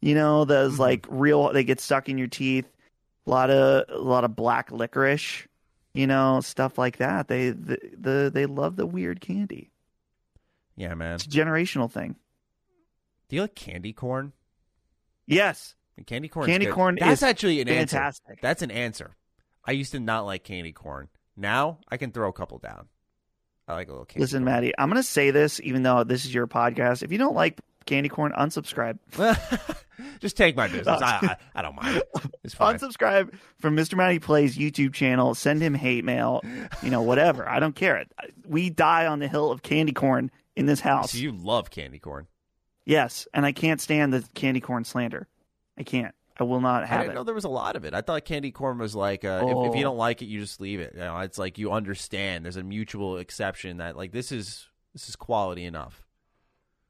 You 0.00 0.14
know, 0.14 0.44
those 0.44 0.76
Mhm. 0.76 0.78
like 0.80 1.06
real 1.10 1.52
they 1.52 1.64
get 1.64 1.80
stuck 1.80 2.08
in 2.08 2.18
your 2.18 2.26
teeth. 2.28 2.66
A 3.26 3.30
lot 3.30 3.50
of 3.50 3.84
a 3.88 3.98
lot 3.98 4.24
of 4.24 4.34
black 4.34 4.70
licorice. 4.72 5.46
You 5.92 6.06
know, 6.06 6.40
stuff 6.40 6.78
like 6.78 6.98
that. 6.98 7.28
They 7.28 7.50
the, 7.50 7.78
the 7.98 8.30
they 8.32 8.46
love 8.46 8.76
the 8.76 8.86
weird 8.86 9.20
candy. 9.20 9.70
Yeah, 10.76 10.94
man. 10.94 11.16
It's 11.16 11.26
a 11.26 11.28
generational 11.28 11.90
thing. 11.90 12.16
Do 13.28 13.36
you 13.36 13.42
like 13.42 13.54
candy 13.54 13.92
corn? 13.92 14.32
Yes, 15.26 15.74
Candy 16.06 16.28
corn. 16.28 16.46
Candy 16.46 16.66
good. 16.66 16.74
corn 16.74 16.96
That's 16.98 17.20
is 17.20 17.22
actually 17.22 17.60
an 17.60 17.68
answer. 17.68 18.10
That's 18.40 18.62
an 18.62 18.70
answer. 18.70 19.16
I 19.64 19.72
used 19.72 19.92
to 19.92 20.00
not 20.00 20.24
like 20.24 20.42
candy 20.44 20.72
corn. 20.72 21.08
Now 21.36 21.78
I 21.88 21.98
can 21.98 22.10
throw 22.10 22.28
a 22.28 22.32
couple 22.32 22.58
down. 22.58 22.88
I 23.70 23.74
like 23.74 23.88
a 23.88 23.92
little 23.92 24.04
candy. 24.04 24.22
Listen, 24.22 24.40
corn. 24.40 24.54
Maddie, 24.54 24.72
I'm 24.78 24.88
going 24.88 25.00
to 25.00 25.08
say 25.08 25.30
this, 25.30 25.60
even 25.62 25.82
though 25.82 26.04
this 26.04 26.24
is 26.24 26.34
your 26.34 26.46
podcast. 26.46 27.02
If 27.02 27.12
you 27.12 27.18
don't 27.18 27.34
like 27.34 27.60
candy 27.86 28.08
corn, 28.08 28.32
unsubscribe. 28.32 28.98
Just 30.20 30.36
take 30.36 30.56
my 30.56 30.66
business. 30.68 31.00
I, 31.02 31.18
I, 31.22 31.36
I 31.54 31.62
don't 31.62 31.76
mind. 31.76 32.02
It's 32.42 32.54
fine. 32.54 32.78
Unsubscribe 32.78 33.34
from 33.58 33.76
Mr. 33.76 33.96
Matty 33.96 34.18
Plays 34.18 34.56
YouTube 34.56 34.92
channel. 34.92 35.34
Send 35.34 35.60
him 35.62 35.74
hate 35.74 36.04
mail. 36.04 36.42
You 36.82 36.90
know, 36.90 37.02
whatever. 37.02 37.48
I 37.48 37.60
don't 37.60 37.74
care. 37.74 38.04
We 38.46 38.70
die 38.70 39.06
on 39.06 39.18
the 39.18 39.28
hill 39.28 39.50
of 39.50 39.62
candy 39.62 39.92
corn 39.92 40.30
in 40.56 40.66
this 40.66 40.80
house. 40.80 41.12
So 41.12 41.18
you 41.18 41.32
love 41.32 41.70
candy 41.70 41.98
corn. 41.98 42.26
yes, 42.84 43.28
and 43.32 43.46
I 43.46 43.52
can't 43.52 43.80
stand 43.80 44.12
the 44.12 44.24
candy 44.34 44.60
corn 44.60 44.84
slander. 44.84 45.28
I 45.78 45.82
can't. 45.82 46.14
I 46.40 46.44
will 46.44 46.60
not 46.60 46.82
I 46.84 46.86
have 46.86 47.00
didn't 47.02 47.12
it. 47.12 47.14
know 47.16 47.24
there 47.24 47.34
was 47.34 47.44
a 47.44 47.48
lot 47.50 47.76
of 47.76 47.84
it. 47.84 47.92
I 47.94 48.00
thought 48.00 48.24
candy 48.24 48.50
corn 48.50 48.78
was 48.78 48.94
like, 48.96 49.24
uh, 49.26 49.42
if, 49.44 49.50
if 49.50 49.56
Oh. 49.56 49.74
you 49.74 49.82
don't 49.82 49.98
like 49.98 50.22
it, 50.22 50.26
you 50.26 50.40
just 50.40 50.60
leave 50.60 50.80
it. 50.80 50.94
You 50.94 51.00
know, 51.00 51.18
it's 51.18 51.36
like 51.38 51.58
you 51.58 51.70
understand. 51.70 52.44
There's 52.44 52.56
a 52.56 52.62
mutual 52.62 53.18
exception 53.18 53.76
that 53.76 53.96
like 53.96 54.10
this 54.12 54.32
is 54.32 54.66
this 54.94 55.08
is 55.08 55.16
quality 55.16 55.64
enough. 55.66 56.02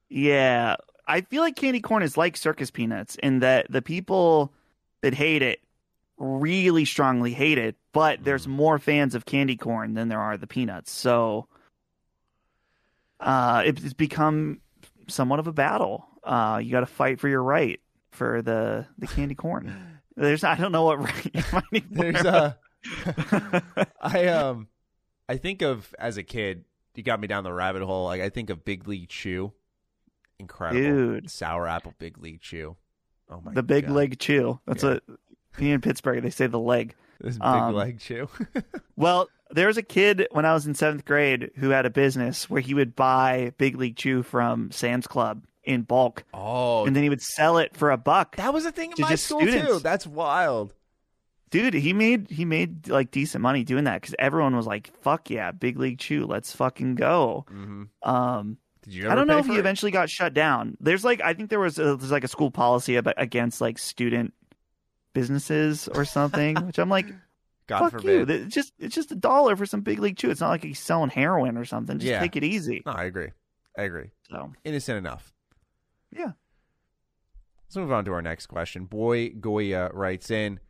Yeah, 0.08 0.76
I 1.06 1.22
feel 1.22 1.42
like 1.42 1.56
candy 1.56 1.80
corn 1.80 2.02
is 2.02 2.16
like 2.16 2.36
circus 2.36 2.70
peanuts 2.70 3.16
in 3.16 3.40
that 3.40 3.70
the 3.70 3.82
people 3.82 4.52
that 5.02 5.14
hate 5.14 5.42
it 5.42 5.60
really 6.16 6.84
strongly 6.84 7.32
hate 7.32 7.58
it, 7.58 7.76
but 7.92 8.22
there's 8.22 8.46
more 8.46 8.78
fans 8.78 9.14
of 9.14 9.24
candy 9.24 9.56
corn 9.56 9.94
than 9.94 10.08
there 10.08 10.20
are 10.20 10.36
the 10.36 10.46
peanuts. 10.46 10.92
So 10.92 11.48
uh, 13.20 13.62
it- 13.66 13.82
it's 13.82 13.92
become 13.94 14.60
somewhat 15.08 15.38
of 15.40 15.46
a 15.46 15.52
battle. 15.52 16.06
Uh, 16.22 16.60
you 16.62 16.70
got 16.70 16.80
to 16.80 16.86
fight 16.86 17.18
for 17.20 17.28
your 17.28 17.42
right 17.42 17.80
for 18.10 18.42
the 18.42 18.86
the 18.98 19.06
candy 19.06 19.34
corn. 19.34 20.00
There's 20.16 20.44
I 20.44 20.56
don't 20.56 20.72
know 20.72 20.84
what 20.84 20.98
right. 21.00 21.84
There's 21.90 22.24
uh 22.24 22.54
I 24.00 24.26
um 24.28 24.68
I 25.28 25.36
think 25.36 25.62
of 25.62 25.94
as 25.98 26.16
a 26.16 26.22
kid, 26.22 26.64
you 26.94 27.02
got 27.02 27.20
me 27.20 27.26
down 27.26 27.44
the 27.44 27.52
rabbit 27.52 27.82
hole. 27.82 28.04
Like 28.04 28.20
I 28.20 28.28
think 28.28 28.50
of 28.50 28.64
Big 28.64 28.86
League 28.88 29.08
Chew. 29.08 29.52
Incredible. 30.38 30.80
Dude. 30.80 31.30
Sour 31.30 31.66
apple 31.66 31.94
Big 31.98 32.18
League 32.18 32.40
Chew. 32.40 32.76
Oh 33.30 33.36
my 33.40 33.52
god. 33.52 33.54
the 33.54 33.62
big 33.62 33.86
God. 33.86 33.94
leg 33.94 34.18
chew. 34.18 34.58
That's 34.66 34.82
Yeah. 34.82 34.98
me 35.58 35.72
in 35.72 35.80
Pittsburgh 35.80 36.22
they 36.22 36.30
say 36.30 36.46
the 36.46 36.58
leg. 36.58 36.94
This 37.20 37.34
big 37.36 37.42
um, 37.44 37.74
leg 37.74 37.98
chew. 38.00 38.28
Well, 38.96 39.28
there 39.50 39.66
was 39.66 39.78
a 39.78 39.82
kid 39.82 40.26
when 40.32 40.44
I 40.44 40.52
was 40.52 40.66
in 40.66 40.74
seventh 40.74 41.06
grade 41.06 41.50
who 41.56 41.70
had 41.70 41.86
a 41.86 41.90
business 41.90 42.50
where 42.50 42.60
he 42.60 42.74
would 42.74 42.94
buy 42.94 43.52
Big 43.56 43.76
League 43.76 43.96
Chew 43.96 44.22
from 44.22 44.70
Sam's 44.72 45.06
Club 45.06 45.44
in 45.64 45.82
bulk, 45.82 46.24
oh 46.34 46.86
and 46.86 46.94
then 46.96 47.02
he 47.02 47.08
would 47.08 47.22
sell 47.22 47.58
it 47.58 47.76
for 47.76 47.90
a 47.90 47.96
buck. 47.96 48.36
that 48.36 48.52
was 48.54 48.64
a 48.64 48.72
thing 48.72 48.92
in 48.96 49.02
my 49.02 49.14
school 49.14 49.40
too. 49.46 49.78
That's 49.82 50.06
wild. 50.06 50.74
Dude, 51.50 51.74
he 51.74 51.92
made 51.92 52.30
he 52.30 52.44
made 52.44 52.88
like 52.88 53.10
decent 53.10 53.42
money 53.42 53.64
doing 53.64 53.84
that 53.84 54.00
because 54.00 54.14
everyone 54.18 54.54
was 54.56 54.66
like, 54.66 54.90
"Fuck 55.02 55.30
yeah, 55.30 55.50
Big 55.50 55.78
League 55.78 55.98
Chew, 55.98 56.24
let's 56.26 56.54
fucking 56.54 56.94
go." 56.94 57.44
hmm 57.48 57.84
Um, 58.02 58.56
Did 58.82 58.94
you 58.94 59.02
ever 59.04 59.12
I 59.12 59.14
don't 59.16 59.26
know 59.26 59.38
if 59.38 59.46
he 59.46 59.56
it? 59.56 59.58
eventually 59.58 59.90
got 59.90 60.08
shut 60.08 60.32
down. 60.32 60.76
There's 60.80 61.04
like 61.04 61.20
I 61.20 61.34
think 61.34 61.50
there 61.50 61.58
was 61.58 61.78
a, 61.80 61.96
there's 61.96 62.12
like 62.12 62.22
a 62.24 62.28
school 62.28 62.52
policy 62.52 62.94
about, 62.96 63.14
against 63.16 63.60
like 63.60 63.78
student 63.78 64.32
businesses 65.12 65.88
or 65.88 66.04
something, 66.04 66.54
which 66.66 66.78
I'm 66.78 66.88
like, 66.88 67.06
God 67.66 67.90
fuck 67.90 68.04
you. 68.04 68.22
It's 68.28 68.54
just 68.54 68.72
it's 68.78 68.94
just 68.94 69.10
a 69.12 69.16
dollar 69.16 69.56
for 69.56 69.66
some 69.66 69.80
Big 69.80 69.98
League 69.98 70.16
Chew. 70.16 70.30
It's 70.30 70.40
not 70.40 70.50
like 70.50 70.62
he's 70.62 70.78
selling 70.78 71.10
heroin 71.10 71.56
or 71.56 71.64
something. 71.64 71.98
Just 71.98 72.10
Yeah. 72.10 72.20
take 72.20 72.36
it 72.36 72.44
easy. 72.44 72.82
No, 72.86 72.92
I 72.92 73.04
agree. 73.04 73.30
I 73.76 73.82
agree. 73.82 74.10
So 74.30 74.52
Innocent 74.64 74.98
enough. 74.98 75.32
Yeah. 76.10 76.32
Let's 77.66 77.76
move 77.76 77.92
on 77.92 78.04
to 78.06 78.12
our 78.12 78.22
next 78.22 78.46
question. 78.46 78.86
Boy 78.86 79.28
Goya 79.30 79.90
writes 79.92 80.30
in 80.30 80.60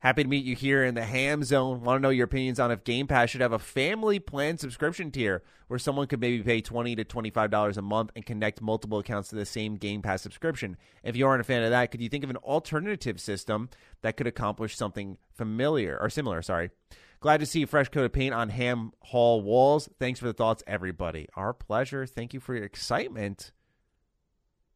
Happy 0.00 0.22
to 0.22 0.28
meet 0.28 0.44
you 0.44 0.54
here 0.54 0.84
in 0.84 0.94
the 0.94 1.02
ham 1.02 1.42
zone. 1.42 1.82
Want 1.82 1.98
to 1.98 2.02
know 2.02 2.10
your 2.10 2.26
opinions 2.26 2.60
on 2.60 2.70
if 2.70 2.84
Game 2.84 3.06
Pass 3.06 3.30
should 3.30 3.40
have 3.40 3.54
a 3.54 3.58
family 3.58 4.18
plan 4.18 4.58
subscription 4.58 5.10
tier 5.10 5.42
where 5.68 5.78
someone 5.78 6.06
could 6.06 6.20
maybe 6.20 6.42
pay 6.42 6.60
twenty 6.60 6.94
to 6.94 7.02
twenty 7.04 7.30
five 7.30 7.50
dollars 7.50 7.78
a 7.78 7.82
month 7.82 8.10
and 8.14 8.26
connect 8.26 8.60
multiple 8.60 8.98
accounts 8.98 9.30
to 9.30 9.34
the 9.34 9.46
same 9.46 9.76
Game 9.76 10.02
Pass 10.02 10.20
subscription. 10.20 10.76
If 11.02 11.16
you 11.16 11.26
aren't 11.26 11.40
a 11.40 11.44
fan 11.44 11.62
of 11.62 11.70
that, 11.70 11.90
could 11.90 12.02
you 12.02 12.10
think 12.10 12.22
of 12.22 12.30
an 12.30 12.36
alternative 12.36 13.18
system 13.18 13.70
that 14.02 14.18
could 14.18 14.26
accomplish 14.26 14.76
something 14.76 15.16
familiar 15.34 15.98
or 15.98 16.10
similar? 16.10 16.42
Sorry. 16.42 16.70
Glad 17.18 17.40
to 17.40 17.46
see 17.46 17.62
a 17.62 17.66
fresh 17.66 17.88
coat 17.88 18.04
of 18.04 18.12
paint 18.12 18.34
on 18.34 18.50
Ham 18.50 18.92
Hall 19.00 19.40
walls. 19.40 19.88
Thanks 19.98 20.20
for 20.20 20.26
the 20.26 20.34
thoughts, 20.34 20.62
everybody. 20.66 21.26
Our 21.34 21.54
pleasure. 21.54 22.04
Thank 22.04 22.34
you 22.34 22.40
for 22.40 22.54
your 22.54 22.64
excitement. 22.64 23.50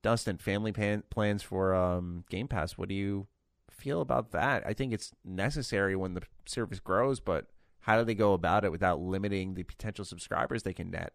Dustin, 0.03 0.39
family 0.39 0.73
pan- 0.73 1.05
plans 1.11 1.43
for 1.43 1.75
um, 1.75 2.25
Game 2.31 2.49
Pass. 2.49 2.79
What 2.79 2.89
do 2.89 2.95
you 2.95 3.27
feel 3.71 4.01
about 4.01 4.33
that? 4.33 4.67
I 4.67 4.73
think 4.73 4.93
it's 4.93 5.13
necessary 5.25 5.97
when 5.97 6.15
the 6.15 6.23
service 6.47 6.81
grows, 6.81 7.21
but 7.21 7.47
how 7.81 7.99
do 7.99 8.05
they 8.05 8.15
go 8.15 8.33
about 8.33 8.65
it 8.65 8.73
without 8.73 9.01
limiting 9.01 9.55
the 9.55 9.63
potential 9.63 10.05
subscribers 10.05 10.63
they 10.63 10.75
can 10.75 10.91
net? 10.91 11.13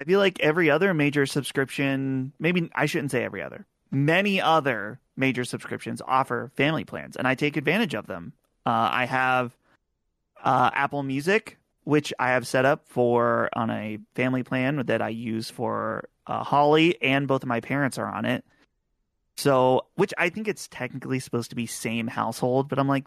I 0.00 0.04
feel 0.04 0.20
like 0.20 0.40
every 0.40 0.70
other 0.70 0.92
major 0.92 1.26
subscription, 1.26 2.32
maybe 2.38 2.70
I 2.74 2.86
shouldn't 2.86 3.10
say 3.10 3.24
every 3.24 3.42
other, 3.42 3.66
many 3.90 4.40
other 4.40 5.00
major 5.16 5.44
subscriptions 5.44 6.02
offer 6.06 6.52
family 6.54 6.84
plans, 6.84 7.16
and 7.16 7.26
I 7.26 7.34
take 7.34 7.56
advantage 7.56 7.94
of 7.94 8.06
them. 8.06 8.34
Uh, 8.64 8.90
I 8.92 9.06
have 9.06 9.56
uh, 10.44 10.70
Apple 10.74 11.02
Music, 11.02 11.58
which 11.86 12.12
I 12.18 12.30
have 12.30 12.48
set 12.48 12.64
up 12.64 12.88
for 12.88 13.48
on 13.52 13.70
a 13.70 14.00
family 14.16 14.42
plan 14.42 14.82
that 14.86 15.00
I 15.00 15.10
use 15.10 15.50
for 15.50 16.08
uh, 16.26 16.42
Holly, 16.42 17.00
and 17.00 17.28
both 17.28 17.44
of 17.44 17.48
my 17.48 17.60
parents 17.60 17.96
are 17.96 18.08
on 18.08 18.24
it. 18.24 18.44
So, 19.36 19.86
which 19.94 20.12
I 20.18 20.28
think 20.28 20.48
it's 20.48 20.66
technically 20.66 21.20
supposed 21.20 21.50
to 21.50 21.56
be 21.56 21.64
same 21.66 22.08
household, 22.08 22.68
but 22.68 22.80
I'm 22.80 22.88
like, 22.88 23.06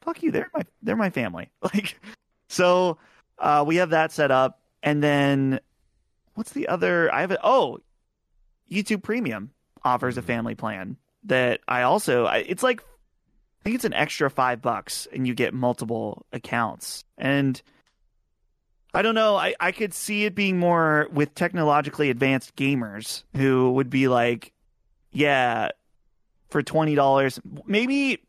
fuck 0.00 0.22
you, 0.22 0.30
they're 0.30 0.50
my 0.54 0.62
they're 0.82 0.96
my 0.96 1.10
family. 1.10 1.50
Like, 1.62 2.00
so 2.48 2.96
uh, 3.38 3.64
we 3.66 3.76
have 3.76 3.90
that 3.90 4.12
set 4.12 4.30
up, 4.30 4.60
and 4.82 5.02
then 5.02 5.60
what's 6.36 6.52
the 6.52 6.68
other? 6.68 7.12
I 7.12 7.20
have 7.20 7.32
a, 7.32 7.38
oh, 7.44 7.80
YouTube 8.70 9.02
Premium 9.02 9.50
offers 9.84 10.16
a 10.16 10.22
family 10.22 10.54
plan 10.54 10.96
that 11.24 11.60
I 11.68 11.82
also 11.82 12.24
I, 12.24 12.38
it's 12.38 12.62
like 12.62 12.80
I 12.80 13.64
think 13.64 13.74
it's 13.74 13.84
an 13.84 13.92
extra 13.92 14.30
five 14.30 14.62
bucks 14.62 15.06
and 15.12 15.26
you 15.26 15.34
get 15.34 15.52
multiple 15.52 16.24
accounts. 16.32 17.04
And 17.18 17.60
I 18.94 19.02
don't 19.02 19.14
know, 19.14 19.36
I, 19.36 19.54
I 19.60 19.72
could 19.72 19.92
see 19.92 20.24
it 20.24 20.34
being 20.34 20.58
more 20.58 21.08
with 21.12 21.34
technologically 21.34 22.08
advanced 22.08 22.56
gamers 22.56 23.24
who 23.34 23.72
would 23.72 23.90
be 23.90 24.08
like, 24.08 24.52
yeah, 25.12 25.70
for 26.48 26.62
twenty 26.62 26.94
dollars, 26.94 27.40
maybe 27.66 28.22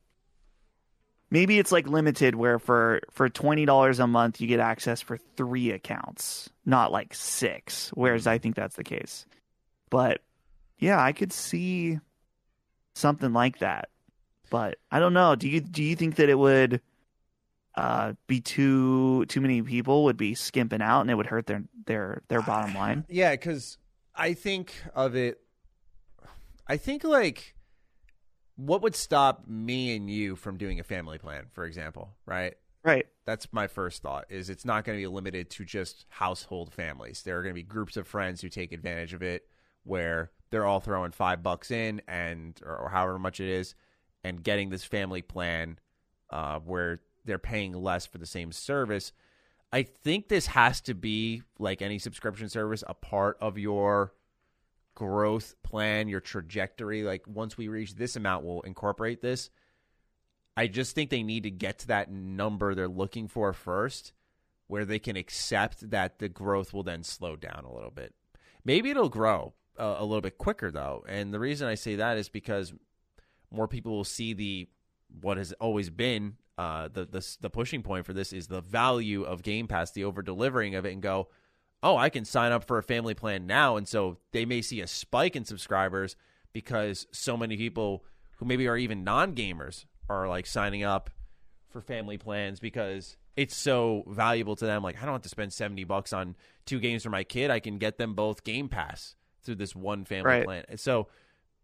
maybe 1.29 1.59
it's 1.59 1.71
like 1.71 1.87
limited 1.87 2.35
where 2.35 2.59
for 2.59 3.01
for 3.11 3.29
twenty 3.29 3.65
dollars 3.65 3.99
a 3.99 4.07
month 4.07 4.41
you 4.41 4.47
get 4.47 4.59
access 4.59 5.01
for 5.01 5.17
three 5.37 5.71
accounts, 5.71 6.49
not 6.65 6.91
like 6.91 7.13
six. 7.13 7.89
Whereas 7.93 8.27
I 8.27 8.37
think 8.37 8.55
that's 8.55 8.75
the 8.75 8.83
case. 8.83 9.25
But 9.89 10.21
yeah, 10.79 11.01
I 11.01 11.13
could 11.13 11.31
see 11.31 11.99
something 12.95 13.33
like 13.33 13.59
that. 13.59 13.89
But 14.49 14.77
I 14.91 14.99
don't 14.99 15.13
know. 15.13 15.35
Do 15.35 15.47
you 15.47 15.61
do 15.61 15.83
you 15.83 15.95
think 15.95 16.15
that 16.15 16.29
it 16.29 16.39
would 16.39 16.81
uh, 17.77 18.13
be 18.25 18.41
too 18.41 19.25
too 19.27 19.39
many 19.39 19.61
people 19.61 20.05
would 20.05 20.17
be 20.17 20.33
skimping 20.33 20.81
out 20.81 21.01
and 21.01 21.11
it 21.11 21.15
would 21.15 21.27
hurt 21.27 21.45
their 21.45 21.63
their 21.85 22.23
their 22.27 22.41
bottom 22.41 22.73
line? 22.75 23.05
Yeah, 23.07 23.31
because 23.31 23.77
I 24.15 24.33
think 24.33 24.73
of 24.95 25.15
it. 25.15 25.39
I 26.67 26.77
think 26.77 27.03
like 27.03 27.55
what 28.55 28.81
would 28.81 28.95
stop 28.95 29.47
me 29.47 29.95
and 29.95 30.09
you 30.09 30.35
from 30.35 30.57
doing 30.57 30.79
a 30.79 30.83
family 30.83 31.19
plan, 31.19 31.45
for 31.53 31.65
example, 31.65 32.15
right? 32.25 32.55
Right. 32.83 33.05
That's 33.25 33.53
my 33.53 33.67
first 33.67 34.01
thought. 34.01 34.25
Is 34.29 34.49
it's 34.49 34.65
not 34.65 34.83
going 34.83 34.97
to 34.97 35.01
be 35.01 35.07
limited 35.07 35.51
to 35.51 35.65
just 35.65 36.05
household 36.09 36.73
families. 36.73 37.21
There 37.21 37.37
are 37.37 37.43
going 37.43 37.53
to 37.53 37.61
be 37.61 37.63
groups 37.63 37.95
of 37.95 38.07
friends 38.07 38.41
who 38.41 38.49
take 38.49 38.71
advantage 38.71 39.13
of 39.13 39.21
it, 39.21 39.43
where 39.83 40.31
they're 40.49 40.65
all 40.65 40.79
throwing 40.79 41.11
five 41.11 41.43
bucks 41.43 41.69
in 41.69 42.01
and 42.07 42.59
or, 42.65 42.75
or 42.75 42.89
however 42.89 43.19
much 43.19 43.39
it 43.39 43.49
is, 43.49 43.75
and 44.23 44.41
getting 44.41 44.71
this 44.71 44.83
family 44.83 45.21
plan 45.21 45.77
uh, 46.31 46.59
where 46.59 47.01
they're 47.27 47.37
paying 47.37 47.73
less 47.73 48.05
for 48.05 48.17
the 48.17 48.25
same 48.25 48.51
service. 48.51 49.11
I 49.71 49.83
think 49.83 50.27
this 50.27 50.47
has 50.47 50.81
to 50.81 50.93
be 50.93 51.43
like 51.59 51.81
any 51.81 51.99
subscription 51.99 52.49
service, 52.49 52.83
a 52.87 52.93
part 52.93 53.37
of 53.41 53.57
your 53.57 54.13
growth 54.95 55.55
plan, 55.61 56.07
your 56.07 56.21
trajectory. 56.21 57.03
Like 57.03 57.23
once 57.27 57.57
we 57.57 57.67
reach 57.67 57.95
this 57.95 58.15
amount, 58.15 58.45
we'll 58.45 58.61
incorporate 58.61 59.21
this. 59.21 59.49
I 60.55 60.65
just 60.65 60.95
think 60.95 61.11
they 61.11 61.21
need 61.21 61.43
to 61.43 61.51
get 61.51 61.79
to 61.79 61.87
that 61.87 62.09
number 62.09 62.73
they're 62.73 62.87
looking 62.87 63.27
for 63.27 63.53
first, 63.53 64.13
where 64.65 64.85
they 64.85 64.97
can 64.97 65.15
accept 65.15 65.91
that 65.91 66.17
the 66.17 66.29
growth 66.29 66.73
will 66.73 66.81
then 66.81 67.03
slow 67.03 67.35
down 67.35 67.63
a 67.63 67.71
little 67.71 67.91
bit. 67.91 68.15
Maybe 68.65 68.89
it'll 68.89 69.09
grow 69.09 69.53
a, 69.77 69.97
a 69.99 70.03
little 70.03 70.21
bit 70.21 70.39
quicker 70.39 70.71
though, 70.71 71.05
and 71.07 71.31
the 71.31 71.39
reason 71.39 71.67
I 71.67 71.75
say 71.75 71.97
that 71.97 72.17
is 72.17 72.27
because 72.27 72.73
more 73.51 73.67
people 73.67 73.91
will 73.91 74.03
see 74.03 74.33
the 74.33 74.67
what 75.21 75.37
has 75.37 75.53
always 75.53 75.89
been 75.89 76.37
uh, 76.57 76.87
the, 76.91 77.05
the 77.05 77.37
the 77.41 77.49
pushing 77.49 77.83
point 77.83 78.05
for 78.05 78.13
this 78.13 78.33
is 78.33 78.47
the 78.47 78.61
value 78.61 79.23
of 79.23 79.43
Game 79.43 79.67
Pass, 79.67 79.91
the 79.91 80.03
over 80.03 80.21
delivering 80.21 80.75
of 80.75 80.85
it, 80.85 80.93
and 80.93 81.01
go, 81.01 81.27
oh, 81.83 81.95
I 81.97 82.09
can 82.09 82.25
sign 82.25 82.51
up 82.51 82.63
for 82.63 82.77
a 82.77 82.83
family 82.83 83.13
plan 83.13 83.45
now, 83.45 83.77
and 83.77 83.87
so 83.87 84.17
they 84.31 84.45
may 84.45 84.61
see 84.61 84.81
a 84.81 84.87
spike 84.87 85.35
in 85.35 85.45
subscribers 85.45 86.15
because 86.53 87.05
so 87.11 87.37
many 87.37 87.57
people 87.57 88.03
who 88.37 88.45
maybe 88.45 88.67
are 88.67 88.77
even 88.77 89.03
non 89.03 89.35
gamers 89.35 89.85
are 90.09 90.27
like 90.27 90.45
signing 90.47 90.83
up 90.83 91.09
for 91.69 91.81
family 91.81 92.17
plans 92.17 92.59
because 92.59 93.17
it's 93.35 93.55
so 93.55 94.03
valuable 94.07 94.55
to 94.55 94.65
them. 94.65 94.81
Like 94.81 94.95
I 95.01 95.05
don't 95.05 95.13
have 95.13 95.21
to 95.23 95.29
spend 95.29 95.53
seventy 95.53 95.83
bucks 95.83 96.13
on 96.13 96.35
two 96.65 96.79
games 96.79 97.03
for 97.03 97.09
my 97.11 97.23
kid; 97.23 97.51
I 97.51 97.59
can 97.59 97.77
get 97.77 97.97
them 97.99 98.15
both 98.15 98.43
Game 98.43 98.67
Pass 98.69 99.15
through 99.43 99.55
this 99.55 99.75
one 99.75 100.05
family 100.05 100.25
Right. 100.31 100.43
plan. 100.45 100.63
And 100.69 100.79
so 100.79 101.07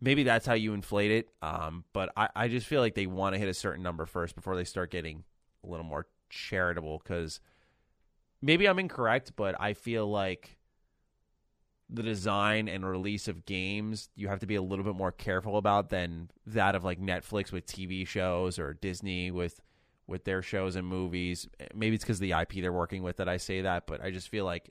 maybe 0.03 0.23
that's 0.23 0.45
how 0.45 0.53
you 0.53 0.73
inflate 0.73 1.11
it. 1.11 1.29
Um, 1.41 1.85
but 1.93 2.11
I, 2.17 2.27
I 2.35 2.47
just 2.49 2.67
feel 2.67 2.81
like 2.81 2.93
they 2.93 3.07
want 3.07 3.33
to 3.33 3.39
hit 3.39 3.47
a 3.47 3.53
certain 3.53 3.81
number 3.81 4.05
first 4.05 4.35
before 4.35 4.55
they 4.55 4.65
start 4.65 4.91
getting 4.91 5.23
a 5.63 5.69
little 5.69 5.85
more 5.85 6.07
charitable. 6.29 7.01
Because 7.01 7.39
maybe 8.41 8.67
I'm 8.67 8.79
incorrect, 8.79 9.31
but 9.37 9.55
I 9.59 9.73
feel 9.73 10.05
like 10.05 10.57
the 11.89 12.03
design 12.03 12.67
and 12.67 12.85
release 12.85 13.27
of 13.27 13.45
games 13.45 14.09
you 14.15 14.27
have 14.27 14.39
to 14.39 14.47
be 14.47 14.55
a 14.55 14.61
little 14.61 14.85
bit 14.85 14.95
more 14.95 15.11
careful 15.11 15.57
about 15.57 15.89
than 15.89 16.29
that 16.47 16.75
of 16.75 16.83
like 16.83 16.99
Netflix 16.99 17.51
with 17.51 17.65
TV 17.65 18.07
shows 18.07 18.57
or 18.57 18.73
Disney 18.73 19.31
with 19.31 19.61
with 20.05 20.25
their 20.25 20.41
shows 20.41 20.75
and 20.75 20.85
movies. 20.85 21.47
Maybe 21.73 21.95
it's 21.95 22.03
because 22.03 22.17
of 22.17 22.21
the 22.21 22.31
IP 22.31 22.55
they're 22.55 22.73
working 22.73 23.03
with 23.03 23.17
that 23.17 23.29
I 23.29 23.37
say 23.37 23.61
that, 23.61 23.87
but 23.87 24.03
I 24.03 24.11
just 24.11 24.27
feel 24.27 24.43
like 24.43 24.69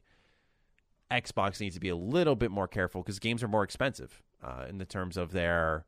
Xbox 1.10 1.58
needs 1.60 1.74
to 1.76 1.80
be 1.80 1.88
a 1.88 1.96
little 1.96 2.36
bit 2.36 2.50
more 2.50 2.68
careful 2.68 3.02
because 3.02 3.18
games 3.18 3.42
are 3.42 3.48
more 3.48 3.62
expensive 3.62 4.22
uh, 4.42 4.66
in 4.68 4.78
the 4.78 4.84
terms 4.84 5.16
of 5.16 5.32
their 5.32 5.84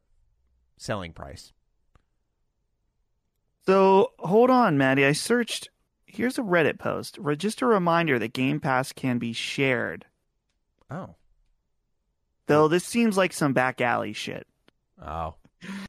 selling 0.76 1.12
price. 1.12 1.52
So 3.66 4.12
hold 4.18 4.50
on, 4.50 4.76
Maddie. 4.78 5.04
I 5.06 5.12
searched. 5.12 5.70
Here's 6.06 6.38
a 6.38 6.42
Reddit 6.42 6.78
post. 6.78 7.18
Just 7.38 7.62
a 7.62 7.66
reminder 7.66 8.18
that 8.18 8.32
Game 8.32 8.60
Pass 8.60 8.92
can 8.92 9.18
be 9.18 9.32
shared. 9.32 10.04
Oh, 10.90 11.14
Though 12.46 12.68
this 12.68 12.84
seems 12.84 13.16
like 13.16 13.32
some 13.32 13.54
back 13.54 13.80
alley 13.80 14.12
shit. 14.12 14.46
oh, 15.04 15.34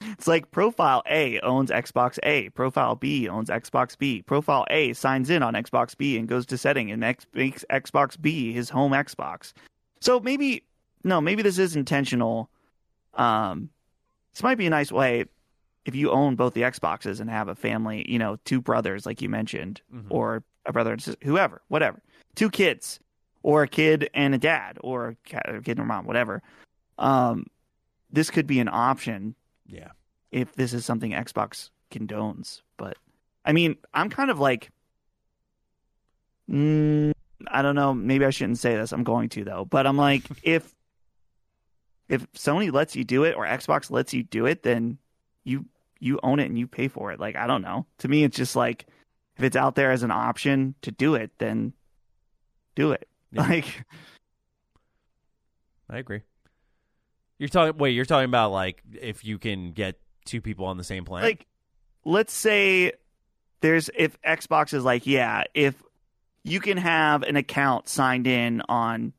It's 0.04 0.26
like 0.26 0.52
Profile 0.52 1.04
A 1.10 1.38
owns 1.42 1.70
Xbox 1.70 2.18
A. 2.24 2.48
Profile 2.52 2.96
B 2.96 3.28
owns 3.28 3.50
Xbox 3.50 3.98
B. 3.98 4.22
Profile 4.22 4.66
A 4.70 4.94
signs 4.94 5.30
in 5.30 5.44
on 5.44 5.54
Xbox 5.54 5.98
B 5.98 6.18
and 6.18 6.30
goes 6.30 6.46
to 6.46 6.58
setting 6.58 6.90
and 6.92 7.04
X- 7.04 7.28
makes 7.34 7.66
Xbox 7.70 8.20
B 8.20 8.54
his 8.54 8.70
home 8.70 8.94
Xbox. 8.94 9.52
So 10.00 10.22
maybe 10.22 10.64
no, 11.04 11.20
maybe 11.20 11.44
this 11.44 11.60
is 11.60 11.76
intentional. 11.76 12.50
Um, 13.16 13.70
this 14.34 14.44
might 14.44 14.58
be 14.58 14.66
a 14.66 14.70
nice 14.70 14.92
way 14.92 15.26
if 15.86 15.96
you 15.96 16.12
own 16.12 16.36
both 16.36 16.54
the 16.54 16.62
Xboxes 16.64 17.20
and 17.20 17.30
have 17.30 17.48
a 17.48 17.56
family, 17.56 18.06
you 18.12 18.18
know, 18.20 18.38
two 18.46 18.60
brothers 18.62 19.06
like 19.06 19.22
you 19.22 19.30
mentioned, 19.30 19.82
Mhm. 19.94 20.06
or 20.10 20.44
a 20.66 20.74
brother 20.74 20.92
and 20.94 21.02
sister, 21.02 21.26
whoever, 21.26 21.62
whatever, 21.68 22.02
two 22.36 22.50
kids, 22.50 23.00
or 23.44 23.62
a 23.64 23.68
kid 23.68 24.10
and 24.14 24.34
a 24.34 24.38
dad, 24.40 24.78
or 24.82 25.10
a 25.10 25.16
cat- 25.24 25.46
a 25.48 25.62
kid 25.62 25.78
and 25.78 25.82
a 25.82 25.86
mom, 25.86 26.06
whatever. 26.06 26.42
Um, 26.98 27.46
this 28.12 28.32
could 28.32 28.48
be 28.48 28.60
an 28.60 28.68
option 28.70 29.36
yeah. 29.68 29.90
if 30.32 30.54
this 30.56 30.74
is 30.74 30.84
something 30.86 31.12
Xbox 31.12 31.70
condones. 31.92 32.62
But 32.78 32.98
I 33.46 33.54
mean, 33.54 33.78
I'm 33.94 34.10
kind 34.10 34.32
of 34.32 34.40
like, 34.40 34.72
mm, 36.50 37.12
I 37.48 37.62
don't 37.62 37.76
know. 37.76 37.94
Maybe 37.94 38.26
I 38.26 38.30
shouldn't 38.32 38.58
say 38.60 38.76
this. 38.76 38.92
I'm 38.92 39.04
going 39.04 39.30
to 39.30 39.44
though. 39.44 39.66
But 39.66 39.86
I'm 39.88 39.98
like, 39.98 40.24
if 40.44 40.74
if 42.08 42.32
Sony 42.34 42.72
lets 42.72 42.96
you 42.96 43.04
do 43.04 43.24
it 43.24 43.36
or 43.36 43.46
Xbox 43.46 43.90
lets 43.90 44.14
you 44.14 44.24
do 44.24 44.46
it, 44.46 44.64
then 44.64 44.98
you 45.44 45.66
you 46.00 46.20
own 46.24 46.40
it 46.40 46.46
and 46.46 46.58
you 46.58 46.68
pay 46.68 46.88
for 46.88 47.12
it. 47.12 47.20
Like 47.20 47.36
I 47.36 47.48
don't 47.48 47.62
know. 47.62 47.86
To 48.00 48.08
me, 48.08 48.24
it's 48.24 48.38
just 48.38 48.56
like 48.56 48.86
if 49.38 49.44
it's 49.44 49.56
out 49.56 49.76
there 49.76 49.92
as 49.92 50.04
an 50.04 50.12
option 50.12 50.76
to 50.82 50.92
do 50.92 51.16
it, 51.16 51.32
then 51.38 51.74
do 52.76 52.92
it. 52.92 53.08
Yeah. 53.32 53.48
Like 53.48 53.86
I 55.90 55.98
agree. 55.98 56.22
You're 57.38 57.50
talking. 57.50 57.78
Wait, 57.78 57.92
you're 57.92 58.06
talking 58.06 58.30
about 58.30 58.52
like 58.52 58.82
if 58.94 59.26
you 59.26 59.38
can 59.38 59.72
get 59.72 60.00
two 60.26 60.42
people 60.42 60.66
on 60.66 60.78
the 60.78 60.84
same 60.84 61.06
plan. 61.06 61.24
like 61.24 61.46
let's 62.04 62.34
say 62.34 62.94
there's 63.62 63.90
if 63.96 64.20
Xbox 64.22 64.74
is 64.74 64.84
like, 64.84 65.06
yeah, 65.06 65.44
if 65.54 65.82
you 66.44 66.60
can 66.60 66.78
have 66.78 67.24
an 67.24 67.36
account 67.36 67.90
signed 67.90 68.28
in 68.28 68.62
on 68.70 69.14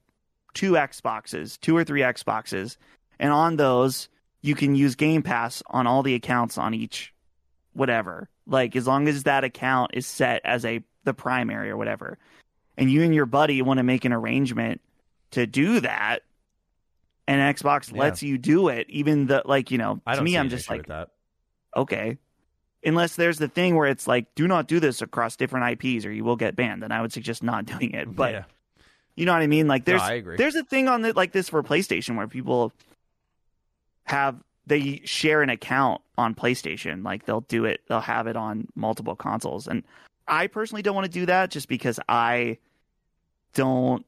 two 0.57 0.73
Xboxes, 0.73 1.61
two 1.61 1.77
or 1.77 1.85
three 1.85 2.01
Xboxes, 2.01 2.77
and 3.20 3.31
on 3.33 3.57
those 3.57 4.09
you 4.43 4.55
can 4.57 4.74
use 4.74 4.95
Game 4.97 5.23
Pass 5.23 5.62
on 5.69 5.87
all 5.87 6.03
the 6.03 6.15
accounts 6.15 6.59
on 6.59 6.74
each 6.74 7.12
whatever. 7.74 8.28
Like 8.47 8.74
as 8.74 8.87
long 8.87 9.07
as 9.09 9.23
that 9.24 9.45
account 9.45 9.93
is 9.95 10.07
set 10.07 10.41
as 10.45 10.65
a 10.65 10.83
the 11.05 11.15
primary 11.15 11.70
or 11.70 11.77
whatever. 11.77 12.19
And 12.77 12.91
you 12.91 13.03
and 13.03 13.15
your 13.15 13.27
buddy 13.27 13.62
want 13.62 13.78
to 13.78 13.85
make 13.85 14.05
an 14.05 14.12
arrangement 14.12 14.81
to 15.33 15.47
do 15.47 15.81
that 15.81 16.23
and 17.28 17.57
Xbox 17.57 17.93
Yeah. 17.93 18.01
lets 18.01 18.23
you 18.23 18.39
do 18.39 18.69
it 18.69 18.87
even 18.89 19.27
the 19.27 19.43
like, 19.45 19.70
you 19.70 19.78
know, 19.78 20.01
I 20.07 20.15
to 20.16 20.23
me 20.23 20.37
I'm 20.39 20.49
just 20.49 20.70
like 20.70 20.87
that. 20.87 21.11
okay. 21.77 22.19
Unless 22.85 23.16
there's 23.16 23.39
the 23.39 23.49
thing 23.49 23.74
where 23.74 23.89
it's 23.89 24.07
like, 24.07 24.33
do 24.37 24.47
not 24.47 24.69
do 24.69 24.78
this 24.78 25.03
across 25.03 25.35
different 25.35 25.81
IPs 25.83 26.05
or 26.07 26.12
you 26.12 26.23
will 26.23 26.37
get 26.37 26.55
banned, 26.55 26.83
then 26.85 26.93
I 26.93 27.01
would 27.03 27.12
suggest 27.12 27.43
not 27.43 27.65
doing 27.73 27.93
it. 27.93 28.15
But 28.15 28.33
yeah. 28.33 28.45
You 29.16 29.24
know 29.26 29.32
what 29.32 29.43
I 29.43 29.47
mean? 29.47 29.66
Like 29.66 29.86
No, 29.86 29.97
there's 29.98 30.09
agree. 30.10 30.36
there's 30.36 30.55
a 30.55 30.62
thing 30.64 30.88
on 30.88 31.02
the, 31.02 31.12
like 31.12 31.32
this 31.32 31.48
for 31.48 31.62
PlayStation 31.62 32.16
where 32.16 32.28
people 32.28 32.72
have 34.05 34.36
they 34.66 35.01
share 35.05 35.43
an 35.43 35.51
account 35.51 36.02
on 36.18 36.34
PlayStation. 36.34 37.05
Like 37.05 37.24
they'll 37.26 37.43
do 37.43 37.64
it, 37.64 37.80
they'll 37.88 38.01
have 38.01 38.26
it 38.26 38.36
on 38.36 38.68
multiple 38.74 39.14
consoles. 39.16 39.66
And 39.68 39.84
I 40.28 40.47
personally 40.48 40.82
don't 40.82 40.94
want 40.94 41.06
to 41.06 41.10
do 41.12 41.26
that 41.26 41.51
just 41.51 41.68
because 41.68 42.01
I 42.09 42.59
don't 43.55 44.05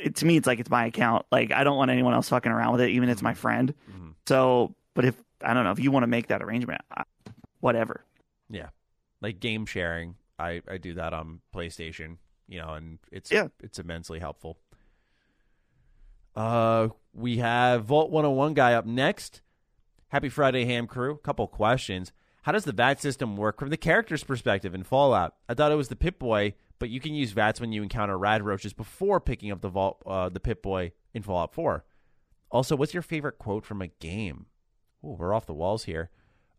it, 0.00 0.16
to 0.16 0.26
me 0.26 0.36
it's 0.36 0.46
like 0.46 0.60
it's 0.60 0.70
my 0.70 0.86
account. 0.86 1.26
Like 1.30 1.52
I 1.52 1.64
don't 1.64 1.76
want 1.76 1.90
anyone 1.90 2.14
else 2.14 2.28
fucking 2.28 2.52
around 2.52 2.72
with 2.72 2.80
it, 2.82 2.90
even 2.90 3.08
if 3.08 3.14
it's 3.14 3.22
my 3.22 3.34
friend. 3.34 3.74
Mhm. 3.90 4.14
So, 4.26 4.74
but 4.94 5.04
if 5.04 5.14
I 5.42 5.54
don't 5.54 5.64
know 5.64 5.72
if 5.72 5.78
you 5.78 5.90
want 5.90 6.02
to 6.04 6.08
make 6.08 6.28
that 6.28 6.42
arrangement, 6.42 6.80
I, 6.90 7.04
whatever. 7.60 8.04
Yeah, 8.50 8.68
like 9.20 9.40
game 9.40 9.66
sharing. 9.66 10.16
I 10.38 10.62
I 10.68 10.78
do 10.78 10.94
that 10.94 11.12
on 11.14 11.40
PlayStation, 11.54 12.16
you 12.48 12.60
know, 12.60 12.74
and 12.74 12.98
it's 13.10 13.30
Yeah. 13.30 13.48
it's 13.60 13.78
immensely 13.78 14.18
helpful. 14.20 14.58
Uh, 16.36 16.88
we 17.12 17.38
have 17.38 17.84
Vault 17.84 18.10
101 18.10 18.54
guy 18.54 18.74
up 18.74 18.86
next. 18.86 19.40
Happy 20.08 20.28
Friday, 20.28 20.64
Ham 20.64 20.86
Crew. 20.86 21.16
Couple 21.18 21.46
questions. 21.46 22.12
How 22.42 22.52
does 22.52 22.64
the 22.64 22.72
VATS 22.72 23.00
system 23.02 23.36
work 23.36 23.58
from 23.58 23.70
the 23.70 23.76
character's 23.76 24.24
perspective 24.24 24.74
in 24.74 24.82
Fallout? 24.82 25.34
I 25.48 25.54
thought 25.54 25.72
it 25.72 25.76
was 25.76 25.88
the 25.88 25.96
Pip 25.96 26.18
Boy, 26.18 26.54
but 26.78 26.90
you 26.90 27.00
can 27.00 27.14
use 27.14 27.32
VATs 27.32 27.60
when 27.60 27.72
you 27.72 27.82
encounter 27.82 28.18
rad 28.18 28.42
roaches 28.44 28.72
before 28.72 29.20
picking 29.20 29.50
up 29.50 29.60
the 29.60 29.68
vault, 29.68 30.02
uh, 30.06 30.28
the 30.28 30.40
Pip 30.40 30.62
Boy 30.62 30.92
in 31.14 31.22
Fallout 31.22 31.54
4. 31.54 31.84
Also, 32.50 32.76
what's 32.76 32.92
your 32.94 33.02
favorite 33.02 33.38
quote 33.38 33.64
from 33.64 33.80
a 33.80 33.86
game? 33.88 34.46
Ooh, 35.04 35.16
we're 35.18 35.32
off 35.32 35.46
the 35.46 35.54
walls 35.54 35.84
here. 35.84 36.10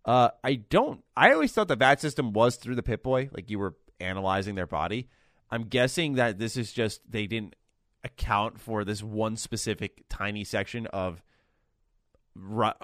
Uh, 0.05 0.29
I 0.43 0.55
don't. 0.55 1.03
I 1.15 1.31
always 1.31 1.51
thought 1.51 1.67
the 1.67 1.75
VATS 1.75 2.01
system 2.01 2.33
was 2.33 2.55
through 2.55 2.75
the 2.75 2.83
Pip 2.83 3.03
Boy, 3.03 3.29
like 3.31 3.49
you 3.49 3.59
were 3.59 3.75
analyzing 3.99 4.55
their 4.55 4.67
body. 4.67 5.09
I'm 5.55 5.63
guessing 5.63 6.15
that 6.15 6.37
this 6.37 6.57
is 6.57 6.73
just 6.73 7.09
they 7.09 7.27
didn't 7.27 7.55
account 8.03 8.59
for 8.59 8.83
this 8.83 9.01
one 9.01 9.37
specific 9.37 10.03
tiny 10.09 10.43
section 10.43 10.85
of 10.87 11.23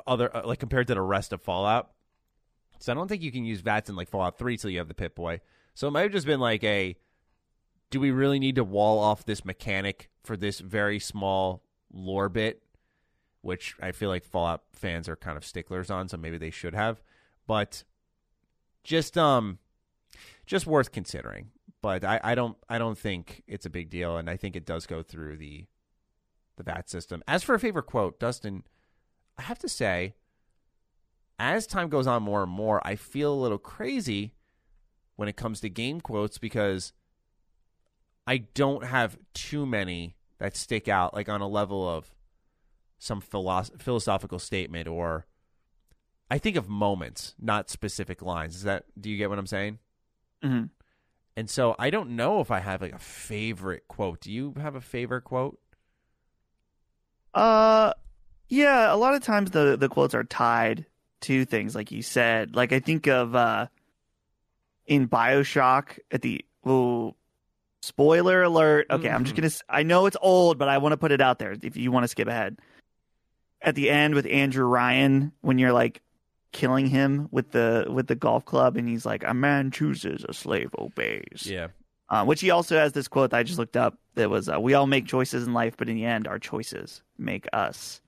other 0.07 0.33
uh, 0.33 0.43
like 0.45 0.59
compared 0.59 0.87
to 0.87 0.93
the 0.93 1.01
rest 1.01 1.33
of 1.33 1.41
Fallout. 1.41 1.91
So 2.79 2.93
I 2.93 2.95
don't 2.95 3.09
think 3.09 3.21
you 3.21 3.31
can 3.31 3.43
use 3.43 3.61
VATs 3.61 3.89
in 3.89 3.97
like 3.97 4.07
Fallout 4.07 4.37
3 4.37 4.55
till 4.55 4.69
you 4.69 4.77
have 4.77 4.87
the 4.87 4.93
Pip 4.93 5.15
Boy. 5.15 5.41
So 5.73 5.89
it 5.89 5.91
might 5.91 6.03
have 6.03 6.13
just 6.13 6.25
been 6.25 6.39
like 6.39 6.63
a 6.63 6.95
do 7.89 7.99
we 7.99 8.09
really 8.09 8.39
need 8.39 8.55
to 8.55 8.63
wall 8.63 8.99
off 8.99 9.25
this 9.25 9.43
mechanic 9.43 10.09
for 10.23 10.37
this 10.37 10.61
very 10.61 10.97
small 10.97 11.63
lore 11.91 12.29
bit 12.29 12.63
which 13.41 13.75
I 13.81 13.91
feel 13.91 14.07
like 14.07 14.23
Fallout 14.23 14.61
fans 14.71 15.09
are 15.09 15.17
kind 15.17 15.35
of 15.35 15.43
sticklers 15.43 15.89
on, 15.89 16.07
so 16.07 16.15
maybe 16.15 16.37
they 16.37 16.51
should 16.51 16.73
have. 16.73 17.01
But 17.47 17.83
just 18.81 19.17
um 19.17 19.59
just 20.45 20.65
worth 20.65 20.93
considering. 20.93 21.49
But 21.81 22.03
I, 22.03 22.19
I 22.23 22.35
don't 22.35 22.57
I 22.69 22.77
don't 22.77 22.97
think 22.97 23.43
it's 23.47 23.65
a 23.65 23.69
big 23.69 23.89
deal, 23.89 24.17
and 24.17 24.29
I 24.29 24.37
think 24.37 24.55
it 24.55 24.65
does 24.65 24.85
go 24.85 25.01
through 25.01 25.37
the 25.37 25.65
the 26.57 26.63
VATS 26.63 26.91
system. 26.91 27.23
As 27.27 27.43
for 27.43 27.55
a 27.55 27.59
favorite 27.59 27.87
quote, 27.87 28.19
Dustin, 28.19 28.63
I 29.37 29.43
have 29.43 29.59
to 29.59 29.69
say, 29.69 30.15
as 31.39 31.65
time 31.65 31.89
goes 31.89 32.05
on 32.07 32.23
more 32.23 32.43
and 32.43 32.51
more, 32.51 32.85
I 32.85 32.95
feel 32.95 33.33
a 33.33 33.41
little 33.41 33.57
crazy 33.57 34.35
when 35.15 35.27
it 35.27 35.35
comes 35.35 35.59
to 35.61 35.69
game 35.69 36.01
quotes 36.01 36.37
because 36.37 36.93
I 38.27 38.37
don't 38.37 38.85
have 38.85 39.17
too 39.33 39.65
many 39.65 40.15
that 40.37 40.55
stick 40.55 40.87
out 40.87 41.13
like 41.13 41.29
on 41.29 41.41
a 41.41 41.47
level 41.47 41.87
of 41.87 42.11
some 42.99 43.21
philosoph- 43.21 43.81
philosophical 43.81 44.39
statement 44.39 44.87
or 44.87 45.25
I 46.29 46.37
think 46.37 46.55
of 46.55 46.69
moments, 46.69 47.35
not 47.39 47.69
specific 47.69 48.21
lines. 48.21 48.55
Is 48.55 48.63
that 48.63 48.85
do 48.99 49.09
you 49.09 49.17
get 49.17 49.29
what 49.29 49.39
I'm 49.39 49.47
saying? 49.47 49.79
Mm-hmm. 50.43 50.65
And 51.37 51.49
so 51.49 51.75
I 51.79 51.89
don't 51.89 52.11
know 52.11 52.41
if 52.41 52.51
I 52.51 52.59
have 52.59 52.81
like 52.81 52.93
a 52.93 52.99
favorite 52.99 53.87
quote. 53.87 54.21
Do 54.21 54.31
you 54.31 54.53
have 54.59 54.75
a 54.75 54.81
favorite 54.81 55.23
quote? 55.23 55.59
Uh, 57.33 57.93
yeah. 58.49 58.93
A 58.93 58.97
lot 58.97 59.13
of 59.13 59.23
times 59.23 59.51
the 59.51 59.77
the 59.77 59.89
quotes 59.89 60.13
are 60.13 60.23
tied 60.23 60.85
to 61.21 61.45
things, 61.45 61.75
like 61.75 61.91
you 61.91 62.01
said. 62.01 62.55
Like 62.55 62.73
I 62.73 62.79
think 62.79 63.07
of 63.07 63.35
uh, 63.35 63.67
in 64.85 65.07
Bioshock 65.07 65.99
at 66.11 66.21
the 66.21 66.43
oh, 66.65 67.15
spoiler 67.81 68.43
alert. 68.43 68.87
Okay, 68.89 69.09
I'm 69.09 69.23
just 69.23 69.35
Mhm. 69.35 69.41
gonna. 69.41 69.53
I 69.79 69.83
know 69.83 70.05
it's 70.07 70.17
old, 70.21 70.57
but 70.57 70.67
I 70.67 70.79
want 70.79 70.93
to 70.93 70.97
put 70.97 71.11
it 71.11 71.21
out 71.21 71.39
there. 71.39 71.55
If 71.61 71.77
you 71.77 71.91
want 71.91 72.03
to 72.03 72.07
skip 72.09 72.27
ahead, 72.27 72.57
at 73.61 73.75
the 73.75 73.89
end 73.89 74.15
with 74.15 74.25
Andrew 74.25 74.65
Ryan, 74.65 75.31
when 75.41 75.57
you're 75.57 75.71
like 75.73 76.01
killing 76.51 76.87
him 76.87 77.27
with 77.31 77.51
the 77.51 77.85
with 77.89 78.07
the 78.07 78.15
golf 78.15 78.45
club, 78.45 78.77
and 78.77 78.87
he's 78.87 79.05
like, 79.05 79.23
"A 79.25 79.33
man 79.33 79.71
chooses, 79.71 80.25
a 80.27 80.33
slave 80.33 80.69
obeys." 80.77 81.45
Yeah. 81.45 81.67
Uh, 82.09 82.25
which 82.25 82.41
he 82.41 82.49
also 82.51 82.75
has 82.77 82.91
this 82.91 83.07
quote 83.07 83.31
that 83.31 83.37
I 83.37 83.43
just 83.43 83.57
looked 83.57 83.77
up 83.77 83.97
that 84.15 84.29
was, 84.29 84.49
uh, 84.49 84.59
"We 84.59 84.73
all 84.73 84.87
make 84.87 85.05
choices 85.05 85.47
in 85.47 85.53
life, 85.53 85.75
but 85.77 85.87
in 85.87 85.95
the 85.95 86.05
end, 86.05 86.27
our 86.27 86.39
choices 86.39 87.03
make 87.17 87.47
us." 87.53 88.01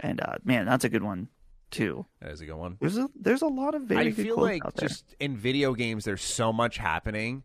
And 0.00 0.20
uh, 0.20 0.36
man, 0.44 0.66
that's 0.66 0.84
a 0.84 0.88
good 0.88 1.04
one 1.04 1.28
too. 1.70 2.06
That 2.20 2.30
is 2.30 2.40
a 2.40 2.46
good 2.46 2.56
one. 2.56 2.76
There's 2.80 2.98
a 2.98 3.08
there's 3.14 3.42
a 3.42 3.46
lot 3.46 3.74
of 3.74 3.82
very 3.82 4.08
I 4.08 4.12
feel 4.12 4.38
like 4.40 4.62
just 4.78 5.14
in 5.20 5.36
video 5.36 5.74
games, 5.74 6.04
there's 6.04 6.22
so 6.22 6.52
much 6.52 6.78
happening, 6.78 7.42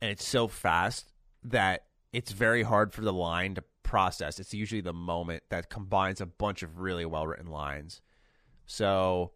and 0.00 0.10
it's 0.10 0.26
so 0.26 0.48
fast 0.48 1.12
that 1.44 1.84
it's 2.12 2.32
very 2.32 2.62
hard 2.62 2.92
for 2.92 3.02
the 3.02 3.12
line 3.12 3.54
to 3.54 3.64
process. 3.82 4.38
It's 4.38 4.54
usually 4.54 4.80
the 4.80 4.92
moment 4.92 5.42
that 5.50 5.68
combines 5.70 6.20
a 6.20 6.26
bunch 6.26 6.62
of 6.62 6.78
really 6.78 7.04
well 7.04 7.26
written 7.26 7.48
lines. 7.48 8.00
So, 8.70 9.32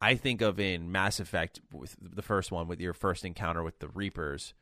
I 0.00 0.14
think 0.14 0.42
of 0.42 0.60
in 0.60 0.92
Mass 0.92 1.20
Effect 1.20 1.60
with 1.72 1.96
the 2.00 2.20
first 2.22 2.52
one 2.52 2.68
with 2.68 2.80
your 2.80 2.92
first 2.92 3.24
encounter 3.24 3.62
with 3.62 3.78
the 3.78 3.88
Reapers, 3.88 4.52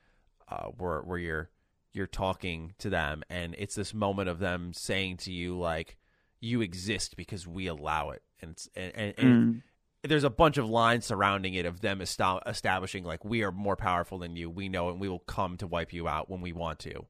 uh, 0.48 0.66
where 0.78 1.00
where 1.02 1.18
you're 1.18 1.50
you're 1.92 2.06
talking 2.06 2.72
to 2.78 2.88
them, 2.88 3.24
and 3.28 3.56
it's 3.58 3.74
this 3.74 3.92
moment 3.92 4.28
of 4.28 4.38
them 4.38 4.72
saying 4.72 5.16
to 5.18 5.32
you 5.32 5.58
like, 5.58 5.96
"You 6.40 6.60
exist 6.60 7.16
because 7.16 7.48
we 7.48 7.66
allow 7.66 8.10
it," 8.10 8.22
and 8.40 8.52
it's 8.52 8.68
and, 8.76 8.92
and, 8.94 9.14
and 9.18 9.54
Mm. 9.56 9.62
there's 10.08 10.22
a 10.24 10.30
bunch 10.30 10.56
of 10.56 10.68
lines 10.68 11.04
surrounding 11.04 11.54
it 11.54 11.66
of 11.66 11.80
them 11.80 12.00
esta- 12.00 12.42
establishing 12.46 13.02
like 13.02 13.24
we 13.24 13.42
are 13.42 13.50
more 13.50 13.76
powerful 13.76 14.18
than 14.18 14.36
you. 14.36 14.48
We 14.48 14.68
know 14.68 14.88
and 14.88 15.00
We 15.00 15.08
will 15.08 15.18
come 15.18 15.56
to 15.56 15.66
wipe 15.66 15.92
you 15.92 16.06
out 16.06 16.30
when 16.30 16.40
we 16.40 16.52
want 16.52 16.78
to. 16.80 17.06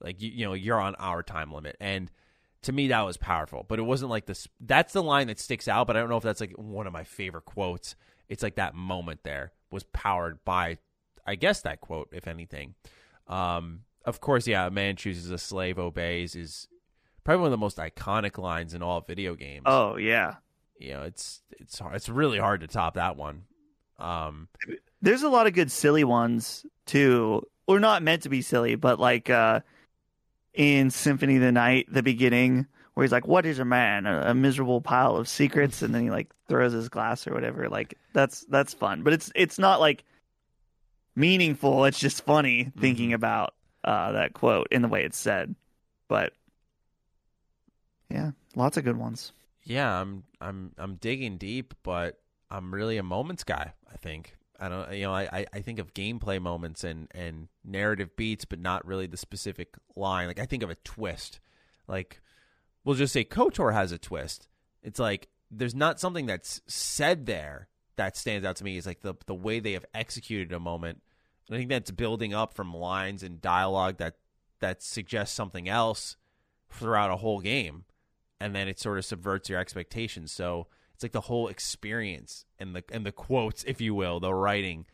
Like 0.00 0.22
you, 0.22 0.30
you 0.30 0.44
know, 0.46 0.54
you're 0.54 0.80
on 0.80 0.94
our 0.94 1.24
time 1.24 1.52
limit, 1.52 1.76
and 1.80 2.08
to 2.62 2.72
me 2.72 2.88
that 2.88 3.02
was 3.02 3.16
powerful. 3.16 3.64
But 3.66 3.78
it 3.78 3.82
wasn't 3.82 4.10
like 4.10 4.26
this. 4.26 4.48
That's 4.60 4.92
the 4.92 5.02
line 5.02 5.28
that 5.28 5.38
sticks 5.38 5.68
out. 5.68 5.86
But 5.86 5.96
I 5.96 6.00
don't 6.00 6.08
know 6.10 6.16
if 6.16 6.22
that's 6.22 6.40
like 6.40 6.52
one 6.56 6.86
of 6.86 6.92
my 6.92 7.04
favorite 7.04 7.44
quotes. 7.44 7.94
It's 8.28 8.42
like 8.42 8.56
that 8.56 8.74
moment 8.74 9.20
there 9.24 9.52
was 9.70 9.84
powered 9.92 10.44
by, 10.44 10.78
I 11.26 11.34
guess 11.34 11.62
that 11.62 11.80
quote, 11.80 12.08
if 12.12 12.28
anything. 12.28 12.74
Um, 13.26 13.80
of 14.04 14.20
course, 14.20 14.46
yeah, 14.46 14.66
a 14.66 14.70
man 14.70 14.96
chooses 14.96 15.30
a 15.30 15.38
slave 15.38 15.78
obeys 15.78 16.34
is 16.34 16.68
probably 17.24 17.42
one 17.42 17.46
of 17.48 17.52
the 17.52 17.58
most 17.58 17.76
iconic 17.76 18.38
lines 18.38 18.74
in 18.74 18.82
all 18.82 19.00
video 19.00 19.34
games 19.34 19.64
Oh 19.66 19.96
yeah, 19.96 20.36
you 20.78 20.92
know, 20.92 21.02
it's 21.02 21.42
it's 21.52 21.78
hard, 21.78 21.94
it's 21.94 22.08
really 22.08 22.38
hard 22.38 22.62
to 22.62 22.66
top 22.66 22.94
that 22.94 23.16
one. 23.16 23.42
Um, 23.98 24.48
there's 25.02 25.22
a 25.22 25.28
lot 25.28 25.46
of 25.46 25.52
good 25.52 25.70
silly 25.70 26.04
ones 26.04 26.64
too, 26.86 27.42
or 27.66 27.78
not 27.78 28.02
meant 28.02 28.22
to 28.22 28.28
be 28.28 28.42
silly, 28.42 28.74
but 28.74 28.98
like 28.98 29.28
uh, 29.28 29.60
in 30.54 30.90
Symphony 30.90 31.36
of 31.36 31.42
the 31.42 31.52
Night, 31.52 31.86
the 31.90 32.02
beginning 32.02 32.66
where 32.94 33.04
he's 33.04 33.12
like, 33.12 33.26
"What 33.26 33.46
is 33.46 33.58
a 33.58 33.64
man? 33.64 34.06
A, 34.06 34.30
a 34.30 34.34
miserable 34.34 34.80
pile 34.80 35.16
of 35.16 35.28
secrets," 35.28 35.82
and 35.82 35.94
then 35.94 36.02
he 36.02 36.10
like 36.10 36.28
throws 36.48 36.72
his 36.72 36.88
glass 36.88 37.26
or 37.26 37.32
whatever. 37.32 37.68
Like 37.68 37.96
that's 38.12 38.44
that's 38.46 38.74
fun, 38.74 39.02
but 39.02 39.12
it's 39.12 39.30
it's 39.34 39.58
not 39.58 39.80
like 39.80 40.04
meaningful. 41.14 41.84
It's 41.84 41.98
just 41.98 42.24
funny 42.24 42.72
thinking 42.78 43.12
about 43.12 43.54
uh, 43.84 44.12
that 44.12 44.32
quote 44.34 44.68
in 44.70 44.82
the 44.82 44.88
way 44.88 45.04
it's 45.04 45.18
said. 45.18 45.54
But 46.08 46.32
yeah, 48.10 48.32
lots 48.56 48.76
of 48.76 48.84
good 48.84 48.96
ones. 48.96 49.32
yeah, 49.64 50.00
I'm 50.00 50.24
I'm 50.40 50.72
I'm 50.76 50.96
digging 50.96 51.38
deep, 51.38 51.74
but 51.82 52.18
I'm 52.50 52.74
really 52.74 52.96
a 52.96 53.02
moments 53.02 53.44
guy. 53.44 53.72
I 53.92 53.96
think 53.96 54.36
I 54.60 54.68
don't, 54.68 54.92
you 54.92 55.02
know, 55.02 55.14
I 55.14 55.46
I- 55.52 55.60
think 55.62 55.78
of 55.78 55.94
gameplay 55.94 56.40
moments 56.40 56.84
and 56.84 57.08
and 57.14 57.48
narrative 57.64 58.14
beats, 58.16 58.44
but 58.44 58.58
not 58.58 58.86
really 58.86 59.06
the 59.06 59.16
specific 59.16 59.74
line. 59.96 60.26
Like 60.26 60.38
I 60.38 60.46
think 60.46 60.62
of 60.62 60.70
a 60.70 60.74
twist, 60.76 61.40
like 61.88 62.20
we'll 62.84 62.94
just 62.96 63.12
say 63.12 63.24
Kotor 63.24 63.72
has 63.72 63.90
a 63.90 63.98
twist. 63.98 64.48
It's 64.82 64.98
like 65.00 65.28
there's 65.50 65.74
not 65.74 65.98
something 65.98 66.26
that's 66.26 66.60
said 66.66 67.26
there 67.26 67.68
that 67.96 68.16
stands 68.16 68.46
out 68.46 68.56
to 68.56 68.64
me. 68.64 68.76
It's 68.76 68.86
like 68.86 69.00
the 69.00 69.14
the 69.26 69.34
way 69.34 69.60
they 69.60 69.72
have 69.72 69.86
executed 69.94 70.52
a 70.52 70.60
moment. 70.60 71.02
And 71.48 71.56
I 71.56 71.58
think 71.58 71.70
that's 71.70 71.90
building 71.90 72.34
up 72.34 72.54
from 72.54 72.72
lines 72.74 73.22
and 73.22 73.40
dialogue 73.40 73.96
that 73.96 74.16
that 74.60 74.82
suggests 74.82 75.34
something 75.34 75.68
else 75.68 76.16
throughout 76.70 77.10
a 77.10 77.16
whole 77.16 77.40
game, 77.40 77.84
and 78.38 78.54
then 78.54 78.68
it 78.68 78.78
sort 78.78 78.98
of 78.98 79.04
subverts 79.06 79.48
your 79.48 79.58
expectations. 79.58 80.30
So 80.32 80.68
it's 81.00 81.02
like 81.04 81.12
the 81.12 81.22
whole 81.22 81.48
experience 81.48 82.44
and 82.58 82.76
the 82.76 82.84
and 82.92 83.06
the 83.06 83.12
quotes, 83.12 83.64
if 83.64 83.80
you 83.80 83.94
will, 83.94 84.20
the 84.20 84.34
writing 84.34 84.84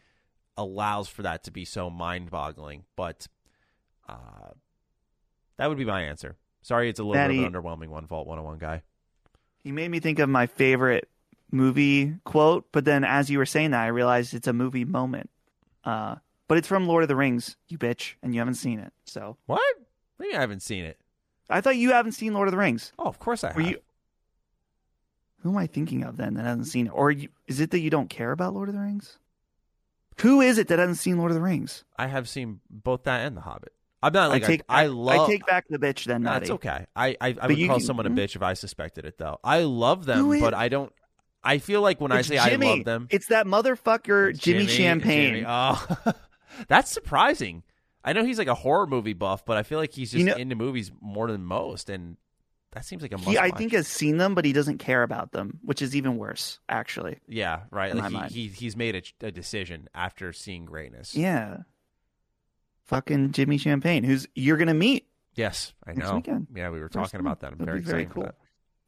allows 0.56 1.08
for 1.08 1.22
that 1.22 1.42
to 1.42 1.50
be 1.50 1.64
so 1.64 1.90
mind-boggling. 1.90 2.84
But 2.94 3.26
uh, 4.08 4.50
that 5.56 5.68
would 5.68 5.78
be 5.78 5.84
my 5.84 6.02
answer. 6.02 6.36
Sorry, 6.62 6.88
it's 6.88 7.00
a 7.00 7.02
little 7.02 7.14
bit 7.14 7.18
Maddie- 7.34 7.44
of 7.44 7.52
an 7.52 7.60
underwhelming 7.60 7.88
one. 7.88 8.06
Vault 8.06 8.28
101 8.28 8.58
guy. 8.58 8.82
You 9.64 9.72
made 9.72 9.90
me 9.90 9.98
think 9.98 10.20
of 10.20 10.28
my 10.28 10.46
favorite 10.46 11.08
movie 11.50 12.14
quote, 12.24 12.66
but 12.70 12.84
then 12.84 13.02
as 13.02 13.28
you 13.28 13.38
were 13.38 13.44
saying 13.46 13.72
that, 13.72 13.82
I 13.82 13.88
realized 13.88 14.32
it's 14.32 14.46
a 14.46 14.52
movie 14.52 14.84
moment. 14.84 15.28
Uh, 15.82 16.14
but 16.46 16.56
it's 16.56 16.68
from 16.68 16.86
Lord 16.86 17.02
of 17.02 17.08
the 17.08 17.16
Rings, 17.16 17.56
you 17.66 17.78
bitch, 17.78 18.14
and 18.22 18.32
you 18.32 18.40
haven't 18.40 18.54
seen 18.54 18.78
it. 18.78 18.92
So 19.06 19.38
What? 19.46 19.60
Maybe 20.20 20.36
I 20.36 20.40
haven't 20.40 20.62
seen 20.62 20.84
it. 20.84 21.00
I 21.50 21.60
thought 21.60 21.76
you 21.76 21.90
haven't 21.90 22.12
seen 22.12 22.32
Lord 22.32 22.46
of 22.46 22.52
the 22.52 22.58
Rings. 22.58 22.92
Oh, 22.96 23.06
of 23.06 23.18
course 23.18 23.42
I 23.42 23.48
have. 23.48 23.56
Were 23.56 23.62
you? 23.62 23.78
Who 25.46 25.52
am 25.52 25.58
I 25.58 25.68
thinking 25.68 26.02
of 26.02 26.16
then 26.16 26.34
that 26.34 26.44
hasn't 26.44 26.66
seen 26.66 26.88
it? 26.88 26.90
Or 26.90 27.12
you, 27.12 27.28
is 27.46 27.60
it 27.60 27.70
that 27.70 27.78
you 27.78 27.88
don't 27.88 28.10
care 28.10 28.32
about 28.32 28.52
Lord 28.52 28.68
of 28.68 28.74
the 28.74 28.80
Rings? 28.80 29.16
Who 30.22 30.40
is 30.40 30.58
it 30.58 30.66
that 30.68 30.80
hasn't 30.80 30.98
seen 30.98 31.18
Lord 31.18 31.30
of 31.30 31.36
the 31.36 31.40
Rings? 31.40 31.84
I 31.96 32.08
have 32.08 32.28
seen 32.28 32.58
both 32.68 33.04
that 33.04 33.24
and 33.24 33.36
The 33.36 33.42
Hobbit. 33.42 33.72
I'm 34.02 34.12
not 34.12 34.30
like 34.30 34.42
I 34.42 34.46
take 34.46 34.62
I, 34.68 34.86
back- 34.86 34.94
love. 34.96 35.28
I 35.28 35.32
take 35.32 35.46
back 35.46 35.64
the 35.70 35.78
bitch 35.78 36.04
then. 36.04 36.24
That's 36.24 36.50
okay. 36.50 36.86
I 36.96 37.16
I, 37.20 37.36
I 37.40 37.46
would 37.46 37.56
call 37.66 37.76
can- 37.76 37.80
someone 37.80 38.06
a 38.06 38.08
hmm? 38.08 38.18
bitch 38.18 38.34
if 38.34 38.42
I 38.42 38.54
suspected 38.54 39.04
it 39.04 39.18
though. 39.18 39.38
I 39.44 39.60
love 39.62 40.04
them, 40.04 40.28
but 40.40 40.52
I 40.52 40.68
don't. 40.68 40.92
I 41.44 41.58
feel 41.58 41.80
like 41.80 42.00
when 42.00 42.10
It's 42.10 42.28
I 42.28 42.36
say 42.36 42.50
Jimmy. 42.50 42.66
I 42.66 42.74
love 42.74 42.84
them, 42.84 43.06
It's 43.10 43.28
that 43.28 43.46
motherfucker 43.46 44.36
Jimmy, 44.36 44.66
Champagne. 44.66 45.34
Jimmy. 45.34 45.44
Oh, 45.46 45.96
that's 46.68 46.90
surprising. 46.90 47.62
I 48.04 48.12
know 48.14 48.24
he's 48.24 48.38
like 48.38 48.48
a 48.48 48.54
horror 48.54 48.88
movie 48.88 49.12
buff, 49.12 49.44
but 49.46 49.56
I 49.56 49.62
feel 49.62 49.78
like 49.78 49.92
he's 49.92 50.10
just 50.10 50.18
You 50.18 50.24
know- 50.26 50.34
into 50.36 50.56
movies 50.56 50.90
more 51.00 51.30
than 51.30 51.44
most, 51.44 51.88
and 51.88 52.16
that 52.76 52.84
seems 52.84 53.00
like 53.00 53.12
a 53.12 53.16
must. 53.16 53.28
he 53.30 53.38
I 53.38 53.50
think 53.50 53.72
has 53.72 53.88
seen 53.88 54.18
them, 54.18 54.34
but 54.34 54.44
he 54.44 54.52
doesn't 54.52 54.76
care 54.78 55.02
about 55.02 55.32
them, 55.32 55.60
which 55.62 55.80
is 55.80 55.96
even 55.96 56.18
worse, 56.18 56.60
actually. 56.68 57.18
yeah, 57.26 57.60
right. 57.70 57.94
Like 57.96 58.30
he, 58.30 58.42
he 58.42 58.48
he's 58.48 58.76
made 58.76 58.94
a, 59.22 59.26
a 59.28 59.32
decision 59.32 59.88
after 59.94 60.30
seeing 60.34 60.66
greatness. 60.66 61.14
Yeah. 61.14 61.58
Fucking 62.84 63.32
Jimmy 63.32 63.56
Champagne, 63.56 64.04
who's 64.04 64.28
you're 64.34 64.58
gonna 64.58 64.74
meet. 64.74 65.06
Yes, 65.34 65.72
I 65.86 65.94
know. 65.94 66.16
weekend. 66.16 66.48
Yeah, 66.54 66.68
we 66.68 66.80
were 66.80 66.90
talking 66.90 67.18
about 67.20 67.40
that. 67.40 67.52
I'm 67.52 67.58
very 67.58 67.80
very 67.80 68.02
excited 68.02 68.10
cool. 68.14 68.22
for 68.24 68.28
that. 68.28 68.36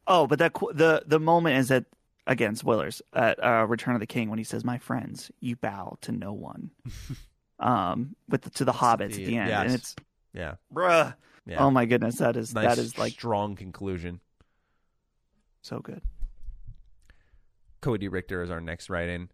Oh, 0.06 0.26
but 0.26 0.38
that 0.38 0.52
the 0.74 1.02
the 1.06 1.18
moment 1.18 1.56
is 1.56 1.68
that 1.68 1.86
again 2.26 2.56
spoilers 2.56 3.00
at 3.14 3.42
uh, 3.42 3.64
Return 3.66 3.94
of 3.94 4.00
the 4.00 4.06
King 4.06 4.28
when 4.28 4.38
he 4.38 4.44
says, 4.44 4.64
"My 4.66 4.76
friends, 4.76 5.30
you 5.40 5.56
bow 5.56 5.96
to 6.02 6.12
no 6.12 6.34
one," 6.34 6.70
um, 7.58 8.14
with 8.28 8.42
the, 8.42 8.50
to 8.50 8.64
the 8.66 8.72
hobbits 8.72 9.14
the- 9.14 9.22
at 9.22 9.26
the 9.28 9.36
end, 9.38 9.48
yes. 9.48 9.64
and 9.64 9.74
it's 9.74 9.96
Yeah, 10.34 10.54
bruh. 10.72 11.14
Yeah. 11.48 11.64
Oh 11.64 11.70
my 11.70 11.86
goodness, 11.86 12.16
that 12.16 12.36
is 12.36 12.54
nice, 12.54 12.68
that 12.76 12.78
is 12.78 12.98
like 12.98 13.12
strong 13.12 13.56
conclusion. 13.56 14.20
so 15.62 15.80
good. 15.80 16.02
Cody 17.80 18.08
Richter 18.08 18.42
is 18.42 18.50
our 18.50 18.60
next 18.60 18.90
write 18.90 19.08
in. 19.08 19.30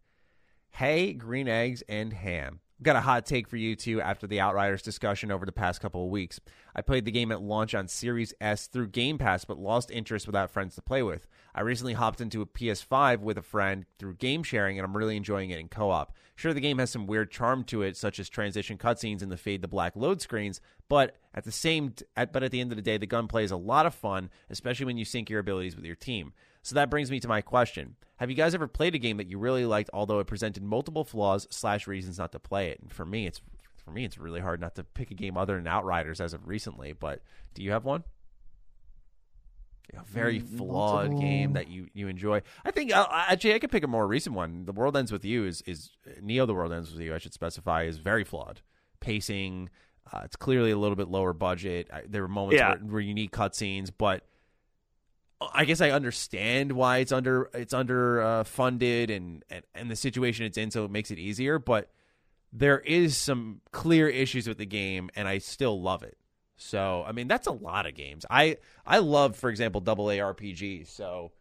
Hey, 0.70 1.12
green 1.12 1.48
eggs 1.48 1.82
and 1.88 2.12
ham. 2.12 2.60
Got 2.82 2.96
a 2.96 3.00
hot 3.00 3.24
take 3.24 3.46
for 3.46 3.56
you 3.56 3.76
too 3.76 4.00
after 4.00 4.26
the 4.26 4.40
Outriders 4.40 4.82
discussion 4.82 5.30
over 5.30 5.46
the 5.46 5.52
past 5.52 5.80
couple 5.80 6.04
of 6.04 6.10
weeks. 6.10 6.40
I 6.74 6.82
played 6.82 7.04
the 7.04 7.12
game 7.12 7.30
at 7.30 7.40
launch 7.40 7.72
on 7.72 7.86
Series 7.86 8.34
S 8.40 8.66
through 8.66 8.88
Game 8.88 9.16
Pass, 9.16 9.44
but 9.44 9.58
lost 9.58 9.92
interest 9.92 10.26
without 10.26 10.50
friends 10.50 10.74
to 10.74 10.82
play 10.82 11.00
with. 11.00 11.28
I 11.54 11.60
recently 11.60 11.92
hopped 11.92 12.20
into 12.20 12.42
a 12.42 12.46
PS5 12.46 13.20
with 13.20 13.38
a 13.38 13.42
friend 13.42 13.86
through 13.98 14.14
game 14.14 14.42
sharing, 14.42 14.76
and 14.76 14.84
I'm 14.84 14.96
really 14.96 15.16
enjoying 15.16 15.50
it 15.50 15.60
in 15.60 15.68
co 15.68 15.88
op. 15.90 16.16
Sure, 16.34 16.52
the 16.52 16.60
game 16.60 16.78
has 16.78 16.90
some 16.90 17.06
weird 17.06 17.30
charm 17.30 17.62
to 17.64 17.82
it, 17.82 17.96
such 17.96 18.18
as 18.18 18.28
transition 18.28 18.76
cutscenes 18.76 19.22
and 19.22 19.30
the 19.30 19.36
fade 19.36 19.62
to 19.62 19.68
black 19.68 19.94
load 19.94 20.20
screens, 20.20 20.60
but 20.88 21.16
at 21.32 21.44
the 21.44 21.52
same, 21.52 21.94
at, 22.16 22.32
but 22.32 22.42
at 22.42 22.50
the 22.50 22.60
end 22.60 22.72
of 22.72 22.76
the 22.76 22.82
day, 22.82 22.98
the 22.98 23.06
gunplay 23.06 23.44
is 23.44 23.52
a 23.52 23.56
lot 23.56 23.86
of 23.86 23.94
fun, 23.94 24.30
especially 24.50 24.86
when 24.86 24.98
you 24.98 25.04
sync 25.04 25.30
your 25.30 25.38
abilities 25.38 25.76
with 25.76 25.84
your 25.84 25.94
team. 25.94 26.32
So 26.62 26.74
that 26.74 26.90
brings 26.90 27.08
me 27.08 27.20
to 27.20 27.28
my 27.28 27.40
question: 27.40 27.94
Have 28.18 28.30
you 28.30 28.36
guys 28.36 28.54
ever 28.54 28.68
played 28.68 28.94
a 28.94 28.98
game 28.98 29.16
that 29.16 29.26
you 29.28 29.38
really 29.38 29.66
liked, 29.66 29.90
although 29.92 30.20
it 30.20 30.26
presented 30.26 30.62
multiple 30.62 31.04
flaws 31.04 31.46
slash 31.50 31.86
reasons 31.86 32.18
not 32.18 32.32
to 32.32 32.38
play 32.38 32.68
it? 32.70 32.80
And 32.80 32.92
for 32.92 33.04
me, 33.04 33.26
it's 33.26 33.40
for 33.84 33.90
me, 33.90 34.04
it's 34.04 34.16
really 34.18 34.40
hard 34.40 34.60
not 34.60 34.76
to 34.76 34.84
pick 34.84 35.10
a 35.10 35.14
game 35.14 35.36
other 35.36 35.56
than 35.56 35.66
Outriders 35.66 36.20
as 36.20 36.32
of 36.32 36.46
recently. 36.46 36.92
But 36.92 37.20
do 37.54 37.62
you 37.62 37.72
have 37.72 37.84
one? 37.84 38.04
A 39.96 40.02
very 40.04 40.40
Mm, 40.40 40.56
flawed 40.56 40.92
multiple. 41.10 41.20
game 41.20 41.52
that 41.52 41.68
you 41.68 41.88
you 41.92 42.08
enjoy. 42.08 42.40
I 42.64 42.70
think 42.70 42.92
uh, 42.92 43.06
actually 43.10 43.54
I 43.54 43.58
could 43.58 43.70
pick 43.70 43.84
a 43.84 43.88
more 43.88 44.06
recent 44.06 44.34
one. 44.34 44.64
The 44.64 44.72
World 44.72 44.96
Ends 44.96 45.12
with 45.12 45.24
You 45.24 45.44
is 45.44 45.62
is 45.66 45.90
Neo. 46.22 46.46
The 46.46 46.54
World 46.54 46.72
Ends 46.72 46.90
with 46.92 47.00
You. 47.02 47.14
I 47.14 47.18
should 47.18 47.34
specify 47.34 47.84
is 47.84 47.98
very 47.98 48.24
flawed. 48.24 48.62
Pacing. 49.00 49.68
Uh, 50.12 50.22
it's 50.24 50.36
clearly 50.36 50.70
a 50.70 50.78
little 50.78 50.96
bit 50.96 51.08
lower 51.08 51.32
budget. 51.32 51.88
I, 51.92 52.02
there 52.08 52.22
were 52.22 52.28
moments 52.28 52.58
Yeah. 52.60 52.70
where, 52.70 52.78
where 52.78 53.00
you 53.00 53.14
need 53.14 53.30
cutscenes, 53.30 53.90
but 53.96 54.26
I 55.40 55.64
guess 55.64 55.80
I 55.80 55.90
understand 55.90 56.72
why 56.72 56.98
it's 56.98 57.12
under 57.12 57.50
it's 57.54 57.74
under 57.74 58.22
uh, 58.22 58.44
funded 58.44 59.10
and, 59.10 59.44
and 59.50 59.64
and 59.74 59.90
the 59.90 59.96
situation 59.96 60.46
it's 60.46 60.56
in, 60.58 60.70
so 60.70 60.84
it 60.84 60.90
makes 60.90 61.10
it 61.10 61.18
easier. 61.18 61.58
But 61.58 61.90
there 62.52 62.78
is 62.78 63.16
some 63.16 63.60
clear 63.72 64.08
issues 64.08 64.46
with 64.48 64.58
the 64.58 64.66
game, 64.66 65.10
and 65.16 65.26
I 65.28 65.38
still 65.38 65.80
love 65.80 66.02
it. 66.02 66.16
So 66.56 67.04
I 67.06 67.12
mean, 67.12 67.28
that's 67.28 67.46
a 67.48 67.52
lot 67.52 67.86
of 67.86 67.94
games. 67.94 68.24
I 68.30 68.58
I 68.86 68.98
love, 68.98 69.36
for 69.36 69.50
example, 69.50 69.80
double 69.80 70.08
A 70.10 70.18
RPGs. 70.18 70.88
So 70.88 71.32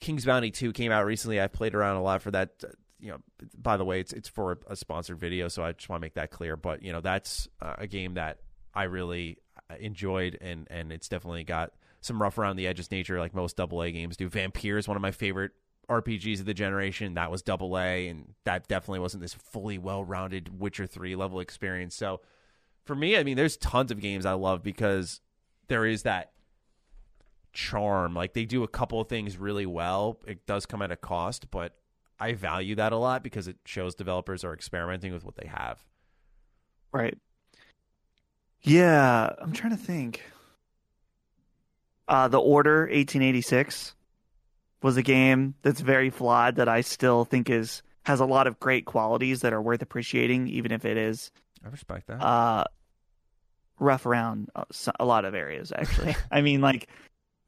King's 0.00 0.24
Bounty 0.24 0.50
Two 0.50 0.72
came 0.72 0.92
out 0.92 1.04
recently. 1.04 1.40
I've 1.40 1.52
played 1.52 1.74
around 1.74 1.96
a 1.96 2.02
lot 2.02 2.22
for 2.22 2.30
that. 2.30 2.50
uh, 2.64 2.68
You 3.00 3.10
know, 3.12 3.18
by 3.56 3.76
the 3.76 3.84
way, 3.84 4.00
it's 4.00 4.12
it's 4.12 4.28
for 4.28 4.58
a 4.66 4.74
sponsored 4.76 5.18
video, 5.18 5.48
so 5.48 5.62
I 5.62 5.72
just 5.72 5.88
want 5.88 6.00
to 6.00 6.04
make 6.04 6.14
that 6.14 6.30
clear. 6.30 6.56
But 6.56 6.82
you 6.82 6.92
know, 6.92 7.00
that's 7.00 7.48
a 7.60 7.86
game 7.86 8.14
that 8.14 8.38
I 8.74 8.84
really 8.84 9.38
uh, 9.70 9.74
enjoyed, 9.78 10.38
and 10.40 10.66
and 10.70 10.90
it's 10.92 11.08
definitely 11.08 11.44
got 11.44 11.72
some 12.00 12.20
rough 12.20 12.38
around 12.38 12.56
the 12.56 12.66
edges 12.66 12.90
nature, 12.90 13.18
like 13.18 13.34
most 13.34 13.56
double 13.56 13.82
A 13.82 13.90
games 13.90 14.16
do. 14.16 14.28
Vampyr 14.28 14.78
is 14.78 14.88
one 14.88 14.96
of 14.96 15.02
my 15.02 15.10
favorite 15.10 15.52
RPGs 15.88 16.40
of 16.40 16.46
the 16.46 16.54
generation. 16.54 17.14
That 17.14 17.30
was 17.30 17.42
double 17.42 17.78
A, 17.78 18.08
and 18.08 18.34
that 18.44 18.68
definitely 18.68 19.00
wasn't 19.00 19.22
this 19.22 19.34
fully 19.34 19.78
well 19.78 20.04
rounded 20.04 20.60
Witcher 20.60 20.86
three 20.86 21.16
level 21.16 21.40
experience. 21.40 21.94
So 21.94 22.20
for 22.84 22.94
me, 22.94 23.16
I 23.16 23.24
mean, 23.24 23.36
there's 23.36 23.56
tons 23.56 23.90
of 23.90 24.00
games 24.00 24.26
I 24.26 24.32
love 24.32 24.62
because 24.62 25.20
there 25.68 25.86
is 25.86 26.02
that 26.02 26.32
charm. 27.52 28.14
Like 28.14 28.34
they 28.34 28.44
do 28.44 28.62
a 28.62 28.68
couple 28.68 29.00
of 29.00 29.08
things 29.08 29.36
really 29.36 29.66
well. 29.66 30.18
It 30.26 30.46
does 30.46 30.66
come 30.66 30.82
at 30.82 30.92
a 30.92 30.96
cost, 30.96 31.50
but 31.50 31.74
I 32.20 32.32
value 32.32 32.74
that 32.76 32.92
a 32.92 32.96
lot 32.96 33.22
because 33.22 33.48
it 33.48 33.56
shows 33.64 33.94
developers 33.94 34.44
are 34.44 34.52
experimenting 34.52 35.12
with 35.12 35.24
what 35.24 35.36
they 35.36 35.46
have. 35.46 35.84
Right. 36.92 37.16
Yeah, 38.62 39.30
I'm 39.40 39.52
trying 39.52 39.76
to 39.76 39.82
think. 39.82 40.22
Uh, 42.08 42.28
the 42.28 42.40
Order 42.40 42.80
1886 42.80 43.94
was 44.82 44.96
a 44.96 45.02
game 45.02 45.54
that's 45.62 45.80
very 45.80 46.10
flawed 46.10 46.56
that 46.56 46.68
I 46.68 46.80
still 46.80 47.24
think 47.24 47.50
is 47.50 47.82
has 48.04 48.20
a 48.20 48.24
lot 48.24 48.46
of 48.46 48.58
great 48.58 48.86
qualities 48.86 49.40
that 49.40 49.52
are 49.52 49.60
worth 49.60 49.82
appreciating, 49.82 50.48
even 50.48 50.72
if 50.72 50.84
it 50.86 50.96
is 50.96 51.30
I 51.64 51.68
respect 51.68 52.06
that. 52.06 52.22
uh, 52.24 52.64
rough 53.78 54.06
around 54.06 54.48
a 54.98 55.04
lot 55.04 55.24
of 55.24 55.34
areas. 55.34 55.72
Actually, 55.76 56.16
I 56.30 56.40
mean, 56.40 56.60
like 56.62 56.88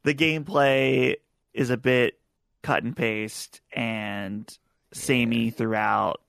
the 0.03 0.15
gameplay 0.15 1.17
is 1.55 1.71
a 1.71 1.77
bit 1.77 2.19
cut 2.63 2.83
and 2.83 2.95
paste 2.95 3.63
and 3.73 4.47
samey 4.93 5.51
throughout, 5.51 6.21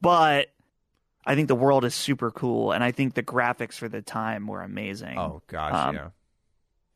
but 0.00 0.48
I 1.26 1.34
think 1.34 1.48
the 1.48 1.56
world 1.56 1.84
is 1.84 1.94
super 1.94 2.30
cool, 2.30 2.70
and 2.72 2.84
I 2.84 2.92
think 2.92 3.14
the 3.14 3.22
graphics 3.22 3.74
for 3.74 3.88
the 3.88 4.02
time 4.02 4.46
were 4.46 4.62
amazing. 4.62 5.18
oh 5.18 5.42
gosh, 5.48 5.74
um, 5.74 5.94
yeah. 5.96 6.08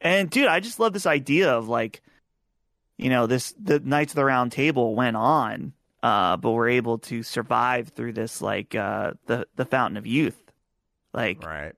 And 0.02 0.28
dude, 0.28 0.48
I 0.48 0.60
just 0.60 0.78
love 0.80 0.92
this 0.92 1.06
idea 1.06 1.52
of 1.52 1.68
like, 1.68 2.02
you 2.98 3.08
know, 3.08 3.26
this 3.26 3.54
the 3.58 3.80
Knights 3.80 4.12
of 4.12 4.16
the 4.16 4.24
Round 4.24 4.50
Table 4.52 4.94
went 4.94 5.16
on, 5.16 5.72
uh, 6.02 6.36
but 6.36 6.50
we're 6.50 6.70
able 6.70 6.98
to 6.98 7.22
survive 7.22 7.88
through 7.90 8.12
this 8.12 8.42
like 8.42 8.74
uh, 8.74 9.12
the 9.26 9.46
the 9.56 9.64
Fountain 9.64 9.96
of 9.96 10.06
Youth. 10.06 10.38
Like 11.14 11.42
Right. 11.44 11.72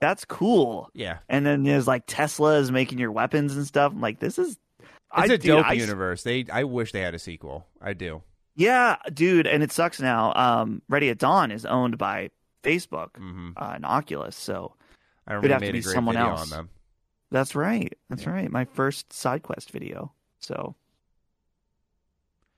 that's 0.00 0.24
cool. 0.24 0.90
Yeah. 0.94 1.18
And 1.28 1.46
then 1.46 1.62
there's 1.62 1.86
like 1.86 2.04
Tesla 2.06 2.58
is 2.58 2.70
making 2.72 2.98
your 2.98 3.12
weapons 3.12 3.56
and 3.56 3.66
stuff. 3.66 3.92
I'm 3.92 4.00
like, 4.00 4.18
this 4.18 4.38
is 4.38 4.58
It's 4.80 4.88
I, 5.12 5.24
a 5.26 5.28
dude, 5.28 5.42
dope 5.42 5.66
I- 5.66 5.72
universe. 5.74 6.22
They 6.24 6.44
I 6.52 6.64
wish 6.64 6.92
they 6.92 7.00
had 7.00 7.14
a 7.14 7.18
sequel. 7.18 7.66
I 7.80 7.92
do. 7.94 8.22
Yeah, 8.56 8.96
dude, 9.14 9.46
and 9.46 9.62
it 9.62 9.70
sucks 9.70 10.00
now. 10.00 10.32
Um, 10.34 10.82
Ready 10.88 11.10
at 11.10 11.18
Dawn 11.18 11.52
is 11.52 11.64
owned 11.64 11.96
by 11.96 12.30
Facebook 12.64 13.16
hmm 13.16 13.50
uh, 13.56 13.72
and 13.76 13.86
Oculus, 13.86 14.34
so 14.34 14.74
I 15.28 15.34
remember 15.34 15.52
have 15.54 15.60
they 15.60 15.66
to 15.68 15.72
made 15.74 15.78
be 15.78 15.82
someone 15.82 16.16
else. 16.16 16.40
on 16.42 16.48
them. 16.50 16.68
That's 17.30 17.54
right. 17.54 17.92
That's 18.08 18.24
Yeah. 18.24 18.30
right. 18.30 18.50
My 18.50 18.64
first 18.64 19.12
side 19.12 19.42
quest 19.42 19.70
video. 19.70 20.12
So, 20.38 20.76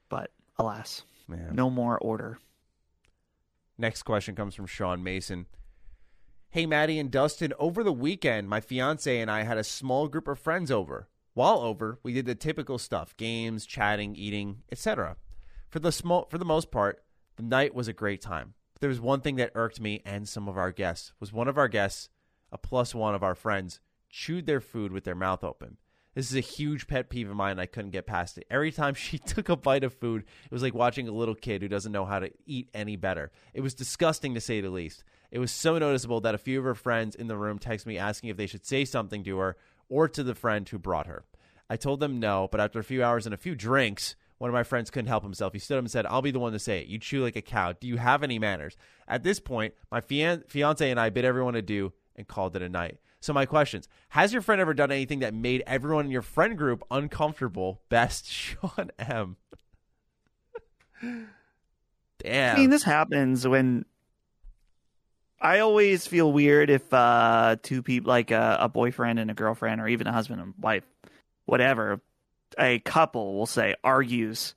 but 0.08 0.30
alas, 0.58 1.02
Yeah. 1.28 1.50
no 1.52 1.70
more 1.70 1.98
order. 1.98 2.38
Next 3.78 4.02
question 4.02 4.34
comes 4.34 4.54
from 4.54 4.66
Sean 4.66 5.02
Mason. 5.02 5.46
Hey, 6.50 6.66
Maddie 6.66 6.98
and 6.98 7.10
Dustin, 7.10 7.52
over 7.58 7.82
the 7.84 7.92
weekend, 7.92 8.48
my 8.48 8.60
fiance 8.60 9.20
and 9.20 9.30
I 9.30 9.42
had 9.44 9.56
a 9.56 9.64
small 9.64 10.08
group 10.08 10.26
of 10.28 10.38
friends 10.38 10.70
over. 10.70 11.08
While 11.32 11.60
over, 11.60 11.98
we 12.02 12.12
did 12.12 12.26
the 12.26 12.34
typical 12.34 12.76
stuff 12.76 13.16
games, 13.16 13.64
chatting, 13.64 14.16
eating, 14.16 14.62
etc. 14.70 15.16
For 15.68 15.78
the 15.78 15.92
small, 15.92 16.26
for 16.28 16.38
the 16.38 16.44
most 16.44 16.70
part, 16.72 17.04
the 17.36 17.44
night 17.44 17.74
was 17.74 17.86
a 17.86 17.92
great 17.92 18.20
time. 18.20 18.54
But 18.74 18.80
there 18.80 18.88
was 18.90 19.00
one 19.00 19.20
thing 19.20 19.36
that 19.36 19.52
irked 19.54 19.80
me 19.80 20.02
and 20.04 20.28
some 20.28 20.48
of 20.48 20.58
our 20.58 20.72
guests. 20.72 21.12
Was 21.20 21.32
one 21.32 21.46
of 21.46 21.56
our 21.56 21.68
guests, 21.68 22.10
a 22.50 22.58
plus 22.58 22.94
one 22.96 23.14
of 23.14 23.22
our 23.22 23.36
friends, 23.36 23.78
chewed 24.10 24.46
their 24.46 24.60
food 24.60 24.92
with 24.92 25.04
their 25.04 25.14
mouth 25.14 25.44
open. 25.44 25.76
This 26.14 26.28
is 26.28 26.36
a 26.36 26.40
huge 26.40 26.88
pet 26.88 27.08
peeve 27.08 27.30
of 27.30 27.36
mine. 27.36 27.60
I 27.60 27.66
couldn't 27.66 27.92
get 27.92 28.06
past 28.06 28.36
it. 28.36 28.46
Every 28.50 28.72
time 28.72 28.94
she 28.94 29.16
took 29.26 29.48
a 29.48 29.56
bite 29.56 29.84
of 29.84 29.94
food, 29.94 30.24
it 30.44 30.52
was 30.52 30.62
like 30.62 30.74
watching 30.74 31.06
a 31.08 31.12
little 31.12 31.36
kid 31.36 31.62
who 31.62 31.68
doesn't 31.68 31.92
know 31.92 32.04
how 32.04 32.18
to 32.18 32.30
eat 32.46 32.68
any 32.74 32.96
better. 32.96 33.30
It 33.54 33.60
was 33.60 33.74
disgusting 33.74 34.34
to 34.34 34.40
say 34.40 34.60
the 34.60 34.70
least. 34.70 35.04
It 35.30 35.38
was 35.38 35.52
so 35.52 35.78
noticeable 35.78 36.20
that 36.22 36.34
a 36.34 36.38
few 36.38 36.58
of 36.58 36.64
her 36.64 36.74
friends 36.74 37.14
in 37.14 37.28
the 37.28 37.36
room 37.36 37.58
texted 37.58 37.86
me 37.86 37.98
asking 37.98 38.30
if 38.30 38.36
they 38.36 38.48
should 38.48 38.66
say 38.66 38.84
something 38.84 39.22
to 39.24 39.38
her 39.38 39.56
or 39.88 40.08
to 40.08 40.24
the 40.24 40.34
friend 40.34 40.68
who 40.68 40.78
brought 40.78 41.06
her. 41.06 41.24
I 41.68 41.76
told 41.76 42.00
them 42.00 42.18
no, 42.18 42.48
but 42.50 42.60
after 42.60 42.80
a 42.80 42.84
few 42.84 43.04
hours 43.04 43.26
and 43.26 43.34
a 43.34 43.38
few 43.38 43.54
drinks, 43.54 44.16
one 44.38 44.50
of 44.50 44.54
my 44.54 44.64
friends 44.64 44.90
couldn't 44.90 45.08
help 45.08 45.22
himself. 45.22 45.52
He 45.52 45.60
stood 45.60 45.76
up 45.76 45.84
and 45.84 45.90
said, 45.90 46.06
I'll 46.06 46.22
be 46.22 46.32
the 46.32 46.40
one 46.40 46.52
to 46.52 46.58
say 46.58 46.80
it. 46.80 46.88
You 46.88 46.98
chew 46.98 47.22
like 47.22 47.36
a 47.36 47.42
cow. 47.42 47.72
Do 47.72 47.86
you 47.86 47.98
have 47.98 48.24
any 48.24 48.40
manners? 48.40 48.76
At 49.06 49.22
this 49.22 49.38
point, 49.38 49.74
my 49.92 50.00
fian- 50.00 50.42
fiance 50.48 50.90
and 50.90 50.98
I 50.98 51.10
bid 51.10 51.24
everyone 51.24 51.54
adieu 51.54 51.92
and 52.16 52.26
called 52.26 52.56
it 52.56 52.62
a 52.62 52.68
night. 52.68 52.98
So, 53.20 53.32
my 53.32 53.44
questions 53.46 53.88
Has 54.10 54.32
your 54.32 54.42
friend 54.42 54.60
ever 54.60 54.72
done 54.74 54.90
anything 54.90 55.18
that 55.20 55.34
made 55.34 55.62
everyone 55.66 56.06
in 56.06 56.10
your 56.10 56.22
friend 56.22 56.56
group 56.56 56.82
uncomfortable? 56.90 57.80
Best, 57.88 58.26
Sean 58.30 58.90
M. 58.98 59.36
Damn. 62.22 62.56
I 62.56 62.58
mean, 62.60 62.70
this 62.70 62.82
happens 62.82 63.46
when 63.48 63.84
I 65.40 65.60
always 65.60 66.06
feel 66.06 66.30
weird 66.30 66.68
if 66.68 66.92
uh, 66.92 67.56
two 67.62 67.82
people, 67.82 68.10
like 68.10 68.30
a, 68.30 68.58
a 68.60 68.68
boyfriend 68.68 69.18
and 69.18 69.30
a 69.30 69.34
girlfriend, 69.34 69.80
or 69.80 69.88
even 69.88 70.06
a 70.06 70.12
husband 70.12 70.40
and 70.40 70.52
wife, 70.58 70.84
whatever, 71.46 72.00
a 72.58 72.78
couple, 72.80 73.34
will 73.34 73.46
say, 73.46 73.74
argues 73.82 74.54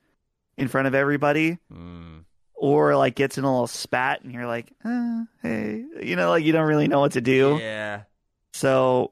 in 0.58 0.68
front 0.68 0.88
of 0.88 0.96
everybody, 0.96 1.58
Mm. 1.72 2.26
or 2.54 2.98
like 2.98 3.16
gets 3.16 3.38
in 3.38 3.46
a 3.46 3.52
little 3.52 3.68
spat, 3.68 4.22
and 4.24 4.34
you're 4.34 4.46
like, 4.48 4.72
uh, 4.84 5.24
hey, 5.42 5.86
you 6.02 6.16
know, 6.18 6.30
like 6.32 6.44
you 6.44 6.52
don't 6.52 6.68
really 6.68 6.90
know 6.90 7.00
what 7.00 7.14
to 7.14 7.22
do. 7.22 7.58
Yeah. 7.62 8.02
So 8.54 9.12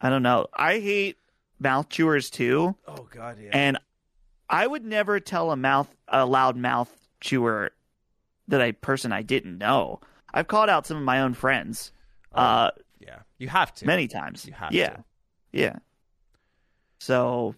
I 0.00 0.10
don't 0.10 0.22
know. 0.22 0.46
I 0.54 0.78
hate 0.78 1.16
mouth 1.58 1.88
chewers 1.88 2.30
too, 2.30 2.76
Oh 2.86 3.08
God, 3.10 3.38
yeah. 3.42 3.50
and 3.52 3.78
I 4.48 4.66
would 4.66 4.84
never 4.84 5.18
tell 5.18 5.50
a 5.50 5.56
mouth 5.56 5.92
a 6.06 6.24
loud 6.24 6.56
mouth 6.56 6.94
chewer 7.20 7.72
that 8.46 8.60
a 8.60 8.72
person 8.72 9.12
I 9.12 9.22
didn't 9.22 9.58
know. 9.58 10.00
I've 10.32 10.46
called 10.46 10.68
out 10.68 10.86
some 10.86 10.96
of 10.96 11.02
my 11.02 11.20
own 11.20 11.34
friends 11.34 11.92
uh, 12.32 12.70
yeah, 13.00 13.20
you 13.38 13.48
have 13.48 13.74
to. 13.76 13.86
many 13.86 14.06
times. 14.06 14.44
You 14.46 14.52
have 14.52 14.72
yeah, 14.72 14.90
to. 14.90 15.04
yeah. 15.52 15.76
So 16.98 17.54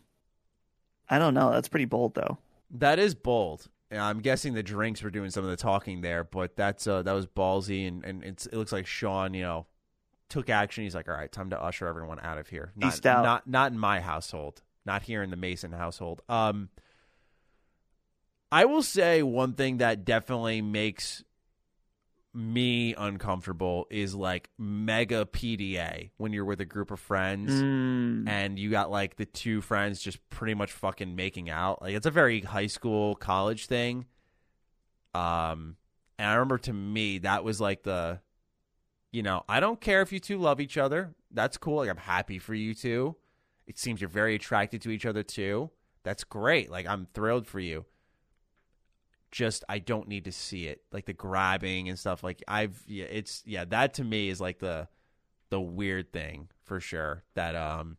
I 1.09 1.19
don't 1.19 1.35
know. 1.35 1.51
That's 1.51 1.69
pretty 1.69 1.85
bold, 1.87 2.15
though. 2.15 2.39
That 2.70 2.99
is 2.99 3.15
bold. 3.15 3.69
I'm 3.93 4.20
guessing 4.20 4.55
the 4.55 4.62
drinks 4.62 5.03
were 5.03 5.11
doing 5.11 5.31
some 5.31 5.43
of 5.43 5.51
the 5.51 5.57
talking 5.57 6.01
there, 6.01 6.23
but 6.23 6.55
that's 6.55 6.87
uh, 6.87 7.03
that 7.03 7.12
was 7.12 7.27
ballsy, 7.27 7.89
and, 7.89 8.05
and 8.05 8.23
it's, 8.23 8.47
it 8.47 8.55
looks 8.55 8.70
like 8.70 8.87
Sean, 8.87 9.35
you 9.35 9.43
know, 9.43 9.66
took 10.31 10.48
action. 10.48 10.85
He's 10.85 10.94
like, 10.94 11.09
"All 11.09 11.15
right, 11.15 11.31
time 11.31 11.51
to 11.51 11.61
usher 11.61 11.86
everyone 11.86 12.20
out 12.20 12.39
of 12.39 12.48
here." 12.48 12.73
Not, 12.77 12.94
East 12.94 13.07
out. 13.07 13.23
not 13.24 13.47
not 13.47 13.73
in 13.73 13.78
my 13.78 14.01
household, 14.01 14.62
not 14.86 15.02
here 15.02 15.23
in 15.23 15.31
the 15.31 15.36
Mason 15.36 15.73
household. 15.73 16.23
Um, 16.28 16.70
I 18.52 18.65
will 18.65 18.82
say 18.82 19.23
one 19.23 19.52
thing 19.55 19.78
that 19.78 20.05
definitely 20.05 20.62
makes 20.62 21.23
me 22.32 22.94
uncomfortable 22.94 23.86
is 23.90 24.15
like 24.15 24.51
mega 24.57 25.27
PDA 25.27 26.11
when 26.16 26.32
you're 26.32 26.44
with 26.44 26.61
a 26.61 26.65
group 26.65 26.93
of 26.93 27.01
friends 27.01 27.51
Mm, 27.51 28.28
and 28.28 28.57
you 28.57 28.70
got 28.70 28.89
like 28.90 29.16
the 29.16 29.24
two 29.27 29.61
friends 29.61 30.01
just 30.01 30.19
pretty 30.31 30.55
much 30.55 30.70
fucking 30.73 31.16
making 31.16 31.51
out. 31.51 31.82
Like 31.82 31.94
it's 31.94 32.07
a 32.07 32.11
very 32.11 32.40
high 32.40 32.69
school 32.69 33.16
college 33.16 33.66
thing. 33.66 34.07
Um 35.12 35.77
and 36.19 36.28
I 36.28 36.35
remember 36.35 36.59
to 36.59 36.73
me 36.73 37.19
that 37.19 37.43
was 37.43 37.61
like 37.61 37.82
the 37.82 38.20
you 39.12 39.23
know, 39.23 39.45
I 39.49 39.61
don't 39.61 39.81
care 39.81 40.03
if 40.03 40.12
you 40.12 40.20
two 40.20 40.39
love 40.39 40.61
each 40.61 40.78
other. 40.78 41.15
That's 41.31 41.57
cool. 41.57 41.77
Like 41.77 41.91
I'm 41.91 41.97
happy 41.97 42.39
for 42.39 42.55
you 42.55 42.74
two. 42.74 43.16
It 43.66 43.78
seems 43.78 44.01
you're 44.01 44.11
very 44.11 44.35
attracted 44.35 44.82
to 44.82 44.91
each 44.91 45.07
other 45.07 45.23
too. 45.23 45.70
That's 46.03 46.24
great. 46.24 46.70
Like 46.70 46.87
I'm 46.87 47.07
thrilled 47.12 47.47
for 47.47 47.61
you. 47.61 47.85
Just 49.31 49.65
I 49.69 49.78
don't 49.78 50.09
need 50.09 50.24
to 50.24 50.32
see 50.32 50.66
it. 50.66 50.82
Like 50.93 51.07
the 51.07 51.12
grabbing 51.12 51.89
and 51.89 51.99
stuff 51.99 52.23
like 52.23 52.43
I've 52.49 52.82
yeah, 52.87 53.05
it's 53.05 53.43
yeah, 53.47 53.65
that 53.66 53.95
to 53.95 54.05
me 54.05 54.28
is 54.28 54.41
like 54.41 54.59
the 54.59 54.89
the 55.51 55.61
weird 55.61 56.12
thing 56.12 56.49
for 56.65 56.81
sure 56.81 57.24
that 57.35 57.57
um 57.57 57.97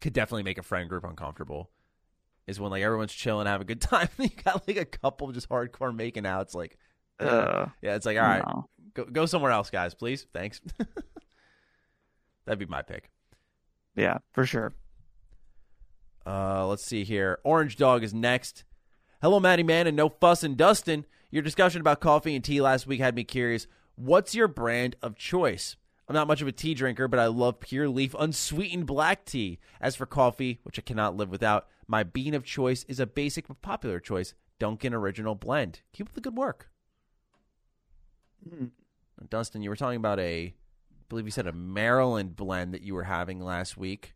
could 0.00 0.12
definitely 0.12 0.42
make 0.42 0.58
a 0.58 0.62
friend 0.62 0.88
group 0.88 1.04
uncomfortable 1.04 1.70
is 2.46 2.60
when 2.60 2.70
like 2.70 2.82
everyone's 2.82 3.12
chilling 3.12 3.46
having 3.46 3.62
a 3.62 3.66
good 3.66 3.80
time 3.80 4.08
you 4.18 4.28
got 4.28 4.66
like 4.68 4.76
a 4.76 4.84
couple 4.84 5.32
just 5.32 5.48
hardcore 5.48 5.94
making 5.94 6.26
out 6.26 6.42
it's 6.42 6.54
like 6.54 6.76
uh, 7.20 7.66
yeah 7.80 7.94
it's 7.94 8.04
like 8.04 8.18
all 8.18 8.24
right 8.24 8.44
no. 8.46 8.68
Go, 8.94 9.04
go 9.04 9.26
somewhere 9.26 9.52
else 9.52 9.70
guys 9.70 9.94
please. 9.94 10.26
Thanks. 10.32 10.60
That'd 12.46 12.58
be 12.58 12.66
my 12.66 12.82
pick. 12.82 13.10
Yeah, 13.96 14.18
for 14.32 14.46
sure. 14.46 14.72
uh 16.26 16.66
let's 16.66 16.84
see 16.84 17.04
here. 17.04 17.38
Orange 17.44 17.76
dog 17.76 18.02
is 18.02 18.14
next. 18.14 18.64
Hello 19.22 19.40
maddie 19.40 19.62
man 19.62 19.86
and 19.86 19.96
no 19.96 20.08
fuss 20.08 20.42
and 20.42 20.56
dustin. 20.56 21.06
Your 21.30 21.42
discussion 21.42 21.80
about 21.80 22.00
coffee 22.00 22.34
and 22.34 22.44
tea 22.44 22.60
last 22.60 22.86
week 22.86 23.00
had 23.00 23.14
me 23.14 23.24
curious. 23.24 23.66
What's 23.96 24.34
your 24.34 24.48
brand 24.48 24.96
of 25.02 25.16
choice? 25.16 25.76
I'm 26.06 26.14
not 26.14 26.28
much 26.28 26.42
of 26.42 26.48
a 26.48 26.52
tea 26.52 26.74
drinker, 26.74 27.08
but 27.08 27.18
I 27.18 27.26
love 27.26 27.60
pure 27.60 27.88
leaf 27.88 28.14
unsweetened 28.18 28.86
black 28.86 29.24
tea. 29.24 29.58
As 29.80 29.96
for 29.96 30.04
coffee, 30.06 30.60
which 30.62 30.78
I 30.78 30.82
cannot 30.82 31.16
live 31.16 31.30
without, 31.30 31.66
my 31.86 32.02
bean 32.02 32.34
of 32.34 32.44
choice 32.44 32.84
is 32.88 33.00
a 33.00 33.06
basic 33.06 33.48
but 33.48 33.62
popular 33.62 34.00
choice 34.00 34.34
Dunkin' 34.58 34.92
Original 34.94 35.34
Blend. 35.34 35.80
Keep 35.92 36.08
up 36.10 36.14
the 36.14 36.20
good 36.20 36.36
work. 36.36 36.68
Dustin, 39.30 39.62
you 39.62 39.70
were 39.70 39.76
talking 39.76 39.96
about 39.96 40.18
a, 40.20 40.46
I 40.46 40.54
believe 41.08 41.24
you 41.24 41.30
said 41.30 41.46
a 41.46 41.52
Maryland 41.52 42.36
blend 42.36 42.74
that 42.74 42.82
you 42.82 42.94
were 42.94 43.04
having 43.04 43.40
last 43.40 43.76
week. 43.76 44.14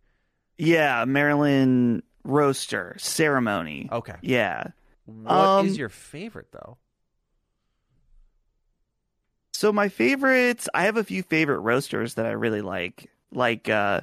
Yeah, 0.56 1.04
Maryland 1.04 2.02
roaster 2.24 2.96
ceremony. 2.98 3.88
Okay. 3.90 4.16
Yeah. 4.22 4.68
What 5.06 5.64
is 5.64 5.72
Um, 5.72 5.78
your 5.78 5.88
favorite, 5.88 6.52
though? 6.52 6.76
So 9.52 9.72
my 9.72 9.88
favorites, 9.88 10.68
I 10.74 10.82
have 10.84 10.96
a 10.96 11.04
few 11.04 11.22
favorite 11.22 11.60
roasters 11.60 12.14
that 12.14 12.26
I 12.26 12.30
really 12.30 12.60
like. 12.60 13.10
Like 13.32 13.68
uh 13.68 14.02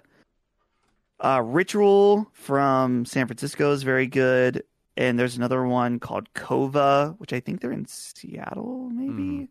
uh 1.19 1.41
Ritual 1.43 2.29
from 2.33 3.05
San 3.05 3.27
Francisco 3.27 3.71
is 3.71 3.83
very 3.83 4.07
good. 4.07 4.63
And 4.97 5.19
there's 5.19 5.35
another 5.37 5.65
one 5.65 5.99
called 5.99 6.33
Kova, 6.33 7.17
which 7.19 7.33
I 7.33 7.39
think 7.41 7.61
they're 7.61 7.71
in 7.71 7.85
Seattle, 7.85 8.89
maybe. 8.93 9.49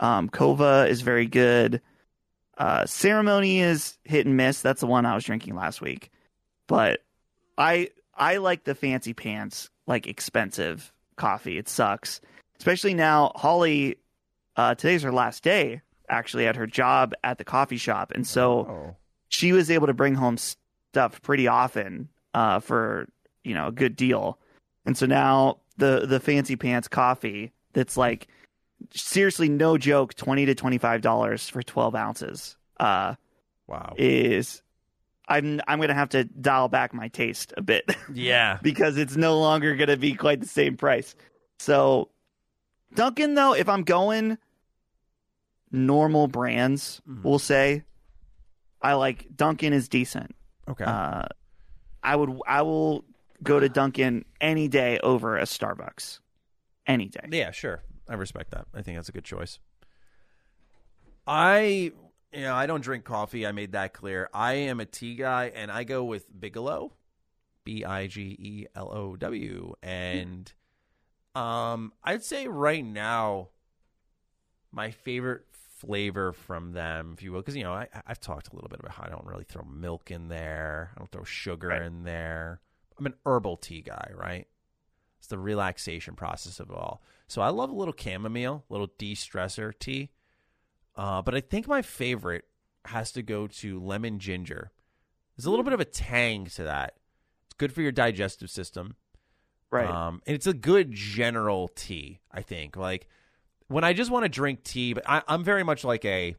Um 0.00 0.28
Kova 0.28 0.88
is 0.88 1.00
very 1.02 1.26
good. 1.26 1.80
Uh 2.58 2.86
Ceremony 2.86 3.60
is 3.60 3.98
hit 4.04 4.26
and 4.26 4.36
miss. 4.36 4.60
That's 4.62 4.80
the 4.80 4.86
one 4.86 5.06
I 5.06 5.14
was 5.14 5.24
drinking 5.24 5.54
last 5.54 5.80
week. 5.80 6.10
But 6.66 7.00
I 7.58 7.90
I 8.14 8.38
like 8.38 8.64
the 8.64 8.74
fancy 8.74 9.12
pants, 9.12 9.70
like 9.86 10.06
expensive 10.06 10.92
coffee. 11.16 11.58
It 11.58 11.68
sucks. 11.68 12.20
Especially 12.58 12.94
now 12.94 13.32
Holly 13.36 13.96
uh, 14.56 14.74
today's 14.74 15.02
her 15.02 15.12
last 15.12 15.42
day 15.42 15.82
actually 16.08 16.46
at 16.46 16.56
her 16.56 16.66
job 16.66 17.12
at 17.24 17.36
the 17.36 17.44
coffee 17.44 17.76
shop 17.76 18.10
and 18.14 18.26
so 18.26 18.60
Oh. 18.66 18.96
she 19.28 19.52
was 19.52 19.70
able 19.70 19.86
to 19.88 19.92
bring 19.92 20.14
home 20.14 20.38
stuff 20.38 21.20
pretty 21.20 21.46
often 21.46 22.08
uh, 22.32 22.60
for 22.60 23.06
you 23.44 23.52
know 23.52 23.66
a 23.66 23.72
good 23.72 23.96
deal 23.96 24.38
and 24.86 24.96
so 24.96 25.04
now 25.04 25.58
the 25.76 26.06
the 26.06 26.20
fancy 26.20 26.56
pants 26.56 26.88
coffee 26.88 27.52
that's 27.74 27.98
like 27.98 28.28
seriously 28.94 29.48
no 29.48 29.76
joke 29.78 30.14
20 30.14 30.46
to 30.46 30.54
25 30.54 31.00
dollars 31.00 31.48
for 31.48 31.62
12 31.62 31.94
ounces 31.94 32.56
uh, 32.78 33.14
Wow. 33.66 33.94
is 33.96 34.62
i'm 35.28 35.60
i'm 35.66 35.80
gonna 35.80 35.94
have 35.94 36.10
to 36.10 36.24
dial 36.24 36.68
back 36.68 36.94
my 36.94 37.08
taste 37.08 37.52
a 37.56 37.62
bit 37.62 37.84
yeah. 38.12 38.58
because 38.62 38.96
it's 38.96 39.16
no 39.16 39.38
longer 39.40 39.74
going 39.76 39.88
to 39.88 39.96
be 39.96 40.14
quite 40.14 40.40
the 40.40 40.46
same 40.48 40.76
price. 40.76 41.14
So, 41.58 42.10
Dunkin', 42.94 43.34
though, 43.34 43.54
if 43.54 43.68
I'm 43.68 43.82
going 43.82 44.38
normal 45.72 46.28
brands, 46.28 47.00
Mhm. 47.08 47.22
we'll 47.24 47.38
say, 47.38 47.82
I 48.80 48.92
like 48.94 49.26
Dunkin' 49.34 49.72
is 49.72 49.88
decent. 49.88 50.34
Okay. 50.68 50.84
Uh, 50.84 51.24
I 52.02 52.14
would, 52.14 52.38
I 52.46 52.62
will 52.62 53.04
go 53.42 53.58
to 53.58 53.68
Dunkin' 53.68 54.24
any 54.40 54.68
day 54.68 54.98
over 55.00 55.36
a 55.36 55.42
Starbucks, 55.42 56.20
any 56.86 57.08
day. 57.08 57.28
Yeah, 57.32 57.50
sure. 57.50 57.82
I 58.08 58.14
respect 58.14 58.50
that. 58.52 58.66
I 58.74 58.82
think 58.82 58.96
that's 58.98 59.08
a 59.08 59.12
good 59.12 59.24
choice. 59.24 59.58
I, 61.26 61.92
you 62.32 62.40
know, 62.42 62.54
I 62.54 62.66
don't 62.66 62.82
drink 62.82 63.04
coffee. 63.04 63.46
I 63.46 63.52
made 63.52 63.72
that 63.72 63.92
clear. 63.92 64.28
I 64.32 64.54
am 64.54 64.80
a 64.80 64.84
tea 64.84 65.14
guy, 65.16 65.52
and 65.54 65.70
I 65.70 65.84
go 65.84 66.04
with 66.04 66.26
Bigelow, 66.38 66.92
B 67.64 67.84
I 67.84 68.06
G 68.06 68.36
E 68.38 68.66
L 68.74 68.90
O 68.92 69.16
W, 69.16 69.74
and 69.82 70.52
um, 71.34 71.92
I'd 72.04 72.22
say 72.24 72.46
right 72.46 72.84
now, 72.84 73.48
my 74.70 74.90
favorite 74.90 75.42
flavor 75.78 76.32
from 76.32 76.72
them, 76.72 77.14
if 77.16 77.22
you 77.22 77.32
will, 77.32 77.40
because 77.40 77.56
you 77.56 77.64
know, 77.64 77.72
I, 77.72 77.88
I've 78.06 78.20
talked 78.20 78.48
a 78.52 78.54
little 78.54 78.68
bit 78.68 78.78
about 78.80 78.92
how 78.92 79.04
I 79.04 79.08
don't 79.10 79.26
really 79.26 79.44
throw 79.44 79.64
milk 79.64 80.10
in 80.10 80.28
there. 80.28 80.92
I 80.94 80.98
don't 81.00 81.10
throw 81.10 81.24
sugar 81.24 81.68
Right. 81.68 81.82
in 81.82 82.04
there. 82.04 82.60
I'm 82.98 83.06
an 83.06 83.14
herbal 83.26 83.58
tea 83.58 83.82
guy, 83.82 84.10
right? 84.14 84.46
It's 85.26 85.30
the 85.32 85.38
relaxation 85.38 86.14
process 86.14 86.60
of 86.60 86.70
it 86.70 86.76
all. 86.76 87.02
So 87.26 87.42
I 87.42 87.48
love 87.48 87.68
a 87.68 87.74
little 87.74 87.94
chamomile, 87.98 88.64
little 88.68 88.86
de-stressor 88.96 89.72
tea. 89.76 90.10
Uh, 90.94 91.20
but 91.20 91.34
I 91.34 91.40
think 91.40 91.66
my 91.66 91.82
favorite 91.82 92.44
has 92.84 93.10
to 93.10 93.22
go 93.22 93.48
to 93.48 93.80
lemon 93.80 94.20
ginger. 94.20 94.70
There's 95.36 95.46
a 95.46 95.50
little 95.50 95.64
bit 95.64 95.72
of 95.72 95.80
a 95.80 95.84
tang 95.84 96.46
to 96.46 96.62
that. 96.62 96.94
It's 97.46 97.54
good 97.54 97.72
for 97.72 97.82
your 97.82 97.90
digestive 97.90 98.50
system. 98.50 98.94
Right. 99.72 99.90
Um, 99.90 100.22
and 100.28 100.36
it's 100.36 100.46
a 100.46 100.54
good 100.54 100.92
general 100.92 101.66
tea, 101.66 102.20
I 102.30 102.42
think. 102.42 102.76
Like 102.76 103.08
when 103.66 103.82
I 103.82 103.94
just 103.94 104.12
want 104.12 104.26
to 104.26 104.28
drink 104.28 104.62
tea, 104.62 104.92
but 104.92 105.02
I, 105.08 105.24
I'm 105.26 105.42
very 105.42 105.64
much 105.64 105.82
like 105.82 106.04
a 106.04 106.36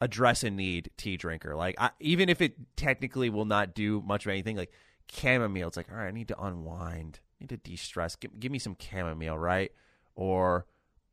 address 0.00 0.42
a 0.42 0.48
need 0.48 0.88
tea 0.96 1.18
drinker. 1.18 1.54
Like 1.54 1.74
I, 1.78 1.90
even 2.00 2.30
if 2.30 2.40
it 2.40 2.54
technically 2.76 3.28
will 3.28 3.44
not 3.44 3.74
do 3.74 4.00
much 4.00 4.24
of 4.24 4.30
anything, 4.30 4.56
like 4.56 4.72
chamomile, 5.12 5.68
it's 5.68 5.76
like 5.76 5.92
all 5.92 5.98
right, 5.98 6.08
I 6.08 6.12
need 6.12 6.28
to 6.28 6.42
unwind, 6.42 7.20
need 7.40 7.48
to 7.50 7.56
de 7.56 7.76
stress. 7.76 8.16
Give, 8.16 8.38
give 8.38 8.52
me 8.52 8.58
some 8.58 8.76
chamomile, 8.78 9.38
right? 9.38 9.72
Or 10.14 10.66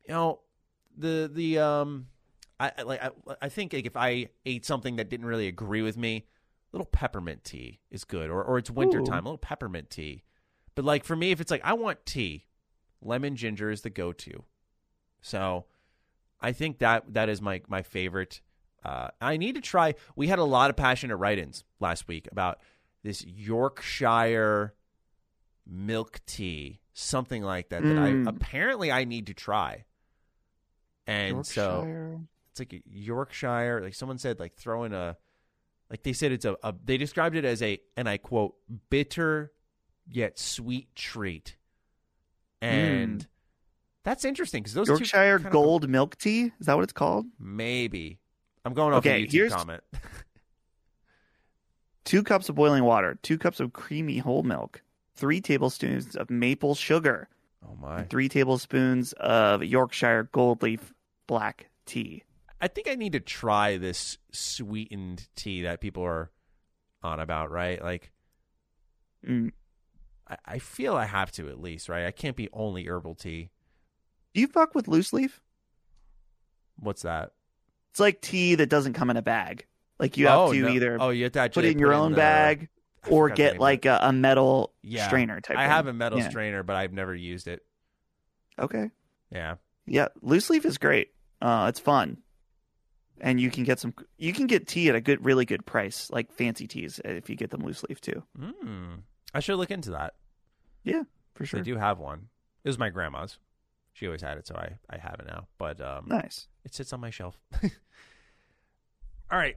you 0.06 0.14
know 0.14 0.40
the 0.96 1.30
the 1.32 1.58
um, 1.58 2.06
I 2.58 2.72
I- 2.78 2.82
like 2.82 3.02
I, 3.02 3.10
I 3.42 3.48
think 3.48 3.72
like 3.72 3.86
if 3.86 3.96
I 3.96 4.28
ate 4.46 4.64
something 4.64 4.96
that 4.96 5.08
didn't 5.10 5.26
really 5.26 5.48
agree 5.48 5.82
with 5.82 5.96
me, 5.96 6.16
a 6.72 6.76
little 6.76 6.86
peppermint 6.86 7.44
tea 7.44 7.80
is 7.90 8.04
good. 8.04 8.30
Or 8.30 8.42
or 8.42 8.58
it's 8.58 8.70
wintertime, 8.70 9.24
a 9.24 9.28
little 9.28 9.38
peppermint 9.38 9.90
tea. 9.90 10.22
But 10.74 10.84
like 10.84 11.04
for 11.04 11.16
me, 11.16 11.30
if 11.30 11.40
it's 11.40 11.50
like 11.50 11.62
I 11.64 11.74
want 11.74 12.04
tea, 12.06 12.46
lemon 13.02 13.36
ginger 13.36 13.70
is 13.70 13.82
the 13.82 13.90
go 13.90 14.12
to. 14.12 14.44
So 15.20 15.66
I 16.40 16.52
think 16.52 16.78
that 16.78 17.14
that 17.14 17.28
is 17.28 17.40
my 17.40 17.62
my 17.68 17.82
favorite. 17.82 18.40
Uh, 18.84 19.08
I 19.20 19.38
need 19.38 19.54
to 19.54 19.62
try. 19.62 19.94
We 20.14 20.28
had 20.28 20.38
a 20.38 20.44
lot 20.44 20.68
of 20.68 20.76
passionate 20.76 21.16
write-ins 21.16 21.64
last 21.80 22.06
week 22.06 22.28
about 22.30 22.58
this 23.02 23.24
Yorkshire 23.24 24.74
milk 25.66 26.20
tea, 26.26 26.80
something 26.92 27.42
like 27.42 27.68
that. 27.70 27.82
That 27.82 27.88
Mm. 27.96 28.26
I 28.26 28.30
apparently 28.30 28.90
I 28.92 29.04
need 29.04 29.26
to 29.28 29.34
try. 29.34 29.84
And 31.06 31.46
so 31.46 32.20
it's 32.50 32.60
like 32.60 32.82
Yorkshire. 32.86 33.80
Like 33.82 33.94
someone 33.94 34.18
said, 34.18 34.40
like 34.40 34.54
throw 34.56 34.84
in 34.84 34.92
a 34.94 35.16
Like 35.90 36.02
they 36.02 36.14
said, 36.14 36.32
it's 36.32 36.44
a, 36.46 36.56
a 36.62 36.74
they 36.84 36.96
described 36.96 37.36
it 37.36 37.44
as 37.44 37.60
a, 37.62 37.78
and 37.96 38.08
I 38.08 38.16
quote, 38.16 38.54
bitter 38.88 39.52
yet 40.08 40.38
sweet 40.38 40.94
treat, 40.96 41.56
and 42.62 43.20
Mm. 43.20 43.26
that's 44.02 44.24
interesting 44.24 44.62
because 44.62 44.72
those 44.74 44.86
two 44.88 44.94
Yorkshire 44.94 45.36
kind 45.38 45.46
of- 45.46 45.52
Gold 45.52 45.88
Milk 45.88 46.16
Tea 46.16 46.52
is 46.58 46.66
that 46.66 46.74
what 46.74 46.82
it's 46.84 46.92
called? 46.94 47.26
maybe. 47.38 48.18
I'm 48.64 48.72
going 48.72 48.94
off 48.94 49.00
Okay, 49.00 49.22
a 49.22 49.26
YouTube 49.26 49.32
here's- 49.32 49.52
comment. 49.54 49.84
Two 52.04 52.22
cups 52.22 52.48
of 52.48 52.54
boiling 52.54 52.84
water, 52.84 53.18
two 53.22 53.38
cups 53.38 53.60
of 53.60 53.72
creamy 53.72 54.18
whole 54.18 54.42
milk, 54.42 54.82
three 55.14 55.40
tablespoons 55.40 56.16
of 56.16 56.30
maple 56.30 56.74
sugar, 56.74 57.28
oh 57.64 57.76
my! 57.80 58.02
three 58.04 58.28
tablespoons 58.28 59.12
of 59.14 59.62
Yorkshire 59.62 60.28
Gold 60.32 60.62
Leaf 60.62 60.92
black 61.26 61.68
tea. 61.86 62.24
I 62.60 62.68
think 62.68 62.88
I 62.88 62.94
need 62.94 63.12
to 63.12 63.20
try 63.20 63.76
this 63.76 64.18
sweetened 64.32 65.28
tea 65.36 65.62
that 65.62 65.80
people 65.80 66.02
are 66.04 66.30
on 67.02 67.20
about, 67.20 67.50
right? 67.50 67.82
Like, 67.82 68.10
Mm. 69.26 69.52
I, 70.28 70.36
I 70.44 70.58
feel 70.58 70.94
I 70.94 71.06
have 71.06 71.32
to 71.32 71.48
at 71.48 71.60
least, 71.60 71.88
right? 71.88 72.06
I 72.06 72.10
can't 72.10 72.36
be 72.36 72.48
only 72.52 72.86
herbal 72.86 73.14
tea. 73.14 73.50
Do 74.34 74.40
you 74.40 74.46
fuck 74.46 74.74
with 74.74 74.88
loose 74.88 75.12
leaf? 75.12 75.40
What's 76.78 77.02
that? 77.02 77.32
It's 77.90 78.00
like 78.00 78.20
tea 78.20 78.56
that 78.56 78.68
doesn't 78.68 78.94
come 78.94 79.10
in 79.10 79.16
a 79.16 79.22
bag. 79.22 79.66
Like 79.98 80.16
you 80.16 80.26
have 80.26 80.38
oh, 80.38 80.52
to 80.52 80.60
no. 80.60 80.68
either 80.68 80.98
oh, 81.00 81.10
you 81.10 81.24
have 81.24 81.32
to 81.32 81.48
put 81.50 81.64
it 81.64 81.72
in 81.72 81.78
your 81.78 81.94
own 81.94 82.12
the- 82.12 82.16
bag 82.16 82.68
or 83.08 83.28
forgot 83.28 83.36
the 83.36 83.42
name 83.44 83.52
get 83.54 83.60
like 83.60 83.84
a, 83.84 83.98
a 84.02 84.12
metal 84.12 84.72
Yeah. 84.82 85.06
strainer 85.06 85.40
type. 85.40 85.56
I 85.56 85.62
thing. 85.62 85.70
have 85.70 85.86
a 85.86 85.92
metal 85.92 86.18
Yeah. 86.18 86.28
strainer, 86.30 86.62
but 86.62 86.76
I've 86.76 86.92
never 86.92 87.14
used 87.14 87.48
it. 87.48 87.62
Okay. 88.58 88.90
Yeah. 89.30 89.56
Yeah, 89.86 90.08
loose 90.22 90.48
leaf 90.50 90.64
is 90.64 90.78
great. 90.78 91.08
Uh, 91.42 91.66
it's 91.68 91.78
fun, 91.80 92.18
and 93.20 93.38
you 93.38 93.50
can 93.50 93.64
get 93.64 93.78
some. 93.78 93.92
You 94.16 94.32
can 94.32 94.46
get 94.46 94.66
tea 94.66 94.88
at 94.88 94.94
a 94.94 95.00
good, 95.00 95.22
really 95.24 95.44
good 95.44 95.66
price, 95.66 96.08
like 96.10 96.32
fancy 96.32 96.66
teas, 96.66 97.00
if 97.04 97.28
you 97.28 97.36
get 97.36 97.50
them 97.50 97.62
loose 97.62 97.82
leaf 97.82 98.00
too. 98.00 98.22
Mm. 98.38 99.02
I 99.34 99.40
should 99.40 99.56
look 99.56 99.70
into 99.70 99.90
that. 99.90 100.14
Yeah, 100.84 101.02
for 101.34 101.44
sure. 101.44 101.60
They 101.60 101.64
do 101.64 101.76
have 101.76 101.98
one. 101.98 102.28
It 102.64 102.68
was 102.68 102.78
my 102.78 102.88
grandma's. 102.88 103.38
She 103.92 104.06
always 104.06 104.22
had 104.22 104.38
it, 104.38 104.46
so 104.46 104.54
I, 104.56 104.78
I 104.88 104.96
have 104.96 105.16
it 105.20 105.26
now. 105.26 105.48
But 105.58 105.80
um, 105.82 106.06
Nice. 106.08 106.48
It 106.64 106.74
sits 106.74 106.92
on 106.94 107.00
my 107.00 107.10
shelf. 107.10 107.38
All 109.30 109.38
right. 109.38 109.56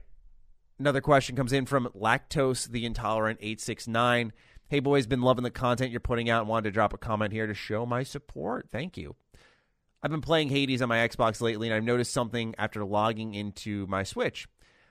Another 0.78 1.00
question 1.00 1.34
comes 1.34 1.52
in 1.52 1.66
from 1.66 1.88
Lactose 1.88 2.70
the 2.70 2.86
Intolerant 2.86 3.40
869. 3.40 4.32
Hey, 4.68 4.78
boys, 4.78 5.08
been 5.08 5.22
loving 5.22 5.42
the 5.42 5.50
content 5.50 5.90
you're 5.90 5.98
putting 5.98 6.30
out 6.30 6.42
and 6.42 6.48
wanted 6.48 6.64
to 6.64 6.70
drop 6.70 6.92
a 6.92 6.98
comment 6.98 7.32
here 7.32 7.48
to 7.48 7.54
show 7.54 7.84
my 7.84 8.04
support. 8.04 8.68
Thank 8.70 8.96
you. 8.96 9.16
I've 10.02 10.12
been 10.12 10.20
playing 10.20 10.50
Hades 10.50 10.80
on 10.80 10.88
my 10.88 10.98
Xbox 10.98 11.40
lately, 11.40 11.66
and 11.66 11.74
I've 11.74 11.82
noticed 11.82 12.12
something 12.12 12.54
after 12.58 12.84
logging 12.84 13.34
into 13.34 13.88
my 13.88 14.04
Switch. 14.04 14.46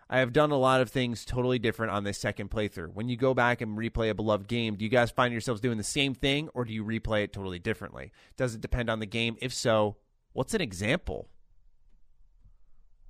I 0.09 0.19
have 0.19 0.33
done 0.33 0.51
a 0.51 0.57
lot 0.57 0.81
of 0.81 0.89
things 0.89 1.23
totally 1.23 1.57
different 1.57 1.93
on 1.93 2.03
this 2.03 2.17
second 2.17 2.49
playthrough. 2.49 2.93
When 2.93 3.07
you 3.07 3.15
go 3.15 3.33
back 3.33 3.61
and 3.61 3.77
replay 3.77 4.09
a 4.09 4.15
beloved 4.15 4.49
game, 4.49 4.75
do 4.75 4.83
you 4.83 4.91
guys 4.91 5.11
find 5.11 5.31
yourselves 5.31 5.61
doing 5.61 5.77
the 5.77 5.83
same 5.83 6.13
thing, 6.13 6.49
or 6.53 6.65
do 6.65 6.73
you 6.73 6.83
replay 6.83 7.23
it 7.23 7.31
totally 7.31 7.59
differently? 7.59 8.11
Does 8.35 8.55
it 8.55 8.61
depend 8.61 8.89
on 8.89 8.99
the 8.99 9.05
game? 9.05 9.37
If 9.41 9.53
so, 9.53 9.95
what's 10.33 10.53
an 10.53 10.61
example? 10.61 11.29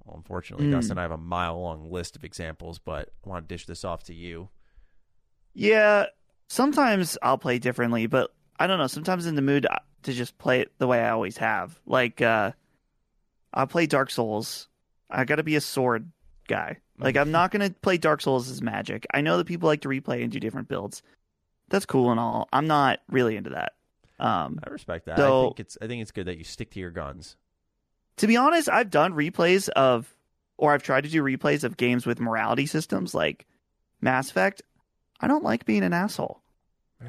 Well, 0.08 0.16
unfortunately, 0.16 0.68
Hmm. 0.68 0.72
Dustin, 0.72 0.98
I 0.98 1.02
have 1.02 1.12
a 1.12 1.18
mile 1.18 1.60
long 1.60 1.92
list 1.92 2.16
of 2.16 2.24
examples, 2.24 2.80
but 2.80 3.10
I 3.26 3.30
want 3.30 3.48
to 3.48 3.54
dish 3.54 3.66
this 3.66 3.84
off 3.84 4.04
to 4.06 4.14
you. 4.14 4.50
Yeah, 5.54 6.06
sometimes 6.48 7.18
I'll 7.22 7.38
play 7.38 7.60
differently, 7.60 8.08
but 8.08 8.34
I 8.60 8.68
don't 8.68 8.78
know. 8.78 8.88
Sometimes 8.88 9.26
in 9.26 9.36
the 9.36 9.42
mood 9.42 9.66
uh, 9.66 9.80
to 10.04 10.14
just 10.14 10.38
play 10.38 10.62
it 10.62 10.72
the 10.78 10.88
way 10.88 11.02
I 11.02 11.10
always 11.10 11.38
have. 11.38 11.80
Like, 11.86 12.22
uh, 12.22 12.52
I'll 13.54 13.68
play 13.68 13.86
Dark 13.86 14.10
Souls. 14.12 14.70
I 15.10 15.26
got 15.26 15.36
to 15.36 15.44
be 15.44 15.56
a 15.56 15.62
sword 15.62 16.10
guy. 16.48 16.78
Like, 17.00 17.16
I'm 17.18 17.32
not 17.32 17.52
going 17.52 17.68
to 17.70 17.76
play 17.82 17.98
Dark 17.98 18.22
Souls 18.22 18.50
as 18.50 18.62
magic. 18.62 19.06
I 19.14 19.22
know 19.22 19.38
that 19.38 19.46
people 19.46 19.68
like 19.68 19.82
to 19.82 19.90
replay 19.90 20.24
and 20.24 20.32
do 20.32 20.40
different 20.40 20.68
builds. 20.68 21.04
That's 21.70 21.86
cool 21.86 22.10
and 22.12 22.20
all. 22.20 22.48
I'm 22.54 22.66
not 22.68 23.02
really 23.10 23.36
into 23.36 23.52
that. 23.52 23.74
Um, 24.20 24.60
I 24.66 24.70
respect 24.72 25.06
that. 25.06 25.20
I 25.20 25.44
think 25.44 25.60
it's 25.60 25.78
I 25.80 25.86
think 25.88 26.02
it's 26.02 26.12
good 26.12 26.26
that 26.26 26.38
you 26.40 26.44
stick 26.44 26.72
to 26.72 26.80
your 26.80 26.90
guns. 26.90 27.36
To 28.18 28.28
be 28.28 28.38
honest, 28.38 28.70
I've 28.70 28.90
done 28.90 29.14
replays 29.14 29.70
of, 29.70 30.14
or 30.58 30.74
I've 30.74 30.84
tried 30.84 31.06
to 31.06 31.10
do 31.10 31.24
replays 31.24 31.64
of 31.64 31.78
games 31.78 32.06
with 32.06 32.20
morality 32.20 32.66
systems 32.66 33.14
like 33.14 33.46
Mass 34.02 34.30
Effect. 34.30 34.62
I 35.20 35.28
don't 35.28 35.44
like 35.44 35.66
being 35.66 35.84
an 35.84 35.94
asshole. 35.94 36.42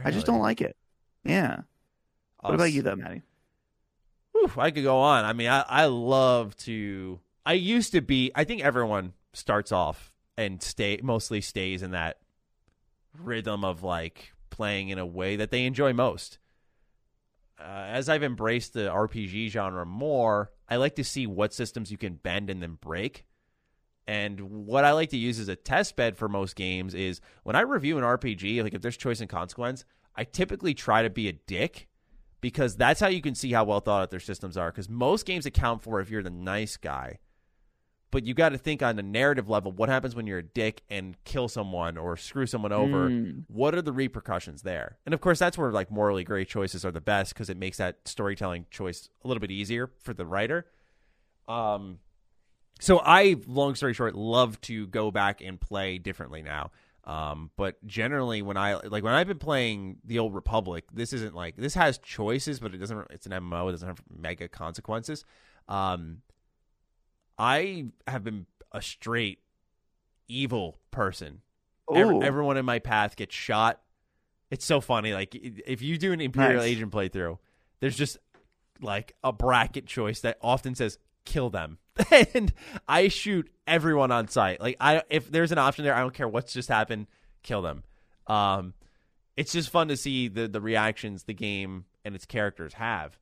I 0.04 0.10
just 0.10 0.26
don't 0.26 0.40
like 0.40 0.60
it. 0.60 0.76
Yeah. 1.24 1.62
What 2.40 2.54
about 2.54 2.72
you, 2.72 2.82
though, 2.82 2.96
Maddie? 2.96 3.22
Whew, 4.32 4.50
I 4.56 4.70
could 4.70 4.84
go 4.84 4.98
on. 4.98 5.24
I 5.24 5.32
mean, 5.32 5.48
I, 5.48 5.64
I 5.66 5.86
love 5.86 6.56
to. 6.58 7.20
I 7.44 7.54
used 7.54 7.92
to 7.92 8.00
be. 8.00 8.30
I 8.34 8.44
think 8.44 8.62
everyone 8.62 9.14
starts 9.32 9.72
off 9.72 10.12
and 10.36 10.62
stay 10.62 11.00
mostly 11.02 11.40
stays 11.40 11.82
in 11.82 11.92
that 11.92 12.18
rhythm 13.18 13.64
of 13.64 13.82
like 13.82 14.32
playing 14.50 14.90
in 14.90 14.98
a 14.98 15.06
way 15.06 15.36
that 15.36 15.50
they 15.50 15.64
enjoy 15.64 15.92
most. 15.92 16.38
Uh, 17.60 17.86
as 17.88 18.08
I've 18.08 18.22
embraced 18.22 18.72
the 18.72 18.88
RPG 18.88 19.50
genre 19.50 19.84
more, 19.84 20.52
I 20.68 20.76
like 20.76 20.94
to 20.96 21.04
see 21.04 21.26
what 21.26 21.52
systems 21.52 21.90
you 21.90 21.98
can 21.98 22.14
bend 22.14 22.50
and 22.50 22.62
then 22.62 22.78
break. 22.80 23.24
And 24.06 24.40
what 24.40 24.84
I 24.84 24.92
like 24.92 25.10
to 25.10 25.18
use 25.18 25.38
as 25.38 25.48
a 25.48 25.56
test 25.56 25.96
bed 25.96 26.16
for 26.16 26.28
most 26.28 26.56
games 26.56 26.94
is 26.94 27.20
when 27.42 27.56
I 27.56 27.60
review 27.60 27.98
an 27.98 28.04
RPG, 28.04 28.62
like 28.62 28.74
if 28.74 28.80
there's 28.80 28.96
choice 28.96 29.20
and 29.20 29.28
consequence, 29.28 29.84
I 30.16 30.24
typically 30.24 30.72
try 30.72 31.02
to 31.02 31.10
be 31.10 31.28
a 31.28 31.32
dick 31.32 31.88
because 32.40 32.76
that's 32.76 33.00
how 33.00 33.08
you 33.08 33.20
can 33.20 33.34
see 33.34 33.52
how 33.52 33.64
well 33.64 33.80
thought 33.80 34.02
out 34.02 34.10
their 34.10 34.20
systems 34.20 34.56
are. 34.56 34.70
Because 34.70 34.88
most 34.88 35.26
games 35.26 35.46
account 35.46 35.82
for 35.82 36.00
if 36.00 36.10
you're 36.10 36.22
the 36.22 36.30
nice 36.30 36.76
guy, 36.76 37.18
but 38.10 38.24
you 38.24 38.34
got 38.34 38.50
to 38.50 38.58
think 38.58 38.82
on 38.82 38.96
the 38.96 39.02
narrative 39.02 39.48
level 39.48 39.72
what 39.72 39.88
happens 39.88 40.14
when 40.14 40.26
you're 40.26 40.38
a 40.38 40.42
dick 40.42 40.82
and 40.88 41.16
kill 41.24 41.48
someone 41.48 41.98
or 41.98 42.16
screw 42.16 42.46
someone 42.46 42.72
over. 42.72 43.10
Mm. 43.10 43.44
What 43.48 43.74
are 43.74 43.82
the 43.82 43.92
repercussions 43.92 44.62
there? 44.62 44.98
And 45.04 45.12
of 45.12 45.20
course, 45.20 45.38
that's 45.38 45.58
where 45.58 45.70
like 45.70 45.90
morally 45.90 46.24
gray 46.24 46.44
choices 46.44 46.84
are 46.84 46.90
the 46.90 47.00
best 47.00 47.34
because 47.34 47.50
it 47.50 47.56
makes 47.56 47.76
that 47.78 47.98
storytelling 48.06 48.66
choice 48.70 49.08
a 49.24 49.28
little 49.28 49.40
bit 49.40 49.50
easier 49.50 49.90
for 50.00 50.14
the 50.14 50.24
writer. 50.24 50.66
Um, 51.46 51.98
so 52.80 53.00
I, 53.04 53.36
long 53.46 53.74
story 53.74 53.94
short, 53.94 54.14
love 54.14 54.60
to 54.62 54.86
go 54.86 55.10
back 55.10 55.40
and 55.40 55.60
play 55.60 55.98
differently 55.98 56.42
now. 56.42 56.70
Um, 57.04 57.50
but 57.56 57.84
generally, 57.86 58.42
when 58.42 58.58
I 58.58 58.74
like 58.74 59.02
when 59.02 59.14
I've 59.14 59.26
been 59.26 59.38
playing 59.38 59.96
the 60.04 60.18
old 60.18 60.34
Republic, 60.34 60.84
this 60.92 61.14
isn't 61.14 61.34
like 61.34 61.56
this 61.56 61.74
has 61.74 61.96
choices, 61.98 62.60
but 62.60 62.74
it 62.74 62.78
doesn't. 62.78 63.06
It's 63.10 63.24
an 63.24 63.32
MMO. 63.32 63.68
It 63.68 63.72
doesn't 63.72 63.88
have 63.88 64.02
mega 64.14 64.46
consequences. 64.46 65.24
Um, 65.68 66.18
I 67.38 67.86
have 68.06 68.24
been 68.24 68.46
a 68.72 68.82
straight 68.82 69.40
evil 70.26 70.78
person. 70.90 71.40
Every- 71.94 72.20
everyone 72.22 72.56
in 72.56 72.64
my 72.64 72.78
path 72.78 73.16
gets 73.16 73.34
shot. 73.34 73.80
It's 74.50 74.64
so 74.64 74.80
funny. 74.80 75.12
Like 75.14 75.34
if 75.34 75.82
you 75.82 75.98
do 75.98 76.12
an 76.12 76.20
Imperial 76.20 76.60
Nice. 76.60 76.70
Agent 76.70 76.92
playthrough, 76.92 77.38
there's 77.80 77.96
just 77.96 78.18
like 78.80 79.14
a 79.22 79.32
bracket 79.32 79.86
choice 79.86 80.20
that 80.20 80.38
often 80.42 80.74
says 80.74 80.98
kill 81.24 81.50
them, 81.50 81.78
and 82.34 82.52
I 82.86 83.08
shoot 83.08 83.50
everyone 83.66 84.10
on 84.10 84.28
sight. 84.28 84.60
Like 84.60 84.76
I, 84.80 85.02
if 85.10 85.30
there's 85.30 85.52
an 85.52 85.58
option 85.58 85.84
there, 85.84 85.94
I 85.94 86.00
don't 86.00 86.14
care 86.14 86.28
what's 86.28 86.52
just 86.52 86.68
happened, 86.68 87.06
kill 87.42 87.60
them. 87.62 87.82
Um, 88.26 88.74
it's 89.36 89.52
just 89.52 89.68
fun 89.70 89.88
to 89.88 89.96
see 89.96 90.28
the 90.28 90.48
the 90.48 90.60
reactions 90.60 91.24
the 91.24 91.34
game 91.34 91.84
and 92.04 92.14
its 92.14 92.24
characters 92.26 92.74
have. 92.74 93.18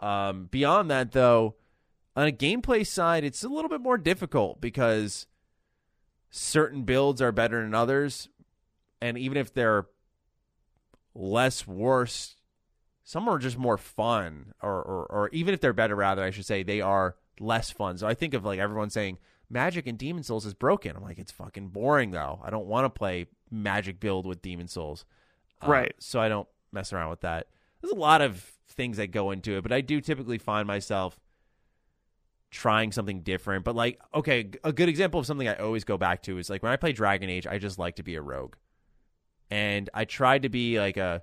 Um, 0.00 0.48
beyond 0.50 0.90
that, 0.90 1.12
though, 1.12 1.56
on 2.16 2.26
a 2.26 2.32
gameplay 2.32 2.86
side, 2.86 3.24
it's 3.24 3.44
a 3.44 3.48
little 3.48 3.68
bit 3.68 3.80
more 3.80 3.98
difficult 3.98 4.60
because 4.60 5.26
certain 6.30 6.82
builds 6.82 7.22
are 7.22 7.32
better 7.32 7.62
than 7.62 7.74
others, 7.74 8.28
and 9.00 9.16
even 9.16 9.36
if 9.38 9.52
they're 9.54 9.86
less 11.14 11.66
worse, 11.66 12.36
some 13.04 13.28
are 13.28 13.38
just 13.38 13.56
more 13.58 13.78
fun, 13.78 14.52
or, 14.62 14.82
or 14.82 15.06
or 15.06 15.28
even 15.30 15.54
if 15.54 15.60
they're 15.60 15.72
better, 15.72 15.94
rather, 15.96 16.22
I 16.22 16.30
should 16.30 16.46
say, 16.46 16.62
they 16.62 16.80
are 16.80 17.16
less 17.40 17.70
fun. 17.70 17.96
So 17.98 18.06
I 18.06 18.14
think 18.14 18.34
of 18.34 18.44
like 18.44 18.58
everyone 18.58 18.90
saying 18.90 19.18
Magic 19.48 19.86
and 19.86 19.96
Demon 19.96 20.22
Souls 20.22 20.44
is 20.44 20.54
broken. 20.54 20.96
I'm 20.96 21.02
like, 21.02 21.18
it's 21.18 21.32
fucking 21.32 21.68
boring 21.68 22.10
though. 22.10 22.40
I 22.44 22.50
don't 22.50 22.66
want 22.66 22.84
to 22.84 22.90
play 22.90 23.26
Magic 23.50 24.00
build 24.00 24.26
with 24.26 24.42
Demon 24.42 24.68
Souls, 24.68 25.04
Uh, 25.62 25.68
Right. 25.70 25.94
So 25.98 26.20
I 26.20 26.28
don't 26.28 26.48
mess 26.72 26.92
around 26.92 27.10
with 27.10 27.20
that. 27.20 27.46
There's 27.80 27.92
a 27.92 27.96
lot 27.96 28.20
of 28.20 28.52
things 28.68 28.98
that 28.98 29.12
go 29.12 29.30
into 29.30 29.56
it, 29.56 29.62
but 29.62 29.72
I 29.72 29.80
do 29.80 30.00
typically 30.00 30.38
find 30.38 30.66
myself 30.66 31.18
trying 32.50 32.92
something 32.92 33.22
different. 33.22 33.64
But 33.64 33.76
like, 33.76 34.00
okay, 34.14 34.50
a 34.64 34.72
good 34.72 34.88
example 34.88 35.20
of 35.20 35.26
something 35.26 35.48
I 35.48 35.56
always 35.56 35.84
go 35.84 35.98
back 35.98 36.22
to 36.22 36.38
is 36.38 36.48
like 36.48 36.62
when 36.62 36.72
I 36.72 36.76
play 36.76 36.92
Dragon 36.92 37.28
Age, 37.30 37.46
I 37.46 37.58
just 37.58 37.78
like 37.78 37.96
to 37.96 38.02
be 38.02 38.14
a 38.14 38.22
rogue. 38.22 38.54
And 39.50 39.88
I 39.94 40.04
tried 40.04 40.42
to 40.42 40.48
be 40.48 40.78
like 40.78 40.96
a 40.96 41.22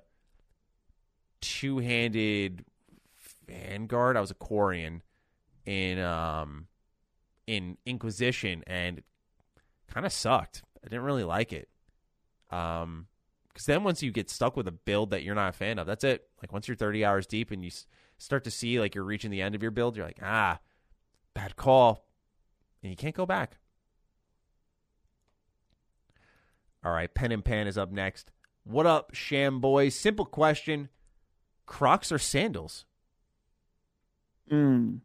two 1.40 1.78
handed 1.78 2.64
vanguard. 3.46 4.16
I 4.16 4.20
was 4.20 4.30
a 4.30 4.34
Qunari 4.34 5.00
in 5.64 5.98
um 6.00 6.66
in 7.46 7.76
Inquisition 7.86 8.64
and 8.66 9.02
kind 9.88 10.06
of 10.06 10.12
sucked. 10.12 10.62
I 10.84 10.88
didn't 10.88 11.04
really 11.04 11.24
like 11.24 11.52
it. 11.52 11.68
Um 12.50 13.06
because 13.48 13.66
then 13.66 13.84
once 13.84 14.02
you 14.02 14.10
get 14.10 14.28
stuck 14.28 14.54
with 14.54 14.68
a 14.68 14.72
build 14.72 15.10
that 15.10 15.22
you're 15.22 15.34
not 15.34 15.48
a 15.48 15.52
fan 15.52 15.78
of, 15.78 15.86
that's 15.86 16.04
it. 16.04 16.28
Like 16.42 16.52
once 16.52 16.68
you're 16.68 16.76
30 16.76 17.06
hours 17.06 17.26
deep 17.26 17.50
and 17.50 17.62
you 17.62 17.68
s- 17.68 17.86
start 18.18 18.44
to 18.44 18.50
see 18.50 18.78
like 18.78 18.94
you're 18.94 19.02
reaching 19.02 19.30
the 19.30 19.40
end 19.40 19.54
of 19.54 19.62
your 19.62 19.70
build, 19.70 19.96
you're 19.96 20.04
like, 20.04 20.20
ah, 20.22 20.58
bad 21.36 21.54
call, 21.54 22.06
and 22.82 22.90
you 22.90 22.96
can't 22.96 23.14
go 23.14 23.26
back. 23.26 23.58
All 26.82 26.92
right, 26.92 27.12
Pen 27.12 27.30
and 27.30 27.44
Pan 27.44 27.66
is 27.66 27.76
up 27.76 27.92
next. 27.92 28.30
What 28.64 28.86
up, 28.86 29.14
Sham 29.14 29.60
Boys? 29.60 29.94
Simple 29.94 30.24
question 30.24 30.88
Crocs 31.66 32.10
or 32.10 32.18
sandals? 32.18 32.86
Mm. 34.50 35.00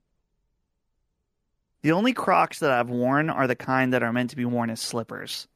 The 1.82 1.92
only 1.92 2.14
Crocs 2.14 2.60
that 2.60 2.72
I've 2.72 2.90
worn 2.90 3.30
are 3.30 3.48
the 3.48 3.56
kind 3.56 3.94
that 3.94 4.04
are 4.04 4.14
meant 4.14 4.30
to 4.30 4.38
be 4.38 4.46
worn 4.46 4.70
as 4.70 4.80
slippers, 4.80 5.50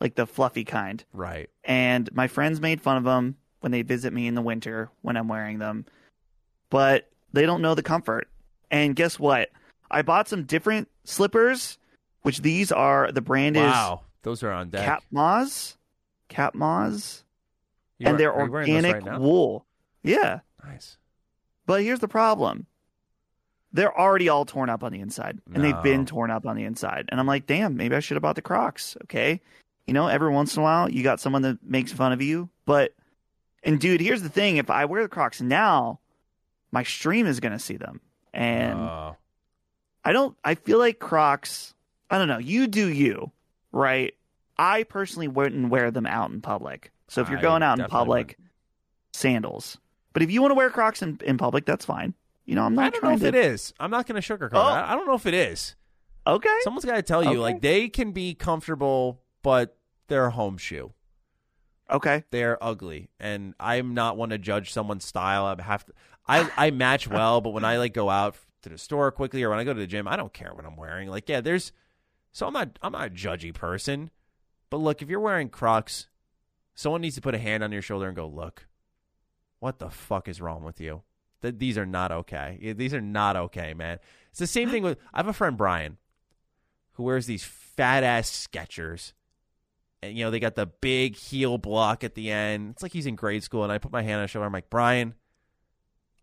like 0.00 0.14
the 0.14 0.26
fluffy 0.26 0.64
kind. 0.64 1.02
Right. 1.12 1.50
And 1.64 2.08
my 2.14 2.28
friends 2.28 2.60
made 2.60 2.80
fun 2.80 2.98
of 2.98 3.04
them 3.04 3.36
when 3.60 3.72
they 3.72 3.82
visit 3.82 4.12
me 4.12 4.28
in 4.28 4.36
the 4.36 4.42
winter 4.42 4.90
when 5.02 5.16
I'm 5.16 5.26
wearing 5.26 5.58
them, 5.58 5.86
but 6.70 7.10
they 7.32 7.46
don't 7.46 7.62
know 7.62 7.74
the 7.74 7.82
comfort. 7.82 8.28
And 8.70 8.94
guess 8.94 9.18
what? 9.18 9.50
I 9.94 10.02
bought 10.02 10.28
some 10.28 10.44
different 10.44 10.88
slippers, 11.04 11.78
which 12.22 12.40
these 12.42 12.70
are 12.72 13.10
the 13.12 13.20
brand 13.22 13.56
is. 13.56 13.62
Wow. 13.62 14.02
Those 14.22 14.42
are 14.42 14.50
on 14.52 14.66
is 14.66 14.72
deck. 14.72 14.84
Cat 14.84 15.02
Moz, 15.12 15.76
Cat 16.28 16.54
Moz, 16.54 17.22
You 17.98 18.06
and 18.08 18.14
are- 18.14 18.18
they're 18.18 18.32
are 18.32 18.46
you 18.46 18.50
wearing 18.52 18.66
those 18.74 18.84
organic 18.84 19.06
right 19.06 19.20
wool. 19.20 19.66
Yeah, 20.02 20.40
Nice. 20.64 20.96
but 21.66 21.82
here's 21.82 22.00
the 22.00 22.08
problem. 22.08 22.66
They're 23.72 23.96
already 23.98 24.28
all 24.28 24.44
torn 24.44 24.70
up 24.70 24.84
on 24.84 24.92
the 24.92 25.00
inside, 25.00 25.40
and 25.52 25.62
they've 25.64 25.82
been 25.82 26.06
torn 26.06 26.30
up 26.30 26.46
on 26.46 26.54
the 26.56 26.62
inside. 26.64 27.06
And 27.08 27.18
I'm 27.18 27.26
like, 27.26 27.46
damn, 27.46 27.76
maybe 27.76 27.96
I 27.96 28.00
should 28.00 28.14
have 28.14 28.22
bought 28.22 28.36
the 28.36 28.42
Crocs. 28.42 28.96
Okay, 29.04 29.40
you 29.86 29.92
know, 29.92 30.06
every 30.08 30.30
once 30.30 30.54
in 30.56 30.60
a 30.60 30.62
while, 30.62 30.88
you 30.90 31.02
got 31.02 31.20
someone 31.20 31.42
that 31.42 31.58
makes 31.62 31.90
fun 31.92 32.12
of 32.12 32.22
you, 32.22 32.48
but 32.66 32.94
and 33.64 33.80
dude, 33.80 34.00
here's 34.00 34.22
the 34.22 34.28
thing: 34.28 34.56
if 34.58 34.70
I 34.70 34.84
wear 34.84 35.02
the 35.02 35.08
Crocs 35.08 35.40
now, 35.40 35.98
my 36.70 36.82
stream 36.84 37.26
is 37.26 37.40
gonna 37.40 37.58
see 37.58 37.76
them, 37.76 38.00
and 38.32 38.78
Oh. 38.78 39.16
I 40.04 40.12
don't. 40.12 40.36
I 40.44 40.54
feel 40.54 40.78
like 40.78 40.98
Crocs. 40.98 41.74
I 42.10 42.18
don't 42.18 42.28
know. 42.28 42.38
You 42.38 42.66
do 42.66 42.88
you, 42.88 43.32
right? 43.72 44.14
I 44.58 44.82
personally 44.84 45.28
wouldn't 45.28 45.70
wear 45.70 45.90
them 45.90 46.06
out 46.06 46.30
in 46.30 46.40
public. 46.40 46.92
So 47.08 47.22
if 47.22 47.28
you're 47.28 47.38
I 47.38 47.42
going 47.42 47.62
out 47.62 47.78
in 47.80 47.86
public, 47.86 48.38
sandals. 49.12 49.78
But 50.12 50.22
if 50.22 50.30
you 50.30 50.40
want 50.40 50.52
to 50.52 50.54
wear 50.56 50.70
Crocs 50.70 51.02
in, 51.02 51.18
in 51.24 51.38
public, 51.38 51.64
that's 51.66 51.84
fine. 51.84 52.14
You 52.46 52.54
know, 52.54 52.62
I'm 52.62 52.74
not 52.74 52.84
I 52.86 52.90
don't 52.90 53.02
know 53.04 53.12
if 53.14 53.20
to. 53.20 53.26
it 53.28 53.34
is. 53.34 53.72
I'm 53.80 53.90
not 53.90 54.06
going 54.06 54.20
to 54.20 54.26
sugarcoat 54.36 54.50
Oh. 54.54 54.60
it. 54.68 54.72
I 54.72 54.92
I 54.92 54.94
don't 54.96 55.06
know 55.06 55.14
if 55.14 55.26
it 55.26 55.34
is. 55.34 55.74
Okay. 56.26 56.56
Someone's 56.62 56.84
got 56.84 56.96
to 56.96 57.02
tell 57.02 57.22
you, 57.22 57.30
Okay. 57.30 57.38
like, 57.38 57.60
they 57.62 57.88
can 57.88 58.12
be 58.12 58.34
comfortable, 58.34 59.20
but 59.42 59.76
they're 60.08 60.26
a 60.26 60.30
home 60.30 60.56
shoe. 60.56 60.92
Okay. 61.90 62.24
They're 62.30 62.62
ugly, 62.62 63.10
and 63.20 63.54
I'm 63.60 63.92
not 63.94 64.16
one 64.16 64.30
to 64.30 64.38
judge 64.38 64.72
someone's 64.72 65.04
style. 65.04 65.44
I 65.46 65.60
have 65.62 65.84
to. 65.86 65.92
I 66.26 66.50
I 66.56 66.70
match 66.70 67.08
well, 67.08 67.40
but 67.42 67.50
when 67.50 67.64
I 67.64 67.76
like 67.78 67.92
go 67.92 68.08
out 68.08 68.36
to 68.64 68.68
the 68.68 68.78
store 68.78 69.10
quickly 69.12 69.42
or 69.42 69.50
when 69.50 69.58
I 69.58 69.64
go 69.64 69.72
to 69.72 69.80
the 69.80 69.86
gym, 69.86 70.08
I 70.08 70.16
don't 70.16 70.32
care 70.32 70.52
what 70.52 70.66
I'm 70.66 70.76
wearing. 70.76 71.08
Like, 71.08 71.28
yeah, 71.28 71.40
there's. 71.40 71.72
So 72.32 72.46
I'm 72.46 72.52
not. 72.52 72.78
I'm 72.82 72.92
not 72.92 73.06
a 73.06 73.10
judgy 73.10 73.54
person, 73.54 74.10
but 74.68 74.78
look, 74.78 75.00
if 75.00 75.08
you're 75.08 75.20
wearing 75.20 75.48
Crocs, 75.48 76.08
someone 76.74 77.00
needs 77.00 77.14
to 77.14 77.20
put 77.20 77.34
a 77.34 77.38
hand 77.38 77.62
on 77.62 77.72
your 77.72 77.82
shoulder 77.82 78.06
and 78.06 78.16
go, 78.16 78.26
look, 78.26 78.66
what 79.60 79.78
the 79.78 79.90
fuck 79.90 80.28
is 80.28 80.40
wrong 80.40 80.64
with 80.64 80.80
you? 80.80 81.02
Th- 81.42 81.54
these 81.56 81.78
are 81.78 81.86
not 81.86 82.10
okay. 82.10 82.74
These 82.76 82.92
are 82.92 83.00
not 83.00 83.36
okay, 83.36 83.72
man. 83.72 83.98
It's 84.30 84.40
the 84.40 84.46
same 84.46 84.70
thing 84.72 84.82
with. 84.82 84.98
I 85.12 85.18
have 85.18 85.28
a 85.28 85.32
friend 85.32 85.56
Brian, 85.56 85.98
who 86.92 87.04
wears 87.04 87.26
these 87.26 87.44
fat 87.44 88.02
ass 88.02 88.48
Skechers 88.48 89.12
and 90.04 90.16
you 90.16 90.24
know 90.24 90.30
they 90.30 90.40
got 90.40 90.54
the 90.54 90.66
big 90.66 91.16
heel 91.16 91.58
block 91.58 92.04
at 92.04 92.14
the 92.14 92.30
end. 92.30 92.70
It's 92.70 92.82
like 92.82 92.92
he's 92.92 93.06
in 93.06 93.16
grade 93.16 93.42
school, 93.42 93.62
and 93.62 93.72
I 93.72 93.78
put 93.78 93.92
my 93.92 94.02
hand 94.02 94.16
on 94.16 94.22
his 94.22 94.30
shoulder. 94.30 94.46
I'm 94.46 94.52
like, 94.52 94.70
Brian, 94.70 95.14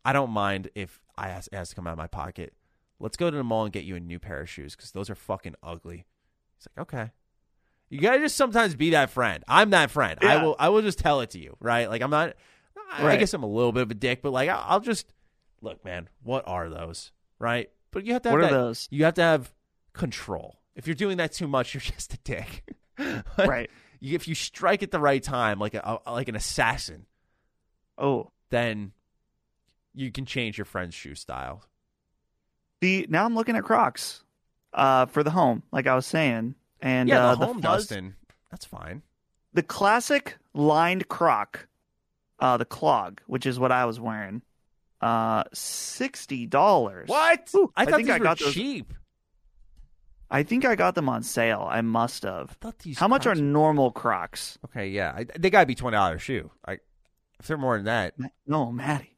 I 0.05 0.13
don't 0.13 0.31
mind 0.31 0.69
if 0.75 1.00
I 1.17 1.29
ask, 1.29 1.51
ask 1.53 1.69
to 1.71 1.75
come 1.75 1.87
out 1.87 1.91
of 1.93 1.97
my 1.97 2.07
pocket. 2.07 2.53
Let's 2.99 3.17
go 3.17 3.29
to 3.31 3.35
the 3.37 3.43
mall 3.43 3.63
and 3.63 3.73
get 3.73 3.83
you 3.83 3.95
a 3.95 3.99
new 3.99 4.19
pair 4.19 4.41
of 4.41 4.49
shoes 4.49 4.75
because 4.75 4.91
those 4.91 5.09
are 5.09 5.15
fucking 5.15 5.55
ugly. 5.63 6.05
He's 6.57 6.67
like, 6.75 6.81
okay. 6.87 7.11
You 7.89 7.99
gotta 7.99 8.19
just 8.19 8.37
sometimes 8.37 8.75
be 8.75 8.91
that 8.91 9.09
friend. 9.09 9.43
I'm 9.47 9.71
that 9.71 9.91
friend. 9.91 10.19
I 10.21 10.41
will. 10.43 10.55
I 10.57 10.69
will 10.69 10.81
just 10.81 10.99
tell 10.99 11.19
it 11.21 11.31
to 11.31 11.39
you, 11.39 11.57
right? 11.59 11.89
Like 11.89 12.01
I'm 12.01 12.09
not. 12.11 12.35
I 12.93 13.05
Right. 13.05 13.19
guess 13.19 13.33
I'm 13.33 13.43
a 13.43 13.47
little 13.47 13.71
bit 13.71 13.83
of 13.83 13.91
a 13.91 13.95
dick, 13.95 14.21
but 14.21 14.31
like 14.31 14.49
I'll, 14.49 14.63
I'll 14.67 14.79
just 14.79 15.11
look, 15.61 15.83
man. 15.83 16.07
What 16.23 16.43
are 16.47 16.69
those, 16.69 17.11
right? 17.39 17.69
But 17.91 18.05
you 18.05 18.13
have 18.13 18.21
to 18.21 18.29
have 18.29 18.39
What 18.39 18.47
are 18.47 18.53
those? 18.53 18.87
You 18.91 19.03
have 19.05 19.15
to 19.15 19.21
have 19.23 19.53
control. 19.93 20.59
If 20.75 20.87
you're 20.87 20.95
doing 20.95 21.17
that 21.17 21.33
too 21.33 21.47
much, 21.47 21.73
you're 21.73 21.81
just 21.81 22.13
a 22.13 22.17
dick. 22.23 22.63
Right. 23.37 23.69
You- 23.99 24.15
if 24.15 24.27
you 24.27 24.35
strike 24.35 24.83
at 24.83 24.91
the 24.91 24.99
right 24.99 25.21
time, 25.21 25.59
like 25.59 25.73
a, 25.73 25.99
a 26.05 26.11
like 26.13 26.27
an 26.29 26.35
assassin, 26.35 27.05
Oh. 27.97 28.31
then 28.51 28.91
you 29.93 30.11
can 30.11 30.25
change 30.25 30.57
your 30.57 30.65
friend's 30.65 30.95
shoe 30.95 31.15
style. 31.15 31.63
The 32.81 33.05
now 33.09 33.25
I'm 33.25 33.35
looking 33.35 33.55
at 33.55 33.63
Crocs, 33.63 34.23
uh, 34.73 35.05
for 35.07 35.23
the 35.23 35.31
home, 35.31 35.63
like 35.71 35.87
I 35.87 35.95
was 35.95 36.05
saying, 36.05 36.55
and 36.81 37.09
yeah, 37.09 37.29
uh, 37.31 37.35
the 37.35 37.45
home 37.45 37.61
fuzz, 37.61 37.87
Dustin, 37.87 38.15
that's 38.49 38.65
fine. 38.65 39.03
the 39.53 39.63
classic 39.63 40.37
lined 40.53 41.07
Croc, 41.07 41.67
uh, 42.39 42.57
the 42.57 42.65
clog, 42.65 43.21
which 43.27 43.45
is 43.45 43.59
what 43.59 43.71
I 43.71 43.85
was 43.85 43.99
wearing, 43.99 44.41
uh, 45.01 45.43
sixty 45.53 46.45
dollars. 46.47 47.07
What? 47.07 47.49
Ooh, 47.55 47.71
I 47.75 47.83
I 47.83 47.85
thought 47.85 47.95
think 47.97 48.07
these 48.07 48.15
I 48.15 48.17
were 48.19 48.23
got 48.23 48.39
those- 48.39 48.53
cheap. 48.53 48.93
I 50.33 50.43
think 50.43 50.63
I 50.63 50.75
got 50.75 50.95
them 50.95 51.09
on 51.09 51.23
sale. 51.23 51.67
I 51.69 51.81
must 51.81 52.23
have. 52.23 52.51
I 52.51 52.53
thought 52.61 52.79
these. 52.79 52.97
How 52.97 53.09
much 53.09 53.27
are 53.27 53.35
normal 53.35 53.91
Crocs? 53.91 54.57
Okay, 54.65 54.87
yeah, 54.87 55.11
I, 55.15 55.25
they 55.37 55.49
gotta 55.49 55.65
be 55.65 55.75
twenty 55.75 55.95
dollars 55.95 56.21
shoe. 56.21 56.49
I 56.65 56.77
if 57.39 57.47
they're 57.47 57.57
more 57.57 57.75
than 57.75 57.85
that, 57.85 58.13
No, 58.47 58.71
Maddie, 58.71 59.10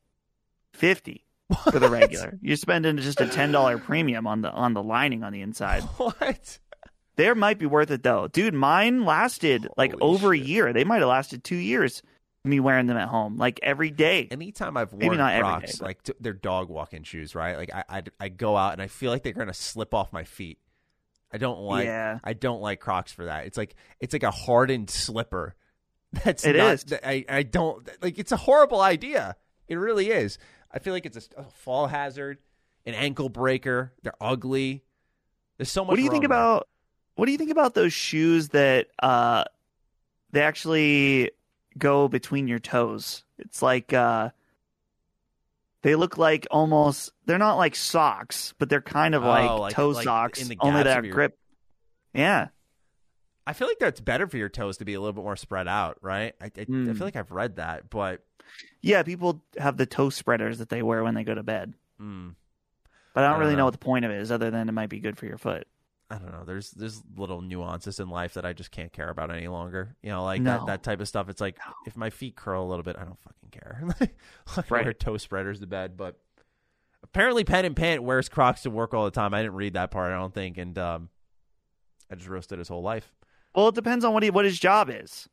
fifty 0.73 1.25
for 1.71 1.79
the 1.79 1.89
regular. 1.89 2.37
You're 2.41 2.57
spending 2.57 2.97
just 2.97 3.21
a 3.21 3.27
ten 3.27 3.51
dollar 3.51 3.77
premium 3.77 4.27
on 4.27 4.41
the 4.41 4.51
on 4.51 4.73
the 4.73 4.83
lining 4.83 5.23
on 5.23 5.31
the 5.33 5.41
inside. 5.41 5.83
what? 5.97 6.59
There 7.15 7.35
might 7.35 7.59
be 7.59 7.65
worth 7.67 7.91
it 7.91 8.01
though, 8.03 8.27
dude. 8.27 8.53
Mine 8.53 9.05
lasted 9.05 9.67
like 9.77 9.93
over 10.01 10.35
shit. 10.35 10.43
a 10.43 10.47
year. 10.47 10.73
They 10.73 10.83
might 10.83 10.99
have 10.99 11.09
lasted 11.09 11.43
two 11.43 11.55
years. 11.55 12.01
Me 12.45 12.59
wearing 12.59 12.87
them 12.87 12.97
at 12.97 13.07
home, 13.07 13.37
like 13.37 13.59
every 13.63 13.89
day. 13.89 14.27
Anytime 14.29 14.75
I've 14.75 14.91
Maybe 14.91 15.05
worn 15.05 15.17
not 15.19 15.39
Crocs, 15.39 15.73
day, 15.73 15.77
but- 15.79 15.85
like 15.85 16.03
t- 16.03 16.13
they're 16.19 16.33
dog 16.33 16.67
walking 16.67 17.03
shoes, 17.03 17.35
right? 17.35 17.55
Like 17.55 17.73
I, 17.73 17.83
I, 17.87 18.03
I 18.19 18.27
go 18.29 18.57
out 18.57 18.73
and 18.73 18.81
I 18.81 18.87
feel 18.87 19.11
like 19.11 19.23
they're 19.23 19.31
gonna 19.31 19.53
slip 19.53 19.93
off 19.93 20.11
my 20.11 20.25
feet. 20.25 20.57
I 21.31 21.37
don't 21.37 21.61
like. 21.61 21.85
Yeah. 21.85 22.19
I 22.23 22.33
don't 22.33 22.61
like 22.61 22.79
Crocs 22.81 23.13
for 23.13 23.25
that. 23.25 23.45
It's 23.45 23.57
like 23.57 23.75
it's 24.01 24.11
like 24.13 24.23
a 24.23 24.31
hardened 24.31 24.89
slipper. 24.89 25.55
That's 26.25 26.45
It 26.45 26.57
not, 26.57 26.73
is. 26.73 26.85
I 27.03 27.23
I 27.29 27.43
don't 27.43 27.87
like. 28.01 28.19
It's 28.19 28.31
a 28.33 28.37
horrible 28.37 28.81
idea. 28.81 29.35
It 29.69 29.75
really 29.75 30.09
is. 30.09 30.37
I 30.73 30.79
feel 30.79 30.93
like 30.93 31.05
it's 31.05 31.29
a, 31.37 31.41
a 31.41 31.43
fall 31.43 31.87
hazard, 31.87 32.39
an 32.85 32.93
ankle 32.95 33.29
breaker. 33.29 33.93
They're 34.01 34.13
ugly. 34.19 34.83
There's 35.57 35.71
so 35.71 35.83
much. 35.83 35.89
What 35.89 35.95
do 35.97 36.01
you 36.03 36.09
think 36.09 36.23
there. 36.23 36.27
about? 36.27 36.67
What 37.15 37.27
do 37.27 37.31
you 37.31 37.37
think 37.37 37.51
about 37.51 37.75
those 37.75 37.93
shoes 37.93 38.49
that 38.49 38.87
uh, 39.01 39.43
they 40.31 40.41
actually 40.41 41.31
go 41.77 42.07
between 42.07 42.47
your 42.47 42.57
toes? 42.59 43.23
It's 43.37 43.61
like 43.61 43.93
uh, 43.93 44.31
they 45.83 45.95
look 45.95 46.17
like 46.17 46.47
almost. 46.49 47.11
They're 47.25 47.37
not 47.37 47.55
like 47.57 47.75
socks, 47.75 48.53
but 48.57 48.69
they're 48.69 48.81
kind 48.81 49.15
of 49.15 49.23
Oh, 49.23 49.27
like, 49.27 49.59
like- 49.59 49.73
toe 49.75 49.89
like 49.89 50.03
socks. 50.03 50.41
in 50.41 50.47
the 50.47 50.57
only 50.59 50.83
that 50.83 51.03
your- 51.03 51.13
grip. 51.13 51.37
Yeah, 52.13 52.49
I 53.47 53.53
feel 53.53 53.67
like 53.67 53.79
that's 53.79 53.99
better 54.01 54.27
for 54.27 54.37
your 54.37 54.49
toes 54.49 54.77
to 54.77 54.85
be 54.85 54.93
a 54.93 54.99
little 54.99 55.13
bit 55.13 55.23
more 55.23 55.35
spread 55.35 55.67
out, 55.67 55.97
right? 56.01 56.35
I, 56.41 56.45
I, 56.45 56.51
I 56.61 56.63
Hmm. 56.63 56.93
feel 56.93 57.05
like 57.07 57.15
I've 57.15 57.31
read 57.31 57.55
that, 57.57 57.89
but 57.89 58.23
yeah. 58.81 59.03
People 59.03 59.43
have 59.57 59.77
the 59.77 59.85
toe 59.85 60.09
spreaders 60.09 60.59
that 60.59 60.69
they 60.69 60.81
wear 60.81 61.03
when 61.03 61.13
they 61.15 61.23
go 61.23 61.35
to 61.35 61.43
bed, 61.43 61.73
mm, 62.01 62.33
but 63.13 63.23
I 63.23 63.27
don't 63.29 63.37
I 63.37 63.39
really 63.39 63.53
know 63.53 63.59
know. 63.59 63.65
what 63.65 63.71
the 63.73 63.77
point 63.79 64.05
of 64.05 64.11
it 64.11 64.19
is, 64.21 64.31
other 64.31 64.51
than 64.51 64.69
it 64.69 64.73
might 64.73 64.89
be 64.89 64.99
good 64.99 65.17
for 65.17 65.25
your 65.25 65.37
foot. 65.37 65.67
I 66.09 66.17
don't 66.17 66.31
know. 66.31 66.43
There's 66.45 66.69
there's 66.71 67.01
little 67.15 67.41
nuances 67.41 67.99
in 67.99 68.09
life 68.09 68.35
that 68.35 68.45
I 68.45 68.53
just 68.53 68.69
can't 68.71 68.91
care 68.93 69.09
about 69.09 69.31
any 69.31 69.47
longer. 69.47 69.95
You 70.03 70.09
know, 70.11 70.23
like 70.23 70.41
No. 70.41 70.59
that, 70.59 70.65
that 70.67 70.83
type 70.83 70.99
of 70.99 71.07
stuff. 71.07 71.27
It's 71.29 71.41
like 71.41 71.57
if 71.87 71.95
my 71.97 72.09
feet 72.11 72.35
curl 72.35 72.63
a 72.63 72.69
little 72.69 72.83
bit, 72.83 72.97
I 72.99 73.03
don't 73.05 73.17
fucking 73.19 73.49
care. 73.49 73.83
I 74.57 74.63
Right. 74.69 74.83
wear 74.85 74.93
toe 74.93 75.17
spreaders 75.17 75.59
to 75.61 75.65
bed, 75.67 75.97
but 75.97 76.19
apparently 77.01 77.43
Pen 77.43 77.65
and 77.65 77.75
Pant 77.75 78.03
wears 78.03 78.29
Crocs 78.29 78.61
to 78.63 78.69
work 78.69 78.93
all 78.93 79.05
the 79.05 79.11
time. 79.11 79.33
I 79.33 79.41
didn't 79.41 79.55
read 79.55 79.73
that 79.73 79.89
part, 79.91 80.11
I 80.11 80.17
don't 80.17 80.33
think, 80.33 80.57
and 80.59 80.77
um, 80.77 81.09
I 82.11 82.15
just 82.15 82.29
roasted 82.29 82.59
his 82.59 82.67
whole 82.67 82.83
life. 82.83 83.11
Well, 83.55 83.69
it 83.69 83.75
depends 83.75 84.05
on 84.05 84.13
what 84.13 84.21
he, 84.23 84.29
what 84.29 84.45
his 84.45 84.59
job 84.59 84.89
is. 84.91 85.27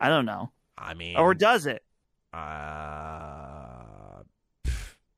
I 0.00 0.08
don't 0.08 0.26
know, 0.26 0.52
I 0.78 0.94
mean, 0.94 1.16
or 1.16 1.34
does 1.34 1.66
it? 1.66 1.82
Uh, 2.34 4.22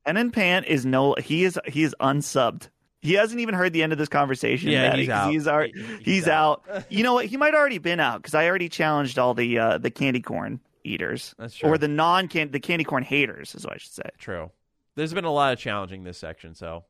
And 0.05 0.17
in 0.17 0.31
Pant 0.31 0.65
is 0.67 0.85
no. 0.85 1.15
He 1.15 1.43
is 1.43 1.59
he 1.67 1.83
is 1.83 1.95
unsubbed. 1.99 2.69
He 3.01 3.13
hasn't 3.13 3.39
even 3.39 3.53
heard 3.55 3.73
the 3.73 3.83
end 3.83 3.91
of 3.91 3.99
this 3.99 4.09
conversation. 4.09 4.69
yeah, 4.69 4.89
Maddie, 4.89 5.01
he's 5.03 5.09
out. 5.09 5.31
He's 5.31 5.47
already, 5.47 5.73
He- 5.73 6.03
he's, 6.13 6.27
out. 6.27 6.63
You 6.89 7.03
know 7.03 7.13
what? 7.13 7.25
He 7.25 7.37
might 7.37 7.53
already 7.53 7.77
been 7.77 7.99
out 7.99 8.21
because 8.21 8.33
I 8.33 8.47
already 8.47 8.69
challenged 8.69 9.19
all 9.19 9.33
the 9.33 9.59
uh, 9.59 9.77
the 9.77 9.91
candy 9.91 10.19
corn 10.21 10.59
eaters, 10.83 11.35
That's 11.37 11.55
true. 11.55 11.69
or 11.69 11.77
the 11.77 11.87
non 11.87 12.27
can 12.27 12.51
the 12.51 12.59
candy 12.59 12.83
corn 12.83 13.03
haters, 13.03 13.53
is 13.55 13.63
what 13.65 13.73
I 13.73 13.77
should 13.77 13.91
say. 13.91 14.09
True. 14.17 14.51
There's 14.95 15.13
been 15.13 15.25
a 15.25 15.31
lot 15.31 15.53
of 15.53 15.59
challenging 15.59 16.03
this 16.05 16.17
section, 16.17 16.55
so 16.55 16.85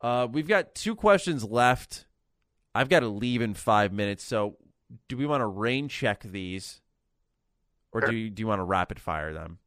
uh, 0.00 0.26
we've 0.30 0.48
got 0.48 0.74
two 0.74 0.94
questions 0.94 1.44
left. 1.44 2.06
I've 2.74 2.88
got 2.88 3.00
to 3.00 3.08
leave 3.08 3.42
in 3.42 3.52
five 3.54 3.92
minutes, 3.92 4.24
so 4.24 4.56
do 5.08 5.16
we 5.18 5.26
want 5.26 5.42
to 5.42 5.46
rain 5.46 5.88
check 5.88 6.22
these, 6.22 6.80
or 8.04 8.10
do 8.10 8.14
you, 8.16 8.30
do 8.30 8.40
you 8.40 8.46
want 8.46 8.58
to 8.60 8.64
rapid 8.64 8.98
fire 9.00 9.32
them? 9.32 9.58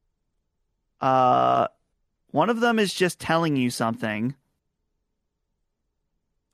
Uh, 1.01 1.67
one 2.31 2.49
of 2.49 2.59
them 2.59 2.77
is 2.79 2.93
just 2.93 3.19
telling 3.19 3.55
you 3.55 3.69
something, 3.69 4.35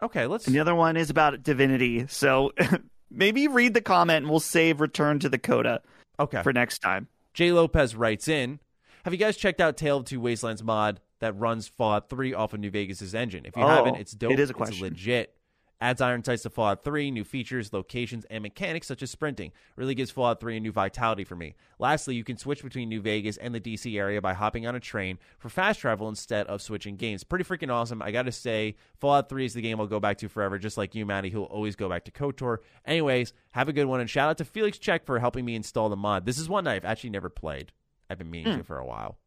Okay, 0.01 0.27
let's. 0.27 0.45
and 0.45 0.55
the 0.55 0.59
other 0.59 0.75
one 0.75 0.97
is 0.97 1.09
about 1.09 1.41
divinity. 1.43 2.05
So 2.07 2.51
maybe 3.09 3.47
read 3.47 3.73
the 3.73 3.81
comment 3.81 4.17
and 4.23 4.29
we'll 4.29 4.39
save 4.39 4.81
Return 4.81 5.19
to 5.19 5.29
the 5.29 5.37
Coda 5.37 5.81
Okay. 6.19 6.41
for 6.43 6.53
next 6.53 6.79
time. 6.79 7.07
Jay 7.33 7.51
Lopez 7.51 7.95
writes 7.95 8.27
in 8.27 8.59
Have 9.03 9.13
you 9.13 9.19
guys 9.19 9.37
checked 9.37 9.61
out 9.61 9.77
Tale 9.77 9.97
of 9.97 10.05
Two 10.05 10.19
Wastelands 10.21 10.63
mod 10.63 10.99
that 11.19 11.37
runs 11.37 11.67
Fallout 11.67 12.09
3 12.09 12.33
off 12.33 12.53
of 12.53 12.59
New 12.59 12.71
Vegas' 12.71 13.13
engine? 13.13 13.45
If 13.45 13.55
you 13.57 13.63
Oh, 13.63 13.67
haven't, 13.67 13.95
it's 13.95 14.11
dope. 14.13 14.31
it 14.31 14.39
is 14.39 14.49
a 14.49 14.51
It's 14.53 14.57
question. 14.57 14.83
legit. 14.83 15.34
Adds 15.81 15.99
iron 15.99 16.23
sights 16.23 16.43
to 16.43 16.49
Fallout 16.49 16.85
3, 16.85 17.11
new 17.11 17.25
features, 17.25 17.73
locations, 17.73 18.23
and 18.29 18.41
mechanics 18.41 18.87
such 18.87 19.03
as 19.03 19.11
sprinting. 19.11 19.51
Really 19.75 19.93
gives 19.93 20.09
Fallout 20.09 20.39
3 20.39 20.55
a 20.55 20.59
new 20.61 20.71
vitality 20.71 21.25
for 21.25 21.35
me. 21.35 21.53
Lastly, 21.79 22.15
you 22.15 22.23
can 22.23 22.37
switch 22.37 22.63
between 22.63 22.87
New 22.87 23.01
Vegas 23.01 23.35
and 23.35 23.53
the 23.53 23.59
DC 23.59 23.97
area 23.99 24.21
by 24.21 24.33
hopping 24.33 24.65
on 24.65 24.73
a 24.75 24.79
train 24.79 25.19
for 25.37 25.49
fast 25.49 25.81
travel 25.81 26.07
instead 26.07 26.47
of 26.47 26.61
switching 26.61 26.95
games. 26.95 27.25
Pretty 27.25 27.43
freaking 27.43 27.69
awesome. 27.69 28.01
I 28.01 28.11
gotta 28.11 28.31
say, 28.31 28.77
Fallout 29.01 29.27
3 29.27 29.45
is 29.45 29.53
the 29.53 29.61
game 29.61 29.81
I'll 29.81 29.85
go 29.87 29.99
back 29.99 30.17
to 30.19 30.29
forever, 30.29 30.57
just 30.57 30.77
like 30.77 30.95
you, 30.95 31.05
Maddie, 31.05 31.29
who'll 31.29 31.43
always 31.43 31.75
go 31.75 31.89
back 31.89 32.05
to 32.05 32.11
KOTOR. 32.11 32.59
Anyways, 32.85 33.33
have 33.51 33.67
a 33.67 33.73
good 33.73 33.85
one, 33.85 33.99
and 33.99 34.09
shout 34.09 34.29
out 34.29 34.37
to 34.37 34.45
Felix 34.45 34.77
Check 34.77 35.05
for 35.05 35.19
helping 35.19 35.43
me 35.43 35.55
install 35.55 35.89
the 35.89 35.97
mod. 35.97 36.25
This 36.25 36.37
is 36.39 36.47
one 36.47 36.67
I've 36.67 36.85
actually 36.85 37.09
never 37.09 37.29
played. 37.29 37.73
I've 38.09 38.17
been 38.17 38.31
meaning 38.31 38.53
Hmm. 38.53 38.59
to 38.59 38.63
for 38.63 38.77
a 38.77 38.85
while. 38.85 39.17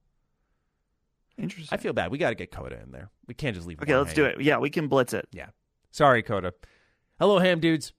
Interesting. 1.37 1.77
I 1.79 1.81
feel 1.81 1.93
bad. 1.93 2.11
We 2.11 2.19
got 2.19 2.31
to 2.31 2.35
get 2.35 2.51
Coda 2.51 2.81
in 2.83 2.91
there. 2.91 3.11
We 3.27 3.35
can't 3.35 3.55
just 3.55 3.67
leave. 3.69 3.81
okay, 3.81 3.95
let's 3.97 4.15
do 4.15 4.25
it. 4.25 4.41
Yeah, 4.41 4.59
we 4.59 4.71
can 4.71 4.89
blitz 4.89 5.13
it. 5.13 5.29
Yeah. 5.33 5.49
Sorry, 5.91 6.23
Coda. 6.23 6.53
Hello, 7.19 7.39
ham 7.39 7.61
dudes. 7.61 7.93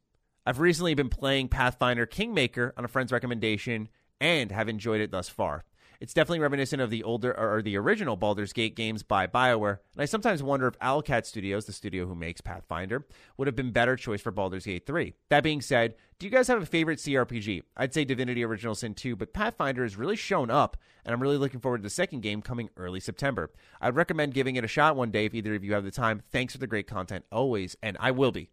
I've 0.46 0.60
recently 0.60 0.94
been 0.94 1.10
playing 1.10 1.50
Pathfinder 1.50 2.06
Kingmaker 2.06 2.74
on 2.78 2.86
a 2.86 2.88
friend's 2.88 3.12
recommendation 3.12 3.90
and 4.22 4.52
have 4.52 4.70
enjoyed 4.70 5.02
it 5.02 5.12
thus 5.12 5.30
far. 5.30 5.64
It's 6.02 6.14
definitely 6.14 6.40
reminiscent 6.40 6.82
of 6.82 6.90
the 6.90 7.04
older 7.04 7.38
or 7.38 7.62
the 7.62 7.76
original 7.76 8.16
Baldur's 8.16 8.54
Gate 8.54 8.74
games 8.74 9.04
by 9.04 9.28
BioWare, 9.28 9.80
and 9.94 10.02
I 10.02 10.06
sometimes 10.06 10.42
wonder 10.42 10.68
if 10.68 10.80
Owlcat 10.80 11.26
Studios, 11.26 11.66
the 11.66 11.74
studio 11.74 12.06
who 12.06 12.16
makes 12.16 12.40
Pathfinder, 12.40 13.06
would 13.36 13.48
have 13.48 13.56
been 13.56 13.72
better 13.72 13.98
choice 13.98 14.22
for 14.22 14.32
Baldur's 14.32 14.66
Gate 14.66 14.86
3. 14.86 15.14
That 15.30 15.44
being 15.44 15.60
said, 15.60 15.96
do 16.18 16.26
you 16.26 16.32
guys 16.32 16.48
have 16.48 16.62
a 16.62 16.66
favorite 16.66 17.00
CRPG? 17.00 17.64
I'd 17.76 17.94
say 17.94 18.06
Divinity 18.06 18.46
Original 18.46 18.76
Sin 18.76 18.94
2, 18.94 19.18
but 19.18 19.34
Pathfinder 19.34 19.84
has 19.84 19.98
really 19.98 20.16
shown 20.16 20.50
up, 20.50 20.78
and 21.04 21.14
I'm 21.14 21.22
really 21.22 21.38
looking 21.38 21.60
forward 21.60 21.80
to 21.80 21.84
the 21.84 21.90
second 21.90 22.22
game 22.22 22.42
coming 22.42 22.70
early 22.78 23.02
September. 23.02 23.52
I'd 23.82 23.96
recommend 23.98 24.34
giving 24.34 24.56
it 24.56 24.64
a 24.64 24.70
shot 24.70 24.96
one 24.96 25.12
day 25.12 25.26
if 25.26 25.34
either 25.34 25.54
of 25.54 25.66
you 25.66 25.74
have 25.74 25.84
the 25.84 25.92
time. 25.92 26.22
Thanks 26.32 26.54
for 26.54 26.60
the 26.60 26.68
great 26.68 26.88
content 26.88 27.26
always, 27.30 27.76
and 27.84 27.98
I 28.00 28.12
will 28.12 28.32
be. 28.32 28.50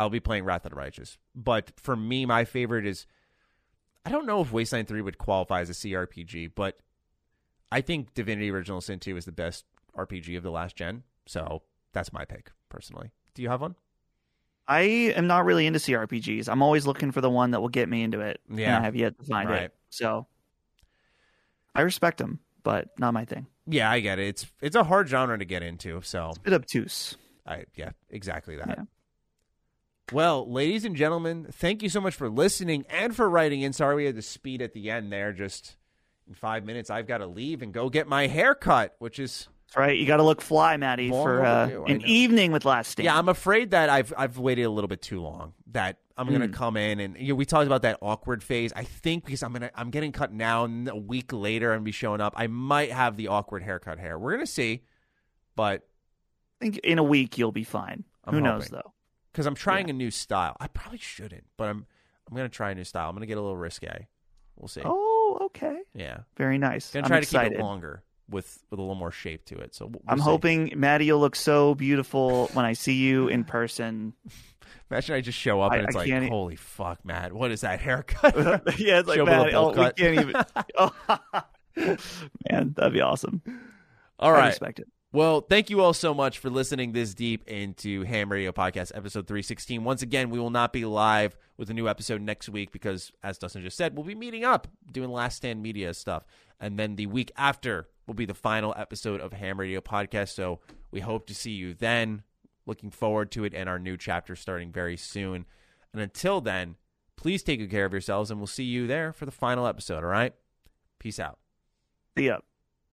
I'll 0.00 0.08
be 0.10 0.20
playing 0.20 0.44
Wrath 0.44 0.64
of 0.64 0.70
the 0.70 0.76
Righteous. 0.76 1.18
But 1.34 1.72
for 1.76 1.94
me, 1.94 2.24
my 2.24 2.46
favorite 2.46 2.86
is 2.86 3.06
I 4.06 4.10
don't 4.10 4.26
know 4.26 4.40
if 4.40 4.52
Wasteland 4.52 4.86
3 4.86 5.02
would 5.02 5.18
qualify 5.18 5.60
as 5.60 5.68
a 5.68 5.72
CRPG, 5.72 6.52
but 6.54 6.78
I 7.72 7.80
think 7.80 8.14
Divinity 8.14 8.50
Original 8.50 8.80
Sin 8.80 8.98
2 9.00 9.16
is 9.16 9.24
the 9.24 9.32
best 9.32 9.64
RPG 9.96 10.36
of 10.36 10.42
the 10.42 10.50
last 10.50 10.76
gen. 10.76 11.02
So 11.26 11.62
that's 11.92 12.12
my 12.12 12.24
pick, 12.24 12.52
personally. 12.68 13.10
Do 13.34 13.42
you 13.42 13.48
have 13.48 13.60
one? 13.60 13.74
I 14.68 14.80
am 14.82 15.26
not 15.26 15.44
really 15.44 15.66
into 15.66 15.78
CRPGs. 15.78 16.48
I'm 16.48 16.62
always 16.62 16.86
looking 16.86 17.12
for 17.12 17.20
the 17.20 17.30
one 17.30 17.52
that 17.52 17.60
will 17.60 17.68
get 17.68 17.88
me 17.88 18.02
into 18.02 18.20
it. 18.20 18.40
and 18.48 18.58
Yeah. 18.58 18.78
I 18.78 18.82
have 18.82 18.96
yet 18.96 19.18
to 19.18 19.24
find 19.24 19.48
Right. 19.48 19.62
it. 19.62 19.74
So 19.90 20.26
I 21.74 21.82
respect 21.82 22.18
them, 22.18 22.40
but 22.62 22.88
not 22.98 23.14
my 23.14 23.24
thing. 23.24 23.46
Yeah, 23.66 23.90
I 23.90 24.00
get 24.00 24.18
it. 24.18 24.28
It's 24.28 24.46
it's 24.60 24.76
a 24.76 24.84
hard 24.84 25.08
genre 25.08 25.36
to 25.38 25.44
get 25.44 25.62
into, 25.62 26.00
so 26.02 26.28
it's 26.30 26.38
a 26.38 26.40
Bit 26.42 26.52
obtuse. 26.54 27.16
I 27.46 27.64
yeah, 27.74 27.90
exactly 28.10 28.56
that. 28.56 28.68
Yeah. 28.68 28.84
Well, 30.12 30.50
ladies 30.50 30.84
and 30.84 30.94
gentlemen, 30.94 31.48
thank 31.50 31.82
you 31.82 31.88
so 31.88 32.00
much 32.00 32.14
for 32.14 32.28
listening 32.28 32.84
and 32.88 33.14
for 33.14 33.28
writing 33.28 33.62
in. 33.62 33.72
Sorry 33.72 33.96
we 33.96 34.04
had 34.06 34.14
the 34.14 34.22
speed 34.22 34.62
at 34.62 34.72
the 34.72 34.88
end 34.90 35.12
there. 35.12 35.32
Just 35.32 35.76
in 36.28 36.34
five 36.34 36.64
minutes, 36.64 36.90
I've 36.90 37.06
got 37.06 37.18
to 37.18 37.26
leave 37.26 37.62
and 37.62 37.72
go 37.72 37.88
get 37.88 38.06
my 38.08 38.26
hair 38.26 38.54
cut, 38.54 38.94
which 38.98 39.18
is 39.18 39.48
That's 39.68 39.76
right. 39.76 39.96
You 39.96 40.06
got 40.06 40.16
to 40.18 40.22
look 40.22 40.40
fly, 40.40 40.76
Maddie, 40.76 41.10
for 41.10 41.44
uh, 41.44 41.68
an 41.86 42.02
evening 42.04 42.52
with 42.52 42.64
Last 42.64 42.90
Stand. 42.92 43.04
yeah. 43.04 43.16
I'm 43.18 43.28
afraid 43.28 43.70
that 43.70 43.88
I've 43.90 44.12
I've 44.16 44.38
waited 44.38 44.64
a 44.64 44.70
little 44.70 44.88
bit 44.88 45.02
too 45.02 45.20
long. 45.20 45.52
That 45.72 45.98
I'm 46.18 46.30
gonna 46.32 46.48
Mm. 46.48 46.52
come 46.54 46.76
in 46.78 46.98
and 47.00 47.16
you 47.18 47.28
know, 47.28 47.34
we 47.34 47.44
talked 47.44 47.66
about 47.66 47.82
that 47.82 47.98
awkward 48.00 48.42
phase. 48.42 48.72
I 48.74 48.84
think 48.84 49.24
because 49.26 49.42
I'm 49.42 49.52
gonna 49.52 49.70
I'm 49.74 49.90
getting 49.90 50.12
cut 50.12 50.32
now, 50.32 50.64
and 50.64 50.88
a 50.88 50.96
week 50.96 51.32
later 51.32 51.72
I'm 51.72 51.76
gonna 51.78 51.84
be 51.84 51.92
showing 51.92 52.20
up. 52.20 52.32
I 52.36 52.46
might 52.46 52.90
have 52.90 53.16
the 53.16 53.28
awkward 53.28 53.62
haircut 53.62 53.98
hair. 53.98 54.18
We're 54.18 54.32
gonna 54.32 54.46
see, 54.46 54.82
but 55.56 55.86
I 56.60 56.64
think 56.64 56.78
in 56.78 56.98
a 56.98 57.02
week 57.04 57.36
you'll 57.38 57.52
be 57.52 57.64
fine. 57.64 58.04
I'm 58.24 58.34
Who 58.34 58.40
knows, 58.40 58.64
hoping. 58.64 58.80
though? 58.82 58.92
because 59.32 59.44
I'm 59.46 59.54
trying 59.54 59.90
a 59.90 59.92
new 59.92 60.10
style. 60.10 60.56
I 60.58 60.68
probably 60.68 60.98
shouldn't, 60.98 61.44
but 61.58 61.68
I'm 61.68 61.86
I'm 62.30 62.34
gonna 62.36 62.48
try 62.48 62.70
a 62.70 62.74
new 62.74 62.84
style. 62.84 63.10
I'm 63.10 63.14
gonna 63.14 63.26
get 63.26 63.36
a 63.36 63.42
little 63.42 63.56
risque. 63.56 64.08
We'll 64.56 64.68
see. 64.68 64.80
Oh, 64.82 65.05
okay. 65.42 65.78
Yeah, 65.94 66.18
Very 66.36 66.58
nice. 66.58 66.90
gonna 66.92 67.04
I'm 67.04 67.08
try 67.10 67.18
excited. 67.18 67.48
to 67.50 67.54
keep 67.56 67.60
it 67.60 67.62
longer 67.64 68.02
with 68.28 68.62
with 68.70 68.78
a 68.78 68.82
little 68.82 68.94
more 68.96 69.10
shape 69.12 69.44
to 69.46 69.58
it. 69.58 69.74
So 69.74 69.86
we'll, 69.86 70.02
I'm 70.08 70.18
see. 70.18 70.24
hoping 70.24 70.72
Maddie 70.76 71.06
you'll 71.06 71.20
look 71.20 71.36
so 71.36 71.74
beautiful 71.74 72.46
when 72.54 72.64
I 72.64 72.72
see 72.72 72.94
you 72.94 73.28
in 73.28 73.44
person. 73.44 74.14
Imagine 74.90 75.16
I 75.16 75.20
just 75.20 75.38
show 75.38 75.60
up 75.62 75.72
I- 75.72 75.76
and 75.78 75.86
it's 75.88 75.96
I 75.96 76.00
like, 76.00 76.08
e- 76.08 76.28
holy 76.28 76.56
fuck, 76.56 77.04
Matt, 77.04 77.32
what 77.32 77.50
is 77.50 77.60
that 77.62 77.80
haircut? 77.80 78.34
yeah, 78.78 79.00
it's 79.00 79.08
like 79.08 79.16
Show 79.16 79.26
up 79.26 79.46
with 79.46 79.54
a 79.54 79.58
oh, 79.58 79.68
we 79.70 79.92
can't 79.92 80.20
even. 80.20 80.34
Oh. 80.78 80.92
Man, 82.50 82.74
that'd 82.76 82.92
be 82.92 83.00
awesome. 83.00 83.42
All 84.18 84.32
right. 84.32 84.44
I 84.44 84.48
respect 84.48 84.78
it. 84.78 84.88
Well, 85.16 85.40
thank 85.40 85.70
you 85.70 85.80
all 85.80 85.94
so 85.94 86.12
much 86.12 86.40
for 86.40 86.50
listening 86.50 86.92
this 86.92 87.14
deep 87.14 87.48
into 87.48 88.02
Ham 88.02 88.30
Radio 88.30 88.52
Podcast 88.52 88.92
episode 88.94 89.26
316. 89.26 89.82
Once 89.82 90.02
again, 90.02 90.28
we 90.28 90.38
will 90.38 90.50
not 90.50 90.74
be 90.74 90.84
live 90.84 91.38
with 91.56 91.70
a 91.70 91.72
new 91.72 91.88
episode 91.88 92.20
next 92.20 92.50
week 92.50 92.70
because, 92.70 93.10
as 93.22 93.38
Dustin 93.38 93.62
just 93.62 93.78
said, 93.78 93.96
we'll 93.96 94.04
be 94.04 94.14
meeting 94.14 94.44
up, 94.44 94.68
doing 94.92 95.08
Last 95.08 95.36
Stand 95.36 95.62
Media 95.62 95.94
stuff. 95.94 96.26
And 96.60 96.78
then 96.78 96.96
the 96.96 97.06
week 97.06 97.32
after 97.34 97.88
will 98.06 98.12
be 98.12 98.26
the 98.26 98.34
final 98.34 98.74
episode 98.76 99.22
of 99.22 99.32
Ham 99.32 99.58
Radio 99.58 99.80
Podcast. 99.80 100.34
So 100.34 100.60
we 100.90 101.00
hope 101.00 101.26
to 101.28 101.34
see 101.34 101.52
you 101.52 101.72
then. 101.72 102.22
Looking 102.66 102.90
forward 102.90 103.30
to 103.30 103.44
it 103.44 103.54
and 103.54 103.70
our 103.70 103.78
new 103.78 103.96
chapter 103.96 104.36
starting 104.36 104.70
very 104.70 104.98
soon. 104.98 105.46
And 105.94 106.02
until 106.02 106.42
then, 106.42 106.76
please 107.16 107.42
take 107.42 107.60
good 107.60 107.70
care 107.70 107.86
of 107.86 107.92
yourselves 107.92 108.30
and 108.30 108.38
we'll 108.38 108.48
see 108.48 108.64
you 108.64 108.86
there 108.86 109.14
for 109.14 109.24
the 109.24 109.32
final 109.32 109.66
episode, 109.66 110.04
all 110.04 110.10
right? 110.10 110.34
Peace 110.98 111.18
out. 111.18 111.38
See 112.18 112.26
ya. 112.26 112.40